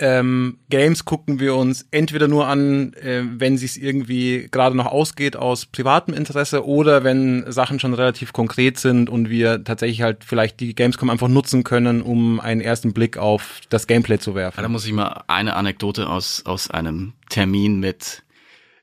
Ähm, 0.00 0.58
Games 0.70 1.04
gucken 1.04 1.40
wir 1.40 1.56
uns 1.56 1.88
entweder 1.90 2.28
nur 2.28 2.46
an, 2.46 2.92
äh, 2.94 3.22
wenn 3.24 3.54
es 3.54 3.76
irgendwie 3.76 4.46
gerade 4.48 4.76
noch 4.76 4.86
ausgeht 4.86 5.34
aus 5.34 5.66
privatem 5.66 6.14
Interesse 6.14 6.64
oder 6.64 7.02
wenn 7.02 7.50
Sachen 7.50 7.80
schon 7.80 7.94
relativ 7.94 8.32
konkret 8.32 8.78
sind 8.78 9.10
und 9.10 9.28
wir 9.28 9.64
tatsächlich 9.64 10.02
halt 10.02 10.22
vielleicht 10.22 10.60
die 10.60 10.76
Gamescom 10.76 11.10
einfach 11.10 11.26
nutzen 11.26 11.64
können, 11.64 12.00
um 12.00 12.38
einen 12.38 12.60
ersten 12.60 12.92
Blick 12.92 13.18
auf 13.18 13.60
das 13.70 13.88
Gameplay 13.88 14.20
zu 14.20 14.36
werfen. 14.36 14.62
Da 14.62 14.68
muss 14.68 14.86
ich 14.86 14.92
mal 14.92 15.24
eine 15.26 15.56
Anekdote 15.56 16.08
aus, 16.08 16.44
aus 16.46 16.70
einem 16.70 17.14
Termin 17.28 17.80
mit, 17.80 18.22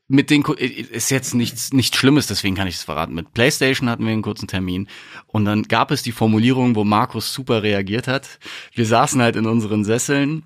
mit 0.07 0.29
den, 0.29 0.43
ist 0.43 1.09
jetzt 1.09 1.33
nichts, 1.33 1.73
nichts 1.73 1.97
Schlimmes, 1.97 2.27
deswegen 2.27 2.55
kann 2.55 2.67
ich 2.67 2.75
es 2.75 2.83
verraten. 2.83 3.13
Mit 3.13 3.33
PlayStation 3.33 3.89
hatten 3.89 4.05
wir 4.05 4.13
einen 4.13 4.21
kurzen 4.21 4.47
Termin 4.47 4.87
und 5.27 5.45
dann 5.45 5.63
gab 5.63 5.91
es 5.91 6.03
die 6.03 6.11
Formulierung, 6.11 6.75
wo 6.75 6.83
Markus 6.83 7.33
super 7.33 7.63
reagiert 7.63 8.07
hat. 8.07 8.39
Wir 8.73 8.85
saßen 8.85 9.21
halt 9.21 9.35
in 9.35 9.47
unseren 9.47 9.83
Sesseln 9.83 10.43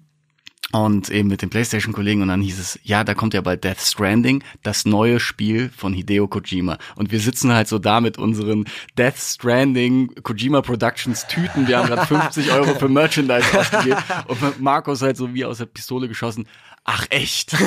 und 0.72 1.10
eben 1.10 1.30
mit 1.30 1.42
den 1.42 1.50
PlayStation-Kollegen 1.50 2.22
und 2.22 2.28
dann 2.28 2.42
hieß 2.42 2.60
es, 2.60 2.80
ja, 2.84 3.04
da 3.04 3.16
kommt 3.16 3.34
ja 3.34 3.42
bald 3.42 3.64
Death 3.64 3.82
Stranding, 3.82 4.44
das 4.62 4.86
neue 4.86 5.20
Spiel 5.20 5.72
von 5.76 5.94
Hideo 5.94 6.28
Kojima. 6.28 6.78
Und 6.96 7.12
wir 7.12 7.20
sitzen 7.20 7.52
halt 7.52 7.68
so 7.68 7.80
da 7.80 8.02
mit 8.02 8.20
unseren 8.20 8.66
Death 8.96 9.18
Stranding 9.18 10.14
Kojima 10.22 10.62
Productions 10.62 11.26
Tüten. 11.28 11.68
Wir 11.68 11.80
haben 11.80 11.88
gerade 11.88 12.06
50 12.06 12.52
Euro 12.52 12.76
für 12.76 12.88
Merchandise 12.88 13.46
ausgegeben 13.58 13.98
und 14.28 14.62
Markus 14.62 15.02
halt 15.02 15.18
so 15.18 15.34
wie 15.34 15.44
aus 15.44 15.58
der 15.58 15.66
Pistole 15.66 16.08
geschossen. 16.08 16.48
Ach 16.92 17.06
echt? 17.12 17.56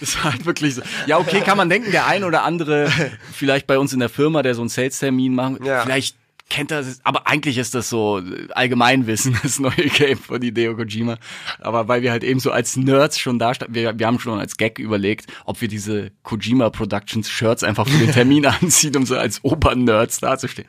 Das 0.00 0.16
war 0.16 0.32
halt 0.32 0.44
wirklich 0.44 0.74
so. 0.74 0.82
Ja, 1.06 1.18
okay, 1.18 1.40
kann 1.40 1.56
man 1.56 1.70
denken, 1.70 1.90
der 1.90 2.06
ein 2.06 2.22
oder 2.24 2.42
andere, 2.42 2.90
vielleicht 3.32 3.66
bei 3.66 3.78
uns 3.78 3.92
in 3.94 4.00
der 4.00 4.10
Firma, 4.10 4.42
der 4.42 4.54
so 4.54 4.60
einen 4.60 4.68
Sales-Termin 4.68 5.34
macht, 5.34 5.64
Ja. 5.64 5.82
vielleicht 5.82 6.16
kennt 6.50 6.70
das, 6.70 7.00
aber 7.02 7.26
eigentlich 7.26 7.56
ist 7.58 7.74
das 7.74 7.88
so 7.88 8.20
Allgemeinwissen, 8.54 9.38
das 9.42 9.58
neue 9.58 9.74
Game 9.74 10.18
von 10.18 10.40
Hideo 10.42 10.76
Kojima. 10.76 11.16
Aber 11.60 11.88
weil 11.88 12.02
wir 12.02 12.10
halt 12.10 12.24
eben 12.24 12.40
so 12.40 12.50
als 12.52 12.76
Nerds 12.76 13.18
schon 13.18 13.38
da 13.38 13.54
standen, 13.54 13.74
wir, 13.74 13.98
wir 13.98 14.06
haben 14.06 14.20
schon 14.20 14.38
als 14.38 14.56
Gag 14.58 14.78
überlegt, 14.78 15.26
ob 15.46 15.60
wir 15.62 15.68
diese 15.68 16.10
Kojima 16.22 16.68
Productions 16.70 17.30
Shirts 17.30 17.64
einfach 17.64 17.88
für 17.88 17.98
den 17.98 18.12
Termin 18.12 18.44
anziehen, 18.62 18.96
um 18.96 19.06
so 19.06 19.16
als 19.16 19.42
Obernerds 19.44 20.20
dazustehen. 20.20 20.68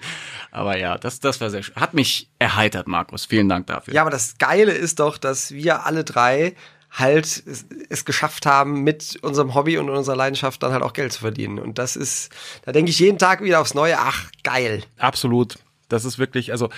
Aber 0.51 0.78
ja, 0.78 0.97
das, 0.97 1.20
das 1.20 1.41
war 1.41 1.49
sehr 1.49 1.64
schön. 1.64 1.76
Hat 1.76 1.93
mich 1.93 2.30
erheitert, 2.39 2.88
Markus. 2.88 3.26
Vielen 3.26 3.49
Dank 3.49 3.68
dafür. 3.68 3.93
Ja, 3.93 4.01
aber 4.01 4.12
das 4.12 4.38
Geile 4.38 4.72
ist 4.72 4.99
doch, 4.99 5.18
dass 5.18 5.51
wir 5.51 5.86
alle 5.86 6.03
drei 6.05 6.55
halt 6.98 7.26
es, 7.26 7.66
es 7.89 8.06
geschafft 8.06 8.45
haben, 8.45 8.84
mit 8.84 9.18
unserem 9.22 9.54
Hobby 9.54 9.78
und 9.78 9.89
unserer 9.89 10.16
Leidenschaft 10.16 10.64
dann 10.64 10.72
halt 10.74 10.84
auch 10.84 10.93
Geld 10.93 11.14
zu 11.14 11.22
verdienen. 11.22 11.60
Und 11.60 11.78
das 11.78 11.95
ist, 11.95 12.32
da 12.64 12.72
denke 12.72 12.91
ich 12.91 13.00
jeden 13.00 13.20
Tag 13.20 13.41
wieder 13.41 13.62
aufs 13.62 13.74
Neue, 13.74 13.98
ach, 14.00 14.32
geil. 14.43 14.84
Absolut. 14.98 15.58
Das 15.89 16.06
ist 16.06 16.20
wirklich, 16.20 16.52
also 16.52 16.70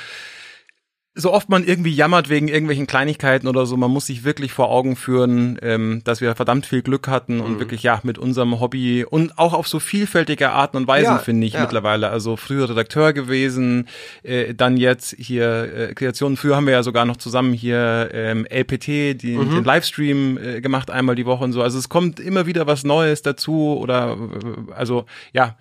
so 1.20 1.32
oft 1.34 1.50
man 1.50 1.64
irgendwie 1.64 1.94
jammert 1.94 2.30
wegen 2.30 2.48
irgendwelchen 2.48 2.88
Kleinigkeiten 2.88 3.48
oder 3.48 3.66
so, 3.66 3.78
man 3.78 3.92
muss 3.92 4.08
sich 4.08 4.24
wirklich 4.24 4.52
vor 4.54 4.70
Augen 4.70 4.96
führen, 4.96 5.60
ähm, 5.62 6.02
dass 6.04 6.22
wir 6.22 6.34
verdammt 6.36 6.66
viel 6.66 6.82
Glück 6.82 7.08
hatten 7.08 7.40
und 7.42 7.54
Mhm. 7.54 7.60
wirklich 7.60 7.84
ja 7.84 8.00
mit 8.04 8.18
unserem 8.18 8.60
Hobby 8.60 9.06
und 9.06 9.38
auch 9.38 9.54
auf 9.54 9.68
so 9.68 9.80
vielfältige 9.80 10.50
Arten 10.52 10.78
und 10.78 10.88
Weisen 10.88 11.14
Ja, 11.14 11.20
finde 11.20 11.46
ich 11.46 11.54
ja. 11.54 11.62
mittlerweile. 11.62 12.10
Also 12.10 12.36
früher 12.38 12.70
Redakteur 12.70 13.14
gewesen, 13.14 13.88
äh, 14.24 14.54
dann 14.54 14.78
jetzt 14.78 15.16
hier 15.18 15.90
äh, 15.90 15.94
Kreationen. 15.94 16.38
Früher 16.38 16.56
haben 16.56 16.66
wir 16.66 16.74
ja 16.74 16.84
sogar 16.84 17.06
noch 17.06 17.18
zusammen 17.18 17.54
hier 17.54 18.10
ähm, 18.14 18.46
LPT, 18.50 19.14
die, 19.22 19.38
Mhm. 19.38 19.50
den 19.52 19.64
Livestream 19.64 20.38
äh, 20.38 20.62
gemacht 20.62 20.90
einmal 20.90 21.16
die 21.16 21.26
Woche 21.26 21.44
und 21.44 21.54
so. 21.54 21.62
Also 21.62 21.78
es 21.78 21.90
kommt 21.90 22.20
immer 22.20 22.46
wieder 22.46 22.66
was 22.68 22.84
Neues 22.84 23.22
dazu 23.22 23.78
oder 23.80 24.18
äh, 24.18 24.74
also 24.74 25.06
ja, 25.34 25.58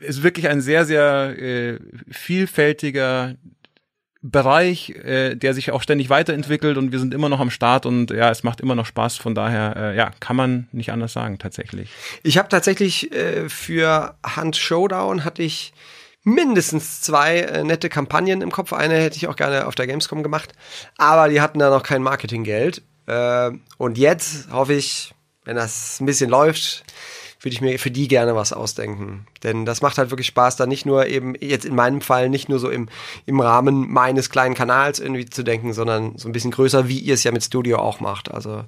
ist 0.00 0.22
wirklich 0.22 0.48
ein 0.48 0.60
sehr 0.60 0.84
sehr 0.84 1.34
äh, 1.40 1.78
vielfältiger 2.10 3.34
Bereich, 4.20 4.90
äh, 4.90 5.36
der 5.36 5.54
sich 5.54 5.70
auch 5.70 5.80
ständig 5.80 6.10
weiterentwickelt 6.10 6.76
und 6.76 6.90
wir 6.90 6.98
sind 6.98 7.14
immer 7.14 7.28
noch 7.28 7.38
am 7.38 7.50
Start 7.50 7.86
und 7.86 8.10
ja, 8.10 8.30
es 8.30 8.42
macht 8.42 8.60
immer 8.60 8.74
noch 8.74 8.86
Spaß. 8.86 9.16
Von 9.16 9.34
daher, 9.34 9.76
äh, 9.76 9.96
ja, 9.96 10.10
kann 10.18 10.34
man 10.34 10.68
nicht 10.72 10.90
anders 10.90 11.12
sagen, 11.12 11.38
tatsächlich. 11.38 11.90
Ich 12.24 12.36
habe 12.36 12.48
tatsächlich 12.48 13.12
äh, 13.12 13.48
für 13.48 14.16
Hunt 14.36 14.56
Showdown 14.56 15.24
hatte 15.24 15.44
ich 15.44 15.72
mindestens 16.24 17.00
zwei 17.00 17.38
äh, 17.38 17.62
nette 17.62 17.88
Kampagnen 17.88 18.42
im 18.42 18.50
Kopf. 18.50 18.72
Eine 18.72 18.96
hätte 18.96 19.16
ich 19.16 19.28
auch 19.28 19.36
gerne 19.36 19.66
auf 19.66 19.76
der 19.76 19.86
Gamescom 19.86 20.24
gemacht, 20.24 20.52
aber 20.96 21.28
die 21.28 21.40
hatten 21.40 21.60
da 21.60 21.70
noch 21.70 21.84
kein 21.84 22.02
Marketinggeld. 22.02 22.82
Äh, 23.06 23.52
und 23.78 23.98
jetzt 23.98 24.50
hoffe 24.50 24.74
ich, 24.74 25.14
wenn 25.44 25.56
das 25.56 26.00
ein 26.00 26.06
bisschen 26.06 26.28
läuft, 26.28 26.84
würde 27.40 27.54
ich 27.54 27.60
mir 27.60 27.78
für 27.78 27.90
die 27.90 28.08
gerne 28.08 28.34
was 28.34 28.52
ausdenken. 28.52 29.26
Denn 29.42 29.64
das 29.64 29.80
macht 29.80 29.98
halt 29.98 30.10
wirklich 30.10 30.26
Spaß, 30.26 30.56
da 30.56 30.66
nicht 30.66 30.86
nur 30.86 31.06
eben, 31.06 31.34
jetzt 31.40 31.64
in 31.64 31.74
meinem 31.74 32.00
Fall, 32.00 32.28
nicht 32.28 32.48
nur 32.48 32.58
so 32.58 32.68
im, 32.68 32.88
im 33.26 33.40
Rahmen 33.40 33.90
meines 33.92 34.30
kleinen 34.30 34.54
Kanals 34.54 34.98
irgendwie 34.98 35.26
zu 35.26 35.44
denken, 35.44 35.72
sondern 35.72 36.18
so 36.18 36.28
ein 36.28 36.32
bisschen 36.32 36.50
größer, 36.50 36.88
wie 36.88 36.98
ihr 36.98 37.14
es 37.14 37.24
ja 37.24 37.30
mit 37.30 37.44
Studio 37.44 37.78
auch 37.78 38.00
macht. 38.00 38.32
Also 38.32 38.64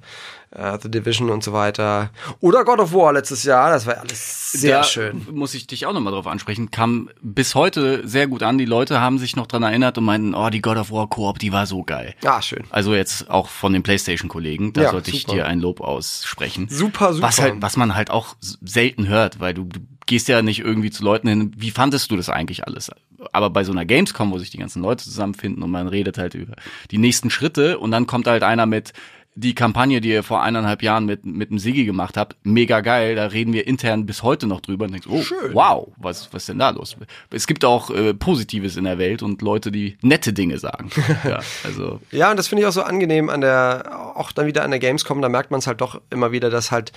äh, 0.52 0.78
The 0.82 0.90
Division 0.90 1.30
und 1.30 1.42
so 1.44 1.52
weiter. 1.52 2.10
Oder 2.40 2.64
God 2.64 2.80
of 2.80 2.92
War 2.92 3.12
letztes 3.12 3.44
Jahr, 3.44 3.70
das 3.70 3.86
war 3.86 3.98
alles 3.98 4.52
sehr 4.52 4.78
da 4.78 4.84
schön. 4.84 5.26
muss 5.32 5.54
ich 5.54 5.66
dich 5.66 5.86
auch 5.86 5.92
nochmal 5.92 6.12
drauf 6.12 6.26
ansprechen, 6.26 6.70
kam 6.70 7.08
bis 7.22 7.54
heute 7.54 8.06
sehr 8.06 8.26
gut 8.26 8.42
an. 8.42 8.58
Die 8.58 8.64
Leute 8.64 9.00
haben 9.00 9.18
sich 9.18 9.36
noch 9.36 9.46
dran 9.46 9.62
erinnert 9.62 9.96
und 9.98 10.04
meinten, 10.04 10.34
oh, 10.34 10.50
die 10.50 10.60
God 10.60 10.76
of 10.76 10.90
War 10.90 11.08
Koop, 11.08 11.38
die 11.38 11.52
war 11.52 11.66
so 11.66 11.82
geil. 11.84 12.14
Ah, 12.24 12.42
schön. 12.42 12.64
Also 12.70 12.94
jetzt 12.94 13.30
auch 13.30 13.48
von 13.48 13.72
den 13.72 13.82
PlayStation-Kollegen, 13.82 14.72
da 14.72 14.82
Ja, 14.82 14.90
sollte 14.90 15.10
ich 15.10 15.22
super. 15.22 15.34
dir 15.34 15.46
ein 15.46 15.60
Lob 15.60 15.80
aussprechen. 15.80 16.66
Super, 16.68 17.12
super. 17.14 17.28
Was 17.28 17.40
halt, 17.40 17.54
was 17.60 17.76
man 17.76 17.94
halt 17.94 18.10
auch 18.10 18.34
selten 18.40 19.06
hört, 19.08 19.38
weil 19.40 19.54
du, 19.54 19.64
du 19.64 19.80
gehst 20.06 20.26
ja 20.28 20.42
nicht 20.42 20.58
irgendwie 20.60 20.90
zu 20.90 21.04
Leuten 21.04 21.28
hin, 21.28 21.52
wie 21.56 21.70
fandest 21.70 22.10
du 22.10 22.16
das 22.16 22.28
eigentlich 22.28 22.66
alles? 22.66 22.90
Aber 23.32 23.50
bei 23.50 23.62
so 23.62 23.70
einer 23.70 23.84
Gamescom, 23.84 24.32
wo 24.32 24.38
sich 24.38 24.50
die 24.50 24.58
ganzen 24.58 24.82
Leute 24.82 25.04
zusammenfinden 25.04 25.62
und 25.62 25.70
man 25.70 25.86
redet 25.86 26.18
halt 26.18 26.34
über 26.34 26.54
die 26.90 26.98
nächsten 26.98 27.30
Schritte 27.30 27.78
und 27.78 27.90
dann 27.92 28.06
kommt 28.08 28.26
halt 28.26 28.42
einer 28.42 28.66
mit 28.66 28.92
die 29.34 29.54
Kampagne, 29.54 30.00
die 30.00 30.10
ihr 30.10 30.22
vor 30.22 30.42
eineinhalb 30.42 30.82
Jahren 30.82 31.06
mit, 31.06 31.24
mit 31.24 31.50
dem 31.50 31.58
Sigi 31.58 31.84
gemacht 31.84 32.16
habt, 32.16 32.36
mega 32.42 32.80
geil, 32.80 33.14
da 33.14 33.26
reden 33.26 33.52
wir 33.52 33.66
intern 33.66 34.04
bis 34.04 34.22
heute 34.22 34.46
noch 34.46 34.60
drüber 34.60 34.86
und 34.86 34.92
denkst, 34.92 35.06
oh, 35.08 35.22
wow, 35.52 35.88
was, 35.96 36.32
was 36.32 36.42
ist 36.42 36.48
denn 36.48 36.58
da 36.58 36.70
los? 36.70 36.96
Es 37.30 37.46
gibt 37.46 37.64
auch 37.64 37.90
äh, 37.90 38.12
Positives 38.12 38.76
in 38.76 38.84
der 38.84 38.98
Welt 38.98 39.22
und 39.22 39.40
Leute, 39.40 39.70
die 39.70 39.96
nette 40.02 40.32
Dinge 40.32 40.58
sagen. 40.58 40.90
ja, 41.24 41.40
also 41.64 42.00
Ja, 42.10 42.30
und 42.30 42.38
das 42.38 42.48
finde 42.48 42.62
ich 42.62 42.68
auch 42.68 42.72
so 42.72 42.82
angenehm 42.82 43.30
an 43.30 43.40
der, 43.40 44.14
auch 44.16 44.32
dann 44.32 44.46
wieder 44.46 44.64
an 44.64 44.70
der 44.70 44.80
Gamescom, 44.80 45.22
da 45.22 45.28
merkt 45.28 45.50
man 45.50 45.60
es 45.60 45.66
halt 45.66 45.80
doch 45.80 46.00
immer 46.10 46.32
wieder, 46.32 46.50
dass 46.50 46.70
halt 46.70 46.92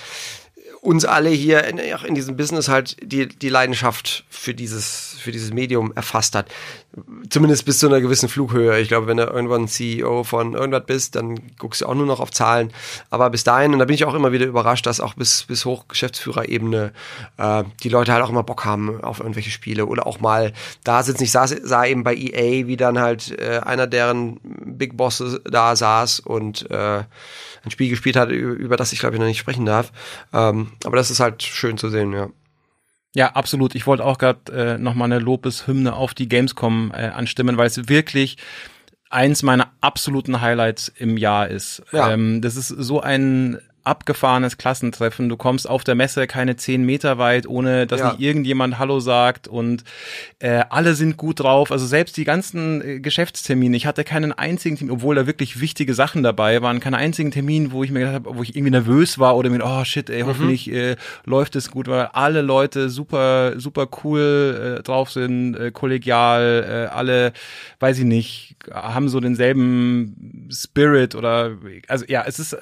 uns 0.83 1.05
alle 1.05 1.29
hier 1.29 1.63
in, 1.63 1.79
auch 1.93 2.03
in 2.03 2.13
diesem 2.13 2.35
Business 2.35 2.67
halt 2.67 2.97
die, 3.01 3.27
die 3.27 3.49
Leidenschaft 3.49 4.25
für 4.29 4.53
dieses, 4.53 5.15
für 5.19 5.31
dieses 5.31 5.53
Medium 5.53 5.93
erfasst 5.95 6.35
hat. 6.35 6.53
Zumindest 7.27 7.65
bis 7.65 7.79
zu 7.79 7.87
einer 7.87 8.01
gewissen 8.01 8.29
Flughöhe. 8.29 8.79
Ich 8.79 8.87
glaube, 8.87 9.07
wenn 9.07 9.17
du 9.17 9.23
irgendwann 9.23 9.67
CEO 9.67 10.23
von 10.23 10.53
irgendwas 10.53 10.85
bist, 10.85 11.15
dann 11.15 11.39
guckst 11.57 11.81
du 11.81 11.87
auch 11.87 11.95
nur 11.95 12.05
noch 12.05 12.19
auf 12.19 12.29
Zahlen. 12.29 12.71
Aber 13.09 13.31
bis 13.31 13.43
dahin, 13.43 13.73
und 13.73 13.79
da 13.79 13.85
bin 13.85 13.95
ich 13.95 14.05
auch 14.05 14.13
immer 14.13 14.31
wieder 14.31 14.45
überrascht, 14.45 14.85
dass 14.85 14.99
auch 14.99 15.15
bis, 15.15 15.43
bis 15.43 15.65
hoch 15.65 15.87
Geschäftsführerebene 15.87 16.91
äh, 17.37 17.63
die 17.81 17.89
Leute 17.89 18.13
halt 18.13 18.23
auch 18.23 18.29
immer 18.29 18.43
Bock 18.43 18.63
haben 18.63 19.03
auf 19.03 19.19
irgendwelche 19.19 19.49
Spiele 19.49 19.87
oder 19.87 20.05
auch 20.05 20.19
mal 20.19 20.53
da 20.83 21.01
sitzen. 21.01 21.23
Ich 21.23 21.31
sah, 21.31 21.47
sah 21.47 21.85
eben 21.85 22.03
bei 22.03 22.13
EA, 22.15 22.67
wie 22.67 22.77
dann 22.77 22.99
halt 22.99 23.39
äh, 23.39 23.61
einer 23.63 23.87
deren 23.87 24.39
Big 24.43 24.95
Bosses 24.95 25.41
da 25.45 25.75
saß 25.75 26.19
und 26.19 26.69
äh, 26.69 27.03
ein 27.63 27.71
Spiel 27.71 27.89
gespielt 27.89 28.17
hat, 28.17 28.29
über, 28.29 28.53
über 28.53 28.77
das 28.77 28.93
ich 28.93 28.99
glaube 28.99 29.15
ich 29.15 29.19
noch 29.19 29.27
nicht 29.27 29.39
sprechen 29.39 29.65
darf. 29.65 29.91
Ähm, 30.31 30.73
aber 30.83 30.97
das 30.97 31.09
ist 31.09 31.19
halt 31.19 31.41
schön 31.41 31.79
zu 31.79 31.89
sehen, 31.89 32.13
ja. 32.13 32.29
Ja, 33.15 33.33
absolut. 33.33 33.75
Ich 33.75 33.85
wollte 33.85 34.05
auch 34.05 34.17
gerade 34.17 34.51
äh, 34.51 34.77
nochmal 34.77 35.11
eine 35.11 35.19
Lobeshymne 35.19 35.93
auf 35.93 36.13
die 36.13 36.27
Gamescom 36.27 36.91
äh, 36.95 37.07
anstimmen, 37.09 37.57
weil 37.57 37.67
es 37.67 37.87
wirklich 37.87 38.37
eins 39.09 39.43
meiner 39.43 39.71
absoluten 39.81 40.41
Highlights 40.41 40.91
im 40.95 41.17
Jahr 41.17 41.47
ist. 41.47 41.83
Ja. 41.91 42.11
Ähm, 42.11 42.41
das 42.41 42.55
ist 42.55 42.69
so 42.69 43.01
ein 43.01 43.59
abgefahrenes 43.83 44.57
Klassentreffen. 44.57 45.29
Du 45.29 45.37
kommst 45.37 45.69
auf 45.69 45.83
der 45.83 45.95
Messe 45.95 46.27
keine 46.27 46.55
zehn 46.55 46.83
Meter 46.85 47.17
weit, 47.17 47.47
ohne 47.47 47.85
dass 47.87 47.99
Ja. 47.99 48.11
nicht 48.11 48.21
irgendjemand 48.21 48.79
Hallo 48.79 48.99
sagt 48.99 49.47
und 49.47 49.83
äh, 50.39 50.63
alle 50.69 50.93
sind 50.95 51.17
gut 51.17 51.41
drauf. 51.41 51.71
Also 51.71 51.85
selbst 51.85 52.15
die 52.17 52.23
ganzen 52.23 52.81
äh, 52.81 52.99
Geschäftstermine. 52.99 53.75
Ich 53.75 53.85
hatte 53.85 54.03
keinen 54.03 54.31
einzigen 54.31 54.77
Termin, 54.77 54.93
obwohl 54.93 55.15
da 55.15 55.27
wirklich 55.27 55.59
wichtige 55.59 55.93
Sachen 55.93 56.23
dabei 56.23 56.61
waren, 56.61 56.79
keinen 56.79 56.95
einzigen 56.95 57.31
Termin, 57.31 57.71
wo 57.71 57.83
ich 57.83 57.91
mir 57.91 57.99
gedacht 57.99 58.15
habe, 58.15 58.37
wo 58.37 58.43
ich 58.43 58.55
irgendwie 58.55 58.71
nervös 58.71 59.19
war 59.19 59.35
oder 59.35 59.49
mir, 59.49 59.63
oh 59.63 59.83
shit, 59.83 60.09
ey, 60.09 60.21
hoffentlich 60.21 60.71
äh, 60.71 60.95
läuft 61.25 61.55
es 61.55 61.69
gut, 61.69 61.87
weil 61.87 62.05
alle 62.13 62.41
Leute 62.41 62.89
super, 62.89 63.59
super 63.59 63.87
cool 64.03 64.77
äh, 64.79 64.83
drauf 64.83 65.11
sind, 65.11 65.55
äh, 65.55 65.71
kollegial, 65.71 66.87
äh, 66.89 66.93
alle, 66.93 67.33
weiß 67.79 67.99
ich 67.99 68.05
nicht, 68.05 68.55
haben 68.71 69.09
so 69.09 69.19
denselben 69.19 70.47
Spirit 70.51 71.15
oder, 71.15 71.57
also 71.87 72.05
ja, 72.07 72.23
es 72.25 72.39
ist 72.39 72.53
äh, 72.53 72.57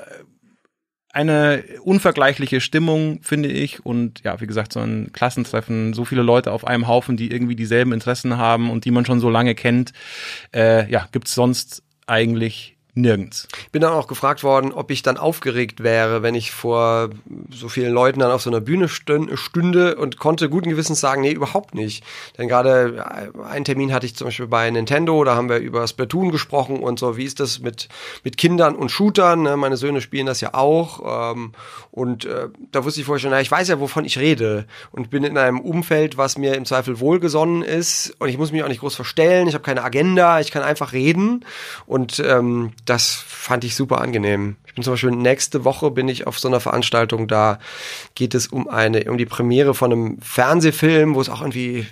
eine 1.14 1.64
unvergleichliche 1.84 2.62
Stimmung, 2.62 3.20
finde 3.22 3.50
ich. 3.50 3.86
Und 3.86 4.22
ja, 4.24 4.40
wie 4.40 4.48
gesagt, 4.48 4.74
so 4.74 4.80
ein 4.80 5.12
Klassentreffen, 5.14 5.94
so 5.94 6.06
viele 6.06 6.22
Leute 6.22 6.52
auf 6.52 6.66
einem 6.66 6.88
Haufen, 6.88 7.18
die 7.18 7.32
irgendwie 7.32 7.56
dieselben 7.56 7.92
Interessen 7.92 8.38
haben 8.38 8.70
und 8.70 8.86
die 8.86 8.92
man 8.92 9.06
schon 9.06 9.20
so 9.20 9.30
lange 9.30 9.56
kennt, 9.56 9.92
äh, 10.54 10.90
ja, 10.90 11.08
gibt's 11.12 11.36
sonst 11.36 11.84
eigentlich 12.08 12.78
nirgends. 12.94 13.48
bin 13.72 13.82
dann 13.82 13.94
auch 13.94 14.08
gefragt 14.08 14.44
worden, 14.44 14.74
ob 14.74 14.92
ich 14.92 15.02
dann 15.02 15.18
aufgeregt 15.18 15.82
wäre, 15.82 16.24
wenn 16.24 16.36
ich 16.36 16.52
vor 16.52 17.10
so 17.50 17.70
vielen 17.70 17.94
Leuten 17.94 18.20
dann 18.20 18.32
auf 18.32 18.42
so 18.42 18.50
einer 18.50 18.60
Bühne 18.60 18.88
stün- 18.88 19.38
stünde 19.38 19.96
und 19.96 20.20
konnte 20.20 20.50
guten 20.50 20.70
Gewissens 20.70 21.00
sagen, 21.00 21.22
nee, 21.22 21.32
überhaupt 21.32 21.74
nicht. 21.74 22.04
Denn 22.38 22.50
gerade 22.50 23.32
äh, 23.36 23.44
einen 23.46 23.64
Termin 23.64 23.94
hatte 23.94 24.06
ich 24.06 24.16
zum 24.16 24.28
Beispiel 24.28 24.48
bei 24.48 24.70
Nintendo, 24.70 25.24
da 25.24 25.36
haben 25.36 25.48
wir 25.48 25.58
über 25.60 25.88
Splatoon 25.88 26.32
gesprochen 26.32 26.80
und 26.80 27.00
so, 27.00 27.16
wie 27.16 27.24
ist 27.24 27.40
das 27.40 27.60
mit, 27.60 27.88
mit 28.24 28.38
Kindern 28.38 28.76
und 28.76 28.92
Shootern, 28.92 29.44
ne? 29.44 29.56
meine 29.56 29.78
Söhne 29.78 30.02
spielen 30.02 30.26
das 30.26 30.42
ja 30.42 30.54
auch 30.54 31.32
ähm, 31.34 31.54
und 31.92 32.26
äh, 32.26 32.50
da 32.72 32.84
wusste 32.84 33.00
ich 33.00 33.06
vorher 33.06 33.20
schon, 33.22 33.32
na, 33.32 33.40
ich 33.40 33.52
weiß 33.52 33.70
ja, 33.70 33.80
wovon 33.80 34.04
ich 34.04 34.18
rede 34.18 34.66
und 34.92 35.10
bin 35.10 35.24
in 35.24 35.38
einem 35.38 35.62
Umfeld, 35.62 36.18
was 36.18 36.38
mir 36.38 36.56
im 36.56 36.66
Zweifel 36.66 37.00
wohlgesonnen 37.00 37.62
ist 37.62 38.16
und 38.20 38.28
ich 38.28 38.38
muss 38.38 38.52
mich 38.52 38.64
auch 38.64 38.68
nicht 38.68 38.82
groß 38.82 38.96
verstellen, 38.96 39.48
ich 39.48 39.54
habe 39.54 39.64
keine 39.64 39.84
Agenda, 39.84 40.42
ich 40.42 40.52
kann 40.52 40.64
einfach 40.64 40.92
reden 40.92 41.46
und 41.86 42.20
ähm, 42.20 42.74
das 42.86 43.14
fand 43.14 43.64
ich 43.64 43.76
super 43.76 44.02
angenehm. 44.02 44.58
Ich 44.66 44.76
bin 44.76 44.84
zum 44.84 44.94
Beispiel 44.94 45.12
nächste 45.12 45.66
Woche 45.66 45.92
bin 45.92 46.08
ich 46.08 46.28
auf 46.28 46.40
so 46.40 46.48
einer 46.48 46.60
Veranstaltung, 46.60 47.28
da 47.28 47.60
geht 48.16 48.34
es 48.34 48.48
um 48.48 48.68
eine, 48.68 49.04
um 49.10 49.18
die 49.18 49.26
Premiere 49.26 49.74
von 49.74 49.92
einem 49.92 50.22
Fernsehfilm, 50.22 51.16
wo 51.16 51.22
es 51.22 51.30
auch 51.30 51.42
irgendwie 51.42 51.86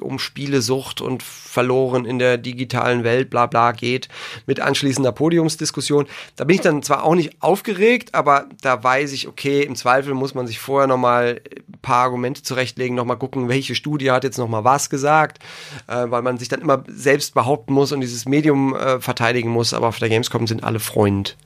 um 0.00 0.18
Spielesucht 0.18 1.00
und 1.00 1.22
verloren 1.22 2.04
in 2.04 2.18
der 2.18 2.38
digitalen 2.38 3.04
Welt, 3.04 3.30
bla 3.30 3.46
bla 3.46 3.72
geht, 3.72 4.08
mit 4.46 4.60
anschließender 4.60 5.12
Podiumsdiskussion. 5.12 6.06
Da 6.36 6.44
bin 6.44 6.56
ich 6.56 6.62
dann 6.62 6.82
zwar 6.82 7.04
auch 7.04 7.14
nicht 7.14 7.42
aufgeregt, 7.42 8.14
aber 8.14 8.48
da 8.62 8.82
weiß 8.82 9.12
ich, 9.12 9.28
okay, 9.28 9.62
im 9.62 9.76
Zweifel 9.76 10.14
muss 10.14 10.34
man 10.34 10.46
sich 10.46 10.58
vorher 10.58 10.86
nochmal 10.86 11.40
ein 11.68 11.78
paar 11.80 12.04
Argumente 12.04 12.42
zurechtlegen, 12.42 12.96
nochmal 12.96 13.18
gucken, 13.18 13.48
welche 13.48 13.74
Studie 13.74 14.10
hat 14.10 14.24
jetzt 14.24 14.38
nochmal 14.38 14.64
was 14.64 14.90
gesagt, 14.90 15.38
äh, 15.86 16.06
weil 16.08 16.22
man 16.22 16.38
sich 16.38 16.48
dann 16.48 16.60
immer 16.60 16.84
selbst 16.88 17.34
behaupten 17.34 17.72
muss 17.72 17.92
und 17.92 18.00
dieses 18.00 18.26
Medium 18.26 18.74
äh, 18.74 19.00
verteidigen 19.00 19.50
muss, 19.50 19.74
aber 19.74 19.88
auf 19.88 19.98
der 19.98 20.08
Gamescom 20.08 20.46
sind 20.46 20.64
alle 20.64 20.80
Freund. 20.80 21.36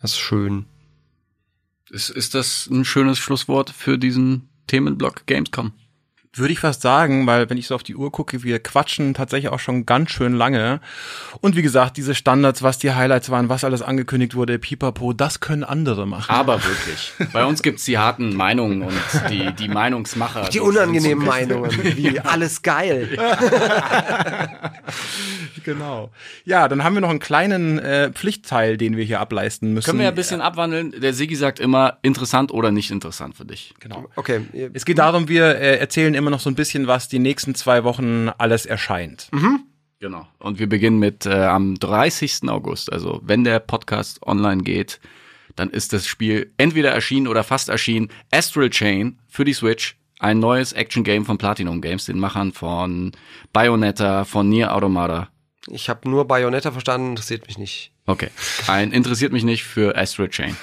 Das 0.00 0.12
ist 0.12 0.18
schön. 0.18 0.66
ist, 1.90 2.08
ist 2.08 2.34
das 2.34 2.68
ein 2.70 2.84
schönes 2.84 3.18
Schlusswort 3.18 3.70
für 3.70 3.98
diesen 3.98 4.48
Themenblock 4.66 5.26
Gamescom? 5.26 5.72
Würde 6.34 6.52
ich 6.52 6.60
fast 6.60 6.80
sagen, 6.80 7.26
weil 7.26 7.50
wenn 7.50 7.58
ich 7.58 7.66
so 7.66 7.74
auf 7.74 7.82
die 7.82 7.96
Uhr 7.96 8.12
gucke, 8.12 8.44
wir 8.44 8.60
quatschen 8.60 9.14
tatsächlich 9.14 9.50
auch 9.50 9.58
schon 9.58 9.84
ganz 9.84 10.12
schön 10.12 10.32
lange. 10.32 10.80
Und 11.40 11.56
wie 11.56 11.62
gesagt, 11.62 11.96
diese 11.96 12.14
Standards, 12.14 12.62
was 12.62 12.78
die 12.78 12.92
Highlights 12.92 13.30
waren, 13.30 13.48
was 13.48 13.64
alles 13.64 13.82
angekündigt 13.82 14.36
wurde, 14.36 14.60
pipapo, 14.60 15.12
das 15.12 15.40
können 15.40 15.64
andere 15.64 16.06
machen. 16.06 16.30
Aber 16.30 16.62
wirklich. 16.64 17.12
Bei 17.32 17.44
uns 17.44 17.62
gibt's 17.62 17.84
die 17.84 17.98
harten 17.98 18.36
Meinungen 18.36 18.82
und 18.82 18.94
die, 19.28 19.52
die 19.54 19.68
Meinungsmacher. 19.68 20.48
Die 20.50 20.60
unangenehmen 20.60 21.26
Meinungen, 21.26 21.72
wie 21.96 22.20
alles 22.20 22.62
geil. 22.62 23.08
Genau. 25.64 26.10
Ja, 26.44 26.68
dann 26.68 26.84
haben 26.84 26.94
wir 26.94 27.00
noch 27.00 27.10
einen 27.10 27.18
kleinen 27.18 27.78
äh, 27.78 28.10
Pflichtteil, 28.10 28.76
den 28.76 28.96
wir 28.96 29.04
hier 29.04 29.20
ableisten 29.20 29.74
müssen. 29.74 29.86
Können 29.86 29.98
wir 29.98 30.04
ja 30.04 30.10
ein 30.10 30.16
bisschen 30.16 30.40
abwandeln. 30.40 30.92
Der 31.00 31.12
Sigi 31.12 31.36
sagt 31.36 31.60
immer, 31.60 31.98
interessant 32.02 32.52
oder 32.52 32.70
nicht 32.70 32.90
interessant 32.90 33.36
für 33.36 33.44
dich. 33.44 33.74
Genau. 33.80 34.06
Okay, 34.16 34.40
Es 34.72 34.84
geht 34.84 34.98
darum, 34.98 35.28
wir 35.28 35.56
äh, 35.56 35.78
erzählen 35.78 36.14
immer 36.20 36.30
noch 36.30 36.40
so 36.40 36.48
ein 36.48 36.54
bisschen, 36.54 36.86
was 36.86 37.08
die 37.08 37.18
nächsten 37.18 37.54
zwei 37.56 37.82
Wochen 37.84 38.28
alles 38.38 38.64
erscheint. 38.66 39.28
Genau. 39.98 40.26
Und 40.38 40.58
wir 40.58 40.68
beginnen 40.68 40.98
mit 40.98 41.26
äh, 41.26 41.44
am 41.44 41.74
30. 41.74 42.48
August. 42.48 42.90
Also 42.92 43.20
wenn 43.22 43.44
der 43.44 43.58
Podcast 43.58 44.22
online 44.26 44.62
geht, 44.62 44.98
dann 45.56 45.68
ist 45.68 45.92
das 45.92 46.06
Spiel 46.06 46.52
entweder 46.56 46.90
erschienen 46.90 47.26
oder 47.26 47.44
fast 47.44 47.68
erschienen. 47.68 48.08
Astral 48.30 48.70
Chain 48.70 49.18
für 49.28 49.44
die 49.44 49.52
Switch. 49.52 49.98
Ein 50.18 50.38
neues 50.38 50.72
Action-Game 50.72 51.24
von 51.24 51.38
Platinum 51.38 51.80
Games, 51.80 52.06
den 52.06 52.18
Machern 52.18 52.52
von 52.52 53.12
Bayonetta, 53.52 54.24
von 54.24 54.48
Nier 54.48 54.74
Automata. 54.74 55.28
ich 55.66 55.88
habe 55.88 56.08
nur 56.08 56.26
Bayonetta 56.26 56.72
verstanden, 56.72 57.10
interessiert 57.10 57.46
mich 57.46 57.58
nicht. 57.58 57.92
Okay. 58.10 58.28
Ein 58.66 58.90
interessiert 58.90 59.32
mich 59.32 59.44
nicht 59.44 59.62
für 59.62 59.96
Astral 59.96 60.28
Chain. 60.28 60.56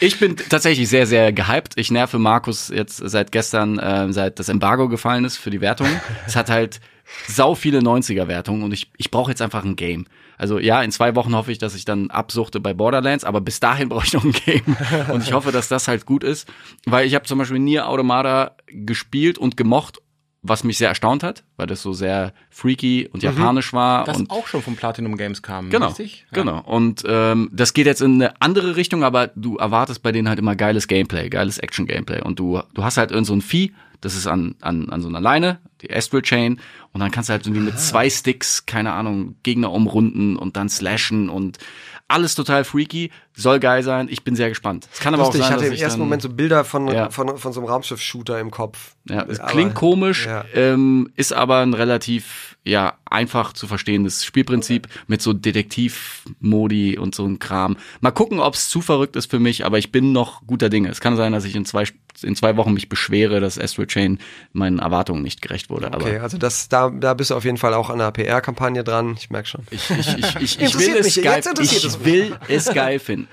Ich 0.00 0.18
bin 0.18 0.36
tatsächlich 0.36 0.88
sehr, 0.88 1.06
sehr 1.06 1.32
gehypt. 1.32 1.74
Ich 1.76 1.90
nerve 1.90 2.18
Markus 2.18 2.68
jetzt 2.68 2.98
seit 2.98 3.32
gestern, 3.32 3.78
äh, 3.78 4.12
seit 4.12 4.38
das 4.38 4.50
Embargo 4.50 4.88
gefallen 4.88 5.24
ist 5.24 5.38
für 5.38 5.50
die 5.50 5.62
Wertung. 5.62 5.88
Es 6.26 6.36
hat 6.36 6.50
halt 6.50 6.80
sau 7.26 7.54
viele 7.54 7.78
90er-Wertungen 7.78 8.62
und 8.62 8.72
ich, 8.72 8.90
ich 8.98 9.10
brauche 9.10 9.30
jetzt 9.30 9.40
einfach 9.40 9.64
ein 9.64 9.76
Game. 9.76 10.06
Also 10.36 10.58
ja, 10.58 10.82
in 10.82 10.90
zwei 10.90 11.14
Wochen 11.14 11.34
hoffe 11.34 11.52
ich, 11.52 11.58
dass 11.58 11.74
ich 11.74 11.86
dann 11.86 12.10
absuchte 12.10 12.60
bei 12.60 12.74
Borderlands, 12.74 13.24
aber 13.24 13.40
bis 13.40 13.60
dahin 13.60 13.88
brauche 13.90 14.04
ich 14.04 14.12
noch 14.12 14.24
ein 14.24 14.32
Game. 14.32 14.76
Und 15.10 15.22
ich 15.22 15.32
hoffe, 15.32 15.52
dass 15.52 15.68
das 15.68 15.88
halt 15.88 16.04
gut 16.04 16.22
ist, 16.22 16.48
weil 16.84 17.06
ich 17.06 17.14
habe 17.14 17.24
zum 17.24 17.38
Beispiel 17.38 17.60
Nier 17.60 17.88
Automata 17.88 18.56
gespielt 18.66 19.38
und 19.38 19.56
gemocht, 19.56 20.02
was 20.46 20.62
mich 20.62 20.76
sehr 20.76 20.90
erstaunt 20.90 21.22
hat, 21.22 21.42
weil 21.56 21.66
das 21.66 21.80
so 21.82 21.94
sehr 21.94 22.34
freaky 22.50 23.08
und 23.10 23.22
japanisch 23.22 23.72
war. 23.72 24.04
Das 24.04 24.18
und 24.18 24.30
auch 24.30 24.46
schon 24.46 24.60
von 24.62 24.76
Platinum 24.76 25.16
Games 25.16 25.42
kam, 25.42 25.70
Genau, 25.70 25.88
richtig? 25.88 26.26
Ja. 26.30 26.42
genau. 26.42 26.60
Und 26.60 27.02
ähm, 27.08 27.48
das 27.50 27.72
geht 27.72 27.86
jetzt 27.86 28.02
in 28.02 28.14
eine 28.22 28.40
andere 28.40 28.76
Richtung, 28.76 29.04
aber 29.04 29.28
du 29.28 29.56
erwartest 29.56 30.02
bei 30.02 30.12
denen 30.12 30.28
halt 30.28 30.38
immer 30.38 30.54
geiles 30.54 30.86
Gameplay, 30.86 31.30
geiles 31.30 31.58
Action-Gameplay. 31.58 32.20
Und 32.20 32.38
du, 32.38 32.60
du 32.74 32.84
hast 32.84 32.98
halt 32.98 33.10
irgend 33.10 33.26
so 33.26 33.34
ein 33.34 33.40
Vieh, 33.40 33.72
das 34.00 34.14
ist 34.14 34.26
an, 34.26 34.54
an, 34.60 34.88
an 34.90 35.00
so 35.00 35.08
einer 35.08 35.20
Leine, 35.20 35.60
die 35.82 35.92
Astral 35.94 36.22
Chain, 36.22 36.60
und 36.92 37.00
dann 37.00 37.10
kannst 37.10 37.28
du 37.28 37.32
halt 37.32 37.46
irgendwie 37.46 37.62
mit 37.64 37.78
zwei 37.78 38.08
Sticks, 38.10 38.66
keine 38.66 38.92
Ahnung, 38.92 39.36
Gegner 39.42 39.72
umrunden 39.72 40.36
und 40.36 40.56
dann 40.56 40.68
slashen 40.68 41.28
und 41.28 41.58
alles 42.06 42.34
total 42.34 42.64
freaky, 42.64 43.10
soll 43.34 43.58
geil 43.58 43.82
sein. 43.82 44.08
Ich 44.10 44.22
bin 44.24 44.36
sehr 44.36 44.50
gespannt. 44.50 44.86
Es 44.92 45.00
kann 45.00 45.14
aber 45.14 45.24
Lustig, 45.24 45.40
auch 45.40 45.44
ich 45.44 45.48
sein, 45.48 45.52
hatte 45.54 45.62
dass 45.64 45.68
im 45.70 45.74
ich 45.74 45.82
ersten 45.82 46.00
Moment 46.00 46.20
so 46.22 46.28
Bilder 46.28 46.62
von, 46.64 46.86
Ja. 46.88 47.08
von, 47.10 47.38
von 47.38 47.52
so 47.54 47.60
einem 47.60 47.68
Raumschiff-Shooter 47.70 48.38
im 48.40 48.50
Kopf. 48.50 48.94
Ja, 49.08 49.22
es 49.22 49.40
Aber- 49.40 49.50
klingt 49.50 49.74
komisch, 49.74 50.26
ja. 50.26 50.44
ähm, 50.54 51.10
ist 51.16 51.32
aber 51.32 51.60
ein 51.60 51.72
relativ 51.72 52.56
ja 52.62 52.94
einfach 53.06 53.52
zu 53.54 53.66
verstehendes 53.66 54.24
Spielprinzip 54.24 54.86
mit 55.06 55.20
so 55.22 55.32
Detektivmodi 55.32 56.98
und 56.98 57.14
so 57.14 57.24
ein 57.26 57.38
Kram. 57.38 57.76
Mal 58.00 58.10
gucken, 58.10 58.38
ob 58.40 58.54
es 58.54 58.68
zu 58.68 58.80
verrückt 58.80 59.16
ist 59.16 59.30
für 59.30 59.38
mich, 59.40 59.64
aber 59.64 59.78
ich 59.78 59.92
bin 59.92 60.12
noch 60.12 60.46
guter 60.46 60.68
Dinge. 60.68 60.88
Es 60.90 61.00
kann 61.00 61.16
sein, 61.16 61.32
dass 61.32 61.44
ich 61.44 61.54
in 61.56 61.64
zwei 61.64 61.84
in 62.22 62.36
zwei 62.36 62.56
Wochen 62.56 62.72
mich 62.72 62.88
beschwere, 62.88 63.40
dass 63.40 63.58
Astral 63.58 63.86
Chain 63.86 64.18
meinen 64.52 64.78
Erwartungen 64.78 65.22
nicht 65.22 65.42
gerecht 65.42 65.70
wurde. 65.70 65.86
Okay, 65.88 66.16
Aber 66.16 66.22
also 66.22 66.38
das, 66.38 66.68
da, 66.68 66.90
da 66.90 67.14
bist 67.14 67.30
du 67.30 67.34
auf 67.34 67.44
jeden 67.44 67.58
Fall 67.58 67.74
auch 67.74 67.90
an 67.90 67.98
der 67.98 68.10
PR-Kampagne 68.10 68.84
dran. 68.84 69.16
Ich 69.18 69.30
merk 69.30 69.46
schon. 69.46 69.62
ich, 69.70 69.90
ich, 69.90 70.16
ich, 70.18 70.36
ich, 70.36 70.60
ich 70.60 70.78
will 70.78 70.88
Interessiert 70.88 70.98
es 70.98 71.16
mich, 71.16 71.24
geil, 71.24 71.42
ich 71.60 72.04
will 72.04 72.38
es 72.48 72.72
geil 72.72 72.98
finden. 72.98 73.28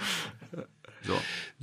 So. 1.03 1.13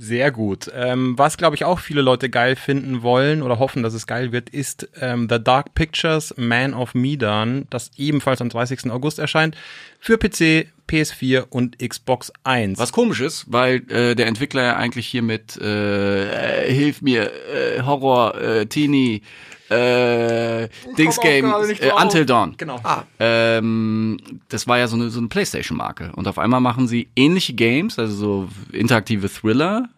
Sehr 0.01 0.31
gut. 0.31 0.71
Ähm, 0.73 1.17
was, 1.17 1.35
glaube 1.35 1.57
ich, 1.57 1.65
auch 1.65 1.79
viele 1.79 2.01
Leute 2.01 2.29
geil 2.29 2.55
finden 2.55 3.01
wollen 3.01 3.41
oder 3.41 3.59
hoffen, 3.59 3.83
dass 3.83 3.93
es 3.93 4.07
geil 4.07 4.31
wird, 4.31 4.49
ist 4.49 4.87
ähm, 5.01 5.27
The 5.29 5.43
Dark 5.43 5.73
Pictures 5.73 6.33
Man 6.37 6.73
of 6.73 6.95
Medan, 6.95 7.67
das 7.69 7.91
ebenfalls 7.97 8.39
am 8.39 8.47
30. 8.47 8.89
August 8.91 9.19
erscheint, 9.19 9.57
für 9.99 10.17
PC, 10.17 10.67
PS4 10.89 11.45
und 11.49 11.77
Xbox 11.79 12.31
1. 12.43 12.79
Was 12.79 12.91
komisch 12.91 13.21
ist, 13.21 13.45
weil 13.47 13.89
äh, 13.91 14.15
der 14.15 14.27
Entwickler 14.27 14.63
ja 14.63 14.75
eigentlich 14.75 15.07
hier 15.07 15.21
mit 15.21 15.57
äh, 15.57 16.65
äh, 16.65 16.73
Hilf 16.73 17.01
mir, 17.01 17.31
äh, 17.31 17.81
Horror, 17.83 18.35
äh, 18.35 18.65
Teenie, 18.65 19.21
äh, 19.69 20.67
Dings 20.97 21.19
Game, 21.19 21.45
äh. 21.45 21.91
Until 22.01 22.25
Dawn. 22.25 22.55
Genau. 22.57 22.79
Ah, 22.83 23.03
Ähm, 23.19 24.17
das 24.49 24.67
war 24.67 24.79
ja 24.79 24.87
so 24.87 24.95
eine, 24.95 25.09
so 25.11 25.19
eine 25.19 25.27
Playstation-Marke. 25.27 26.11
Und 26.15 26.27
auf 26.27 26.39
einmal 26.39 26.59
machen 26.59 26.87
sie 26.87 27.09
ähnliche 27.15 27.53
Games, 27.53 27.99
also 27.99 28.15
so 28.15 28.49
interaktive 28.71 29.29
Thriller 29.29 29.89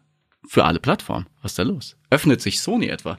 für 0.47 0.65
alle 0.65 0.79
Plattformen. 0.79 1.27
Was 1.41 1.53
ist 1.53 1.59
da 1.59 1.63
los? 1.63 1.95
Öffnet 2.09 2.41
sich 2.41 2.59
Sony 2.61 2.87
etwa? 2.87 3.17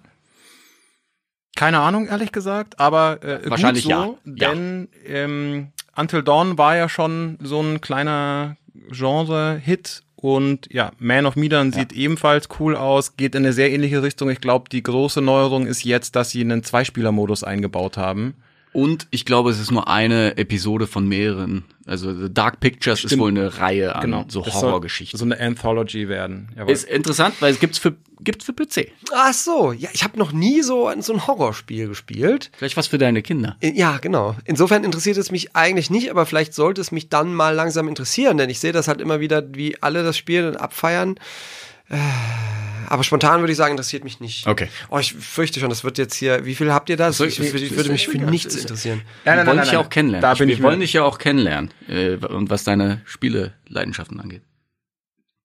Keine 1.55 1.81
Ahnung, 1.81 2.07
ehrlich 2.07 2.33
gesagt, 2.33 2.81
aber 2.81 3.23
äh, 3.23 3.49
Wahrscheinlich 3.49 3.85
gut 3.85 3.93
so, 3.93 4.19
ja. 4.25 4.33
Ja. 4.35 4.49
denn 4.55 4.89
ähm, 5.07 5.72
Until 5.95 6.23
Dawn 6.23 6.59
war 6.59 6.77
ja 6.77 6.89
schon 6.89 7.39
so 7.43 7.61
ein 7.61 7.81
kleiner 7.81 8.57
Genre-Hit 8.91 10.03
und 10.17 10.69
ja, 10.73 10.93
Man 10.99 11.27
of 11.27 11.37
Medan 11.37 11.73
sieht 11.73 11.93
ebenfalls 11.93 12.49
cool 12.61 12.77
aus, 12.77 13.17
geht 13.17 13.35
in 13.35 13.45
eine 13.45 13.53
sehr 13.53 13.73
ähnliche 13.73 14.03
Richtung. 14.03 14.31
Ich 14.31 14.41
glaube, 14.41 14.69
die 14.71 14.83
große 14.83 15.21
Neuerung 15.21 15.67
ist 15.67 15.85
jetzt, 15.85 16.15
dass 16.15 16.31
sie 16.31 16.43
einen 16.43 16.63
Zweispieler-Modus 16.63 17.43
eingebaut 17.43 17.97
haben. 17.97 18.35
Und 18.73 19.07
ich 19.11 19.25
glaube, 19.27 19.51
es 19.51 19.61
ist 19.61 19.71
nur 19.71 19.87
eine 19.89 20.37
Episode 20.39 20.87
von 20.87 21.07
mehreren. 21.07 21.65
Also 21.85 22.15
The 22.15 22.33
Dark 22.33 22.61
Pictures 22.61 23.01
ist 23.01 23.11
Stimmt. 23.11 23.21
wohl 23.23 23.29
eine 23.31 23.59
Reihe 23.59 23.95
an 23.97 24.25
so 24.29 24.41
Das 24.41 24.55
soll 24.55 24.63
Horrorgeschichten. 24.71 25.19
So 25.19 25.25
eine 25.27 25.39
Anthology 25.39 26.09
werden. 26.09 26.49
Jawohl. 26.57 26.73
Ist 26.73 26.85
interessant, 26.85 27.35
weil 27.41 27.53
es 27.53 27.61
gibt's 27.61 27.79
für 27.79 27.95
gibt's 28.25 28.45
für 28.45 28.53
PC. 28.53 28.93
ach 29.13 29.35
so, 29.35 29.73
ja, 29.73 29.89
ich 29.93 30.05
habe 30.05 30.17
noch 30.17 30.31
nie 30.33 30.63
so, 30.63 30.87
ein- 30.87 31.03
so 31.03 31.13
ein 31.13 31.27
Horrorspiel 31.27 31.89
gespielt. 31.89 32.51
Vielleicht 32.57 32.77
was 32.77 32.87
für 32.87 32.97
deine 32.99 33.21
Kinder. 33.21 33.57
Ja, 33.61 33.99
genau. 33.99 34.37
Insofern 34.45 34.85
interessiert 34.85 35.17
es 35.17 35.33
mich 35.33 35.57
eigentlich 35.57 35.91
nicht, 35.91 36.09
aber 36.11 36.25
vielleicht 36.25 36.55
sollte 36.55 36.81
es 36.81 36.93
mich 36.93 37.09
dann 37.09 37.35
mal 37.35 37.51
langsam 37.55 37.89
interessieren, 37.89 38.37
denn 38.39 38.49
ich 38.49 38.61
sehe 38.61 38.71
das 38.73 38.87
halt 38.87 39.01
immer 39.01 39.19
wieder, 39.19 39.43
wie 39.55 39.83
alle 39.83 40.05
das 40.05 40.17
spielen 40.17 40.47
und 40.47 40.57
abfeiern. 40.57 41.17
Äh, 41.91 41.97
Aber 42.89 43.05
spontan 43.05 43.41
würde 43.41 43.53
ich 43.53 43.59
sagen, 43.59 43.73
interessiert 43.73 44.05
mich 44.05 44.21
nicht. 44.21 44.47
Okay. 44.47 44.69
Oh, 44.91 44.99
ich 44.99 45.15
fürchte 45.15 45.61
schon, 45.61 45.69
das 45.71 45.85
wird 45.85 45.99
jetzt 45.99 46.15
hier. 46.15 46.45
Wie 46.45 46.55
viel 46.55 46.73
habt 46.73 46.91
ihr 46.91 46.97
da? 46.97 47.11
Ich, 47.11 47.21
ich, 47.21 47.39
ich 47.41 47.77
würde 47.77 47.93
mich 47.93 48.09
für 48.09 48.19
nichts 48.19 48.55
interessieren. 48.55 49.03
Wir 49.25 49.47
wollen 49.47 49.61
dich 49.61 49.73
ja 49.73 49.79
auch 49.81 49.91
kennenlernen. 49.91 50.23
Da 50.23 50.35
bin 50.35 50.49
wir 50.49 50.55
ich 50.55 50.63
wollen 50.63 50.81
dich 50.81 50.93
ja 50.93 51.03
auch 51.03 51.19
kennenlernen. 51.19 51.73
Äh, 51.89 52.17
und 52.17 52.51
was 52.51 52.65
deine 52.65 53.03
Spieleleidenschaften 53.05 54.21
angeht. 54.21 54.43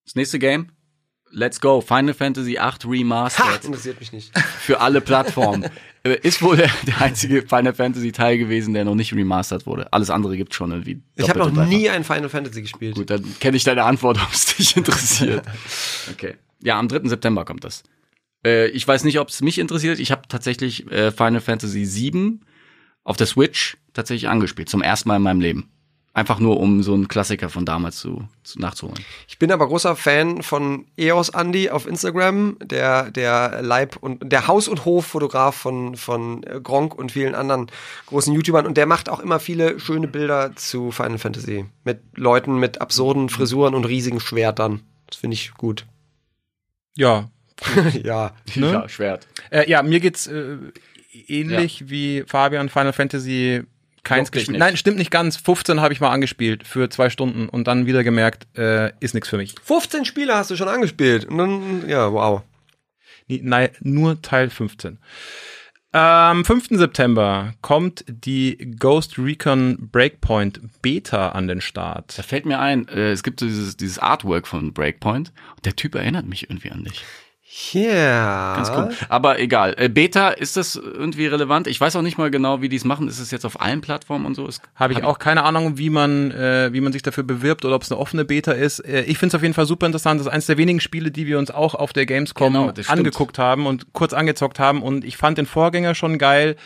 Das 0.04 0.14
nächste 0.14 0.38
Game. 0.38 0.68
Let's 1.30 1.60
go. 1.60 1.80
Final 1.80 2.14
Fantasy 2.14 2.52
VIII 2.52 2.58
Ha, 2.58 2.76
Remastered 2.86 3.64
interessiert 3.64 4.00
mich 4.00 4.12
nicht. 4.12 4.38
für 4.60 4.80
alle 4.80 5.00
Plattformen. 5.00 5.68
Äh, 6.04 6.16
Ist 6.22 6.42
wohl 6.42 6.56
der, 6.56 6.70
der 6.86 7.00
einzige 7.00 7.42
Final 7.42 7.74
Fantasy 7.74 8.12
Teil 8.12 8.38
gewesen, 8.38 8.72
der 8.72 8.84
noch 8.84 8.94
nicht 8.94 9.12
remastert 9.12 9.66
wurde. 9.66 9.92
Alles 9.92 10.10
andere 10.10 10.36
gibt 10.36 10.54
schon 10.54 10.70
irgendwie. 10.70 11.02
Ich 11.16 11.28
habe 11.28 11.40
noch 11.40 11.66
nie 11.66 11.90
ein 11.90 12.04
Final 12.04 12.28
Fantasy 12.28 12.62
gespielt. 12.62 12.94
Gut, 12.94 13.10
dann 13.10 13.24
kenne 13.40 13.56
ich 13.56 13.64
deine 13.64 13.82
Antwort, 13.82 14.16
ob 14.22 14.32
es 14.32 14.46
dich 14.54 14.76
interessiert. 14.76 15.44
Okay. 16.12 16.36
Ja, 16.62 16.78
am 16.78 16.88
3. 16.88 17.08
September 17.08 17.44
kommt 17.44 17.64
das. 17.64 17.82
Äh, 18.44 18.68
ich 18.68 18.86
weiß 18.86 19.04
nicht, 19.04 19.18
ob 19.18 19.28
es 19.28 19.42
mich 19.42 19.58
interessiert. 19.58 19.98
Ich 19.98 20.10
habe 20.10 20.22
tatsächlich 20.28 20.90
äh, 20.90 21.10
Final 21.12 21.40
Fantasy 21.40 21.86
VII 21.86 22.40
auf 23.04 23.16
der 23.16 23.26
Switch 23.26 23.76
tatsächlich 23.92 24.28
angespielt. 24.28 24.68
Zum 24.68 24.82
ersten 24.82 25.08
Mal 25.08 25.16
in 25.16 25.22
meinem 25.22 25.40
Leben. 25.40 25.70
Einfach 26.14 26.40
nur, 26.40 26.58
um 26.58 26.82
so 26.82 26.94
einen 26.94 27.06
Klassiker 27.06 27.48
von 27.48 27.64
damals 27.64 27.98
zu, 28.00 28.26
zu 28.42 28.58
nachzuholen. 28.58 28.98
Ich 29.28 29.38
bin 29.38 29.52
aber 29.52 29.68
großer 29.68 29.94
Fan 29.94 30.42
von 30.42 30.86
EOS 30.96 31.28
Andy 31.28 31.70
auf 31.70 31.86
Instagram, 31.86 32.56
der, 32.60 33.12
der 33.12 33.62
Leib- 33.62 33.98
und 34.00 34.32
der 34.32 34.48
Haus- 34.48 34.66
und 34.66 34.84
Hoffotograf 34.84 35.54
von, 35.54 35.94
von 35.96 36.42
äh, 36.42 36.60
Gronk 36.60 36.96
und 36.96 37.12
vielen 37.12 37.36
anderen 37.36 37.70
großen 38.06 38.34
YouTubern. 38.34 38.66
Und 38.66 38.76
der 38.76 38.86
macht 38.86 39.08
auch 39.08 39.20
immer 39.20 39.38
viele 39.38 39.78
schöne 39.78 40.08
Bilder 40.08 40.56
zu 40.56 40.90
Final 40.90 41.18
Fantasy. 41.18 41.66
Mit 41.84 42.00
Leuten 42.16 42.58
mit 42.58 42.80
absurden 42.80 43.28
Frisuren 43.28 43.74
und 43.74 43.84
riesigen 43.84 44.18
Schwertern. 44.18 44.80
Das 45.06 45.18
finde 45.18 45.34
ich 45.34 45.54
gut. 45.54 45.86
Ja. 46.98 47.30
ja. 48.04 48.32
Ne? 48.54 48.72
Ja, 48.72 48.88
Schwert. 48.88 49.26
Äh, 49.50 49.68
ja, 49.68 49.82
mir 49.82 50.00
geht's 50.00 50.26
äh, 50.26 50.56
ähnlich 51.26 51.88
wie 51.88 52.24
Fabian 52.26 52.68
Final 52.68 52.92
Fantasy 52.92 53.64
keins 54.04 54.32
gespielt. 54.32 54.58
Nein, 54.58 54.76
stimmt 54.76 54.98
nicht 54.98 55.10
ganz. 55.10 55.36
15 55.36 55.80
habe 55.80 55.92
ich 55.92 56.00
mal 56.00 56.10
angespielt 56.10 56.66
für 56.66 56.88
zwei 56.88 57.10
Stunden 57.10 57.48
und 57.48 57.66
dann 57.66 57.86
wieder 57.86 58.04
gemerkt, 58.04 58.46
äh, 58.56 58.92
ist 59.00 59.14
nichts 59.14 59.28
für 59.28 59.36
mich. 59.36 59.54
15 59.62 60.04
Spiele 60.04 60.34
hast 60.34 60.50
du 60.50 60.56
schon 60.56 60.68
angespielt. 60.68 61.24
Und 61.24 61.38
dann, 61.38 61.88
ja, 61.88 62.12
wow. 62.12 62.42
Nee, 63.26 63.40
Nein, 63.42 63.70
nur 63.80 64.22
Teil 64.22 64.50
15. 64.50 64.98
Am 65.92 66.44
5. 66.44 66.68
September 66.72 67.54
kommt 67.62 68.04
die 68.06 68.74
Ghost 68.78 69.18
Recon 69.18 69.88
Breakpoint 69.90 70.60
Beta 70.82 71.30
an 71.30 71.48
den 71.48 71.62
Start. 71.62 72.18
Da 72.18 72.22
fällt 72.22 72.44
mir 72.44 72.60
ein, 72.60 72.86
äh, 72.88 73.10
es 73.12 73.22
gibt 73.22 73.40
so 73.40 73.46
dieses, 73.46 73.76
dieses 73.78 73.98
Artwork 73.98 74.46
von 74.46 74.74
Breakpoint. 74.74 75.32
Und 75.56 75.64
der 75.64 75.76
Typ 75.76 75.94
erinnert 75.94 76.26
mich 76.26 76.50
irgendwie 76.50 76.70
an 76.70 76.84
dich. 76.84 77.04
Ja. 77.72 78.56
Ganz 78.56 78.70
cool. 78.70 78.90
Aber 79.08 79.38
egal. 79.38 79.74
Äh, 79.78 79.88
Beta, 79.88 80.28
ist 80.28 80.56
das 80.58 80.76
irgendwie 80.76 81.26
relevant? 81.26 81.66
Ich 81.66 81.80
weiß 81.80 81.96
auch 81.96 82.02
nicht 82.02 82.18
mal 82.18 82.30
genau, 82.30 82.60
wie 82.60 82.68
die 82.68 82.76
es 82.76 82.84
machen. 82.84 83.08
Ist 83.08 83.20
es 83.20 83.30
jetzt 83.30 83.46
auf 83.46 83.60
allen 83.60 83.80
Plattformen 83.80 84.26
und 84.26 84.34
so? 84.34 84.46
Ist, 84.46 84.60
Habe 84.74 84.92
ich 84.92 85.02
auch 85.02 85.18
keine 85.18 85.44
Ahnung, 85.44 85.78
wie 85.78 85.88
man, 85.88 86.30
äh, 86.30 86.70
wie 86.72 86.80
man 86.82 86.92
sich 86.92 87.02
dafür 87.02 87.24
bewirbt 87.24 87.64
oder 87.64 87.74
ob 87.74 87.82
es 87.82 87.90
eine 87.90 87.98
offene 87.98 88.26
Beta 88.26 88.52
ist. 88.52 88.80
Äh, 88.80 89.02
ich 89.02 89.18
finde 89.18 89.28
es 89.28 89.34
auf 89.34 89.42
jeden 89.42 89.54
Fall 89.54 89.66
super 89.66 89.86
interessant. 89.86 90.20
Das 90.20 90.26
ist 90.26 90.32
eines 90.32 90.46
der 90.46 90.58
wenigen 90.58 90.80
Spiele, 90.80 91.10
die 91.10 91.26
wir 91.26 91.38
uns 91.38 91.50
auch 91.50 91.74
auf 91.74 91.92
der 91.94 92.04
Gamescom 92.04 92.52
Genau, 92.52 92.72
angeguckt 92.86 93.38
haben 93.38 93.66
und 93.66 93.92
kurz 93.94 94.12
angezockt 94.12 94.58
haben. 94.58 94.82
Und 94.82 95.04
ich 95.04 95.16
fand 95.16 95.38
den 95.38 95.46
Vorgänger 95.46 95.94
schon 95.94 96.18
geil. 96.18 96.56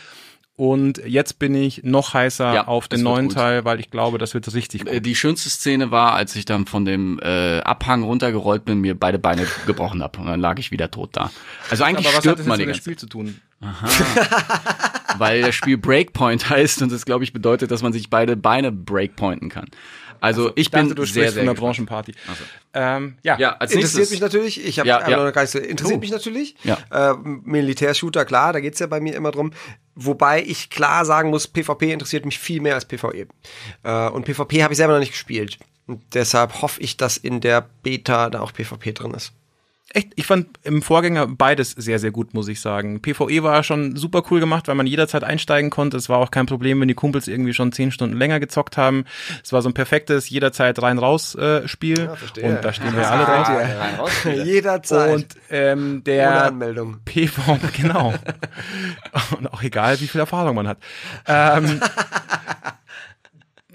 Und 0.55 1.01
jetzt 1.05 1.39
bin 1.39 1.55
ich 1.55 1.81
noch 1.83 2.13
heißer 2.13 2.53
Ja, 2.53 2.67
auf 2.67 2.87
den 2.87 3.01
neuen 3.01 3.27
gut. 3.27 3.35
Teil, 3.37 3.65
weil 3.65 3.79
ich 3.79 3.89
glaube, 3.89 4.19
das 4.19 4.35
wird 4.35 4.53
richtig 4.53 4.81
Äh, 4.87 4.95
gut. 4.95 5.05
Die 5.05 5.15
schönste 5.15 5.49
Szene 5.49 5.89
war, 5.89 6.13
als 6.13 6.35
ich 6.35 6.45
dann 6.45 6.67
von 6.67 6.85
dem 6.85 7.19
äh, 7.23 7.59
Abhang 7.61 8.03
runtergerollt 8.03 8.63
bin, 8.63 8.79
mir 8.79 8.93
beide 8.97 9.17
Beine 9.17 9.47
gebrochen 9.65 10.03
habe 10.03 10.19
und 10.19 10.27
dann 10.27 10.39
lag 10.39 10.59
ich 10.59 10.69
wieder 10.69 10.91
tot 10.91 11.09
da. 11.13 11.31
Also 11.71 11.83
eigentlich 11.83 12.05
Aber 12.05 12.09
was 12.09 12.15
hat 12.17 12.21
stirbt 12.23 12.39
das 12.39 12.45
man 12.45 12.59
jetzt 12.59 12.67
mit 12.67 12.75
dem 12.75 12.79
Spiel 12.81 12.97
zu 12.97 13.07
tun? 13.07 13.41
weil 15.17 15.41
das 15.41 15.55
Spiel 15.55 15.77
Breakpoint 15.77 16.49
heißt 16.49 16.81
und 16.81 16.91
das 16.91 17.05
glaube 17.05 17.23
ich 17.23 17.33
bedeutet, 17.33 17.71
dass 17.71 17.81
man 17.81 17.93
sich 17.93 18.09
beide 18.09 18.35
Beine 18.35 18.71
breakpointen 18.71 19.49
kann. 19.49 19.67
Also, 20.23 20.53
ich 20.55 20.71
bin 20.71 20.83
dachte, 20.83 20.95
du 20.95 21.05
sehr, 21.05 21.31
sehr 21.33 21.43
von 21.43 21.53
der. 21.53 21.61
Branchenparty. 21.61 22.13
Ähm, 22.73 23.17
ja. 23.23 23.37
Ja, 23.37 23.57
als 23.57 23.73
Interessiert 23.73 23.99
nächstes 23.99 24.11
mich 24.11 24.21
natürlich. 24.21 24.65
Ich 24.65 24.79
habe 24.79 24.87
Ja, 24.87 25.09
ja. 25.09 25.31
nicht 25.31 25.49
so. 25.49 25.59
Interessiert 25.59 25.97
Oh. 25.97 25.99
mich 25.99 26.11
natürlich. 26.11 26.55
Ja. 26.63 26.77
Äh, 26.91 27.15
Militärshooter, 27.17 28.23
klar, 28.23 28.53
da 28.53 28.61
geht's 28.61 28.79
ja 28.79 28.87
bei 28.87 29.01
mir 29.01 29.15
immer 29.15 29.31
drum. 29.31 29.51
Wobei 29.95 30.41
ich 30.41 30.69
klar 30.69 31.03
sagen 31.03 31.29
muss, 31.29 31.47
PvP 31.47 31.91
interessiert 31.91 32.25
mich 32.25 32.39
viel 32.39 32.61
mehr 32.61 32.75
als 32.75 32.85
PvE. 32.85 33.27
Äh, 33.83 34.09
und 34.09 34.23
PvP 34.23 34.63
habe 34.63 34.73
ich 34.73 34.77
selber 34.77 34.93
noch 34.93 35.01
nicht 35.01 35.11
gespielt. 35.11 35.59
Und 35.87 36.01
deshalb 36.13 36.61
hoffe 36.61 36.79
ich, 36.79 36.95
dass 36.95 37.17
in 37.17 37.41
der 37.41 37.67
Beta 37.83 38.29
da 38.29 38.39
auch 38.39 38.53
PvP 38.53 38.93
drin 38.93 39.11
ist. 39.11 39.33
Echt, 39.95 40.11
ich 40.15 40.25
fand 40.25 40.47
im 40.63 40.81
Vorgänger 40.81 41.27
beides 41.27 41.71
sehr, 41.71 41.99
sehr 41.99 42.09
gut, 42.09 42.33
muss 42.33 42.47
ich 42.47 42.59
sagen. 42.59 43.01
PvE 43.01 43.43
war 43.43 43.63
schon 43.63 43.95
super 43.95 44.23
cool 44.31 44.39
gemacht, 44.39 44.67
weil 44.67 44.73
man 44.73 44.87
jederzeit 44.87 45.23
einsteigen 45.23 45.69
konnte. 45.69 45.97
Es 45.97 46.09
war 46.09 46.17
auch 46.17 46.31
kein 46.31 46.47
Problem, 46.47 46.81
wenn 46.81 46.87
die 46.87 46.95
Kumpels 46.95 47.27
irgendwie 47.27 47.53
schon 47.53 47.71
zehn 47.71 47.91
Stunden 47.91 48.17
länger 48.17 48.39
gezockt 48.39 48.75
haben. 48.75 49.05
Es 49.43 49.53
war 49.53 49.61
so 49.61 49.69
ein 49.69 49.75
perfektes 49.75 50.29
jederzeit 50.29 50.81
rein-raus-Spiel. 50.81 52.09
verstehe. 52.15 52.43
und 52.43 52.65
da 52.65 52.73
stehen 52.73 52.95
wir 52.95 53.09
alle 53.09 53.25
drauf. 53.97 54.25
Jederzeit. 54.45 55.13
Und 55.13 55.27
ähm, 55.51 55.93
ohne 55.93 56.01
der 56.01 56.45
Anmeldung. 56.45 56.97
PV, 57.05 57.59
genau. 57.77 58.13
Und 59.37 59.53
auch 59.53 59.61
egal, 59.61 59.99
wie 59.99 60.07
viel 60.07 60.21
Erfahrung 60.21 60.55
man 60.55 60.67
hat. 60.67 60.77
Ähm, 61.27 61.79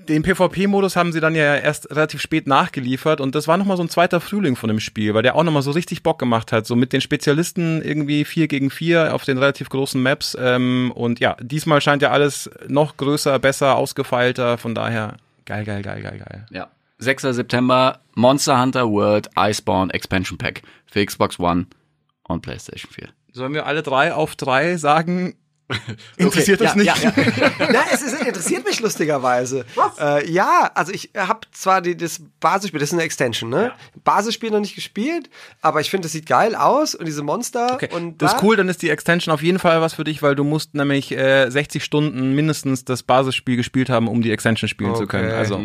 den 0.08 0.22
PvP-Modus 0.22 0.96
haben 0.96 1.12
sie 1.12 1.20
dann 1.20 1.34
ja 1.34 1.56
erst 1.56 1.90
relativ 1.90 2.20
spät 2.20 2.46
nachgeliefert 2.46 3.20
und 3.20 3.34
das 3.34 3.46
war 3.46 3.56
nochmal 3.56 3.76
so 3.76 3.82
ein 3.82 3.88
zweiter 3.88 4.20
Frühling 4.20 4.56
von 4.56 4.68
dem 4.68 4.80
Spiel, 4.80 5.14
weil 5.14 5.22
der 5.22 5.34
auch 5.34 5.42
nochmal 5.42 5.62
so 5.62 5.70
richtig 5.70 6.02
Bock 6.02 6.18
gemacht 6.18 6.52
hat, 6.52 6.66
so 6.66 6.76
mit 6.76 6.92
den 6.92 7.00
Spezialisten 7.00 7.82
irgendwie 7.82 8.24
vier 8.24 8.48
gegen 8.48 8.70
vier 8.70 9.14
auf 9.14 9.24
den 9.24 9.38
relativ 9.38 9.68
großen 9.68 10.02
Maps 10.02 10.36
ähm, 10.40 10.92
und 10.94 11.20
ja, 11.20 11.36
diesmal 11.40 11.80
scheint 11.80 12.02
ja 12.02 12.10
alles 12.10 12.50
noch 12.66 12.96
größer, 12.96 13.38
besser, 13.38 13.76
ausgefeilter, 13.76 14.58
von 14.58 14.74
daher 14.74 15.16
geil, 15.44 15.64
geil, 15.64 15.82
geil, 15.82 16.02
geil, 16.02 16.18
geil. 16.18 16.46
Ja. 16.50 16.68
6. 17.00 17.22
September, 17.22 18.00
Monster 18.14 18.60
Hunter 18.60 18.90
World 18.90 19.30
Iceborne 19.38 19.94
Expansion 19.94 20.36
Pack 20.36 20.62
für 20.86 21.04
Xbox 21.04 21.38
One 21.38 21.66
und 22.24 22.42
PlayStation 22.42 22.90
4. 22.90 23.08
Sollen 23.32 23.54
wir 23.54 23.66
alle 23.66 23.82
drei 23.82 24.12
auf 24.12 24.34
drei 24.34 24.76
sagen, 24.78 25.36
interessiert 26.16 26.60
uns 26.60 26.70
ja, 26.74 26.76
nicht? 26.76 27.04
ja, 27.04 27.12
ja. 27.16 27.50
Na, 27.72 27.84
es 27.92 28.02
ist, 28.02 28.20
interessiert 28.22 28.64
mich 28.66 28.80
lustigerweise. 28.80 29.64
Was? 29.74 29.98
Äh, 29.98 30.30
ja, 30.30 30.70
also 30.74 30.92
ich 30.92 31.10
habe 31.16 31.40
zwar 31.52 31.82
die, 31.82 31.96
das 31.96 32.20
Basisspiel, 32.40 32.80
das 32.80 32.88
ist 32.90 32.94
eine 32.94 33.02
Extension, 33.02 33.50
ne? 33.50 33.72
Basisspiel 34.04 34.50
noch 34.50 34.60
nicht 34.60 34.74
gespielt, 34.74 35.28
aber 35.60 35.80
ich 35.80 35.90
finde, 35.90 36.06
das 36.06 36.12
sieht 36.12 36.26
geil 36.26 36.54
aus 36.54 36.94
und 36.94 37.04
diese 37.06 37.22
Monster 37.22 37.74
Okay, 37.74 37.88
und 37.92 38.22
das 38.22 38.32
da- 38.32 38.36
ist 38.38 38.42
cool, 38.42 38.56
dann 38.56 38.68
ist 38.68 38.80
die 38.82 38.90
Extension 38.90 39.32
auf 39.34 39.42
jeden 39.42 39.58
Fall 39.58 39.80
was 39.80 39.94
für 39.94 40.04
dich, 40.04 40.22
weil 40.22 40.34
du 40.34 40.44
musst 40.44 40.74
nämlich 40.74 41.12
äh, 41.12 41.50
60 41.50 41.84
Stunden 41.84 42.34
mindestens 42.34 42.84
das 42.84 43.02
Basisspiel 43.02 43.56
gespielt 43.56 43.90
haben, 43.90 44.08
um 44.08 44.22
die 44.22 44.30
Extension 44.32 44.68
spielen 44.68 44.94
zu 44.94 45.06
können. 45.06 45.28
Okay. 45.28 45.36
Also 45.36 45.60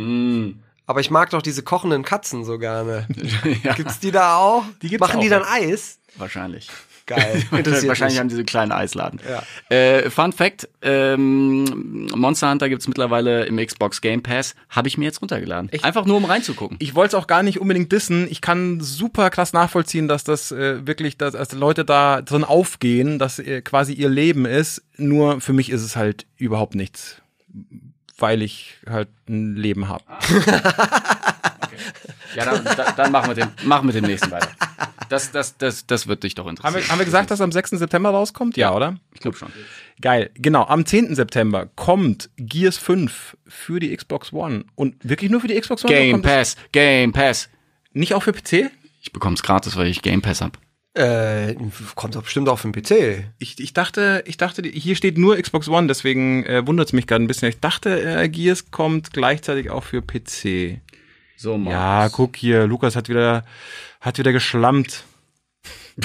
Aber 0.86 1.00
ich 1.00 1.12
mag 1.12 1.30
doch 1.30 1.42
diese 1.42 1.64
kochenden 1.64 2.04
Katzen 2.04 2.44
so 2.44 2.58
gerne. 2.60 3.08
ja, 3.64 3.74
Gibt's 3.74 4.00
die 4.00 4.12
da 4.12 4.36
auch? 4.38 4.64
Die 4.82 4.90
gibt's 4.90 5.08
Machen 5.08 5.22
die 5.22 5.28
auch, 5.28 5.40
dann 5.42 5.46
Eis? 5.46 6.00
wahrscheinlich. 6.18 6.70
Geil. 7.06 7.44
Wahrscheinlich 7.52 8.20
haben 8.20 8.30
diese 8.30 8.46
kleinen 8.46 8.72
Eisladen. 8.72 9.20
Ja. 9.28 9.76
Äh, 9.76 10.10
Fun 10.10 10.32
Fact, 10.32 10.70
ähm, 10.82 12.08
Monster 12.16 12.50
Hunter 12.50 12.70
gibt's 12.70 12.88
mittlerweile 12.88 13.46
im 13.46 13.58
Xbox 13.58 14.00
Game 14.02 14.24
Pass. 14.24 14.56
Habe 14.70 14.88
ich 14.88 14.98
mir 14.98 15.06
jetzt 15.06 15.22
runtergeladen. 15.22 15.70
Einfach 15.82 16.06
nur, 16.06 16.18
um 16.18 16.26
reinzugucken. 16.26 16.78
ich 16.80 16.96
wollte 16.96 17.16
es 17.18 17.22
auch 17.22 17.28
gar 17.28 17.44
nicht 17.44 17.60
unbedingt 17.60 17.92
dissen. 17.92 18.28
Ich 18.30 18.42
kann 18.42 18.80
super 18.80 19.30
krass 19.30 19.54
nachvollziehen, 19.54 20.08
dass 20.08 20.24
das 20.24 20.52
äh, 20.52 20.88
wirklich, 20.88 21.18
dass, 21.18 21.34
dass 21.34 21.52
Leute 21.52 21.84
da 21.84 22.22
drin 22.22 22.44
aufgehen, 22.44 23.20
dass 23.20 23.40
äh, 23.40 23.62
quasi 23.62 23.94
ihr 23.94 24.10
Leben 24.10 24.46
ist. 24.46 24.82
Nur 24.98 25.42
für 25.42 25.54
mich 25.54 25.70
ist 25.70 25.82
es 25.82 25.96
halt 25.96 26.26
überhaupt 26.38 26.76
nichts, 26.76 27.22
weil 28.18 28.42
ich 28.42 28.78
halt 28.90 29.10
ein 29.28 29.56
Leben 29.56 29.90
habe. 29.90 30.04
Ja, 32.36 32.46
dann, 32.46 32.96
dann, 32.96 33.12
machen, 33.12 33.30
wir 33.30 33.36
den, 33.36 33.50
machen 33.64 33.88
wir 33.88 33.94
den 33.94 34.06
nächsten 34.06 34.32
weiter. 34.32 34.50
Das, 35.10 35.32
das, 35.32 35.58
das, 35.58 35.86
das 35.86 36.08
wird 36.08 36.24
dich 36.24 36.36
doch 36.36 36.46
Haben 36.46 36.52
interessieren. 36.52 36.84
wir, 36.84 36.90
haben 36.90 37.00
wir 37.00 37.06
gesagt, 37.06 37.32
dass 37.32 37.42
am 37.42 37.52
6. 37.52 37.72
September 37.72 38.10
rauskommt? 38.10 38.58
Ja, 38.58 38.74
oder? 38.74 38.96
Ich 39.14 39.20
glaube 39.20 39.38
schon. 39.38 39.50
Geil. 40.02 40.32
Genau, 40.36 40.66
am 40.66 40.86
10. 40.86 41.16
September 41.16 41.70
kommt 41.76 42.30
Gears 42.38 42.78
5 42.78 43.38
für 43.48 43.80
die 43.80 43.96
Xbox 43.96 44.34
One. 44.34 44.66
Und 44.76 44.96
wirklich 45.08 45.30
nur 45.30 45.42
für 45.42 45.48
die 45.48 45.60
Xbox 45.60 45.84
One? 45.86 45.94
Game 45.94 46.12
kommt 46.14 46.26
es 46.26 46.56
Pass, 46.56 46.58
Game 46.72 47.12
Pass. 47.12 47.50
Nicht 47.92 48.14
auch 48.14 48.24
für 48.24 48.34
PC? 48.34 48.72
Ich 49.02 49.12
bekomm's 49.14 49.44
gratis, 49.44 49.76
weil 49.76 49.88
ich 49.88 50.02
Game 50.02 50.22
Pass 50.22 50.42
hab. 50.42 50.58
Äh, 50.96 51.56
kommt 51.96 52.16
doch 52.16 52.24
bestimmt 52.24 52.50
auf 52.50 52.62
den 52.62 52.72
PC. 52.72 53.26
Ich, 53.40 53.60
ich 53.60 53.74
dachte, 53.74 54.24
ich 54.28 54.38
dachte, 54.38 54.62
hier 54.62 54.96
steht 54.96 55.18
nur 55.18 55.38
Xbox 55.38 55.68
One, 55.68 55.88
deswegen 55.88 56.46
äh, 56.46 56.68
wundert 56.68 56.88
es 56.88 56.94
mich 56.94 57.08
gerade 57.08 57.24
ein 57.24 57.28
bisschen. 57.28 57.50
Ich 57.50 57.60
dachte, 57.60 58.00
äh, 58.00 58.30
Gears 58.30 58.70
kommt 58.70 59.12
gleichzeitig 59.12 59.72
auch 59.72 59.84
für 59.84 60.04
PC. 60.04 60.82
So, 61.38 61.58
Markus. 61.58 61.74
Ja, 61.74 62.10
guck 62.10 62.36
hier, 62.36 62.68
Lukas 62.68 62.96
hat 62.96 63.10
wieder, 63.10 63.44
hat 64.02 64.18
wieder 64.18 64.32
geschlammt. 64.32 65.04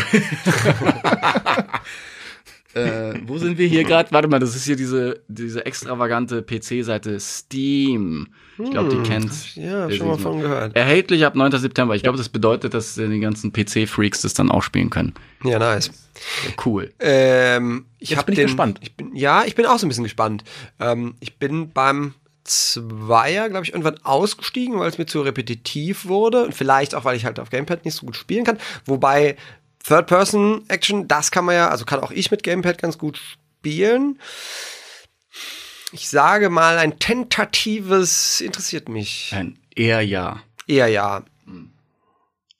Äh, 2.74 3.14
wo 3.26 3.38
sind 3.38 3.56
wir 3.58 3.66
hier 3.66 3.82
gerade? 3.82 4.12
Warte 4.12 4.28
mal, 4.28 4.38
das 4.38 4.54
ist 4.54 4.64
hier 4.66 4.76
diese, 4.76 5.22
diese 5.26 5.64
extravagante 5.64 6.42
PC-Seite 6.42 7.18
Steam. 7.18 8.28
Ich 8.62 8.70
glaube, 8.70 8.90
die 8.90 9.08
kennt. 9.08 9.32
Hm, 9.32 9.62
Ja, 9.64 9.86
der 9.86 9.96
schon 9.96 10.06
mal 10.06 10.18
von 10.18 10.40
gehört. 10.40 10.76
Erhältlich 10.76 11.24
ab 11.24 11.34
9. 11.34 11.52
September. 11.58 11.96
Ich 11.96 12.02
glaube, 12.02 12.18
das 12.18 12.28
bedeutet, 12.28 12.74
dass 12.74 12.94
die 12.94 13.20
ganzen 13.20 13.52
PC-Freaks 13.52 14.20
das 14.20 14.34
dann 14.34 14.50
auch 14.50 14.62
spielen 14.62 14.90
können. 14.90 15.14
Ja, 15.44 15.58
nice. 15.58 15.90
Ja, 16.46 16.52
cool. 16.66 16.92
Ähm, 17.00 17.86
ich 17.98 18.10
Jetzt 18.10 18.26
bin 18.26 18.34
ich 18.34 18.38
den, 18.38 18.46
gespannt. 18.48 18.78
Ich 18.82 18.94
bin, 18.94 19.16
ja, 19.16 19.44
ich 19.44 19.54
bin 19.54 19.64
auch 19.66 19.78
so 19.78 19.86
ein 19.86 19.88
bisschen 19.88 20.04
gespannt. 20.04 20.44
Ähm, 20.78 21.14
ich 21.20 21.38
bin 21.38 21.70
beim 21.70 22.14
Zweier, 22.48 23.48
glaube 23.48 23.64
ich, 23.64 23.72
irgendwann 23.72 23.98
ausgestiegen, 24.04 24.78
weil 24.78 24.88
es 24.88 24.98
mir 24.98 25.06
zu 25.06 25.20
repetitiv 25.20 26.06
wurde 26.06 26.44
und 26.44 26.54
vielleicht 26.54 26.94
auch, 26.94 27.04
weil 27.04 27.16
ich 27.16 27.24
halt 27.24 27.38
auf 27.38 27.50
Gamepad 27.50 27.84
nicht 27.84 27.94
so 27.94 28.06
gut 28.06 28.16
spielen 28.16 28.44
kann. 28.44 28.58
Wobei 28.84 29.36
Third-Person-Action, 29.84 31.08
das 31.08 31.30
kann 31.30 31.44
man 31.44 31.54
ja, 31.54 31.68
also 31.68 31.84
kann 31.84 32.00
auch 32.00 32.10
ich 32.10 32.30
mit 32.30 32.42
Gamepad 32.42 32.78
ganz 32.78 32.98
gut 32.98 33.18
spielen. 33.18 34.18
Ich 35.92 36.08
sage 36.08 36.50
mal, 36.50 36.78
ein 36.78 36.98
tentatives 36.98 38.40
interessiert 38.40 38.88
mich. 38.88 39.30
Ein 39.34 39.58
eher 39.74 40.02
ja. 40.02 40.42
Eher 40.66 40.88
ja. 40.88 41.22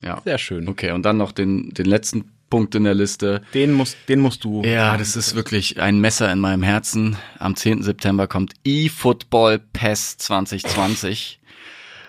Ja. 0.01 0.23
Sehr 0.24 0.39
schön. 0.39 0.69
Okay, 0.69 0.93
und 0.93 1.02
dann 1.02 1.16
noch 1.16 1.32
den, 1.32 1.70
den 1.70 1.86
letzten 1.86 2.32
Punkt 2.50 2.74
in 2.74 2.84
der 2.84 2.94
Liste. 2.94 3.42
Den 3.54 3.72
musst, 3.72 3.96
den 4.08 4.20
musst 4.20 4.44
du. 4.44 4.62
Ja, 4.64 4.96
das 4.96 5.16
ist 5.16 5.34
wirklich 5.34 5.80
ein 5.80 6.00
Messer 6.00 6.30
in 6.32 6.38
meinem 6.38 6.62
Herzen. 6.62 7.16
Am 7.38 7.56
10. 7.56 7.82
September 7.82 8.26
kommt 8.26 8.54
eFootball 8.64 9.58
PES 9.58 10.18
2020. 10.18 11.40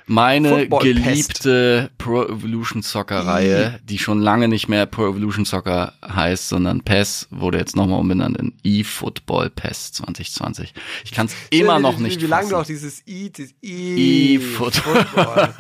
Meine 0.10 0.68
geliebte 0.68 1.92
Pro 2.00 2.24
Evolution 2.26 2.82
Soccer 2.82 3.28
Reihe, 3.28 3.80
die 3.84 4.00
schon 4.00 4.20
lange 4.20 4.48
nicht 4.48 4.68
mehr 4.68 4.88
Pro 4.88 5.08
Evolution 5.08 5.46
Soccer 5.46 5.94
heißt, 6.04 6.50
sondern 6.50 6.82
PES, 6.82 7.28
wurde 7.30 7.60
jetzt 7.60 7.76
nochmal 7.76 8.00
umbenannt 8.00 8.36
in 8.38 8.54
eFootball 8.64 9.52
PES 9.52 9.92
2020. 9.92 10.74
Ich 11.06 11.12
kann 11.12 11.28
es 11.28 11.36
immer 11.52 11.78
noch 11.78 12.00
nicht 12.00 12.20
Wie 12.22 12.26
lange 12.26 12.50
du 12.50 12.56
auch 12.56 12.66
dieses 12.66 13.06
I, 13.08 13.30
dieses 13.30 13.54
I, 13.64 14.36
E-Football. 14.36 15.06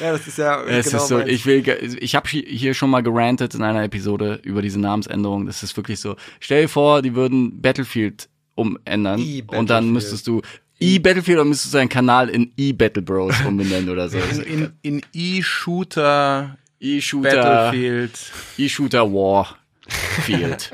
ja, 0.00 0.12
das 0.12 0.28
ist 0.28 0.38
ja 0.38 0.62
Es 0.62 0.90
genau 0.90 1.02
ist 1.02 1.08
so, 1.08 1.18
meins. 1.18 1.30
ich 1.30 1.44
will, 1.44 1.96
ich 2.00 2.14
habe 2.14 2.28
hier 2.28 2.74
schon 2.74 2.90
mal 2.90 3.02
gerantet 3.02 3.56
in 3.56 3.64
einer 3.64 3.82
Episode 3.82 4.40
über 4.44 4.62
diese 4.62 4.78
Namensänderung. 4.78 5.46
Das 5.46 5.64
ist 5.64 5.76
wirklich 5.76 5.98
so. 5.98 6.14
Stell 6.38 6.62
dir 6.62 6.68
vor, 6.68 7.02
die 7.02 7.16
würden 7.16 7.60
Battlefield 7.60 8.28
umändern 8.54 9.24
und 9.48 9.70
dann 9.70 9.90
müsstest 9.90 10.28
du 10.28 10.42
E-Battlefield 10.80 11.38
oder 11.38 11.44
müsstest 11.44 11.74
du 11.74 11.78
deinen 11.78 11.88
Kanal 11.88 12.28
in 12.28 12.52
E-Battle 12.56 13.02
Bros 13.02 13.34
umbenennen 13.46 13.88
oder 13.90 14.08
so. 14.08 14.18
In, 14.18 14.42
in, 14.42 14.72
in 14.82 15.02
E-Shooter, 15.12 16.56
E-Shooter, 16.80 17.30
Battlefield. 17.42 18.18
E-Shooter 18.56 19.12
Warfield. 19.12 20.70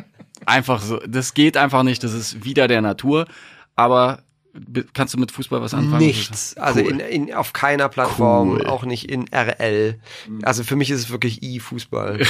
einfach 0.46 0.82
so. 0.82 0.98
Das 1.06 1.32
geht 1.34 1.56
einfach 1.56 1.82
nicht. 1.82 2.02
Das 2.04 2.12
ist 2.12 2.44
wieder 2.44 2.68
der 2.68 2.82
Natur. 2.82 3.26
Aber 3.76 4.20
Kannst 4.92 5.12
du 5.14 5.18
mit 5.18 5.32
Fußball 5.32 5.60
was 5.60 5.74
anfangen? 5.74 6.06
Nichts. 6.06 6.56
Also 6.56 6.78
Cool. 6.78 7.00
in, 7.00 7.00
in, 7.00 7.34
auf 7.34 7.52
keiner 7.52 7.88
Plattform, 7.88 8.50
Cool. 8.52 8.66
auch 8.66 8.84
nicht 8.84 9.10
in 9.10 9.24
RL. 9.34 9.98
Also 10.42 10.62
für 10.62 10.76
mich 10.76 10.92
ist 10.92 11.00
es 11.00 11.10
wirklich 11.10 11.42
E-Fußball. 11.42 12.20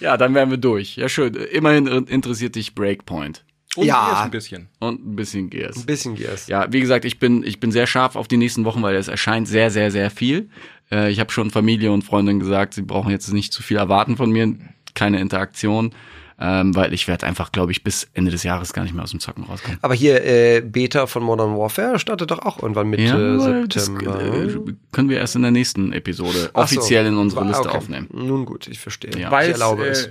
Ja, 0.00 0.16
dann 0.16 0.34
wären 0.34 0.48
wir 0.50 0.56
durch. 0.56 0.96
Ja, 0.96 1.08
schön. 1.10 1.34
Immerhin 1.34 1.86
interessiert 1.86 2.54
dich 2.54 2.74
Breakpoint. 2.74 3.44
Und 3.76 3.86
Ja. 3.86 4.06
Gears 4.06 4.20
ein 4.24 4.30
bisschen. 4.30 4.68
Und 4.80 5.06
ein 5.06 5.16
bisschen 5.16 5.48
Gears. 5.50 5.76
Ein 5.76 5.86
bisschen 5.86 6.14
Gears. 6.16 6.48
Ja, 6.48 6.66
wie 6.72 6.80
gesagt, 6.80 7.04
ich 7.04 7.18
bin, 7.20 7.44
ich 7.44 7.60
bin 7.60 7.70
sehr 7.70 7.86
scharf 7.86 8.16
auf 8.16 8.26
die 8.28 8.36
nächsten 8.36 8.64
Wochen, 8.64 8.82
weil 8.82 8.96
es 8.96 9.08
erscheint 9.08 9.46
sehr, 9.46 9.70
sehr, 9.70 9.90
sehr 9.90 10.10
viel. 10.10 10.48
Äh, 10.90 11.10
ich 11.10 11.20
habe 11.20 11.30
schon 11.30 11.50
Familie 11.50 11.92
und 11.92 12.02
Freundin 12.02 12.40
gesagt, 12.40 12.74
sie 12.74 12.82
brauchen 12.82 13.10
jetzt 13.10 13.32
nicht 13.32 13.52
zu 13.52 13.62
viel 13.62 13.76
erwarten 13.76 14.16
von 14.16 14.30
mir, 14.30 14.54
keine 14.94 15.20
Interaktion, 15.20 15.92
ähm, 16.40 16.74
weil 16.74 16.92
ich 16.94 17.06
werde 17.06 17.26
einfach, 17.26 17.52
glaube 17.52 17.70
ich, 17.70 17.84
bis 17.84 18.08
Ende 18.14 18.30
des 18.32 18.42
Jahres 18.42 18.72
gar 18.72 18.82
nicht 18.82 18.92
mehr 18.94 19.04
aus 19.04 19.10
dem 19.12 19.20
Zocken 19.20 19.44
rauskommen. 19.44 19.78
Aber 19.82 19.94
hier, 19.94 20.24
äh, 20.24 20.62
Beta 20.62 21.06
von 21.06 21.22
Modern 21.22 21.56
Warfare 21.56 21.98
startet 22.00 22.30
doch 22.32 22.40
auch 22.40 22.60
irgendwann 22.60 22.88
Mitte 22.88 23.14
aber 23.40 23.66
das, 23.68 23.86
September. 23.86 24.20
äh, 24.20 24.48
können 24.90 25.10
wir 25.10 25.18
erst 25.18 25.36
in 25.36 25.42
der 25.42 25.50
nächsten 25.52 25.92
Episode 25.92 26.50
Ach 26.54 26.66
so. 26.66 26.76
offiziell 26.78 27.06
in 27.06 27.16
unsere 27.18 27.44
Liste 27.46 27.68
okay. 27.68 27.76
aufnehmen. 27.76 28.08
Nun 28.12 28.46
gut, 28.46 28.66
ich 28.66 28.80
verstehe. 28.80 29.16
Ja. 29.16 29.30
Weil 29.30 29.48
ich 29.50 29.52
erlaube 29.52 29.86
es 29.86 30.00
es. 30.00 30.06
äh, 30.06 30.10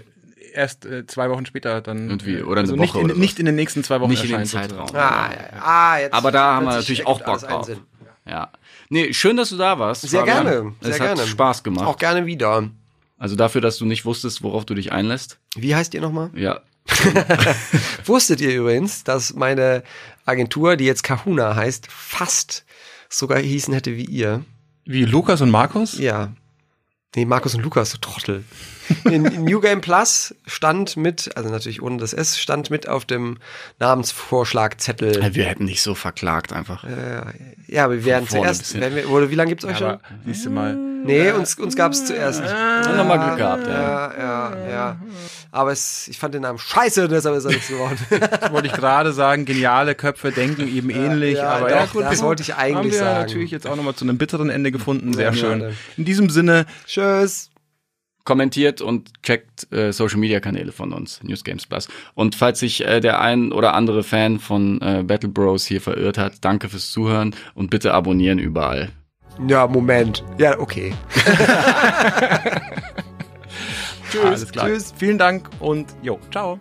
erst 0.54 0.86
äh, 0.86 1.06
zwei 1.06 1.30
Wochen 1.30 1.46
später 1.46 1.82
dann. 1.82 2.10
Irgendwie, 2.10 2.36
äh, 2.36 2.44
oder 2.44 2.62
eine 2.62 2.72
also 2.72 2.74
Woche 2.74 2.82
nicht 2.82 2.96
in, 2.96 3.04
oder 3.04 3.14
was. 3.14 3.20
nicht 3.20 3.40
in 3.40 3.46
den 3.46 3.56
nächsten 3.56 3.84
zwei 3.84 4.00
Wochen 4.02 4.10
Nicht 4.10 4.24
in 4.24 4.32
den 4.32 4.46
Zeitraum. 4.46 4.88
Ah, 4.94 5.30
ja, 5.32 5.62
ah, 5.62 5.98
jetzt 6.00 6.14
Aber 6.14 6.32
da 6.32 6.56
haben 6.56 6.66
wir 6.66 6.74
natürlich 6.74 7.06
auch 7.08 7.22
Bock 7.22 7.40
drauf. 7.40 7.70
Ja. 8.26 8.52
Nee, 8.90 9.14
schön, 9.14 9.38
dass 9.38 9.50
du 9.50 9.58
da 9.58 9.80
warst. 9.80 10.02
Sehr 10.02 10.22
Fabian. 10.22 10.44
gerne, 10.46 10.74
sehr 10.82 10.92
es 10.92 10.98
gerne. 10.98 11.22
hat 11.22 11.28
Spaß 11.28 11.64
gemacht. 11.64 11.88
Auch 11.88 11.98
gerne 11.98 12.26
wieder. 12.26 12.70
Also 13.18 13.36
dafür, 13.36 13.62
dass 13.62 13.78
du 13.78 13.86
nicht 13.86 14.06
wusstest, 14.06 14.44
worauf 14.44 14.66
du 14.66 14.74
dich 14.74 14.92
einlässt. 14.92 15.40
Wie 15.56 15.76
heißt 15.76 15.94
ihr 15.94 16.02
nochmal? 16.02 16.32
Ja. 16.36 16.62
Wusstet 18.06 18.42
ihr 18.42 18.56
übrigens, 18.56 19.04
dass 19.04 19.34
meine 19.34 19.84
Agentur, 20.26 20.76
die 20.76 20.86
jetzt 20.86 21.04
Kahuna 21.04 21.56
heißt, 21.56 21.88
fast 21.92 22.66
sogar 23.10 23.40
hießen 23.40 23.74
hätte 23.74 23.96
wie 23.96 24.06
ihr? 24.06 24.44
Wie 24.86 25.06
Lukas 25.06 25.42
und 25.42 25.52
Markus? 25.52 25.98
Ja. 26.00 26.34
Nee, 27.16 27.26
Markus 27.26 27.56
und 27.56 27.62
Lukas, 27.62 27.92
so 27.92 27.98
Trottel. 27.98 28.44
In, 29.06 29.26
in 29.26 29.44
New 29.44 29.60
Game 29.60 29.82
Plus 29.82 30.36
stand 30.45 30.98
mit, 30.98 31.36
also 31.36 31.49
natürlich 31.49 31.82
ohne 31.82 31.98
das 31.98 32.14
S, 32.14 32.40
stand 32.40 32.70
mit 32.70 32.88
auf 32.88 33.06
dem 33.06 33.38
Namensvorschlagzettel. 33.80 35.34
Wir 35.34 35.45
hätten 35.45 35.68
dich 35.68 35.82
so 35.82 35.95
verklagt 35.95 36.53
einfach. 36.53 36.84
Ja, 37.68 37.86
aber 37.86 37.95
wir 37.95 38.06
werden 38.06 38.28
vorne 38.28 38.45
zuerst, 38.53 38.80
werden 38.80 38.95
wir, 38.95 39.10
oder 39.10 39.30
wie 39.30 39.36
lange 39.36 39.49
gibt's 39.49 39.66
euch 39.66 39.78
schon? 39.78 39.88
Aber 39.88 40.02
siehst 40.26 40.45
du 40.45 40.49
mal. 40.49 40.76
Nee, 40.76 41.32
uns, 41.32 41.56
uns 41.56 41.76
gab's 41.76 42.06
zuerst. 42.06 42.41
Dann 42.41 42.98
haben 42.98 43.07
wir 43.07 43.18
Glück 43.18 43.38
gehabt, 43.38 43.68
ja. 43.68 43.74
Ja, 43.74 44.18
ja, 44.18 44.70
ja. 44.70 44.98
Aber 45.52 45.72
es, 45.72 46.07
ich 46.07 46.20
fand 46.20 46.34
den 46.34 46.41
Namen 46.41 46.60
scheiße, 46.60 47.07
deshalb 47.07 47.38
ist 47.38 47.45
er 47.45 47.52
nichts 47.52 47.68
geworden. 47.70 47.98
Das 48.40 48.52
wollte 48.52 48.68
ich 48.68 48.74
gerade 48.74 49.14
sagen, 49.14 49.45
geniale 49.45 49.95
Köpfe 49.95 50.32
denken 50.32 50.68
eben 50.68 50.90
ähnlich. 50.90 51.38
ja, 51.38 51.49
aber 51.49 51.70
doch, 51.70 51.76
ja, 51.76 51.86
gut, 51.86 52.03
das 52.03 52.22
wollte 52.22 52.44
ich 52.44 52.56
eigentlich 52.56 52.76
haben 52.76 52.91
wir 52.91 52.99
sagen. 52.99 53.20
natürlich 53.20 53.52
jetzt 53.52 53.66
auch 53.68 53.76
nochmal 53.76 53.95
zu 53.95 54.06
einem 54.06 54.18
bitteren 54.18 54.49
Ende 54.49 54.72
gefunden. 54.72 55.14
Sehr 55.14 55.26
Ja, 55.26 55.34
schön. 55.34 55.76
In 55.98 56.06
diesem 56.06 56.30
Sinne, 56.30 56.66
Tschüss. 56.86 57.49
Kommentiert 58.30 58.80
und 58.80 59.23
checkt 59.23 59.73
äh, 59.73 59.91
Social 59.91 60.19
Media 60.19 60.39
Kanäle 60.39 60.72
von 60.72 60.93
uns, 60.93 61.19
News 61.23 61.43
Games 61.43 61.65
Plus. 61.65 61.88
Und 62.14 62.35
falls 62.35 62.60
sich 62.60 62.85
äh, 62.85 62.99
der 62.99 63.22
ein 63.22 63.51
oder 63.51 63.73
andere 63.73 64.03
Fan 64.03 64.38
von 64.38 64.80
äh, 64.84 65.01
Battle 65.03 65.30
Bros 65.30 65.65
hier 65.65 65.81
verirrt 65.81 66.19
hat, 66.19 66.45
danke 66.45 66.69
fürs 66.69 66.91
Zuhören 66.91 67.34
und 67.56 67.72
bitte 67.72 67.91
abonnieren 67.91 68.38
überall. 68.38 68.89
Ja, 69.47 69.65
Moment. 69.65 70.23
Ja, 70.38 70.60
okay. 70.60 70.93
alles 74.23 74.51
klar. 74.51 74.68
Tschüss. 74.68 74.93
Vielen 74.95 75.18
Dank 75.18 75.49
und 75.60 75.88
jo, 76.03 76.19
ciao. 76.30 76.60